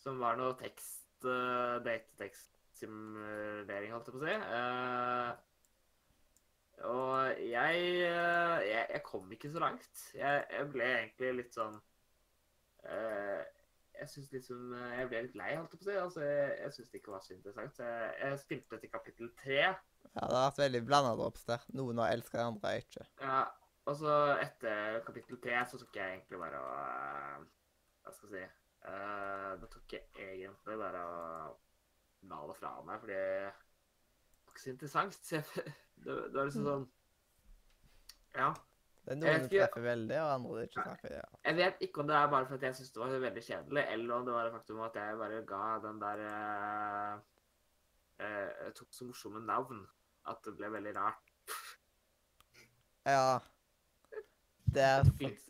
Som 0.00 0.14
var 0.22 0.34
noe 0.40 0.54
tekst 0.58 1.24
uh, 1.28 1.76
Datetekstsimulering, 1.84 3.92
holdt 3.92 4.06
jeg 4.08 4.14
på 4.16 4.18
å 4.18 4.24
si. 4.24 4.34
Uh, 4.48 5.30
og 6.80 7.40
jeg, 7.40 7.76
eh, 8.08 8.68
jeg 8.68 8.86
Jeg 8.90 9.02
kom 9.04 9.32
ikke 9.32 9.52
så 9.52 9.58
langt. 9.58 10.12
Jeg, 10.14 10.44
jeg 10.50 10.68
ble 10.72 10.84
egentlig 10.84 11.32
litt 11.36 11.54
sånn 11.54 11.76
eh, 12.88 13.42
Jeg 14.00 14.08
syns 14.08 14.30
liksom 14.32 14.72
eh, 14.78 14.94
Jeg 15.00 15.10
ble 15.10 15.22
litt 15.26 15.36
lei, 15.36 15.50
holdt 15.58 15.74
jeg 15.74 15.82
på 15.82 15.84
å 15.84 15.90
si. 15.90 15.98
Altså, 16.04 16.24
jeg 16.24 16.56
jeg 16.62 16.76
syns 16.76 16.90
det 16.90 17.02
ikke 17.02 17.16
var 17.16 17.26
så 17.26 17.34
interessant. 17.36 17.76
Så 17.76 17.84
jeg, 17.84 18.14
jeg 18.22 18.40
spilte 18.44 18.80
til 18.80 18.94
kapittel 18.94 19.32
tre. 19.42 19.60
Ja, 20.16 20.26
det 20.26 20.36
har 20.36 20.48
vært 20.48 20.62
veldig 20.64 20.80
blanda 20.86 21.10
drops 21.18 21.44
der. 21.46 21.64
Noen 21.78 22.00
har 22.02 22.12
elska, 22.16 22.42
andre 22.42 22.72
har 22.72 22.82
ikke. 22.82 23.04
Ja, 23.22 23.40
og 23.86 23.96
så 23.98 24.14
etter 24.42 25.00
kapittel 25.06 25.38
tre 25.42 25.60
så 25.70 25.78
tok 25.80 25.98
jeg 25.98 26.16
egentlig 26.16 26.40
bare 26.40 26.62
å 26.62 26.70
eh, 26.78 27.44
Hva 28.04 28.14
skal 28.14 28.34
jeg 28.34 28.48
si 28.48 28.88
uh, 28.88 29.52
Da 29.60 29.68
tok 29.70 29.94
jeg 29.96 30.08
egentlig 30.24 30.78
bare 30.80 31.04
å 31.06 31.20
la 32.30 32.40
det 32.50 32.56
fra 32.58 32.72
meg, 32.84 32.98
fordi 33.00 33.16
det 33.16 33.52
var 34.46 34.52
ikke 34.52 34.64
så 34.64 34.72
interessant. 34.74 35.20
Så 35.24 35.36
jeg, 35.38 35.44
det, 36.04 36.16
det 36.16 36.40
var 36.40 36.50
liksom 36.50 36.66
sånn 36.68 36.90
Ja. 38.34 38.50
Det 39.00 39.14
er 39.14 39.20
noen 39.22 39.46
som 39.46 39.52
treffer 39.54 39.86
veldig, 39.86 40.18
og 40.20 40.32
andre 40.34 40.66
ikke 40.66 40.82
treffer. 40.84 41.14
Ja. 41.16 41.28
Jeg 41.46 41.58
vet 41.62 41.86
ikke 41.86 42.02
om 42.02 42.10
det 42.10 42.18
er 42.18 42.34
bare 42.34 42.50
fordi 42.50 42.68
jeg 42.68 42.76
syntes 42.78 42.92
det 42.94 43.00
var 43.00 43.14
veldig 43.24 43.44
kjedelig, 43.46 43.86
eller 43.94 44.14
om 44.18 44.26
det 44.26 44.34
var 44.34 44.44
det 44.46 44.52
faktum 44.58 44.82
at 44.84 44.98
jeg 45.00 45.22
bare 45.22 45.40
ga 45.54 45.62
den 45.86 46.02
der 46.02 46.26
uh, 46.26 47.14
uh, 48.26 48.68
tok 48.76 48.92
så 48.98 49.08
morsomme 49.08 49.40
navn 49.46 49.80
at 50.30 50.44
det 50.46 50.56
ble 50.58 50.72
veldig 50.76 50.96
rart. 50.96 51.32
ja. 53.06 53.38
Det 54.70 54.82
er 54.86 55.08
Litt, 55.18 55.48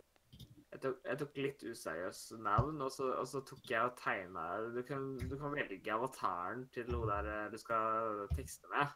jeg, 0.71 0.81
tok, 0.81 1.01
jeg 1.05 1.19
tok 1.21 1.39
litt 1.45 1.63
useriøse 1.67 2.39
navn, 2.41 2.81
og 2.81 2.93
så, 2.95 3.11
og 3.21 3.27
så 3.29 3.43
tok 3.45 3.69
jeg 3.69 3.83
og 3.85 3.99
tegna 4.01 4.47
du 4.73 4.81
kan, 4.87 5.11
du 5.19 5.35
kan 5.37 5.53
velge 5.53 5.93
avataren 5.93 6.65
til 6.73 6.89
noe 6.95 7.09
der 7.11 7.29
eh, 7.29 7.51
du 7.53 7.59
skal 7.61 8.23
tekste 8.33 8.71
med. 8.73 8.95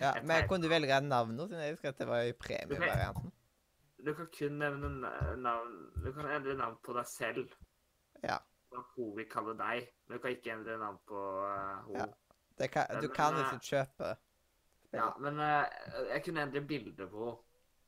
Ja, 0.00 0.10
Jeg 0.16 0.24
men 0.26 0.48
kunne 0.48 0.66
du 0.66 0.72
velge 0.72 1.00
navn 1.06 1.36
nå, 1.36 1.46
siden 1.46 1.62
jeg 1.62 1.76
husker 1.76 1.92
at 1.92 2.00
det 2.02 2.08
var 2.08 2.26
i 2.26 2.32
premievarianten? 2.34 3.30
Du 4.04 4.10
kan 4.14 4.26
kun 4.38 4.58
nevne 4.60 4.88
navn 5.36 5.76
Du 6.04 6.10
kan 6.12 6.26
endre 6.28 6.56
navn 6.58 6.76
på 6.84 6.92
deg 6.92 7.06
selv. 7.08 7.54
Ja. 8.24 8.36
Hva 8.72 8.82
hun 8.96 9.14
vil 9.16 9.28
kalle 9.30 9.54
deg. 9.56 9.86
Men 10.04 10.18
du 10.18 10.22
kan 10.22 10.34
ikke 10.34 10.52
endre 10.52 10.78
navn 10.78 10.98
på 11.08 11.20
uh, 11.46 11.86
hun. 11.86 11.96
Ja. 11.96 12.08
Det 12.58 12.70
kan, 12.70 12.86
du 13.00 13.08
Men, 13.08 13.16
kan 13.16 13.40
ikke 13.40 13.66
kjøpe. 13.66 14.12
Ja, 14.94 15.08
men 15.18 15.40
uh, 15.42 15.64
jeg 16.12 16.22
kunne 16.24 16.42
endre 16.46 16.60
bilde 16.62 17.08
på 17.10 17.32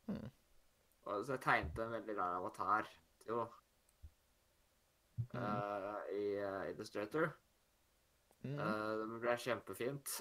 henne. 0.06 0.26
Mm. 0.26 0.32
Så 1.06 1.36
jeg 1.36 1.40
tegnet 1.42 1.78
en 1.78 1.92
veldig 1.94 2.16
rar 2.18 2.40
avatar 2.40 2.90
til 3.22 3.34
henne 3.34 3.62
Mm. 5.32 5.40
Uh, 5.40 6.00
i 6.12 6.24
uh, 6.44 6.70
Illustrator. 6.70 7.30
Mm. 8.46 8.58
Eh, 8.60 8.92
det 9.00 9.20
ble 9.22 9.34
kjempefint. 9.42 10.14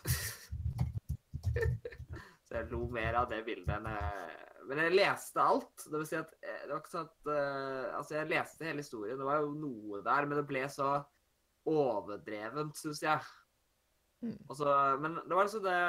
så 2.45 2.57
jeg 2.57 2.69
lo 2.71 2.85
mer 2.93 3.19
av 3.21 3.29
det 3.31 3.43
bildet 3.47 3.71
enn 3.77 3.87
jeg 3.89 4.41
Men 4.65 4.81
jeg 4.81 4.95
leste 4.95 5.41
alt. 5.41 5.85
Det 5.85 5.99
vil 5.99 6.07
si 6.09 6.17
at 6.17 6.31
eh, 6.41 6.63
det 6.65 6.71
var 6.71 6.81
ikke 6.81 6.93
sånn 6.95 7.09
at 7.09 7.31
eh, 7.35 7.89
Altså, 7.99 8.15
jeg 8.17 8.31
leste 8.31 8.69
hele 8.69 8.85
historien. 8.85 9.19
Det 9.21 9.27
var 9.27 9.43
jo 9.43 9.51
noe 9.59 10.01
der, 10.05 10.29
men 10.29 10.39
det 10.41 10.47
ble 10.49 10.63
så 10.73 10.89
overdrevent, 11.69 12.77
syns 12.77 13.01
jeg. 13.05 13.29
Mm. 14.25 15.01
Men 15.03 15.17
det 15.21 15.35
var 15.35 15.45
altså 15.45 15.61
det 15.63 15.79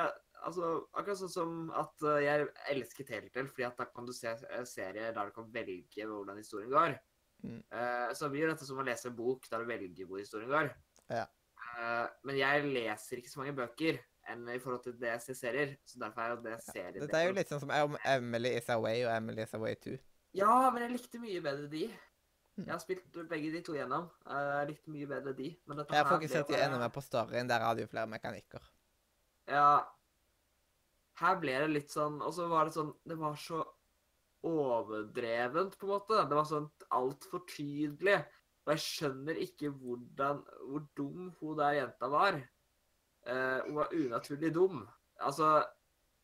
Altså, 0.46 0.66
akkurat 0.94 1.18
sånn 1.18 1.32
som 1.32 1.52
at 1.74 2.02
eh, 2.06 2.20
jeg 2.22 2.48
elsker 2.70 3.06
Telltale, 3.08 3.48
fordi 3.50 3.64
at 3.66 3.78
da 3.80 3.86
kan 3.90 4.06
du 4.06 4.12
se 4.14 4.28
eh, 4.30 4.66
serier 4.68 5.14
der 5.16 5.30
du 5.30 5.32
kan 5.34 5.48
velge 5.50 6.06
hvordan 6.06 6.38
historien 6.38 6.70
går. 6.70 6.92
Mm. 7.42 7.62
Uh, 7.72 8.12
så 8.14 8.28
blir 8.32 8.48
dette 8.48 8.66
som 8.68 8.78
å 8.78 8.84
lese 8.86 9.10
en 9.10 9.16
bok 9.16 9.48
der 9.50 9.64
du 9.64 9.68
velger 9.68 10.06
hvor 10.06 10.20
historien 10.20 10.52
går. 10.52 10.70
Ja. 11.10 11.24
Uh, 11.56 12.06
men 12.28 12.38
jeg 12.38 12.68
leser 12.68 13.20
ikke 13.20 13.32
så 13.32 13.42
mange 13.42 13.56
bøker 13.58 13.98
enn 14.30 14.46
i 14.50 14.58
forhold 14.62 14.84
til 14.86 14.96
det 15.00 15.12
jeg 15.14 15.24
ser 15.24 15.38
serier. 15.40 15.74
Så 15.88 16.00
derfor 16.02 16.24
er 16.24 16.34
jo 16.34 16.38
det 16.46 16.56
serien 16.68 17.00
Dette 17.02 17.20
er 17.20 17.28
jo 17.28 17.36
litt 17.36 17.52
sånn 17.52 17.62
som 17.62 17.72
om 17.74 17.98
Emily 18.04 18.54
is 18.60 18.70
away 18.74 19.04
og 19.06 19.12
Emily 19.14 19.44
is 19.46 19.56
away 19.58 19.76
2. 19.82 19.96
Ja, 20.36 20.52
men 20.72 20.84
jeg 20.84 20.96
likte 20.98 21.22
mye 21.22 21.42
bedre 21.44 21.68
de. 21.72 21.86
Jeg 22.56 22.72
har 22.72 22.80
spilt 22.80 23.18
begge 23.28 23.50
de 23.52 23.60
to 23.64 23.74
gjennom. 23.76 24.06
Eh, 24.24 24.52
Jeg 24.60 24.68
likte 24.70 24.92
mye 24.92 25.08
bedre 25.10 25.34
de. 25.36 25.50
Men 25.68 25.82
Jeg 25.82 25.98
har 25.98 26.08
fokusert 26.08 26.48
ble 26.48 26.62
enda 26.64 26.78
mer 26.80 26.92
på 26.94 27.02
storyen. 27.04 27.48
Der 27.50 27.64
hadde 27.64 27.84
jo 27.84 27.90
flere 27.90 28.08
mekanikker. 28.08 28.64
Ja. 29.50 29.84
Her 31.20 31.36
ble 31.40 31.52
det 31.62 31.68
litt 31.70 31.92
sånn 31.92 32.18
Og 32.20 32.32
så 32.34 32.44
var 32.50 32.66
det 32.66 32.74
sånn 32.74 32.90
Det 33.08 33.14
var 33.16 33.36
så 33.40 33.62
overdrevent, 34.46 35.78
på 35.78 35.86
en 35.86 35.92
måte. 35.94 36.24
Det 36.28 36.36
var 36.36 36.48
sånn 36.48 36.66
altfor 36.96 37.44
tydelig. 37.50 38.18
Og 38.66 38.74
jeg 38.74 38.84
skjønner 38.84 39.40
ikke 39.44 39.70
hvordan 39.72 40.42
Hvor 40.64 40.84
dum 40.98 41.30
hun 41.40 41.56
der 41.60 41.80
jenta 41.82 42.10
var. 42.12 42.40
Uh, 43.26 43.60
hun 43.66 43.80
var 43.82 43.92
unaturlig 43.92 44.52
dum. 44.54 44.84
Altså 45.20 45.58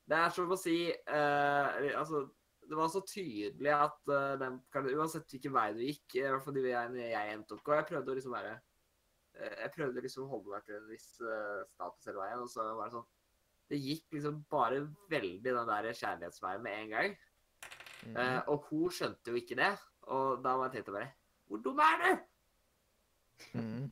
Det 0.09 0.17
er 0.17 0.31
som 0.33 0.53
å 0.53 0.59
si 0.61 0.77
uh, 0.93 1.99
Altså 1.99 2.29
det 2.73 2.79
var 2.81 2.89
så 2.93 3.01
tydelig 3.05 3.73
at 3.77 3.99
uh, 4.09 4.35
den, 4.41 4.59
kan- 4.73 4.89
uansett 4.89 5.29
hvilken 5.31 5.53
vei 5.55 5.69
du 5.77 5.83
gikk, 5.85 6.15
i 6.17 6.23
hvert 6.25 6.45
fall 6.45 6.57
de 6.57 6.63
veiene 6.65 7.09
jeg 7.11 7.33
endte 7.37 7.55
opp 7.57 7.65
på 7.67 7.75
Jeg 7.77 7.89
prøvde 7.91 8.13
å 8.13 8.17
liksom 8.17 8.33
være 8.37 8.53
eh, 8.57 9.57
Jeg 9.65 9.73
prøvde 9.77 10.05
liksom 10.07 10.25
å 10.25 10.31
holde 10.33 10.55
meg 10.55 10.65
til 10.67 10.79
en 10.79 10.89
viss 10.91 11.09
eh, 11.21 11.61
status 11.75 12.09
hele 12.09 12.23
veien, 12.23 12.41
og 12.47 12.51
så 12.53 12.65
var 12.79 12.89
det 12.89 12.97
sånn 12.99 13.11
det 13.73 13.79
gikk 13.81 14.17
liksom 14.19 14.41
bare 14.53 14.83
veldig 15.09 15.39
den 15.47 15.69
der 15.71 15.87
kjærlighetsveien 15.97 16.61
med 16.65 16.75
en 16.77 16.91
gang. 16.93 17.13
Mm. 18.05 18.17
Uh, 18.19 18.41
og 18.53 18.67
hun 18.69 18.91
skjønte 18.93 19.31
jo 19.33 19.39
ikke 19.39 19.57
det. 19.57 19.71
Og 20.13 20.43
da 20.45 20.57
var 20.59 20.67
jeg 20.69 20.75
tenkte 20.83 20.93
bare 20.97 21.13
Hvor 21.49 21.63
dum 21.65 21.81
er 21.81 22.03
du?! 22.03 22.11
Mm. 23.57 23.87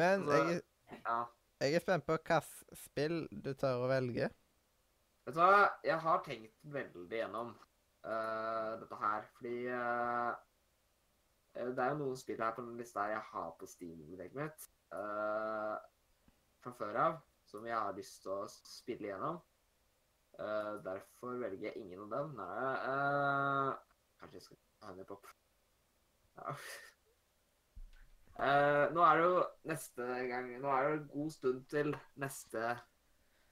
Men 0.00 0.24
Så- 0.26 0.32
jeg, 0.32 0.62
Ja. 1.04 1.18
jeg 1.60 1.74
er 1.74 1.80
spent 1.84 2.06
på 2.06 2.16
hvilket 2.16 2.78
spill 2.82 3.28
du 3.30 3.52
tør 3.54 3.84
å 3.84 3.88
velge. 3.92 4.30
Vet 5.28 5.36
du 5.36 5.42
hva? 5.44 5.64
Jeg 5.84 6.00
har 6.00 6.22
tenkt 6.24 6.54
veldig 6.72 7.18
gjennom 7.18 7.50
uh, 7.52 8.70
dette 8.80 8.96
her, 8.96 9.26
fordi 9.36 9.66
eh, 9.68 10.30
Det 11.58 11.82
er 11.84 11.90
jo 11.90 11.98
noen 11.98 12.16
spill 12.16 12.40
her 12.40 12.54
på 12.56 12.64
den 12.64 12.78
lista 12.80 13.04
jeg 13.10 13.20
har 13.34 13.50
på 13.60 13.68
Steam-biblioteket 13.68 14.38
mitt 14.40 14.64
uh, 14.96 15.74
fra 16.64 16.72
før 16.78 17.00
av, 17.02 17.18
som 17.44 17.66
jeg 17.68 17.76
har 17.76 17.98
lyst 17.98 18.22
til 18.24 18.32
å 18.38 18.46
spille 18.48 19.10
gjennom. 19.10 19.36
Uh, 20.38 20.80
derfor 20.86 21.36
velger 21.44 21.68
jeg 21.68 21.82
ingen 21.84 22.06
av 22.06 22.14
dem. 22.14 22.32
Nei, 22.40 22.72
uh, 22.88 24.00
kanskje 24.22 24.40
jeg 24.40 24.46
skal 24.46 24.62
ha 24.86 24.94
en 24.94 25.10
pop. 25.12 25.28
Ja. 26.38 26.56
Uh, 28.38 28.84
nå 28.96 29.04
er 29.04 29.20
det 29.20 29.28
jo 29.28 29.44
neste 29.74 30.08
gang 30.32 30.50
Nå 30.62 30.72
er 30.72 30.88
det 30.88 30.98
en 31.02 31.06
god 31.12 31.30
stund 31.36 31.62
til 31.76 31.92
neste 32.16 32.78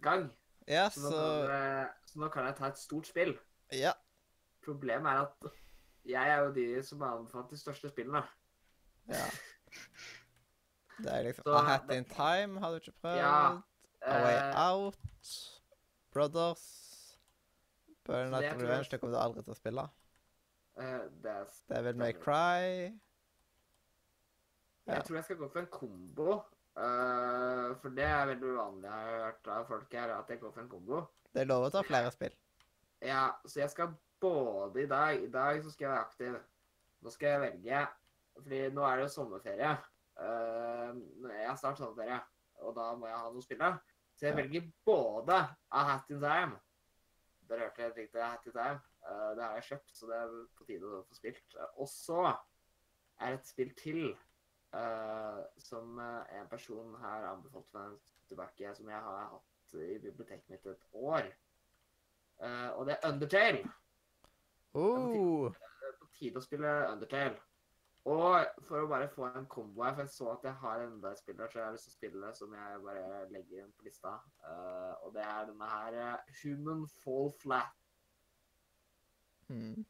gang. 0.08 0.30
Ja, 0.68 0.88
Så 0.90 1.00
nå, 1.00 1.10
så 1.10 1.48
jeg- 1.50 1.88
så 2.06 2.18
nå 2.20 2.28
kan 2.32 2.44
jeg 2.46 2.56
ta 2.56 2.66
et 2.66 2.78
stort 2.78 3.06
spill. 3.06 3.38
Ja. 3.72 3.92
Problemet 4.64 5.06
er 5.12 5.20
at 5.26 5.52
jeg 6.04 6.28
er 6.30 6.38
jo 6.44 6.52
de 6.52 6.82
som 6.82 7.00
har 7.00 7.16
anbefalt 7.18 7.50
de 7.50 7.56
største 7.56 7.88
spillene. 7.90 8.22
ja. 9.08 9.26
Det 10.98 11.12
er 11.12 11.22
liksom 11.22 11.42
Så 11.44 11.52
A 11.54 11.62
Hat 11.62 11.90
in 11.92 12.04
Time 12.04 12.60
har 12.60 12.70
du 12.70 12.76
ikke 12.76 12.92
prøvd. 13.02 13.16
Ja, 13.16 13.60
A 14.02 14.22
Way 14.22 14.34
Eh, 14.34 14.72
Out. 14.72 14.96
Brothers. 16.12 17.18
Burnout 18.04 18.30
Night 18.40 18.54
of 18.54 18.62
Revenge, 18.62 18.88
det 18.90 19.00
kommer 19.00 19.16
du 19.16 19.22
aldri 19.22 19.42
til 19.42 19.52
å 19.52 19.56
spille. 19.56 19.82
Uh, 20.78 21.08
det 21.22 21.26
er, 21.32 21.44
Devil 21.68 21.96
May. 21.96 22.12
Cry. 22.12 22.62
jeg 24.86 24.96
Ja. 24.96 25.00
tror 25.02 25.14
jeg 25.16 25.24
skal 25.24 25.36
gå 25.36 25.48
for 25.52 25.58
en 25.60 25.66
kombo. 25.66 26.42
Eh, 26.76 27.68
for 27.82 27.94
det 27.96 28.04
er 28.04 28.26
veldig 28.32 28.50
uvanlig 28.54 28.88
jeg 28.88 28.92
har 28.92 29.22
hørt 29.26 29.48
av 29.56 29.66
folk 29.70 29.94
her, 29.98 30.12
at 30.18 30.28
jeg 30.30 30.40
går 30.40 30.52
for 30.52 30.62
en 30.64 30.68
kombo. 30.72 31.00
Det 31.32 31.42
er 31.42 31.48
lov 31.50 31.66
å 31.66 31.70
ta 31.74 31.82
flere 31.86 32.10
spill. 32.14 32.34
Ja, 33.04 33.26
så 33.44 33.60
jeg 33.60 33.70
skal 33.70 33.94
både 34.20 34.82
i 34.82 34.86
dag 34.88 35.18
I 35.20 35.28
dag 35.28 35.58
så 35.62 35.70
skal 35.70 35.84
jeg 35.86 35.92
være 35.92 36.04
aktiv. 36.06 36.36
Nå 37.04 37.10
skal 37.12 37.28
jeg 37.28 37.40
velge 37.42 37.80
Fordi 38.38 38.60
nå 38.72 38.84
er 38.88 38.96
det 38.96 39.04
jo 39.04 39.10
sommerferie. 39.12 39.72
Uh, 40.16 40.96
jeg 41.28 41.44
har 41.48 41.58
snart 41.60 41.76
sommerferie, 41.80 42.16
og 42.64 42.72
da 42.76 42.86
må 42.96 43.06
jeg 43.10 43.16
ha 43.20 43.28
noe 43.28 43.42
å 43.42 43.44
spille. 43.44 43.68
Så 44.16 44.26
jeg 44.26 44.32
Ja. 44.32 44.38
velger 44.42 44.70
både 44.88 45.36
A 45.72 45.82
Hat 45.90 46.08
in 46.10 46.20
Time 46.20 46.56
Dere 47.48 47.68
hørte 47.68 47.82
helt 47.84 47.96
riktig. 48.00 48.20
A 48.20 48.30
Hat 48.32 48.46
in 48.48 48.52
Time. 48.52 48.80
Uh, 49.06 49.34
det 49.36 49.44
har 49.44 49.54
jeg 49.60 49.66
kjøpt, 49.70 49.92
så 49.94 50.08
det 50.08 50.16
er 50.16 50.32
på 50.56 50.64
tide 50.66 50.88
å 50.88 51.04
få 51.06 51.14
spilt. 51.14 51.56
Og 51.76 51.88
så 51.88 52.22
er 53.20 53.30
det 53.30 53.40
et 53.40 53.46
spill 53.52 53.74
til 53.78 54.00
eh, 54.74 55.40
som 55.58 55.98
eh, 55.98 56.38
en 56.40 56.48
person 56.48 56.94
her 57.00 57.28
anbefalte 57.30 57.78
meg 57.78 57.98
tilbake, 58.28 58.74
som 58.74 58.88
jeg 58.90 59.02
har 59.08 59.26
hatt 59.32 59.74
i 59.76 59.98
biblioteket 59.98 60.48
mitt 60.50 60.66
et 60.66 60.86
år. 60.92 61.26
Uh, 62.36 62.70
og 62.76 62.86
det 62.86 62.96
er 62.96 63.08
Undertale. 63.08 63.62
Oh, 64.74 65.52
Det 65.52 65.88
er 65.88 65.94
på 66.00 66.08
tide 66.18 66.40
å 66.40 66.44
spille 66.44 66.72
Undertale. 66.90 67.38
Og 68.06 68.60
for 68.68 68.84
å 68.84 68.90
bare 68.90 69.08
få 69.10 69.26
en 69.26 69.48
kombo 69.50 69.82
her, 69.82 69.94
for 69.96 70.04
jeg 70.04 70.12
så 70.14 70.28
at 70.34 70.44
jeg 70.46 70.58
har 70.60 70.84
enda 70.84 71.10
et 71.10 71.18
spill 71.18 71.38
der, 71.40 71.48
så 71.50 71.58
jeg 71.58 71.66
har 71.66 71.74
lyst 71.74 71.88
til 71.88 71.94
å 71.94 71.96
spille 71.96 72.32
som 72.38 72.52
jeg 72.54 72.82
bare 72.84 73.22
legger 73.32 73.64
inn 73.64 73.72
på 73.74 73.88
lista. 73.88 74.12
Og 75.02 75.10
det 75.16 75.24
er 75.26 75.48
denne 75.48 75.70
her 75.72 75.96
Human 76.42 76.84
Fall 77.00 77.32
Flat. 77.40 77.80
Mm. 79.48 79.82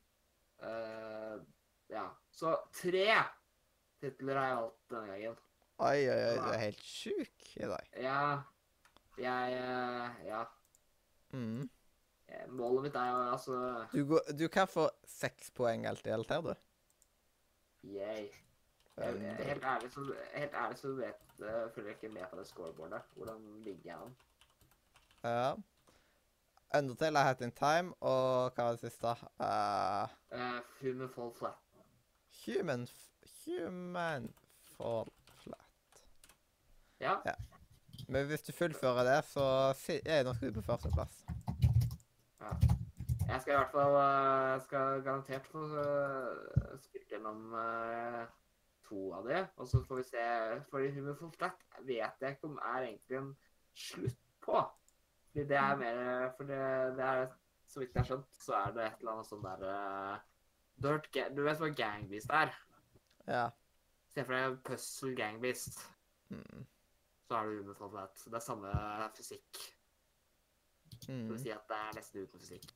Ja. 1.92 2.06
Så 2.32 2.54
tre 2.72 3.04
titler 4.00 4.38
har 4.38 4.46
jeg 4.46 4.56
valgt 4.60 4.90
denne 4.90 5.06
gangen. 5.12 5.38
Oi, 5.78 5.98
oi, 6.08 6.20
oi, 6.30 6.36
du 6.40 6.50
er 6.54 6.60
helt 6.62 6.84
sjuk 6.88 7.48
i 7.56 7.66
dag. 7.68 7.88
Ja, 8.00 8.20
jeg 9.20 9.56
eh, 9.60 10.26
Ja. 10.26 10.44
Mm. 11.36 11.68
Eh, 12.28 12.46
Målet 12.48 12.82
mitt 12.86 12.96
er 12.96 13.10
jo 13.10 13.18
altså 13.32 13.56
Du, 13.92 14.04
går, 14.08 14.20
du 14.38 14.48
kan 14.48 14.68
få 14.68 14.88
seks 15.06 15.50
poeng 15.50 15.86
alt 15.86 16.06
i 16.06 16.14
alt 16.14 16.30
her, 16.32 16.40
du. 16.40 16.54
Yay. 17.84 18.28
Jeg, 18.96 19.36
helt 19.44 19.64
ærlig 19.64 19.90
så, 19.92 20.14
helt 20.34 20.54
ærlig 20.54 20.78
så 20.78 20.92
vet, 20.96 21.24
uh, 21.38 21.46
følger 21.74 21.90
jeg 21.90 21.96
ikke 22.02 22.14
med 22.14 22.24
på 22.30 22.38
det 22.38 22.46
scoreboardet. 22.48 23.02
Hvordan 23.14 23.42
ligger 23.60 23.80
jeg 23.84 23.96
an? 24.06 24.16
Ja. 25.24 25.52
Undertale 26.78 27.18
er 27.18 27.28
hatt 27.28 27.40
in 27.44 27.52
time, 27.52 27.92
og 28.00 28.54
hva 28.56 28.64
var 28.70 28.78
det 28.78 28.80
siste? 28.80 29.12
Uh, 29.38 30.08
Uh, 30.32 30.60
Human 30.80 31.08
Fall 31.08 31.30
Flat. 31.38 31.60
human 32.46 32.86
Human 33.46 34.32
fall 34.76 35.10
flat. 35.42 36.02
Ja. 37.00 37.16
Men 38.08 38.26
hvis 38.26 38.42
du 38.42 38.52
fullfører 38.52 39.04
det, 39.06 39.20
så 39.24 39.44
er 39.88 40.00
er 40.04 40.34
skal 40.34 40.48
du 40.48 40.60
på 40.60 40.66
førsteplass. 40.66 41.24
Jeg 43.28 43.40
skal 43.40 43.52
i 43.52 43.56
hvert 43.56 43.72
fall 43.74 43.96
jeg 43.98 44.60
skal 44.64 45.02
garantert 45.02 45.46
få 45.50 45.62
uh, 45.66 46.76
spilt 46.78 47.10
gjennom 47.10 47.54
uh, 47.54 48.22
to 48.86 49.08
av 49.16 49.26
de. 49.26 49.40
Og 49.56 49.66
så 49.66 49.82
får 49.88 50.00
vi 50.00 50.04
se. 50.10 50.26
For 50.70 50.86
Human 50.94 51.16
Fall 51.18 51.32
Flat 51.38 51.66
vet 51.88 52.22
jeg 52.22 52.36
ikke 52.36 52.50
om 52.52 52.60
er 52.62 52.86
egentlig 52.86 53.18
en 53.18 53.32
slutt 53.74 54.22
på. 54.46 54.62
Fordi 55.32 55.48
det 55.48 55.58
er 55.58 55.82
mer 55.82 56.30
For 56.36 56.48
det, 56.48 56.62
det 56.96 57.04
er 57.04 57.26
Så 57.66 57.80
vidt 57.80 57.94
jeg 57.94 58.00
har 58.00 58.06
skjønt, 58.08 58.38
så 58.40 58.54
er 58.60 58.76
det 58.76 58.84
et 58.86 59.02
eller 59.02 59.16
annet 59.16 59.28
sånn 59.28 59.42
der 59.44 59.66
uh, 59.66 60.22
Dirt 60.86 61.10
Du 61.34 61.42
vet 61.42 61.60
hva 61.60 61.72
gangbeast 61.74 62.30
er? 62.30 62.54
Ja. 63.26 63.50
Se 64.14 64.24
for 64.24 64.36
deg 64.36 64.58
Puzzle 64.64 65.14
Gangbeast. 65.18 65.82
Mm. 66.30 66.66
Så 67.26 67.34
har 67.34 67.50
du 67.50 67.74
Fall 67.74 67.90
Flat. 67.90 68.22
Det 68.24 68.38
er 68.38 68.44
samme 68.44 68.72
fysikk. 69.16 69.60
Mm. 71.08 71.26
Skal 71.26 71.32
vi 71.34 71.42
si 71.42 71.52
at 71.54 71.66
det 71.68 71.78
er 71.78 71.98
nesten 71.98 72.22
uten 72.22 72.42
fysikk. 72.42 72.70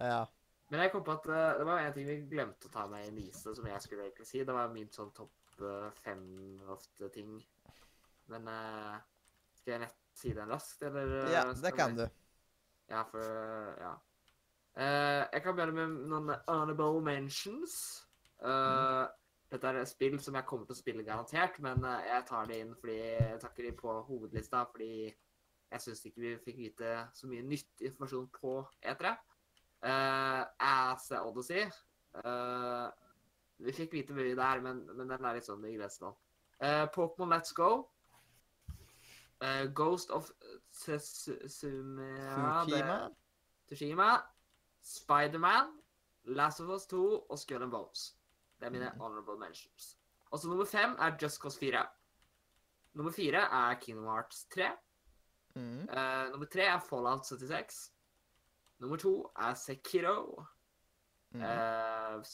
Ja. 0.00 0.24
Men 0.68 0.82
jeg 0.84 0.92
kom 0.92 1.04
på 1.04 1.14
at 1.16 1.28
eh, 1.32 1.58
det 1.60 1.66
var 1.68 1.82
en 1.82 1.94
ting 1.96 2.08
vi 2.08 2.16
glemte 2.28 2.68
å 2.68 2.72
ta 2.72 2.86
med 2.90 3.06
i 3.06 3.12
Nise, 3.16 3.54
som 3.56 3.68
jeg 3.68 3.84
skulle 3.84 4.08
egentlig 4.08 4.26
si. 4.28 4.42
Det 4.44 4.56
var 4.56 4.72
min 4.72 4.90
sånn 4.92 5.12
topp 5.16 5.62
eh, 5.62 5.86
fem 6.02 6.24
ofte 6.72 7.08
ting. 7.14 7.38
Men 8.28 8.44
uh, 8.52 8.98
skal 9.56 9.74
jeg 9.74 9.82
nett 9.86 10.02
si 10.18 10.34
den 10.36 10.50
raskt, 10.52 10.82
eller? 10.84 11.30
ja, 11.32 11.46
det 11.56 11.72
kan 11.72 11.96
du. 11.96 12.04
Ja, 12.90 13.06
for 13.08 13.24
Ja. 13.80 13.94
Uh, 14.78 15.24
jeg 15.32 15.40
kan 15.42 15.56
begynne 15.56 15.74
med 15.74 15.94
noen 16.12 16.34
honorable 16.46 17.00
mentions. 17.02 17.78
Eh, 18.38 19.06
Dette 19.48 19.70
er 19.70 19.80
et 19.80 19.88
spill 19.88 20.18
som 20.20 20.36
jeg 20.36 20.44
kommer 20.48 20.68
til 20.68 20.76
å 20.76 20.78
spille 20.78 21.04
garantert, 21.06 21.56
men 21.64 21.84
eh, 21.88 22.04
jeg 22.10 22.24
tar 22.28 22.48
det 22.50 22.58
inn 22.60 22.74
fordi 22.76 22.98
jeg 23.00 23.40
takker 23.40 23.64
de 23.64 23.72
på 23.78 23.94
hovedlista 24.08 24.64
fordi 24.68 25.08
jeg 25.08 25.84
syns 25.84 26.04
ikke 26.08 26.20
vi 26.20 26.32
fikk 26.44 26.60
vite 26.60 26.94
så 27.16 27.28
mye 27.30 27.44
nyttig 27.44 27.90
informasjon 27.90 28.28
på 28.34 28.54
E3. 28.92 29.14
Uh, 29.84 30.42
As 30.64 31.10
Odyssey. 31.20 31.68
uh, 32.24 32.88
vi 33.58 33.74
fikk 33.76 33.92
vite 33.92 34.16
mye 34.16 34.36
der, 34.36 34.62
men, 34.64 34.80
men 34.96 35.12
den 35.12 35.24
er 35.24 35.36
litt 35.36 35.48
sånn 35.48 35.64
i 35.68 35.76
grenseland. 35.76 36.16
Uh, 36.58 36.86
Pokémon 36.94 37.32
Let's 37.32 37.54
Go. 37.54 37.88
Uh, 39.40 39.66
Ghost 39.74 40.10
of 40.10 40.30
Tsushima. 40.74 42.12
Spiderman. 44.82 45.66
Last 46.24 46.60
of 46.60 46.68
Us 46.68 46.86
2 46.86 47.26
og 47.30 47.38
Skull 47.38 47.62
and 47.62 47.72
Bones. 47.72 48.17
Det 48.58 48.66
er 48.66 48.70
mine 48.70 48.90
honorable 49.00 49.38
mentions. 49.38 49.98
Og 50.30 50.38
så 50.38 50.48
nummer 50.48 50.64
fem 50.64 50.96
er 50.98 51.16
Just 51.22 51.40
Cause 51.40 51.58
4. 51.58 51.86
Nummer 52.94 53.12
fire 53.12 53.40
er 53.40 53.80
Kingdom 53.80 54.04
Hearts 54.04 54.44
3. 54.54 54.70
Mm. 55.54 55.88
Uh, 55.88 56.30
nummer 56.30 56.46
tre 56.46 56.62
er 56.62 56.78
Fallout 56.78 57.26
76. 57.26 57.92
Nummer 58.78 58.96
to 58.96 59.32
er 59.38 59.54
Sekiro. 59.54 60.44
Mm. 61.30 61.40
Uh, 61.40 62.24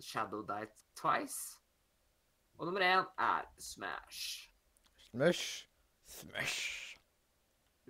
Shadow 0.00 0.42
Die 0.46 0.66
Twice. 0.96 1.58
Og 2.58 2.66
nummer 2.66 2.80
én 2.80 3.04
er 3.18 3.44
Smash. 3.58 4.52
Smash. 4.96 5.68
Smash. 6.04 6.96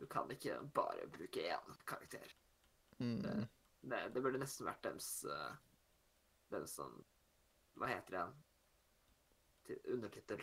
Du 0.00 0.06
kan 0.06 0.30
ikke 0.30 0.58
bare 0.74 1.08
bruke 1.08 1.54
én 1.54 1.84
karakter. 1.86 2.26
Mm. 2.98 3.22
Det, 3.22 3.48
det, 3.82 4.14
det 4.14 4.22
burde 4.22 4.38
nesten 4.38 4.66
vært 4.66 4.84
deres 4.84 5.24
uh, 5.28 5.54
Deres 6.50 6.76
sånn 6.78 6.94
Hva 7.76 7.86
heter 7.90 8.16
det? 8.16 8.26
Ti- 9.66 9.92
Undertittel. 9.92 10.42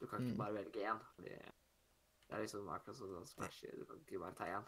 Du 0.00 0.06
kan 0.06 0.20
ikke 0.22 0.32
Mm. 0.34 0.38
bare 0.38 0.54
velge 0.54 0.82
én, 0.90 0.98
fordi 1.16 1.28
det 1.28 2.34
er 2.36 2.42
liksom 2.42 2.68
akkurat 2.68 2.96
sånn 2.96 3.26
Smash. 3.26 3.64
Du 3.78 3.84
kan 3.84 3.96
ikke 4.00 4.20
bare 4.20 4.34
ta 4.34 4.44
én. 4.44 4.64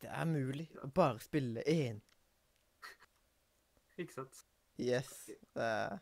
Det 0.00 0.08
er 0.10 0.24
mulig 0.24 0.68
å 0.82 0.92
bare 0.94 1.18
spille 1.20 1.62
én. 1.66 2.00
Ikke 3.98 4.12
sant? 4.14 4.44
Yes. 4.78 5.28
Eh, 5.56 5.98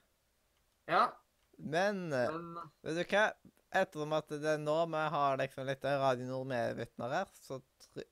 Ja, 0.89 1.11
men 1.59 2.13
eh, 2.13 2.31
men 2.33 2.71
vet 2.83 2.95
du 2.97 3.17
hva? 3.17 3.33
ettersom 3.73 4.13
at 4.17 4.29
det 4.29 4.45
er 4.55 4.59
nå 4.63 4.77
vi 4.89 5.03
har 5.13 5.37
liksom 5.37 5.67
litt 5.67 5.83
Radio 5.85 6.25
Nord-med-vitner 6.27 7.11
her, 7.13 7.27
så 7.35 7.59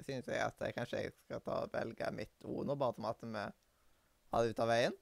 synes 0.05 0.27
jeg 0.27 0.40
at 0.43 0.59
jeg 0.61 0.74
kanskje 0.77 1.01
jeg 1.05 1.12
skal 1.24 1.40
ta 1.40 1.62
og 1.65 1.70
velge 1.73 2.11
mitt 2.12 2.44
ord 2.44 2.66
nå, 2.66 2.77
bare 2.77 2.94
som 2.94 3.05
at 3.07 3.23
vi 3.23 3.44
har 4.32 4.43
det 4.44 4.51
ut 4.51 4.61
av 4.61 4.69
veien. 4.69 4.97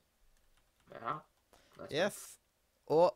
Ja. 0.93 1.17
Yes. 1.91 2.39
Og 2.93 3.11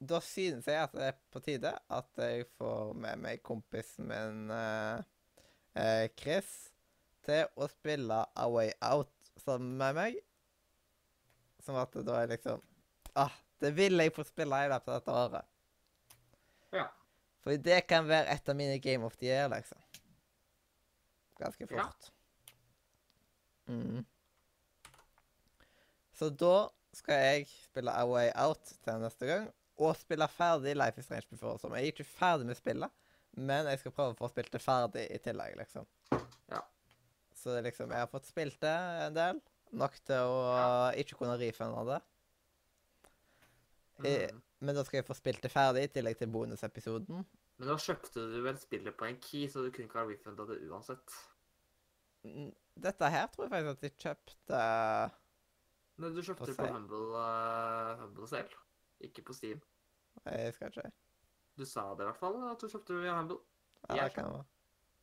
da 0.00 0.20
synes 0.20 0.66
jeg 0.68 0.82
at 0.82 0.92
det 0.96 1.04
er 1.08 1.18
på 1.32 1.40
tide 1.44 1.72
at 1.72 2.20
jeg 2.20 2.46
får 2.58 2.94
med 3.00 3.20
meg 3.22 3.42
kompisen 3.46 4.08
min 4.10 4.50
eh, 4.52 5.02
eh, 5.80 6.06
Chris 6.18 6.50
til 7.26 7.46
å 7.56 7.68
spille 7.70 8.18
A 8.36 8.48
Way 8.52 8.72
Out 8.84 9.12
sammen 9.40 9.76
med 9.80 9.96
meg. 9.96 10.18
Som 11.64 11.78
at 11.80 11.96
da 12.06 12.20
er 12.22 12.32
liksom 12.36 12.62
Ah, 13.16 13.32
det 13.62 13.70
vil 13.78 13.96
jeg 14.02 14.12
få 14.12 14.26
spille 14.28 14.58
i 14.66 14.68
løpet 14.68 14.90
av 14.92 14.98
dette 15.00 15.12
året. 15.16 15.46
Ja. 16.76 16.84
For 17.40 17.56
det 17.56 17.78
kan 17.88 18.04
være 18.08 18.28
et 18.34 18.48
av 18.52 18.58
mine 18.58 18.76
Game 18.84 19.06
of 19.06 19.16
the 19.16 19.30
Year, 19.30 19.48
liksom. 19.48 19.80
Ganske 21.40 21.66
Ja. 21.70 21.86
fort. 21.86 22.10
Mm. 23.68 24.04
Så 26.12 26.28
da 26.30 26.68
skal 26.96 27.22
jeg 27.22 27.46
spille 27.50 27.92
A 27.92 28.04
Way 28.08 28.30
Out 28.40 28.72
til 28.84 29.02
neste 29.02 29.28
gang, 29.28 29.50
og 29.76 29.96
spille 29.98 30.28
ferdig 30.32 30.72
Life 30.76 31.00
is 31.00 31.08
Strange 31.08 31.28
Before. 31.30 31.58
Som 31.60 31.74
jeg 31.76 31.84
er 31.84 31.92
ikke 31.92 32.08
ferdig 32.08 32.48
med 32.48 32.58
spillet, 32.58 32.92
men 33.36 33.68
jeg 33.68 33.82
skal 33.82 33.94
prøve 33.96 34.14
å 34.14 34.18
få 34.18 34.30
spilt 34.32 34.52
det 34.54 34.62
ferdig 34.64 35.04
i 35.12 35.20
tillegg, 35.20 35.58
liksom. 35.60 35.84
Ja. 36.52 36.62
Så 37.36 37.52
det 37.52 37.66
liksom, 37.68 37.92
jeg 37.92 38.00
har 38.06 38.10
fått 38.10 38.28
spilt 38.28 38.58
det 38.64 38.74
en 39.04 39.16
del. 39.16 39.42
Nok 39.76 39.98
til 40.08 40.32
å 40.32 40.92
ikke 40.96 41.18
kunne 41.20 41.38
refunde 41.40 41.86
det. 41.92 42.02
I, 44.04 44.16
Mm. 44.28 44.42
Men 44.60 44.76
da 44.76 44.82
skal 44.86 44.98
jeg 44.98 45.06
få 45.08 45.14
spilt 45.16 45.42
det 45.44 45.50
ferdig, 45.52 45.82
i 45.84 45.92
tillegg 45.92 46.16
til 46.16 46.30
bonusepisoden. 46.32 47.24
Men 47.56 47.70
da 47.70 47.76
kjøpte 47.80 48.22
du 48.32 48.38
vel 48.44 48.58
spillet 48.60 48.96
på 48.96 49.06
en 49.08 49.18
key, 49.20 49.46
så 49.52 49.64
du 49.64 49.70
kunne 49.70 49.88
ikke 49.88 50.00
ha 50.00 50.06
refunda 50.08 50.46
det 50.48 50.58
uansett. 50.68 51.16
Dette 52.86 53.10
her 53.12 53.28
tror 53.32 53.46
jeg 53.46 53.52
faktisk 53.52 53.76
at 53.76 53.86
jeg 53.86 53.96
kjøpte 54.02 54.60
Men 55.96 56.14
du 56.14 56.20
kjøpte 56.22 56.52
på, 56.52 56.56
på. 56.60 56.66
Humble, 56.74 57.02
uh, 57.16 57.96
Humble 58.02 58.28
selv, 58.28 58.52
ikke 59.00 59.22
på 59.24 59.36
Steam. 59.36 59.62
Jeg 60.26 60.54
skal 60.54 60.72
ikke 60.72 60.90
Du 61.56 61.64
sa 61.64 61.86
det 61.94 62.04
i 62.04 62.10
hvert 62.10 62.20
fall, 62.20 62.36
at 62.50 62.60
du 62.60 62.68
kjøpte 62.68 63.00
via 63.00 63.16
Humble. 63.16 63.38
Ja, 63.88 63.94
Jeg 64.04 64.12
være. 64.16 64.44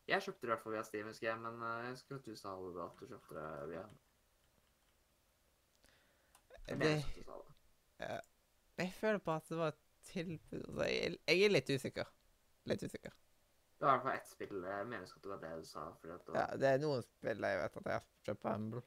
Jeg 0.06 0.22
kjøpte 0.22 0.40
det 0.40 0.48
i 0.48 0.52
hvert 0.52 0.62
fall 0.62 0.76
via 0.76 0.82
Steam, 0.86 1.06
husker 1.10 1.28
jeg, 1.30 1.40
men 1.40 1.62
uh, 1.62 1.74
jeg 1.84 1.96
husker 1.96 2.20
at 2.20 2.26
du 2.30 2.36
sa 2.36 2.54
det 2.60 2.74
da, 2.76 2.86
at 2.90 3.00
du 3.00 3.06
kjøpte 3.10 3.34
det 3.40 3.68
via 3.72 3.82
Humble. 3.88 4.00
Jeg 6.68 6.78
mener 6.78 6.94
Det, 6.94 7.04
det. 7.98 8.20
jeg 8.78 8.92
føler 9.00 9.18
på 9.18 9.32
at 9.32 9.48
det 9.48 9.58
var 9.58 9.68
et 9.74 9.82
tilbud 10.04 10.62
altså, 10.68 10.84
jeg, 10.88 11.18
jeg 11.28 11.44
er 11.44 11.52
litt 11.52 11.70
usikker. 11.74 12.08
Litt 12.70 12.82
usikker. 12.82 13.12
Det 13.78 13.86
var 13.86 13.92
i 13.92 13.98
hvert 13.98 14.06
fall 14.06 14.18
ett 14.18 14.30
spill. 14.30 14.56
Jeg 14.64 14.86
mener 14.88 15.04
ikke 15.08 15.18
at 15.18 15.24
det 15.26 15.30
var 15.32 15.40
det 15.42 15.52
du 15.60 15.68
sa. 15.68 15.84
fordi 16.00 16.14
at 16.14 16.26
det 16.26 16.36
Ja, 16.38 16.46
det 16.62 16.68
er 16.70 16.82
noen 16.82 17.02
spill 17.04 17.46
jeg 17.48 17.60
vet 17.60 17.76
at 17.80 17.88
jeg 17.90 17.98
har 17.98 18.06
kjøpt 18.28 18.42
på 18.44 18.54
Humble. 18.54 18.82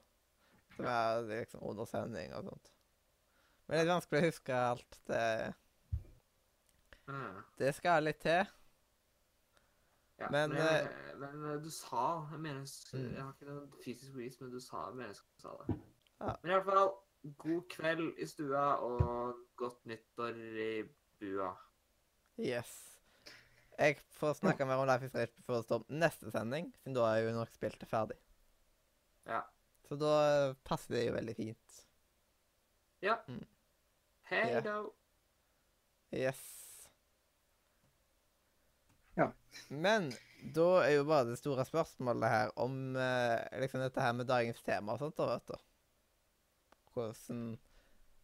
Er 0.86 1.22
liksom 1.28 1.64
under 1.64 1.86
sending 1.86 2.34
og 2.38 2.44
sånt. 2.44 2.72
Men 3.68 3.78
det 3.80 3.86
er 3.88 3.94
vanskelig 3.94 4.20
å 4.22 4.28
huske 4.28 4.60
alt. 4.72 5.00
Det, 5.08 5.54
Mm. 7.08 7.38
det 7.58 7.70
skal 7.76 8.04
litt 8.04 8.20
til. 8.20 8.46
Ja, 10.20 10.28
Men, 10.32 10.50
men, 10.50 10.88
men 11.22 11.44
eh, 11.54 11.60
du 11.62 11.70
sa 11.72 12.28
Jeg 12.32 12.40
mener 12.40 12.66
Mm. 12.94 13.14
Jeg 13.14 13.22
har 13.24 13.34
ikke 13.34 13.46
noen 13.52 13.74
fysisk 13.84 14.14
bevis, 14.14 14.40
men 14.42 14.52
du 14.52 14.60
sa 14.60 14.88
jeg 14.90 14.96
mener 14.98 15.14
du 15.14 15.42
sa 15.42 15.54
det. 15.68 15.76
Ja. 16.20 16.34
Men 16.42 16.52
i 16.52 16.54
hvert 16.56 16.66
fall 16.66 16.92
god 17.38 17.62
kveld 17.70 18.20
i 18.20 18.26
stua 18.26 18.66
og 18.82 19.38
godt 19.56 19.86
nyttår 19.86 20.36
i 20.58 20.84
bua. 21.22 21.52
Yes. 22.40 23.00
Jeg 23.80 24.00
får 24.18 24.34
snakke 24.40 24.66
mer 24.66 24.82
om 24.82 24.88
Life 24.90 25.06
is 25.06 25.12
Strange 25.12 25.44
før 25.46 25.56
det 25.62 25.66
står 25.66 25.86
neste 25.90 26.32
sending, 26.34 26.72
siden 26.82 26.96
da 26.98 27.06
er 27.14 27.28
jo 27.28 27.36
nok 27.38 27.52
spilt 27.54 27.84
ferdig. 27.88 28.18
Ja. 29.28 29.42
Så 29.88 29.96
da 29.96 30.14
passer 30.68 30.98
det 30.98 31.06
jo 31.08 31.16
veldig 31.16 31.36
fint. 31.38 31.82
Ja. 33.04 33.18
Mm. 33.28 33.46
Hei 34.28 34.44
Ja. 34.52 34.62
da. 34.62 34.78
Yes. 36.12 36.42
Ja. 39.16 39.32
Men 39.70 40.12
da 40.54 40.68
er 40.84 40.98
jo 40.98 41.06
bare 41.08 41.30
det 41.32 41.40
store 41.40 41.66
spørsmålet 41.66 42.30
her 42.30 42.52
om 42.60 42.96
eh, 42.96 43.60
liksom 43.62 43.82
dette 43.82 44.02
her 44.04 44.14
med 44.14 44.28
dagens 44.30 44.60
tema 44.64 44.94
og 44.94 45.00
sånt, 45.02 45.18
da, 45.18 45.30
vet 45.34 45.48
du. 45.48 45.58
Hvordan 46.94 47.58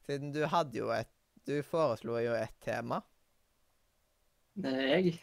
Siden 0.03 0.33
du 0.35 0.41
hadde 0.51 0.77
jo 0.77 0.89
et 0.91 1.09
Du 1.47 1.57
foreslo 1.63 2.17
jo 2.23 2.33
et 2.35 2.53
tema. 2.63 3.01
Det 4.55 4.71
er 4.71 4.97
jeg. 4.97 5.13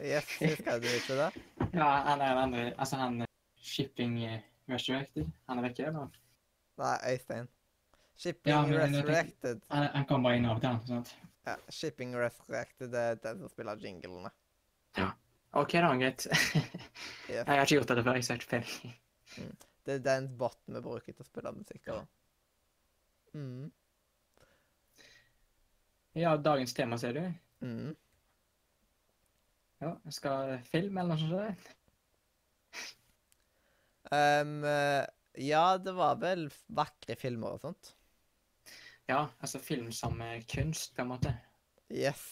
Yes, 0.00 0.30
husker 0.40 0.80
du 0.80 0.86
ikke 0.90 1.16
det? 1.18 1.28
ja, 1.80 1.88
han 2.08 2.20
er 2.20 2.28
den 2.32 2.42
andre 2.42 2.62
Altså, 2.78 2.96
han 2.96 3.24
Shipping 3.58 4.16
eh, 4.24 4.40
Resurrected. 4.68 5.30
Han 5.48 5.60
er 5.60 5.68
vekke, 5.68 5.86
eller? 5.90 6.18
Nei, 6.78 6.96
Øystein. 7.12 7.48
Shipping 8.18 8.52
Ja, 8.52 8.62
men 8.66 8.80
Resurrected. 8.80 9.62
Han, 9.70 9.86
han 9.94 10.06
kom 10.10 10.26
bare 10.26 10.40
inn 10.40 10.48
av 10.50 10.60
til, 10.62 10.78
sant? 10.90 11.14
Ja, 11.46 11.54
Shipping 11.72 12.16
Resurrected 12.18 12.92
det 12.92 13.04
er 13.12 13.20
den 13.22 13.42
som 13.44 13.52
spiller 13.52 13.80
jinglene. 13.82 14.30
Ja. 14.98 15.12
OK, 15.56 15.72
da. 15.72 15.92
Greit. 15.96 16.26
Jeg 17.28 17.44
har 17.46 17.62
ikke 17.62 17.78
gjort 17.78 17.92
dette 17.92 18.04
før. 18.04 18.18
Jeg 18.18 18.26
ser 18.26 18.40
ikke 18.42 18.50
peiling. 18.56 18.96
Det 19.86 19.94
er 19.96 20.04
den 20.04 20.28
botten 20.38 20.76
vi 20.76 20.82
bruker 20.84 21.14
til 21.14 21.24
å 21.24 21.28
spille 21.28 21.52
musikk. 21.56 21.88
av. 21.94 22.02
Mm. 23.38 23.70
Ja, 26.18 26.34
dagens 26.36 26.74
tema, 26.74 26.98
ser 27.00 27.16
du. 27.16 27.22
Mm. 27.64 27.94
Ja, 29.80 29.94
skal 30.10 30.56
film 30.66 30.98
eller 30.98 31.14
noe 31.14 31.22
sånt. 31.22 31.74
Um, 34.12 34.62
ja, 35.38 35.64
det 35.78 35.94
var 35.96 36.18
vel 36.22 36.46
vakre 36.74 37.16
filmer 37.20 37.56
og 37.56 37.62
sånt. 37.62 37.92
Ja, 39.08 39.26
altså 39.40 39.60
film 39.62 39.92
som 39.92 40.20
kunst, 40.50 40.94
på 40.96 41.04
en 41.04 41.12
måte. 41.14 41.32
Yes. 41.88 42.22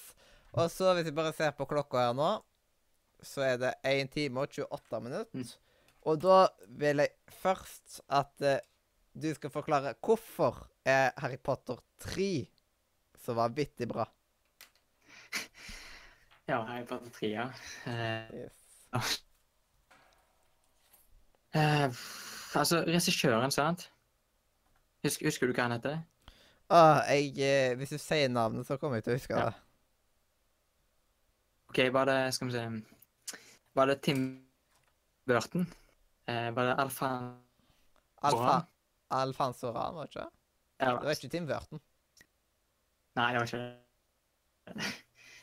Og 0.57 0.71
så 0.73 0.93
hvis 0.97 1.09
vi 1.09 1.17
bare 1.17 1.35
ser 1.37 1.55
på 1.57 1.67
klokka 1.69 2.09
her 2.09 2.17
nå, 2.17 2.31
så 3.25 3.45
er 3.47 3.61
det 3.61 3.73
1 3.85 4.13
time 4.13 4.45
og 4.45 4.53
28 4.53 5.01
minutter. 5.05 5.29
Mm. 5.33 5.47
Og 6.07 6.21
da 6.23 6.39
vil 6.81 7.03
jeg 7.03 7.35
først 7.43 8.01
at 8.15 8.45
uh, 8.45 8.59
du 9.17 9.33
skal 9.35 9.53
forklare 9.53 9.97
hvorfor 10.05 10.67
er 10.87 11.11
Harry 11.21 11.39
Potter 11.43 11.81
3 12.05 12.47
så 13.25 13.35
vanvittig 13.35 13.89
bra. 13.91 14.07
Ja, 16.47 16.61
Harry 16.63 16.85
Potter 16.87 17.11
3, 17.11 17.33
ja. 17.33 17.49
Uh, 17.87 18.47
Yes. 18.95 19.23
Eh, 21.57 22.01
altså, 22.61 22.83
regissøren, 22.87 23.51
sant? 23.55 23.89
Husker, 25.05 25.29
husker 25.29 25.47
du 25.51 25.55
hva 25.57 25.67
han 25.69 25.75
heter? 25.77 25.99
Ah, 26.73 27.03
jeg, 27.13 27.33
eh, 27.39 27.75
hvis 27.79 27.93
du 27.95 27.99
sier 28.03 28.29
navnet, 28.33 28.67
så 28.67 28.77
kommer 28.81 28.99
jeg 28.99 29.05
til 29.07 29.15
å 29.15 29.19
huske 29.21 29.37
Ja. 29.39 29.45
det. 29.51 29.63
OK, 31.71 31.79
var 31.93 32.07
det 32.09 32.35
Skal 32.35 32.49
vi 32.49 32.53
se 32.55 32.63
Var 33.77 33.87
det 33.91 33.97
Tim 34.03 34.21
Burton? 35.27 35.67
Eh, 36.27 36.51
var 36.55 36.65
det 36.71 36.75
Alfan... 36.83 37.27
Alfa, 38.23 38.47
Ran? 38.47 38.67
Alfonso 39.11 39.71
Ran, 39.75 39.95
var 39.95 40.07
det 40.07 40.15
ikke? 40.17 40.29
Ja, 40.81 40.91
Det 40.97 41.05
var 41.05 41.11
ikke 41.19 41.29
Tim 41.31 41.47
Burton. 41.47 41.81
Nei, 43.17 43.27
det 43.33 43.39
var 43.41 43.47
ikke 43.47 43.61
det. 44.67 44.89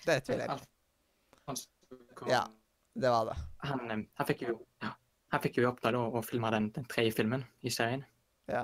Det 0.06 0.18
tviler 0.28 0.44
jeg 0.44 0.60
på. 1.48 2.28
Ja. 2.28 2.44
Det 2.94 3.10
var 3.10 3.26
det. 3.26 3.36
Han, 3.70 3.80
eh, 3.92 4.04
han 4.20 4.28
fikk 4.28 4.42
jo 4.48 4.58
ja, 4.84 4.92
han 5.34 5.42
fikk 5.44 5.58
jo 5.60 5.64
i 5.66 5.70
oppdrag 5.70 6.16
å 6.16 6.22
filme 6.26 6.50
den, 6.54 6.68
den 6.76 6.86
tredje 6.90 7.16
filmen 7.18 7.44
i 7.66 7.72
serien. 7.74 8.04
Ja. 8.52 8.64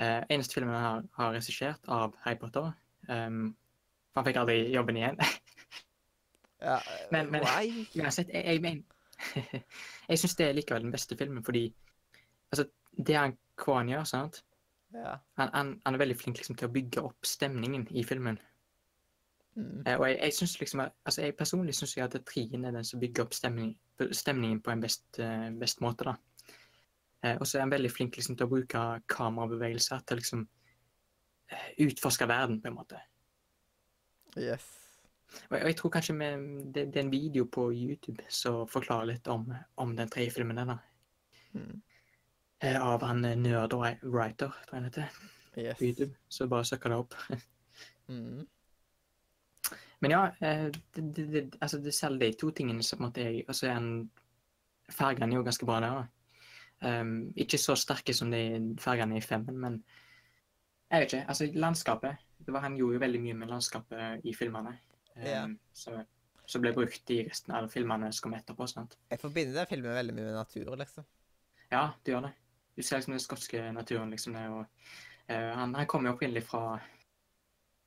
Uh, 0.00 0.22
eneste 0.32 0.56
filmen 0.56 0.74
han 0.74 0.82
har, 0.86 1.02
har 1.18 1.34
regissert 1.36 1.86
av 1.92 2.14
Harry 2.24 2.38
Potter. 2.40 2.72
Um, 3.08 3.52
han 4.16 4.26
fikk 4.26 4.40
aldri 4.42 4.64
jobben 4.74 4.98
igjen. 5.00 5.20
Ja, 6.60 6.74
Men- 7.10 7.30
men- 7.32 7.40
why? 7.46 7.86
Uansett, 7.96 8.28
jeg, 8.28 8.44
jeg 8.44 8.60
mener 8.60 8.82
Jeg 10.10 10.18
syns 10.20 10.34
det 10.36 10.44
er 10.50 10.56
likevel 10.58 10.82
den 10.84 10.92
beste 10.92 11.16
filmen, 11.16 11.40
fordi 11.46 11.62
altså, 12.52 12.66
det 12.98 13.16
han 13.16 13.32
Kwan 13.56 13.88
gjør, 13.88 14.04
sant 14.04 14.42
Ja. 14.92 15.14
han, 15.40 15.48
han, 15.54 15.70
han 15.86 15.96
er 15.96 16.02
veldig 16.02 16.16
flink 16.20 16.36
liksom, 16.36 16.58
til 16.60 16.68
å 16.68 16.72
bygge 16.74 17.00
opp 17.06 17.24
stemningen 17.24 17.86
i 17.96 18.04
filmen. 18.04 18.36
Mm. 19.56 19.82
Eh, 19.86 19.96
og 19.98 20.06
jeg, 20.08 20.18
jeg 20.22 20.32
synes 20.34 20.60
liksom 20.60 20.80
altså 20.80 21.22
jeg 21.22 21.36
personlig 21.36 21.74
syns 21.74 21.96
at 21.98 22.16
trien 22.26 22.64
er 22.64 22.74
den 22.76 22.86
som 22.86 23.00
bygger 23.00 23.26
opp 23.26 23.34
stemning, 23.34 23.72
stemningen 24.12 24.60
på 24.62 24.70
en 24.70 24.82
best, 24.84 25.06
eh, 25.18 25.50
best 25.60 25.80
måte. 25.84 26.04
da. 26.04 26.14
Eh, 27.24 27.36
og 27.36 27.46
så 27.46 27.58
er 27.58 27.66
han 27.66 27.74
veldig 27.74 27.90
flink 27.92 28.16
liksom, 28.16 28.36
til 28.36 28.46
å 28.46 28.52
bruke 28.54 28.84
kamerabevegelser 29.10 30.04
til 30.06 30.22
liksom 30.22 30.48
utforske 31.82 32.28
verden, 32.30 32.60
på 32.62 32.70
en 32.70 32.76
måte. 32.76 33.00
Yes. 34.38 34.68
Og 35.48 35.56
jeg, 35.56 35.62
og 35.62 35.66
jeg 35.66 35.76
tror 35.80 35.90
kanskje 35.90 36.14
med, 36.14 36.44
det, 36.74 36.84
det 36.94 37.00
er 37.00 37.04
en 37.08 37.12
video 37.12 37.44
på 37.50 37.64
YouTube 37.74 38.22
som 38.30 38.68
forklarer 38.70 39.10
litt 39.10 39.26
om, 39.30 39.48
om 39.82 39.96
den 39.98 40.10
tredje 40.10 40.36
filmen. 40.36 40.56
der, 40.62 40.70
da. 40.70 40.78
Mm. 41.58 41.82
Av 42.78 43.02
han 43.02 43.26
Nerd 43.42 43.74
Writer, 43.74 44.54
tror 44.66 44.76
jeg 44.76 44.78
han 44.78 44.88
heter, 44.88 45.20
Yes. 45.58 45.78
på 45.78 45.84
YouTube. 45.84 46.14
Så 46.28 46.46
bare 46.46 46.64
søk 46.64 46.84
det 46.84 47.02
opp. 47.02 47.14
Mm. 48.10 48.42
Men 50.00 50.14
ja, 50.14 50.22
eh, 50.40 50.66
det, 50.96 51.02
det, 51.16 51.26
det, 51.32 51.42
altså 51.60 51.78
det 51.78 51.94
selv 51.94 52.20
de 52.20 52.32
to 52.40 52.50
tingene 52.56 52.82
som 52.82 52.98
på 52.98 53.04
en 53.04 53.08
måte 53.08 53.24
jeg 53.26 53.44
Og 53.48 53.54
så 53.54 53.68
er 53.68 53.76
en 53.76 54.10
Fargene 54.90 55.34
er 55.34 55.38
jo 55.38 55.46
ganske 55.46 55.66
bra 55.68 55.76
der, 55.84 55.98
òg. 56.00 56.06
Um, 56.80 57.28
ikke 57.36 57.58
så 57.60 57.76
sterke 57.76 58.14
som 58.16 58.30
de 58.32 58.40
fergene 58.80 59.18
i 59.18 59.22
femmen, 59.22 59.58
men 59.60 59.74
jeg 60.90 61.02
vet 61.02 61.12
ikke. 61.12 61.26
Altså, 61.28 61.46
landskapet 61.54 62.24
det 62.40 62.54
var, 62.54 62.64
Han 62.64 62.78
gjorde 62.78 62.96
jo 62.96 63.02
veldig 63.04 63.20
mye 63.22 63.36
med 63.42 63.52
landskapet 63.52 64.24
i 64.24 64.34
filmene. 64.34 64.72
Um, 65.14 65.26
Ja. 65.26 65.44
så, 65.72 66.00
som 66.46 66.64
ble 66.64 66.72
brukt 66.74 67.10
i 67.14 67.20
resten 67.28 67.54
av 67.54 67.68
filmene 67.70 68.10
som 68.12 68.24
kom 68.26 68.34
etterpå. 68.40 68.66
sant? 68.66 68.96
Jeg 69.10 69.20
forbinder 69.20 69.60
den 69.60 69.70
filmen 69.70 69.94
veldig 69.94 70.14
mye 70.16 70.24
med 70.24 70.34
natur, 70.34 70.74
liksom. 70.76 71.06
Ja, 71.70 71.90
du 72.02 72.10
gjør 72.10 72.26
det. 72.26 72.32
Du 72.76 72.82
ser 72.82 72.96
liksom 72.96 73.14
den 73.14 73.22
skotske 73.22 73.72
naturen, 73.72 74.10
liksom. 74.10 74.34
Det, 74.34 74.48
og, 74.48 74.66
uh, 75.30 75.52
han, 75.60 75.74
han 75.74 75.86
kom 75.86 76.08
jo 76.08 76.16
opprinnelig 76.16 76.48
fra 76.48 76.80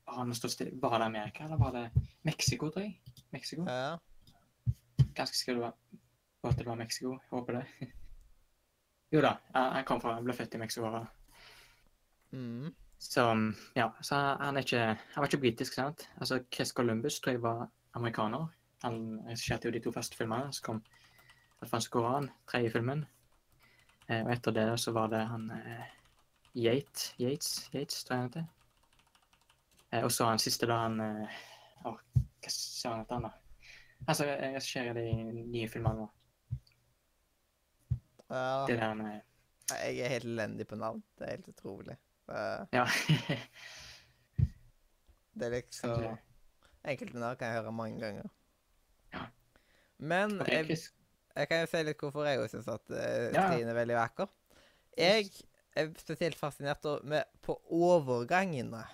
nå 0.06 0.34
står 0.36 0.52
stille. 0.52 0.78
Var 0.82 0.98
det 0.98 1.04
Amerika, 1.04 1.44
eller 1.44 1.56
var 1.56 1.72
det 1.72 2.04
Mexico, 2.22 2.70
tror 2.70 2.82
jeg? 2.84 3.00
Mexico? 3.32 3.64
Ja. 3.68 3.98
Ganske 5.14 5.36
sikker 5.36 5.60
var, 5.60 5.74
på 6.42 6.48
at 6.48 6.58
det 6.58 6.66
var 6.66 6.78
Mexico. 6.80 7.12
Jeg 7.12 7.30
håper 7.30 7.60
det. 7.60 7.66
jo 9.14 9.22
da, 9.24 9.36
han 9.54 9.84
kom 9.84 10.00
fra, 10.00 10.18
ble 10.22 10.36
født 10.36 10.54
i 10.54 10.62
Mexico. 10.62 11.04
Mm. 12.32 12.74
Så 12.98 13.24
ja, 13.76 13.90
så 14.00 14.16
han 14.40 14.56
er 14.56 14.64
ikke 14.64 14.84
Han 14.86 15.22
var 15.22 15.26
ikke 15.28 15.42
britisk, 15.42 15.74
sant? 15.74 16.08
Altså, 16.16 16.40
Chris 16.54 16.72
Columbus 16.72 17.20
tror 17.20 17.32
jeg 17.32 17.42
var 17.42 17.66
amerikaner. 17.94 18.46
Han 18.82 19.20
regisserte 19.26 19.68
jo 19.68 19.72
de 19.72 19.80
to 19.80 19.92
første 19.92 20.16
filmene. 20.16 20.52
Så 20.52 20.62
kom 20.62 20.84
Alfonso 21.62 21.90
Coran, 21.90 22.30
tredje 22.48 22.70
filmen. 22.70 23.04
Eh, 24.08 24.20
og 24.24 24.32
etter 24.32 24.52
det 24.52 24.66
så 24.80 24.92
var 24.92 25.08
det 25.12 25.22
han 25.26 25.50
eh, 25.50 25.86
Yates, 26.54 27.14
Yates, 27.20 27.70
Yates, 27.74 28.04
tror 28.04 28.16
jeg 28.16 28.22
han 28.22 28.30
heter. 28.30 28.44
Eh, 29.94 30.04
og 30.04 30.12
så 30.12 30.26
han 30.28 30.42
siste 30.42 30.66
da 30.70 30.80
han 30.84 31.00
eh, 31.02 31.40
oh, 31.86 31.98
hva 32.42 32.50
sa 32.52 32.94
han 32.94 33.04
etter, 33.04 33.22
da? 33.28 33.32
Altså, 34.04 34.26
jeg 34.28 34.40
regisserer 34.42 34.98
de 34.98 35.06
nye 35.48 35.68
filmene 35.70 36.04
nå. 36.04 36.08
ja. 38.28 38.64
Det 38.68 38.76
der 38.80 39.04
eh, 39.06 39.22
Jeg 39.94 40.04
er 40.04 40.12
helt 40.16 40.28
elendig 40.28 40.66
på 40.68 40.76
navn. 40.76 41.00
Det 41.18 41.26
er 41.26 41.36
helt 41.36 41.48
utrolig. 41.54 41.96
Uh, 42.28 42.64
Ja. 42.72 42.84
Det 45.34 45.46
er 45.46 45.54
liksom 45.58 46.04
Enkelte 46.84 47.18
navn 47.18 47.36
kan 47.36 47.48
jeg 47.48 47.60
høre 47.62 47.72
mange 47.72 48.00
ganger. 48.00 48.28
Ja. 49.14 49.24
Men 49.98 50.36
jeg, 50.48 50.76
jeg 51.36 51.48
kan 51.48 51.62
jo 51.62 51.70
si 51.70 51.82
litt 51.84 52.00
hvorfor 52.00 52.28
jeg 52.28 52.40
også 52.42 52.58
syns 52.58 52.68
at 52.74 52.92
uh, 52.92 53.30
Ja. 53.32 53.46
er 53.56 53.78
veldig 53.78 53.96
vakker. 53.96 54.32
Jeg 54.98 55.30
er 55.76 55.90
spesielt 55.98 56.36
fascinert 56.38 56.84
med, 57.04 57.24
på 57.42 57.56
overgangene. 57.72 58.84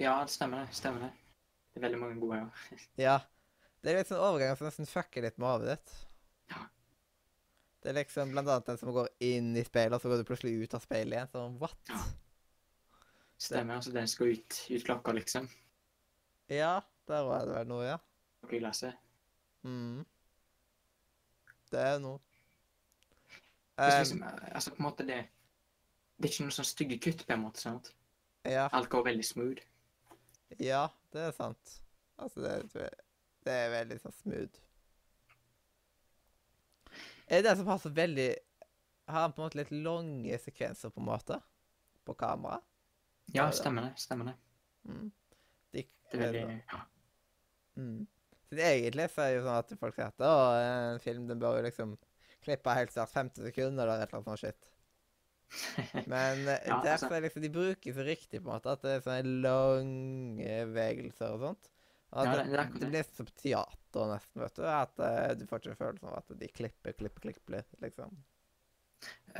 Ja, 0.00 0.14
det 0.24 0.32
stemmer 0.34 0.64
det. 0.64 0.76
Stemmer 0.76 1.06
det. 1.06 1.10
Det 1.70 1.80
er 1.80 1.86
veldig 1.86 2.00
mange 2.00 2.20
gode, 2.20 2.40
ja. 2.42 2.78
Ja. 3.06 3.18
Det 3.80 3.92
er 3.92 4.00
litt 4.02 4.10
sånn 4.10 4.20
overganger 4.20 4.58
som 4.58 4.68
nesten 4.68 4.88
fucker 4.88 5.24
litt 5.24 5.38
med 5.40 5.48
hodet 5.48 5.76
ditt. 5.78 5.92
Ja. 6.52 6.64
Det 7.80 7.92
er 7.92 7.96
liksom 7.96 8.34
blant 8.34 8.50
annet 8.52 8.66
den 8.68 8.80
som 8.80 8.92
går 8.92 9.08
inn 9.24 9.54
i 9.56 9.64
speilet, 9.64 9.96
og 9.96 10.02
så 10.02 10.10
går 10.12 10.20
du 10.20 10.28
plutselig 10.28 10.52
ut 10.60 10.74
av 10.76 10.82
speilet 10.84 11.16
igjen. 11.16 11.30
Sånn, 11.32 11.54
what? 11.62 11.78
Ja. 11.88 12.00
Stemmer. 13.40 13.78
Altså, 13.78 13.94
den 13.94 14.10
skal 14.10 14.34
ut, 14.34 14.58
ut 14.68 14.84
klokka, 14.84 15.14
liksom. 15.16 15.48
Ja, 16.52 16.74
der 17.08 17.24
var 17.24 17.46
det 17.48 17.54
vel 17.56 17.70
noe, 17.70 17.86
ja. 17.88 17.96
Klokka 18.42 18.58
i 18.58 18.60
glasset. 18.60 19.00
Mm. 19.64 20.02
Det 21.70 21.86
er 21.86 22.02
noe. 22.02 22.20
Er 23.80 23.94
Um, 23.94 23.98
liksom, 24.02 24.24
altså, 24.52 24.74
på 24.74 24.82
en 24.82 24.84
måte 24.84 25.04
det 25.08 25.22
Det 26.20 26.26
er 26.26 26.32
ikke 26.34 26.44
noen 26.44 26.52
sånn 26.52 26.66
stygge 26.68 26.98
kutt, 27.00 27.22
på 27.24 27.32
en 27.32 27.40
måte. 27.46 27.62
sant? 27.62 27.94
Ja, 28.48 28.68
Alt 28.72 28.88
går 28.92 29.04
veldig 29.04 29.24
smooth. 29.26 29.62
ja, 30.58 30.86
det 31.12 31.20
er 31.28 31.32
sant. 31.36 31.76
Altså, 32.20 32.40
det, 32.44 32.88
det 33.44 33.52
er 33.54 33.72
veldig 33.74 33.98
sånn 34.02 34.16
smooth. 34.22 34.60
Er 37.30 37.40
det 37.42 37.46
den 37.46 37.60
som 37.60 37.68
har 37.70 37.78
så 37.78 37.90
veldig 37.94 38.30
Har 39.10 39.20
han 39.24 39.32
på 39.32 39.40
en 39.42 39.46
måte 39.46 39.58
litt 39.60 39.70
lange 39.74 40.38
sekvenser, 40.38 40.90
på 40.90 41.00
en 41.02 41.06
måte? 41.08 41.40
På 42.06 42.14
kamera? 42.18 42.60
Ja, 43.34 43.48
stemmer 43.54 43.88
det. 43.88 43.92
Stemmer 44.02 44.30
det. 44.30 44.34
Mm. 44.90 45.10
De, 45.74 45.84
Det 46.10 46.18
er 46.18 46.24
veldig 46.24 46.56
ja. 46.72 46.80
Mm. 47.78 48.06
Så 48.48 48.56
det 48.58 48.66
egentlig 48.66 49.06
så 49.12 49.22
er 49.22 49.28
det 49.30 49.36
jo 49.36 49.42
sånn 49.46 49.58
at 49.60 49.74
folk 49.78 49.94
sier 49.94 50.08
at 50.10 50.22
å, 50.26 50.30
en 50.58 51.02
film 51.02 51.26
den 51.28 51.38
bør 51.42 51.58
jo 51.60 51.66
liksom 51.68 51.92
klippe 52.42 52.74
helt 52.74 52.90
snart 52.94 53.12
50 53.14 53.44
sekunder 53.46 53.84
eller 53.84 54.02
et 54.02 54.08
eller 54.10 54.18
annet 54.18 54.30
sånt 54.32 54.42
shit. 54.42 54.70
Men 56.12 56.46
eh, 56.48 56.60
Ja, 56.68 56.80
derfor 56.84 57.10
altså- 57.10 57.20
liksom, 57.26 57.42
de 57.42 57.50
bruker 57.54 57.92
så 57.96 58.04
riktig 58.06 58.40
på 58.42 58.48
en 58.48 58.54
måte 58.54 58.72
at 58.72 58.82
det 58.86 58.96
er 58.98 59.04
sånne 59.06 59.36
lange 59.44 60.56
bevegelser 60.70 61.34
og 61.36 61.40
sånt. 61.46 61.70
At 62.12 62.26
Ja, 62.26 62.32
det, 62.34 62.44
det- 62.50 62.66
det 62.74 62.80
det 62.80 62.88
blir 62.90 63.04
som 63.14 63.26
teater 63.38 64.08
nesten, 64.14 64.42
vet 64.42 64.56
du. 64.56 64.64
At 64.66 64.98
uh, 64.98 65.34
du 65.38 65.46
får 65.46 65.60
ikke 65.62 65.78
følelsen 65.78 66.08
av 66.10 66.16
at 66.18 66.38
de 66.40 66.48
klipper, 66.48 66.92
klipper, 66.98 67.20
klipper 67.28 67.56
litt, 67.58 67.76
liksom. 67.82 68.16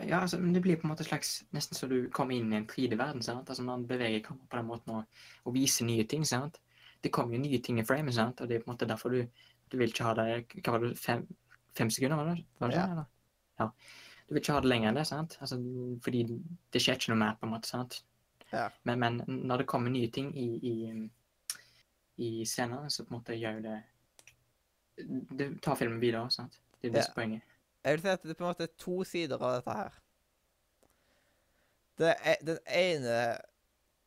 Ja, 0.06 0.20
altså, 0.22 0.38
men 0.40 0.54
det 0.54 0.62
blir 0.64 0.78
på 0.80 0.86
en 0.86 0.92
måte 0.94 1.04
slags 1.04 1.42
Nesten 1.52 1.76
så 1.76 1.88
du 1.90 2.08
kommer 2.14 2.32
inn 2.38 2.52
i 2.52 2.56
en 2.56 2.66
3D-verden. 2.70 3.22
sant? 3.22 3.50
Altså, 3.50 3.62
Man 3.66 3.86
beveger 3.90 4.22
kamera 4.24 4.46
på 4.48 4.56
den 4.60 4.68
måten 4.70 4.94
og, 5.00 5.22
og 5.44 5.54
viser 5.54 5.84
nye 5.84 6.04
ting. 6.08 6.24
sant? 6.24 6.60
Det 7.02 7.12
kommer 7.12 7.34
jo 7.36 7.42
nye 7.42 7.60
ting 7.64 7.78
i 7.80 7.84
framen, 7.84 8.12
sant? 8.12 8.40
og 8.40 8.48
det 8.48 8.56
er 8.56 8.62
på 8.64 8.70
en 8.70 8.74
måte 8.76 8.88
derfor 8.88 9.10
du, 9.10 9.26
du 9.70 9.76
vil 9.80 9.90
ikke 9.92 10.04
ha 10.04 10.14
det 10.14 10.28
Hva 10.62 10.72
var 10.76 10.86
det, 10.86 10.94
fem, 10.98 11.26
fem 11.76 11.90
sekunder? 11.90 12.16
var 12.16 12.30
det, 12.34 12.44
var 12.60 12.68
det 12.72 12.76
Ja. 12.78 12.86
sånn, 12.86 12.92
eller? 12.92 13.06
ja. 13.60 13.70
Du 14.30 14.34
vil 14.36 14.44
ikke 14.44 14.54
ha 14.54 14.60
det 14.62 14.70
lenger 14.70 14.92
enn 14.92 14.98
det, 15.00 15.02
sant? 15.08 15.32
Altså, 15.42 15.56
fordi 16.06 16.20
det 16.70 16.80
skjer 16.82 17.00
ikke 17.00 17.10
noe 17.10 17.18
mer, 17.18 17.32
på 17.40 17.48
en 17.48 17.50
måte. 17.56 17.66
sant? 17.66 17.96
Ja. 18.52 18.68
Men, 18.86 19.00
men 19.02 19.16
når 19.50 19.64
det 19.64 19.66
kommer 19.70 19.90
nye 19.90 20.06
ting 20.14 20.30
i, 20.38 20.46
i, 20.70 20.76
i 22.22 22.28
scenene, 22.46 22.86
så 22.94 23.02
på 23.02 23.10
en 23.10 23.18
måte 23.18 23.34
gjør 23.38 23.58
det 23.64 23.78
Det 25.34 25.48
tar 25.64 25.78
filmen 25.80 25.98
videre. 26.02 26.30
sant? 26.30 26.60
Det 26.80 26.90
er 26.92 26.94
det 26.94 27.02
Ja. 27.08 27.12
poenget. 27.16 27.42
Jeg 27.82 27.96
vil 27.96 28.02
si 28.04 28.08
at 28.12 28.22
det 28.22 28.30
er 28.30 28.38
på 28.38 28.44
en 28.44 28.50
måte 28.52 28.66
to 28.78 28.96
sider 29.08 29.42
av 29.42 29.54
dette 29.58 29.74
her. 29.80 29.98
Det 31.98 32.14
er, 32.14 32.36
den 32.44 32.58
ene 32.66 33.16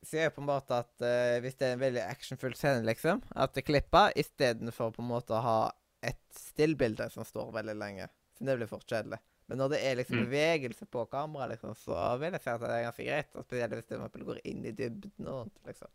sier 0.05 0.29
på 0.33 0.41
en 0.43 0.47
måte 0.47 0.77
at 0.83 0.91
uh, 1.01 1.39
hvis 1.43 1.55
det 1.59 1.67
er 1.67 1.73
en 1.75 1.81
veldig 1.83 2.03
actionfull 2.05 2.55
scene, 2.57 2.85
liksom, 2.85 3.21
at 3.35 3.53
det 3.55 3.65
klipper 3.65 4.13
istedenfor 4.19 4.93
på 4.95 5.01
en 5.03 5.09
måte 5.09 5.33
å 5.35 5.41
ha 5.41 5.59
et 6.05 6.21
stillbilde 6.37 7.09
som 7.13 7.25
står 7.25 7.51
veldig 7.55 7.75
lenge. 7.79 8.07
Så 8.37 8.45
det 8.45 8.57
blir 8.59 8.69
fort 8.71 8.85
kjedelig. 8.89 9.19
Men 9.53 9.59
når 9.61 9.69
det 9.69 9.79
er 9.85 9.95
liksom 9.99 10.17
Mm. 10.17 10.23
bevegelse 10.25 10.85
på 10.89 11.05
kamera, 11.11 11.45
liksom, 11.47 11.75
så 11.77 12.17
vil 12.17 12.31
jeg 12.33 12.41
si 12.41 12.49
at 12.49 12.59
det 12.61 12.69
er 12.69 12.83
ganske 12.87 13.03
greit. 13.05 13.35
Og 13.35 13.43
spesielt 13.45 13.73
hvis 13.73 13.85
det 13.85 14.25
går 14.25 14.39
inn 14.49 14.65
i 14.65 14.71
dybden 14.71 15.27
og 15.27 15.43
sånt, 15.43 15.59
liksom. 15.67 15.87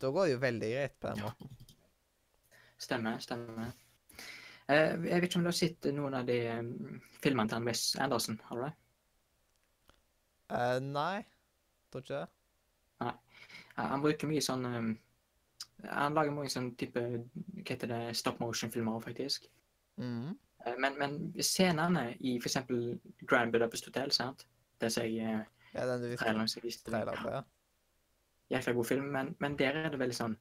Da 0.00 0.10
går 0.10 0.24
det 0.24 0.32
jo 0.32 0.38
veldig 0.38 0.70
greit 0.72 0.94
på 1.00 1.08
den 1.08 1.16
Ja. 1.18 1.22
måten. 1.24 1.50
Stemmer, 2.78 3.18
stemmer. 3.18 3.72
Eh, 4.70 4.96
jeg 5.04 5.20
vet 5.20 5.22
ikke 5.28 5.36
om 5.36 5.42
du 5.44 5.48
har 5.48 5.52
sett 5.52 5.82
noen 5.92 6.14
av 6.14 6.24
de 6.26 6.38
um, 6.58 7.00
filmene 7.20 7.48
til 7.48 7.64
Wes 7.64 7.96
Anderson? 7.96 8.40
Har 8.44 8.56
du 8.56 8.62
det? 8.62 8.72
Uh, 10.50 10.80
nei, 10.80 11.24
tror 11.92 12.00
ikke 12.02 12.20
det. 12.22 12.28
Nei. 13.00 13.12
han 13.76 14.00
bruker 14.02 14.28
mye 14.28 14.40
sånn 14.40 14.64
um, 14.64 14.98
Han 15.84 16.14
lager 16.14 16.32
mange 16.32 16.48
sånn 16.50 16.72
type 16.74 16.98
Hva 16.98 17.68
heter 17.68 17.86
det? 17.86 18.16
Stop 18.16 18.40
motion-filmer, 18.40 18.98
faktisk. 19.04 19.46
Mhm. 19.98 20.38
Eh, 20.66 20.74
men, 20.78 20.98
men 20.98 21.18
scenene 21.42 22.10
i 22.20 22.36
f.eks. 22.38 22.58
Grand 23.28 23.52
Budapest 23.52 23.90
Hotel, 23.90 24.12
sant? 24.14 24.46
Det 24.80 24.90
som 24.94 25.06
jeg 25.06 25.22
eh, 25.24 25.46
Ja, 25.74 25.86
den 25.86 26.02
du 26.02 26.10
viste 26.10 26.24
traileren 26.24 26.66
viste 26.66 26.90
trailer 26.90 27.22
på, 27.22 27.32
ja. 27.38 27.44
Jækla 28.48 28.72
god 28.72 28.86
film, 28.88 29.08
men, 29.12 29.34
men 29.44 29.56
der 29.60 29.76
er 29.76 29.90
det 29.92 30.00
veldig 30.00 30.16
sånn 30.16 30.34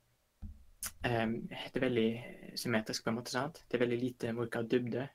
um, 1.03 1.33
Det 1.51 1.75
er 1.75 1.83
veldig 1.83 2.09
symmetrisk, 2.55 3.03
på 3.03 3.11
en 3.11 3.17
måte. 3.17 3.33
sant? 3.33 3.59
Det 3.67 3.75
er 3.75 3.83
veldig 3.83 3.97
lite 3.99 4.31
bruk 4.37 4.55
av 4.55 4.69
dybde. 4.71 5.09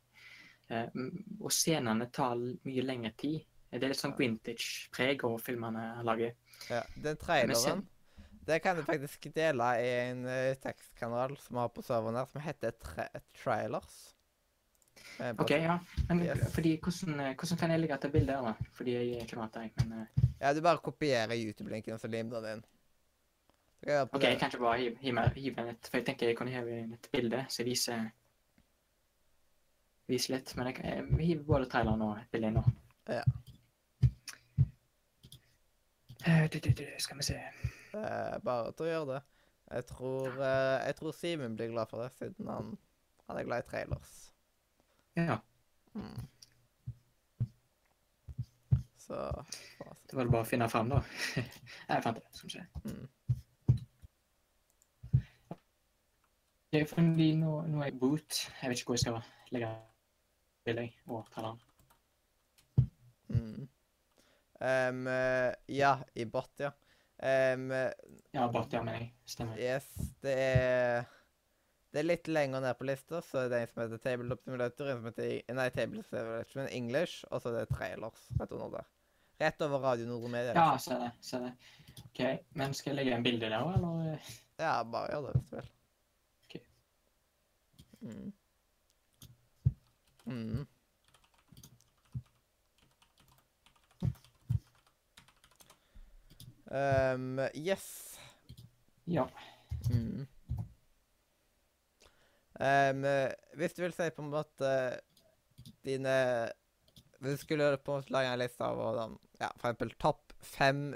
Um, 0.68 1.08
og 1.40 1.52
scenene 1.52 2.10
tar 2.12 2.36
mye 2.36 2.84
lengre 2.84 3.14
tid. 3.16 3.40
Det 3.72 3.80
er 3.80 3.94
litt 3.94 4.02
sånn 4.02 4.18
vintage-preg 4.18 5.24
over 5.24 5.40
filmene 5.40 5.86
han 5.96 6.04
lager. 6.04 6.34
Ja, 6.68 6.82
den 7.00 7.16
traileren, 7.16 7.86
det 8.44 8.58
kan 8.60 8.76
du 8.76 8.82
faktisk 8.84 9.30
dele 9.32 9.68
i 9.80 9.90
en 10.10 10.26
uh, 10.28 10.52
tekstkanal 10.60 11.38
som 11.40 11.56
vi 11.56 11.62
har 11.62 11.72
på 11.72 11.84
serveren 11.86 12.18
her, 12.20 12.28
som 12.28 12.44
heter 12.44 12.76
tra 12.82 13.06
Trailers. 13.38 14.11
Eh, 15.20 15.34
OK, 15.38 15.50
ja. 15.50 15.78
Men 16.08 16.22
Yes. 16.24 16.54
fordi, 16.54 16.80
hvordan, 16.82 17.20
eh, 17.20 17.34
hvordan 17.36 17.58
kan 17.58 17.70
jeg 17.70 17.80
legge 17.80 17.96
til 17.96 18.10
bildet 18.10 18.36
her, 18.36 18.42
da? 18.42 18.52
Fordi 18.72 18.92
jeg 18.92 19.22
er 19.22 19.26
klimat, 19.26 19.56
vant. 19.56 19.84
Men 19.84 20.00
uh... 20.00 20.24
Ja, 20.40 20.54
du 20.54 20.60
bare 20.60 20.78
kopierer 20.78 21.34
YouTube-linken 21.34 21.92
og 21.92 22.00
så 22.00 22.08
limer 22.08 22.40
den 22.40 22.52
inn. 22.52 22.64
Jeg 23.86 24.08
OK, 24.12 24.22
jeg 24.22 24.38
kan 24.38 24.48
ikke 24.48 24.58
bare 24.58 24.78
hive, 24.78 24.96
hive, 25.00 25.30
hive 25.34 25.70
et 25.70 25.88
For 25.90 25.96
jeg 25.96 26.06
tenker 26.06 26.26
jeg 26.26 26.36
kan 26.38 26.48
hive 26.48 26.76
inn 26.80 26.92
et 26.94 27.08
bilde 27.12 27.46
som 27.50 27.66
viser 27.66 28.04
Viser 30.06 30.36
litt. 30.36 30.56
Men 30.56 30.66
jeg, 30.70 30.84
jeg 30.84 31.26
hiver 31.26 31.44
både 31.44 31.66
traileren 31.70 32.02
og 32.02 32.16
et 32.18 32.30
bilde 32.30 32.50
inn 32.50 32.58
nå. 32.60 32.64
Ja. 33.08 33.22
Uh, 36.22 36.46
du, 36.52 36.58
du, 36.58 36.70
du, 36.78 36.84
skal 36.98 37.18
vi 37.18 37.26
se 37.26 37.38
uh, 37.94 38.38
bare 38.44 38.72
til 38.72 38.86
å 38.86 38.90
gjøre 38.90 39.08
det. 39.14 39.22
Jeg 39.72 39.86
tror, 39.88 40.28
uh, 40.38 40.78
jeg 40.86 40.98
tror 40.98 41.16
Simen 41.18 41.56
blir 41.58 41.72
glad 41.72 41.90
for 41.90 42.04
det, 42.04 42.12
siden 42.18 42.50
han, 42.50 42.76
han 43.26 43.40
er 43.40 43.48
glad 43.48 43.64
i 43.64 43.70
trailers. 43.70 44.31
Ja. 45.16 45.36
Mm. 45.94 46.28
Så 48.98 49.14
Det 50.10 50.16
var 50.16 50.24
det 50.24 50.32
bare 50.32 50.44
å 50.44 50.48
finne 50.48 50.68
fram, 50.72 50.88
da. 50.92 51.02
jeg 51.88 52.02
fant 52.04 52.16
det, 52.20 52.24
skal 52.32 52.48
vi 52.48 52.54
se. 52.54 52.66
mm. 52.84 53.08
Det 56.72 56.80
er 56.80 56.86
fordi 56.88 57.26
nå, 57.36 57.58
nå 57.68 57.82
er 57.82 57.90
jeg 57.90 57.98
boot. 58.00 58.38
Jeg 58.62 58.70
vet 58.70 58.80
ikke 58.80 58.94
hvor 58.94 58.96
jeg 58.96 59.02
skal 59.02 59.18
legge 59.52 59.68
bildet 60.64 60.94
og 61.12 61.26
ta. 61.34 61.50
Mm. 63.28 63.66
Em, 64.62 65.02
eh, 65.12 65.50
ja, 65.76 65.90
i 66.16 66.24
bot, 66.24 66.52
ja. 66.62 66.70
Um, 67.22 67.68
Ja, 68.32 68.46
bot, 68.50 68.72
ja, 68.72 68.80
mener 68.82 68.98
jeg 69.02 69.12
stemmer. 69.28 69.58
yes, 69.60 69.84
det 70.24 70.32
er 70.38 71.04
Det 71.92 72.00
er 72.00 72.06
litt 72.06 72.28
lenger 72.28 72.62
ned 72.64 72.76
på 72.78 72.86
lista, 72.88 73.20
så 73.20 73.44
det 73.52 73.58
er 73.58 73.66
en 73.66 73.68
som 73.68 73.82
heter 73.82 74.00
Table 74.00 74.36
Simulator, 74.40 74.88
en 74.88 75.00
som 75.02 75.08
heter 75.10 75.54
Nei, 75.58 75.68
Table 75.74 76.04
Simulation 76.08 76.68
English, 76.72 77.26
og 77.28 77.42
så 77.42 77.50
er 77.50 77.58
det 77.58 77.74
trailers 77.74 78.22
rett 78.40 78.54
under 78.56 78.78
der. 78.78 78.86
Rett 79.42 79.64
over 79.66 79.84
Radio 79.84 80.06
Nordre 80.08 80.30
Media. 80.32 80.54
Ja, 80.56 80.78
se 80.80 80.96
det. 80.96 81.10
ser 81.20 81.44
det. 81.44 81.52
OK. 82.06 82.22
Men 82.56 82.74
skal 82.74 82.94
jeg 82.94 82.96
legge 83.02 83.16
en 83.18 83.26
bilde 83.26 83.50
der 83.52 83.60
òg, 83.60 83.74
eller? 83.76 84.32
Ja, 84.56 84.74
bare 84.88 85.12
gjør 85.12 85.26
det 85.26 85.34
hvis 85.36 85.50
du 85.50 85.56
vil. 85.56 85.70
Ok. 86.46 86.54
Mm. 88.00 88.32
Mm. 90.24 90.66
Um, 96.72 97.40
yes. 97.52 98.18
Ja. 99.06 99.26
Mm. 99.90 100.24
Um, 102.62 103.02
hvis 103.58 103.74
du 103.74 103.82
vil 103.82 103.94
si 103.96 104.06
på 104.14 104.22
en 104.22 104.30
måte 104.30 104.68
dine 105.82 106.12
Hvis 107.18 107.40
du 107.40 107.40
skulle 107.40 107.72
på 107.82 107.96
en 107.96 108.02
måte 108.02 108.14
lage 108.14 108.30
en 108.30 108.38
liste 108.38 108.66
av 108.66 108.78
hvordan, 108.78 109.16
ja, 109.40 109.48
for 109.56 109.70
eksempel 109.70 109.90
topp 110.02 110.34
fem 110.42 110.92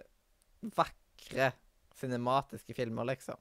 vakre 0.76 1.52
cinematiske 1.97 2.74
filmer, 2.74 3.06
liksom. 3.09 3.38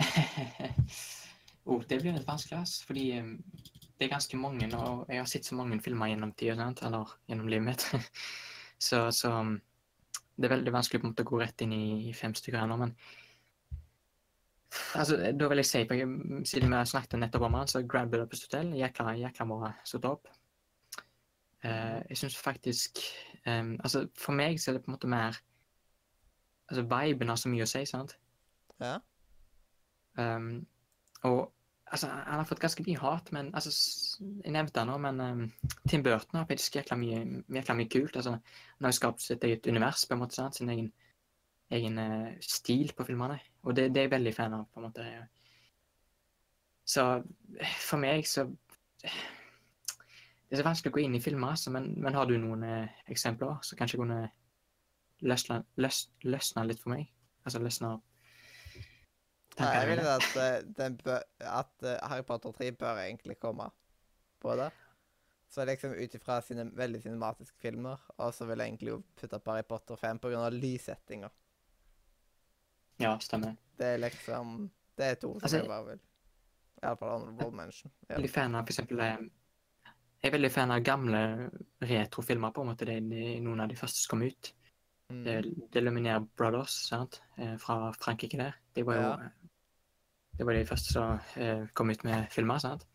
oh, 1.68 1.82
det 1.88 2.00
blir 2.00 2.16
litt 2.16 2.28
vanskelig, 2.28 2.62
ass. 2.62 2.80
Fordi 2.88 3.06
um, 3.20 3.34
det 4.00 4.06
er 4.06 4.14
ganske 4.14 4.40
mange, 4.40 4.70
og 4.76 5.04
jeg 5.12 5.20
har 5.20 5.28
sett 5.28 5.48
så 5.48 5.58
mange 5.58 5.80
filmer 5.84 6.10
gjennom 6.10 6.32
tida, 6.32 6.70
eller 6.88 7.12
gjennom 7.28 7.50
livet 7.52 7.66
mitt. 7.68 7.86
så, 8.88 9.06
så 9.14 9.32
um, 9.36 9.58
det 10.40 10.48
er 10.48 10.56
veldig 10.56 10.72
vanskelig 10.72 11.02
på 11.02 11.06
en 11.08 11.12
måte 11.12 11.26
å 11.26 11.30
gå 11.30 11.42
rett 11.42 11.66
inn 11.66 11.74
i, 11.76 12.12
fem 12.16 12.34
stykker 12.36 12.62
ennå, 12.62 12.78
men 12.80 12.96
Altså, 14.94 15.16
da 15.40 15.48
vil 15.50 15.58
jeg 15.58 15.66
si, 15.66 15.84
på, 15.84 15.96
siden 16.46 16.70
vi 16.70 16.80
snakket 16.86 17.18
nettopp 17.18 17.48
om 17.48 17.56
han, 17.58 17.70
så 17.70 17.82
Grand 17.86 18.10
Budapest 18.12 18.46
Hotel, 18.46 18.74
jækla, 18.78 19.16
jækla 19.18 19.46
ha 19.64 19.72
satt 19.84 20.06
opp. 20.06 20.30
Uh, 21.64 22.00
jeg 22.08 22.16
syns 22.16 22.38
faktisk 22.40 23.02
um, 23.44 23.74
Altså, 23.84 24.06
for 24.16 24.32
meg 24.32 24.56
så 24.56 24.70
er 24.70 24.78
det 24.78 24.84
på 24.86 24.88
en 24.88 24.94
måte 24.94 25.10
mer 25.12 25.36
Altså, 26.70 26.86
viben 26.88 27.28
har 27.28 27.36
så 27.36 27.50
mye 27.52 27.66
å 27.66 27.68
si, 27.68 27.82
sant? 27.84 28.14
Ja. 28.80 28.94
Um, 30.16 30.62
og 31.26 31.50
altså, 31.90 32.06
han 32.06 32.38
har 32.38 32.46
fått 32.48 32.62
ganske 32.62 32.84
mye 32.86 33.00
hat, 33.02 33.32
men 33.34 33.50
altså, 33.58 33.72
jeg 34.44 34.54
nevnte 34.54 34.80
han 34.80 34.88
nå, 34.92 34.96
men 35.02 35.20
um, 35.20 35.42
Tim 35.90 36.04
Burton 36.06 36.38
har 36.38 36.46
faktisk 36.48 36.78
jækla 36.78 36.96
mye, 37.00 37.20
jækla 37.58 37.76
mye 37.76 37.90
kult. 37.90 38.16
altså, 38.16 38.36
Han 38.38 38.86
har 38.86 38.94
jo 38.94 39.00
skapt 39.00 39.26
sitt 39.26 39.44
eget 39.44 39.66
univers, 39.66 40.06
på 40.06 40.14
en 40.14 40.22
måte, 40.22 40.38
sant? 40.38 40.56
sin 40.56 40.70
egen, 40.70 40.92
egen 41.74 41.98
uh, 41.98 42.30
stil 42.40 42.94
på 42.96 43.08
filmene. 43.10 43.40
Og 43.62 43.76
det, 43.76 43.90
det 43.94 44.02
er 44.02 44.08
jeg 44.08 44.14
veldig 44.14 44.34
fan 44.34 44.56
av, 44.56 44.66
på 44.72 44.80
en 44.80 44.86
måte. 44.88 45.06
Så 46.88 47.06
for 47.84 48.00
meg 48.00 48.26
så 48.28 48.46
Det 49.00 50.56
er 50.56 50.62
så 50.62 50.66
vanskelig 50.66 50.90
å 50.90 50.94
gå 50.96 51.02
inn 51.04 51.14
i 51.14 51.22
filmer, 51.22 51.52
altså, 51.54 51.70
men, 51.70 51.92
men 52.02 52.16
har 52.18 52.26
du 52.26 52.34
noen 52.40 52.64
eh, 52.66 52.94
eksempler 53.12 53.60
som 53.62 53.78
kanskje 53.78 54.00
kunne 54.00 54.16
løsne, 55.22 55.60
løs, 55.78 56.00
løsne 56.26 56.64
litt 56.66 56.80
for 56.82 56.90
meg? 56.96 57.04
Altså 57.46 57.60
løsne 57.62 57.92
Nei, 59.60 59.68
jeg 59.76 59.88
vil 59.90 60.00
at, 60.08 60.28
eh, 60.40 60.56
den 60.78 60.96
bør, 61.04 61.22
at 61.52 61.86
eh, 61.86 61.98
Harry 62.08 62.24
Potter 62.26 62.54
3 62.56 62.72
bør 62.80 63.02
egentlig 63.04 63.36
komme 63.38 63.68
på 64.40 64.56
det. 64.56 64.70
Så 65.50 65.64
liksom 65.66 65.94
ut 65.98 66.14
ifra 66.14 66.40
sine 66.42 66.66
veldig 66.78 67.02
cinematiske 67.02 67.58
filmer, 67.60 68.02
og 68.16 68.34
så 68.34 68.46
vil 68.48 68.62
jeg 68.62 68.72
egentlig 68.72 68.96
putte 69.20 69.38
på 69.38 69.54
Harry 69.54 69.66
Potter 69.68 69.98
5 70.00 70.18
pga. 70.22 70.48
lyssettinga. 70.54 71.30
Ja, 73.00 73.16
stemmer. 73.24 73.56
Det 73.80 73.94
er 73.94 73.98
liksom 74.02 74.70
Det 74.98 75.06
er 75.06 75.14
to 75.20 75.32
som 75.32 75.42
Altså, 75.42 75.56
jeg 75.62 75.68
bare 75.68 75.86
vil 75.86 76.00
Iallfall 76.82 77.10
honorable 77.10 77.56
mention. 77.56 77.92
Ja. 78.08 78.14
veldig 78.16 78.30
fan 78.30 78.54
av 78.54 78.64
for 78.64 78.72
eksempel 78.72 79.00
eh, 79.04 79.18
Jeg 80.22 80.28
er 80.30 80.36
veldig 80.36 80.50
fan 80.52 80.70
av 80.70 80.80
gamle 80.84 81.20
retrofilmer, 81.80 82.52
på 82.52 82.62
en 82.64 82.72
måte. 82.72 82.88
Det 82.88 82.96
er 83.00 83.40
noen 83.40 83.60
av 83.60 83.68
de 83.68 83.76
første 83.76 84.02
som 84.02 84.14
kom 84.14 84.24
ut. 84.28 84.52
Mm. 85.10 85.22
Det, 85.24 85.36
det 85.72 85.82
Luminaire 85.82 86.26
Brothers 86.36 86.76
sant? 86.88 87.22
Eh, 87.36 87.56
fra 87.58 87.92
Frankrike 87.96 88.38
der. 88.38 88.58
De 88.76 88.84
var 88.86 89.00
jo 89.00 89.06
Ja. 89.08 89.30
Det 90.40 90.46
var 90.46 90.56
de 90.56 90.66
første 90.66 90.92
som 90.92 91.18
eh, 91.36 91.66
kom 91.74 91.90
ut 91.90 92.04
med 92.04 92.28
filmer. 92.32 92.58
sant? 92.58 92.86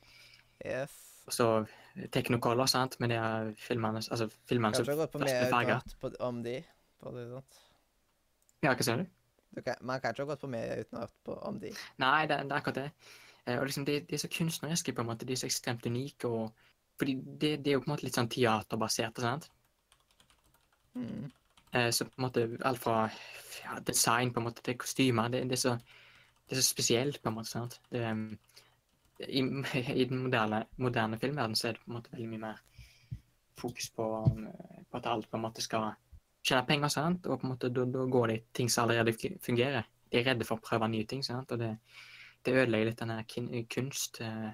Yes. 0.65 0.93
Og 1.27 1.33
så 1.33 1.49
Technocolor, 2.11 2.65
sant, 2.65 2.99
med 2.99 3.09
de 3.09 3.19
filmene 3.57 4.01
altså 4.01 4.27
filmene 4.49 4.75
som 4.75 4.85
først 4.85 5.13
ble 5.13 5.35
farga. 5.51 5.79
om 6.19 6.43
de. 6.43 6.63
på 6.99 7.11
det 7.15 7.29
sant? 7.29 7.59
Ja, 8.63 8.73
hva 8.73 8.83
sier 8.83 8.97
du? 9.03 9.05
Man 9.81 10.01
kan 10.01 10.11
ikke 10.11 10.25
ha 10.25 10.31
gått 10.33 10.43
på 10.43 10.51
media 10.51 10.79
uten 10.81 10.97
å 10.97 11.01
ha 11.01 11.07
hørt 11.07 11.21
på 11.27 11.37
om 11.49 11.59
de. 11.61 11.71
Nei, 12.03 12.25
det, 12.29 12.41
det 12.43 12.51
er 12.51 12.59
akkurat 12.59 12.79
det. 12.81 12.89
Eh, 13.45 13.57
og 13.59 13.67
liksom, 13.69 13.85
de, 13.87 13.99
de 14.07 14.17
er 14.17 14.21
så 14.21 14.31
kunstneriske, 14.31 14.93
på 14.95 15.03
en 15.03 15.09
måte. 15.11 15.27
De 15.27 15.35
er 15.35 15.41
så 15.41 15.49
ekstremt 15.49 15.85
unike. 15.85 16.27
og 16.27 16.51
fordi 16.99 17.15
det, 17.41 17.51
det 17.65 17.71
er 17.71 17.77
jo 17.77 17.83
på 17.83 17.89
en 17.89 17.93
måte 17.95 18.07
litt 18.07 18.17
sånn 18.17 18.31
teaterbasert, 18.31 19.19
sant? 19.19 19.49
Mm. 20.95 21.31
Eh, 21.75 21.89
så 21.91 22.07
på 22.07 22.15
en 22.17 22.25
måte 22.27 22.45
alt 22.63 22.79
fra 22.79 22.99
ja, 23.63 23.79
design 23.83 24.31
på 24.31 24.39
en 24.39 24.47
måte 24.47 24.63
til 24.63 24.77
kostymer, 24.79 25.31
det, 25.33 25.43
det, 25.49 25.57
er 25.57 25.63
så, 25.63 25.73
det 26.45 26.55
er 26.55 26.61
så 26.61 26.67
spesielt, 26.69 27.19
på 27.21 27.31
en 27.31 27.37
måte. 27.39 27.51
sant? 27.51 27.79
Det, 27.91 28.05
um, 28.07 28.29
i, 29.19 29.43
I 30.01 30.07
den 30.07 30.23
moderne, 30.23 30.63
moderne 30.77 31.19
filmverdenen 31.19 31.59
så 31.59 31.69
er 31.69 31.75
det 31.75 31.83
på 31.83 31.91
en 31.91 31.99
måte 31.99 32.15
veldig 32.15 32.31
mye 32.31 32.45
mer 32.47 32.63
fokus 33.59 33.89
på, 33.95 34.07
på 34.91 34.99
at 34.99 35.11
alt 35.11 35.29
på 35.31 35.37
en 35.37 35.45
måte 35.45 35.63
skal 35.63 35.93
tjene 36.45 36.65
penger, 36.67 36.91
sant? 36.93 37.27
og 37.27 37.39
på 37.41 37.47
en 37.47 37.53
måte 37.55 37.71
da, 37.73 37.85
da 37.89 38.05
går 38.11 38.31
det 38.31 38.39
ting 38.53 38.69
som 38.71 38.85
allerede 38.85 39.15
fungerer. 39.43 39.87
De 40.11 40.19
er 40.19 40.27
redde 40.29 40.45
for 40.47 40.59
å 40.59 40.65
prøve 40.65 40.89
nye 40.91 41.07
ting, 41.09 41.23
sant? 41.25 41.51
og 41.51 41.61
det, 41.61 41.71
det 42.45 42.53
ødelegger 42.53 42.91
litt 42.91 43.01
den 43.01 43.13
her 43.15 43.65
kunst 43.73 44.21
uh, 44.21 44.51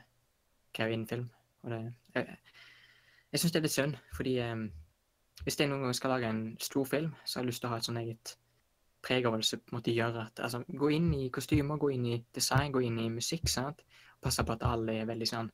innen 0.80 1.08
film. 1.10 1.28
Og 1.64 1.74
det, 1.74 1.82
jeg 2.16 2.38
jeg 3.32 3.40
syns 3.40 3.54
det 3.54 3.60
er 3.60 3.64
litt 3.64 3.74
synd, 3.74 3.94
fordi 4.16 4.32
um, 4.44 4.66
hvis 5.46 5.56
jeg 5.60 5.70
noen 5.72 5.86
gang 5.86 5.96
skal 5.96 6.12
lage 6.12 6.30
en 6.30 6.42
stor 6.60 6.88
film, 6.90 7.14
så 7.24 7.40
har 7.40 7.46
jeg 7.46 7.50
lyst 7.50 7.64
til 7.64 7.70
å 7.70 7.72
ha 7.72 7.78
et 7.80 7.88
sånn 7.88 8.00
eget 8.02 8.34
preg 9.02 9.26
over 9.26 9.40
det 9.40 9.48
som 9.48 9.62
på 9.62 9.72
en 9.72 9.78
måte 9.80 9.94
gjør 9.96 10.18
at 10.26 10.42
altså, 10.44 10.60
Gå 10.68 10.90
inn 10.98 11.08
i 11.16 11.30
kostymer, 11.34 11.80
gå 11.80 11.94
inn 11.96 12.10
i 12.12 12.18
design, 12.36 12.74
gå 12.76 12.84
inn 12.86 13.00
i 13.00 13.08
musikk. 13.10 13.48
sant? 13.50 13.80
Passe 14.22 14.44
på 14.46 14.54
at 14.54 14.66
alle 14.68 15.00
er 15.00 15.08
veldig 15.10 15.30
sånn 15.32 15.48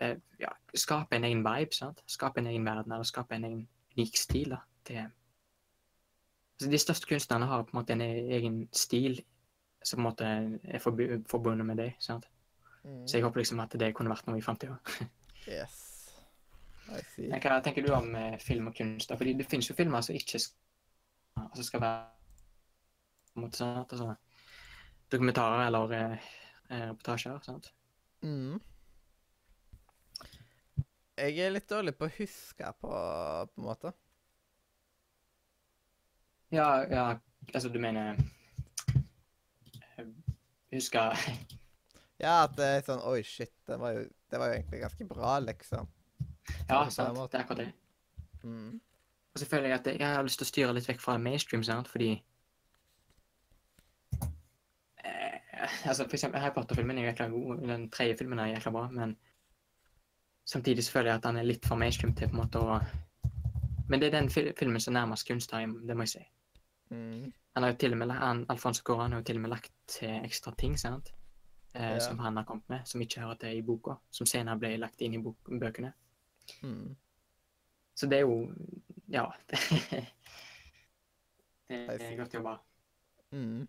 uh, 0.00 0.16
Ja, 0.40 0.54
skape 0.72 1.18
en 1.18 1.28
egen 1.28 1.44
vibe, 1.44 1.76
sant? 1.76 2.00
Skape 2.10 2.40
en 2.40 2.48
egen 2.54 2.64
verden, 2.64 2.96
eller 2.96 3.12
skape 3.12 3.36
en 3.36 3.44
egen 3.50 3.60
unik 3.94 4.16
stil. 4.18 4.56
da. 4.56 4.62
Det, 4.86 5.04
altså, 6.56 6.70
de 6.70 6.80
største 6.80 7.08
kunstnerne 7.10 7.48
har 7.50 7.64
på 7.64 7.74
en 7.74 7.80
måte 7.80 7.96
en 7.96 8.04
e- 8.04 8.28
egen 8.38 8.68
stil 8.72 9.20
som 9.84 9.98
på 9.98 10.00
en 10.00 10.08
måte 10.08 10.28
er 10.64 10.80
forbundet 11.28 11.66
med 11.66 11.76
det. 11.76 11.90
sant? 11.98 12.28
Mm. 12.84 13.06
Så 13.08 13.16
jeg 13.16 13.24
håper 13.24 13.40
liksom 13.40 13.60
at 13.60 13.72
det 13.80 13.94
kunne 13.96 14.12
vært 14.12 14.26
noe 14.28 14.38
i 14.38 14.44
framtida. 14.44 14.78
Yes. 15.44 15.80
Men 17.18 17.40
Hva 17.40 17.58
tenker 17.60 17.84
du 17.84 17.90
om 17.92 18.14
eh, 18.16 18.38
film 18.40 18.70
og 18.70 18.76
kunst? 18.76 19.10
da? 19.10 19.16
Fordi 19.20 19.34
det 19.36 19.44
finnes 19.44 19.68
jo 19.68 19.74
filmer 19.76 20.00
som 20.00 20.16
ikke 20.16 20.38
skal, 20.40 20.56
altså 21.50 21.66
skal 21.66 21.82
være 21.82 22.06
på 23.34 23.40
en 23.40 23.44
måte 23.44 23.60
sånn, 23.60 23.80
at, 23.82 23.92
altså, 23.92 24.14
dokumentarer 25.12 25.66
eller 25.66 25.92
eh, 25.98 26.30
eh, 26.70 26.86
reportasjer. 26.94 27.42
sant? 27.44 27.68
Mm. 28.24 28.56
Jeg 31.20 31.44
er 31.44 31.52
litt 31.52 31.68
dårlig 31.70 31.92
på 31.98 32.08
å 32.08 32.14
huske 32.16 32.72
på, 32.80 32.88
på 32.88 33.60
en 33.60 33.68
måte. 33.68 33.92
Ja, 36.52 36.68
ja, 36.90 37.04
altså 37.54 37.68
du 37.68 37.78
mener 37.80 38.16
eh, 39.98 40.06
Husker 40.72 41.16
Ja, 42.24 42.44
at 42.44 42.56
det 42.56 42.66
er 42.66 42.84
sånn 42.86 43.02
Oi, 43.08 43.22
shit, 43.26 43.52
det 43.68 43.78
var 43.80 43.96
jo, 43.96 44.04
det 44.30 44.40
var 44.40 44.50
jo 44.50 44.58
egentlig 44.58 44.80
ganske 44.84 45.06
bra, 45.08 45.38
liksom. 45.42 45.88
Ja, 46.68 46.84
sant. 46.92 47.18
Det 47.32 47.38
er 47.38 47.42
akkurat 47.42 47.64
det. 47.64 47.72
Mm. 48.44 48.80
Og 49.34 49.40
så 49.40 49.48
føler 49.50 49.72
jeg 49.72 49.80
at 49.80 49.86
jeg 49.98 50.14
har 50.14 50.22
lyst 50.22 50.38
til 50.38 50.46
å 50.46 50.50
styre 50.52 50.74
litt 50.76 50.88
vekk 50.88 51.02
fra 51.02 51.16
mainstream, 51.18 51.64
sant, 51.66 51.88
fordi 51.90 52.12
eh, 55.02 55.38
Altså, 55.88 56.04
for 56.04 56.14
eksempel 56.14 56.40
Harry 56.40 56.54
Potter-filmen 56.54 57.00
er 57.00 57.10
jækla 57.10 57.28
god, 57.32 57.64
den 57.68 57.88
tredje 57.90 58.20
filmen 58.20 58.38
er 58.38 58.52
jækla 58.54 58.74
bra, 58.76 58.84
men 58.94 59.16
samtidig 60.46 60.84
så 60.86 60.98
føler 60.98 61.10
jeg 61.10 61.22
at 61.22 61.28
han 61.32 61.40
er 61.40 61.48
litt 61.48 61.66
for 61.66 61.80
mainstream 61.80 62.14
til 62.14 62.30
på 62.30 62.36
en 62.36 62.42
måte 62.44 62.62
å 62.62 62.78
Men 63.88 64.00
det 64.00 64.06
er 64.06 64.20
den 64.20 64.30
fil 64.30 64.52
filmen 64.58 64.80
som 64.80 64.94
er 64.96 65.00
nærmest 65.00 65.26
kunst, 65.28 65.50
har 65.52 65.60
jeg- 65.60 65.86
det 65.88 65.96
må 65.96 66.02
jeg 66.02 66.08
si. 66.08 66.24
Mm. 66.90 67.32
Han 67.54 67.62
har 67.62 67.70
jo 67.72 67.76
til 67.76 67.92
og 67.92 67.98
med, 67.98 68.10
han, 68.10 68.46
Alfonso 68.48 68.82
Coran 68.82 69.12
har 69.12 69.18
jo 69.20 69.24
til 69.24 69.36
og 69.36 69.42
med 69.42 69.50
lagt 69.50 69.72
til 69.86 70.08
ekstra 70.24 70.54
ting, 70.58 70.78
sant? 70.78 71.12
Eh, 71.74 71.82
Ja. 71.82 71.98
Som 72.00 72.18
han 72.18 72.36
har 72.36 72.44
kommet 72.44 72.68
med, 72.68 72.80
som 72.86 73.00
ikke 73.00 73.20
hører 73.20 73.34
til 73.34 73.58
i 73.58 73.62
boka. 73.62 73.94
Som 74.10 74.26
senere 74.26 74.58
ble 74.58 74.76
lagt 74.76 75.00
inn 75.00 75.14
i 75.14 75.18
bøkene. 75.58 75.92
Mm. 76.62 76.96
Så 77.96 78.06
det 78.08 78.18
er 78.18 78.20
jo 78.20 78.52
Ja. 79.08 79.24
Det 81.68 81.88
er 82.02 82.16
godt 82.16 82.34
jobba. 82.34 82.56
Mm. 83.32 83.68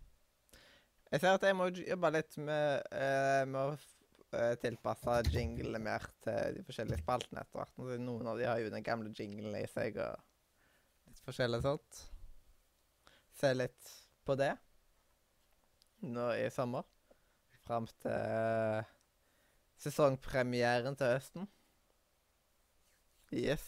Jeg 1.12 1.20
ser 1.20 1.34
at 1.34 1.42
jeg 1.42 1.56
må 1.56 1.64
jobbe 1.70 2.10
litt 2.12 2.38
med, 2.38 2.82
uh, 2.92 3.46
med 3.48 3.60
å 3.60 3.76
eh, 4.34 5.30
jinglene 5.32 5.78
mer 5.82 6.06
til 6.24 6.58
de 6.58 6.64
forskjellige 6.66 7.02
spaltene 7.02 7.42
etter 7.42 7.60
hvert. 7.60 8.00
Noen 8.02 8.26
av 8.26 8.38
de 8.40 8.48
har 8.48 8.58
jo 8.60 8.72
den 8.72 8.86
gamle 8.86 9.12
jinglen 9.14 9.54
i 9.58 9.66
seg 9.70 9.98
og 10.02 10.16
litt 11.06 11.22
forskjellig 11.26 11.62
sånt. 11.64 12.02
Se 13.36 13.52
litt 13.54 13.94
på 14.26 14.34
det 14.38 14.54
nå 16.06 16.30
i 16.38 16.50
sommer. 16.50 16.86
Fram 17.66 17.86
til 18.02 18.84
sesongpremieren 19.82 20.96
til 20.96 21.12
høsten. 21.16 21.48
Yes. 23.34 23.64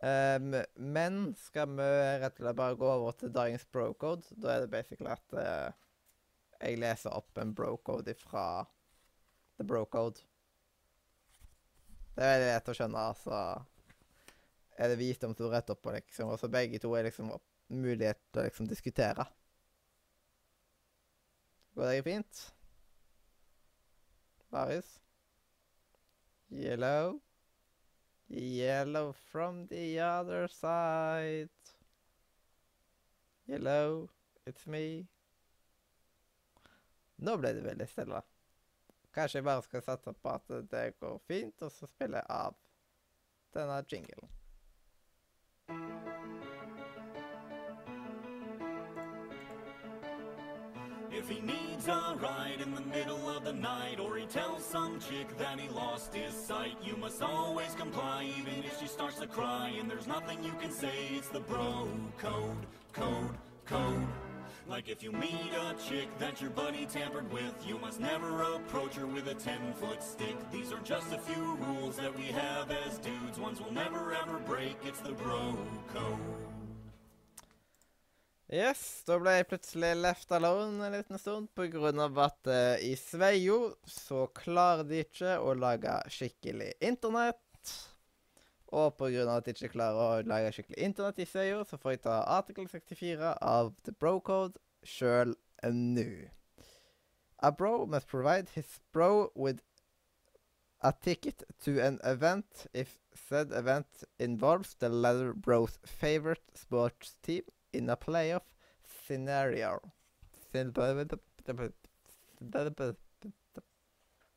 Um, 0.00 0.54
men 0.80 1.34
skal 1.36 1.74
vi 1.76 1.86
rett 2.22 2.38
og 2.38 2.44
slett 2.46 2.56
bare 2.56 2.78
gå 2.80 2.86
over 2.88 3.16
til 3.20 3.32
dagens 3.34 3.66
brocode, 3.68 4.24
da 4.32 4.54
er 4.54 4.62
det 4.64 4.70
basically 4.72 5.10
at 5.12 5.34
uh, 5.36 5.74
jeg 6.56 6.78
leser 6.80 7.12
opp 7.12 7.36
en 7.40 7.52
brocode 7.56 8.14
fra 8.16 8.64
The 9.60 9.64
Brocode. 9.64 10.22
Det 12.16 12.24
er 12.24 12.30
veldig 12.32 12.46
lett 12.48 12.68
å 12.72 12.74
skjønne, 12.78 13.00
altså. 13.12 13.40
Er 14.80 14.88
det 14.88 14.96
visdomsord 14.96 15.52
rett 15.52 15.72
oppå, 15.74 15.92
liksom. 15.92 16.30
Og 16.32 16.40
så 16.40 16.48
begge 16.48 16.80
to 16.80 16.94
er 16.96 17.04
liksom 17.04 17.28
mulighet 17.68 18.22
til 18.32 18.40
å 18.40 18.46
liksom 18.46 18.70
diskutere. 18.70 19.26
Går 21.76 21.90
det 21.90 22.06
fint? 22.08 22.40
Marius? 24.56 24.96
Yellow? 26.48 27.20
Yellow 28.32 29.12
from 29.28 29.66
the 29.68 30.00
other 30.00 30.48
side. 30.48 31.52
Yellow, 33.44 34.08
it's 34.48 34.64
me. 34.64 35.04
Nå 37.20 37.36
ble 37.36 37.58
det 37.60 37.68
veldig 37.68 37.92
stille. 37.92 38.24
Kanskje 39.14 39.38
jeg 39.38 39.44
bare 39.44 39.62
skal 39.62 39.82
satse 39.82 40.12
på 40.12 40.28
at 40.28 40.52
det 40.70 40.98
går 41.00 41.20
fint, 41.26 41.62
og 41.62 41.72
så 41.72 41.86
spille 41.86 42.16
jeg 42.16 42.26
av 42.30 42.54
denne 43.54 43.82
jinglen. 43.92 44.30
If 51.12 51.28
he 51.28 51.40
needs 51.40 51.88
a 51.88 52.16
ride 52.16 52.60
in 52.62 52.74
the 52.74 52.80
middle 52.80 53.28
of 53.28 53.44
the 53.44 53.52
night, 53.52 53.98
or 54.00 54.16
he 54.16 54.26
tells 54.26 54.64
some 54.64 55.00
chick 55.00 55.36
that 55.38 55.58
he 55.58 55.68
lost 55.68 56.14
his 56.14 56.32
sight, 56.32 56.76
you 56.82 56.96
must 56.96 57.20
always 57.20 57.74
comply, 57.74 58.30
even 58.38 58.64
if 58.64 58.78
she 58.80 58.86
starts 58.86 59.18
to 59.18 59.26
cry. 59.26 59.74
And 59.78 59.90
there's 59.90 60.06
nothing 60.06 60.42
you 60.42 60.52
can 60.60 60.70
say, 60.70 61.10
it's 61.10 61.28
the 61.28 61.40
bro 61.40 61.88
code, 62.16 62.66
code, 62.92 63.36
code. 63.66 64.06
Like 64.70 64.88
if 64.88 65.02
you 65.02 65.10
meet 65.10 65.50
a 65.52 65.74
chick 65.88 66.08
that 66.20 66.40
your 66.40 66.50
buddy 66.50 66.86
tampered 66.86 67.30
with, 67.32 67.54
you 67.66 67.76
must 67.78 67.98
never 67.98 68.42
approach 68.54 68.94
her 68.94 69.04
with 69.04 69.26
a 69.26 69.34
10 69.34 69.72
foot 69.80 70.00
stick. 70.00 70.36
These 70.52 70.70
are 70.70 70.78
just 70.84 71.12
a 71.12 71.18
few 71.18 71.56
rules 71.56 71.96
that 71.96 72.16
we 72.16 72.26
have 72.26 72.70
as 72.70 72.98
dudes, 72.98 73.40
ones 73.40 73.60
we'll 73.60 73.72
never 73.72 74.14
ever 74.14 74.38
break. 74.38 74.76
It's 74.84 75.00
the 75.00 75.10
bro 75.10 75.56
code. 75.92 76.20
Yes, 78.46 79.02
da 79.06 79.18
ble 79.18 79.34
jeg 79.40 79.48
plutselig 79.50 79.90
left 79.98 80.30
alone 80.34 80.86
en 80.86 80.94
liten 80.94 81.18
stund 81.18 81.50
av 82.06 82.18
at 82.18 82.50
uh, 82.50 82.78
i 82.78 82.94
Sveio 82.98 83.74
så 83.86 84.28
klarer 84.34 84.86
de 84.86 85.02
ikke 85.02 85.36
å 85.38 85.54
lage 85.54 85.98
skikkelig 86.10 86.72
internett. 86.80 87.42
Og 88.70 89.02
av 89.02 89.30
at 89.34 89.46
de 89.46 89.54
ikke 89.54 89.72
klarer 89.74 89.98
å 89.98 90.26
lage 90.30 90.52
skikkelig 90.54 90.78
internett 90.78 91.18
i 91.18 91.26
Sveio, 91.26 91.64
så 91.66 91.78
får 91.80 91.96
jeg 91.96 92.02
ta 92.06 92.20
artikkel 92.38 92.68
64 92.70 93.32
av 93.42 93.72
The 93.84 93.92
Bro 93.92 94.20
Code 94.26 94.60
sjøl 94.86 95.34
nå. 95.64 96.06
A 97.42 97.50
bro 97.50 97.86
must 97.86 98.06
provide 98.06 98.50
his 98.50 98.80
bro 98.92 99.32
with 99.34 99.60
a 100.82 100.92
ticket 100.92 101.42
to 101.64 101.80
an 101.80 101.98
event 102.04 102.66
if 102.72 102.98
said 103.14 103.52
event 103.52 104.04
involves 104.18 104.74
the 104.74 104.88
latter 104.88 105.32
bro's 105.32 105.78
favorite 105.84 106.42
sports 106.54 107.16
team 107.22 107.42
in 107.72 107.90
a 107.90 107.96
playoff 107.96 108.54
scenario. 109.06 109.80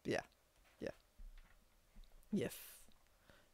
Yeah. 0.06 0.20
Yeah. 0.80 0.90
Yes. 2.32 2.73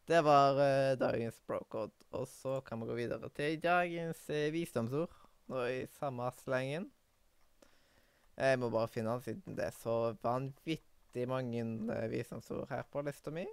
Det 0.09 0.23
var 0.25 0.57
uh, 0.57 0.97
dagens 0.97 1.37
brocode. 1.45 1.93
Og 2.17 2.25
så 2.27 2.59
kan 2.65 2.81
vi 2.81 2.87
gå 2.89 2.95
videre 2.97 3.29
til 3.37 3.59
dagens 3.61 4.23
uh, 4.33 4.47
visdomsord. 4.55 5.13
Nå 5.51 5.65
i 5.69 5.83
samme 5.99 6.31
slengen. 6.39 6.87
Jeg 8.39 8.57
må 8.57 8.71
bare 8.73 8.89
finne 8.89 9.13
den 9.13 9.25
siden 9.27 9.57
det 9.59 9.67
er 9.67 9.75
så 9.75 10.15
vanvittig 10.23 11.27
mange 11.29 11.61
uh, 11.91 12.07
visdomsord 12.09 12.65
her 12.71 12.89
på 12.89 13.05
lista 13.05 13.35
mi. 13.35 13.45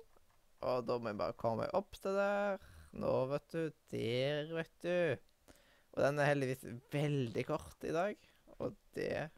Og 0.65 0.89
da 0.89 0.97
må 0.97 1.13
jeg 1.13 1.21
bare 1.21 1.37
komme 1.37 1.69
opp 1.77 2.01
til 2.01 2.17
der. 2.17 2.57
Nå, 2.97 3.13
vet 3.35 3.53
du. 3.53 3.63
Der, 3.93 4.57
vet 4.57 4.75
du. 4.81 5.53
Og 5.93 6.03
den 6.07 6.25
er 6.25 6.33
heldigvis 6.33 6.67
veldig 6.93 7.49
kort 7.49 7.85
i 7.89 7.93
dag, 7.93 8.17
og 8.61 8.75
det 8.97 9.29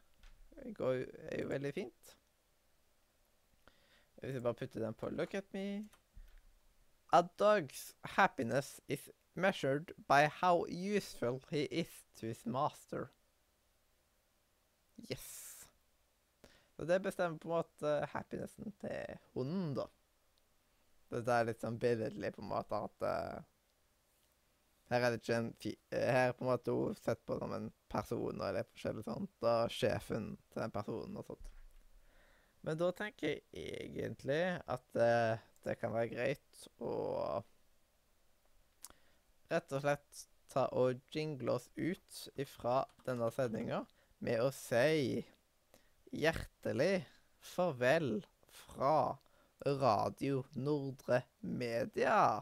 går, 0.75 1.05
er 1.31 1.43
jo 1.43 1.51
veldig 1.51 1.71
fint. 1.75 2.17
Hvis 4.19 4.35
jeg 4.35 4.43
bare 4.43 4.59
putter 4.59 4.83
den 4.83 4.95
på 4.99 5.11
Look 5.15 5.35
at 5.39 5.47
A 7.11 7.23
dog's 7.37 7.93
happiness 8.03 8.79
is 8.87 9.09
measured 9.35 9.93
by 10.07 10.27
how 10.27 10.65
useful 10.69 11.41
he 11.49 11.63
is 11.63 12.05
to 12.15 12.27
his 12.27 12.45
master. 12.45 13.09
Yes. 15.09 15.67
Så 16.75 16.85
det 16.85 16.99
bestemmer 16.99 17.37
på 17.37 17.49
en 17.49 17.55
måte 17.55 17.93
happinessen 18.13 18.71
til 18.81 19.17
hunden, 19.33 19.73
da. 19.75 19.87
Dette 21.09 21.33
er 21.33 21.47
litt 21.49 21.63
sånn 21.65 21.79
billedlig 21.81 22.35
på 22.35 22.43
en 22.43 22.51
måte 22.51 22.77
at 22.85 23.05
uh, 23.09 23.41
her 24.89 25.05
er 25.05 25.13
det 25.13 25.21
ikke 25.21 25.37
en 25.37 25.49
fi 25.61 25.73
eh, 25.93 26.07
Her 26.13 26.29
er 26.29 26.35
på 26.37 26.45
en 26.45 26.49
måte 26.49 26.73
hun 26.73 26.95
sett 26.97 27.21
på 27.25 27.37
som 27.37 27.53
en 27.53 27.69
person 27.89 28.41
eller 28.41 28.65
forskjellig 28.71 29.05
sånt. 29.05 29.35
og 29.41 29.73
sjefen 29.73 30.31
til 30.49 30.63
den 30.63 30.73
personen 30.73 31.19
og 31.19 31.27
sånt. 31.29 31.51
Men 32.65 32.79
da 32.79 32.89
tenker 32.91 33.27
jeg 33.29 33.83
egentlig 33.85 34.41
at 34.67 34.99
eh, 34.99 35.45
det 35.65 35.75
kan 35.79 35.93
være 35.95 36.11
greit 36.13 36.67
å 36.79 36.93
rett 39.49 39.73
og 39.73 39.81
slett 39.83 40.25
ta 40.49 40.65
og 40.77 40.99
jingle 41.13 41.57
oss 41.57 41.67
ut 41.77 42.19
ifra 42.41 42.83
denne 43.05 43.29
sendinga 43.33 43.83
med 44.25 44.41
å 44.43 44.49
si 44.55 45.21
hjertelig 46.11 47.05
farvel 47.53 48.19
fra 48.65 49.17
Radio 49.65 50.43
Nordre 50.55 51.23
Media. 51.41 52.41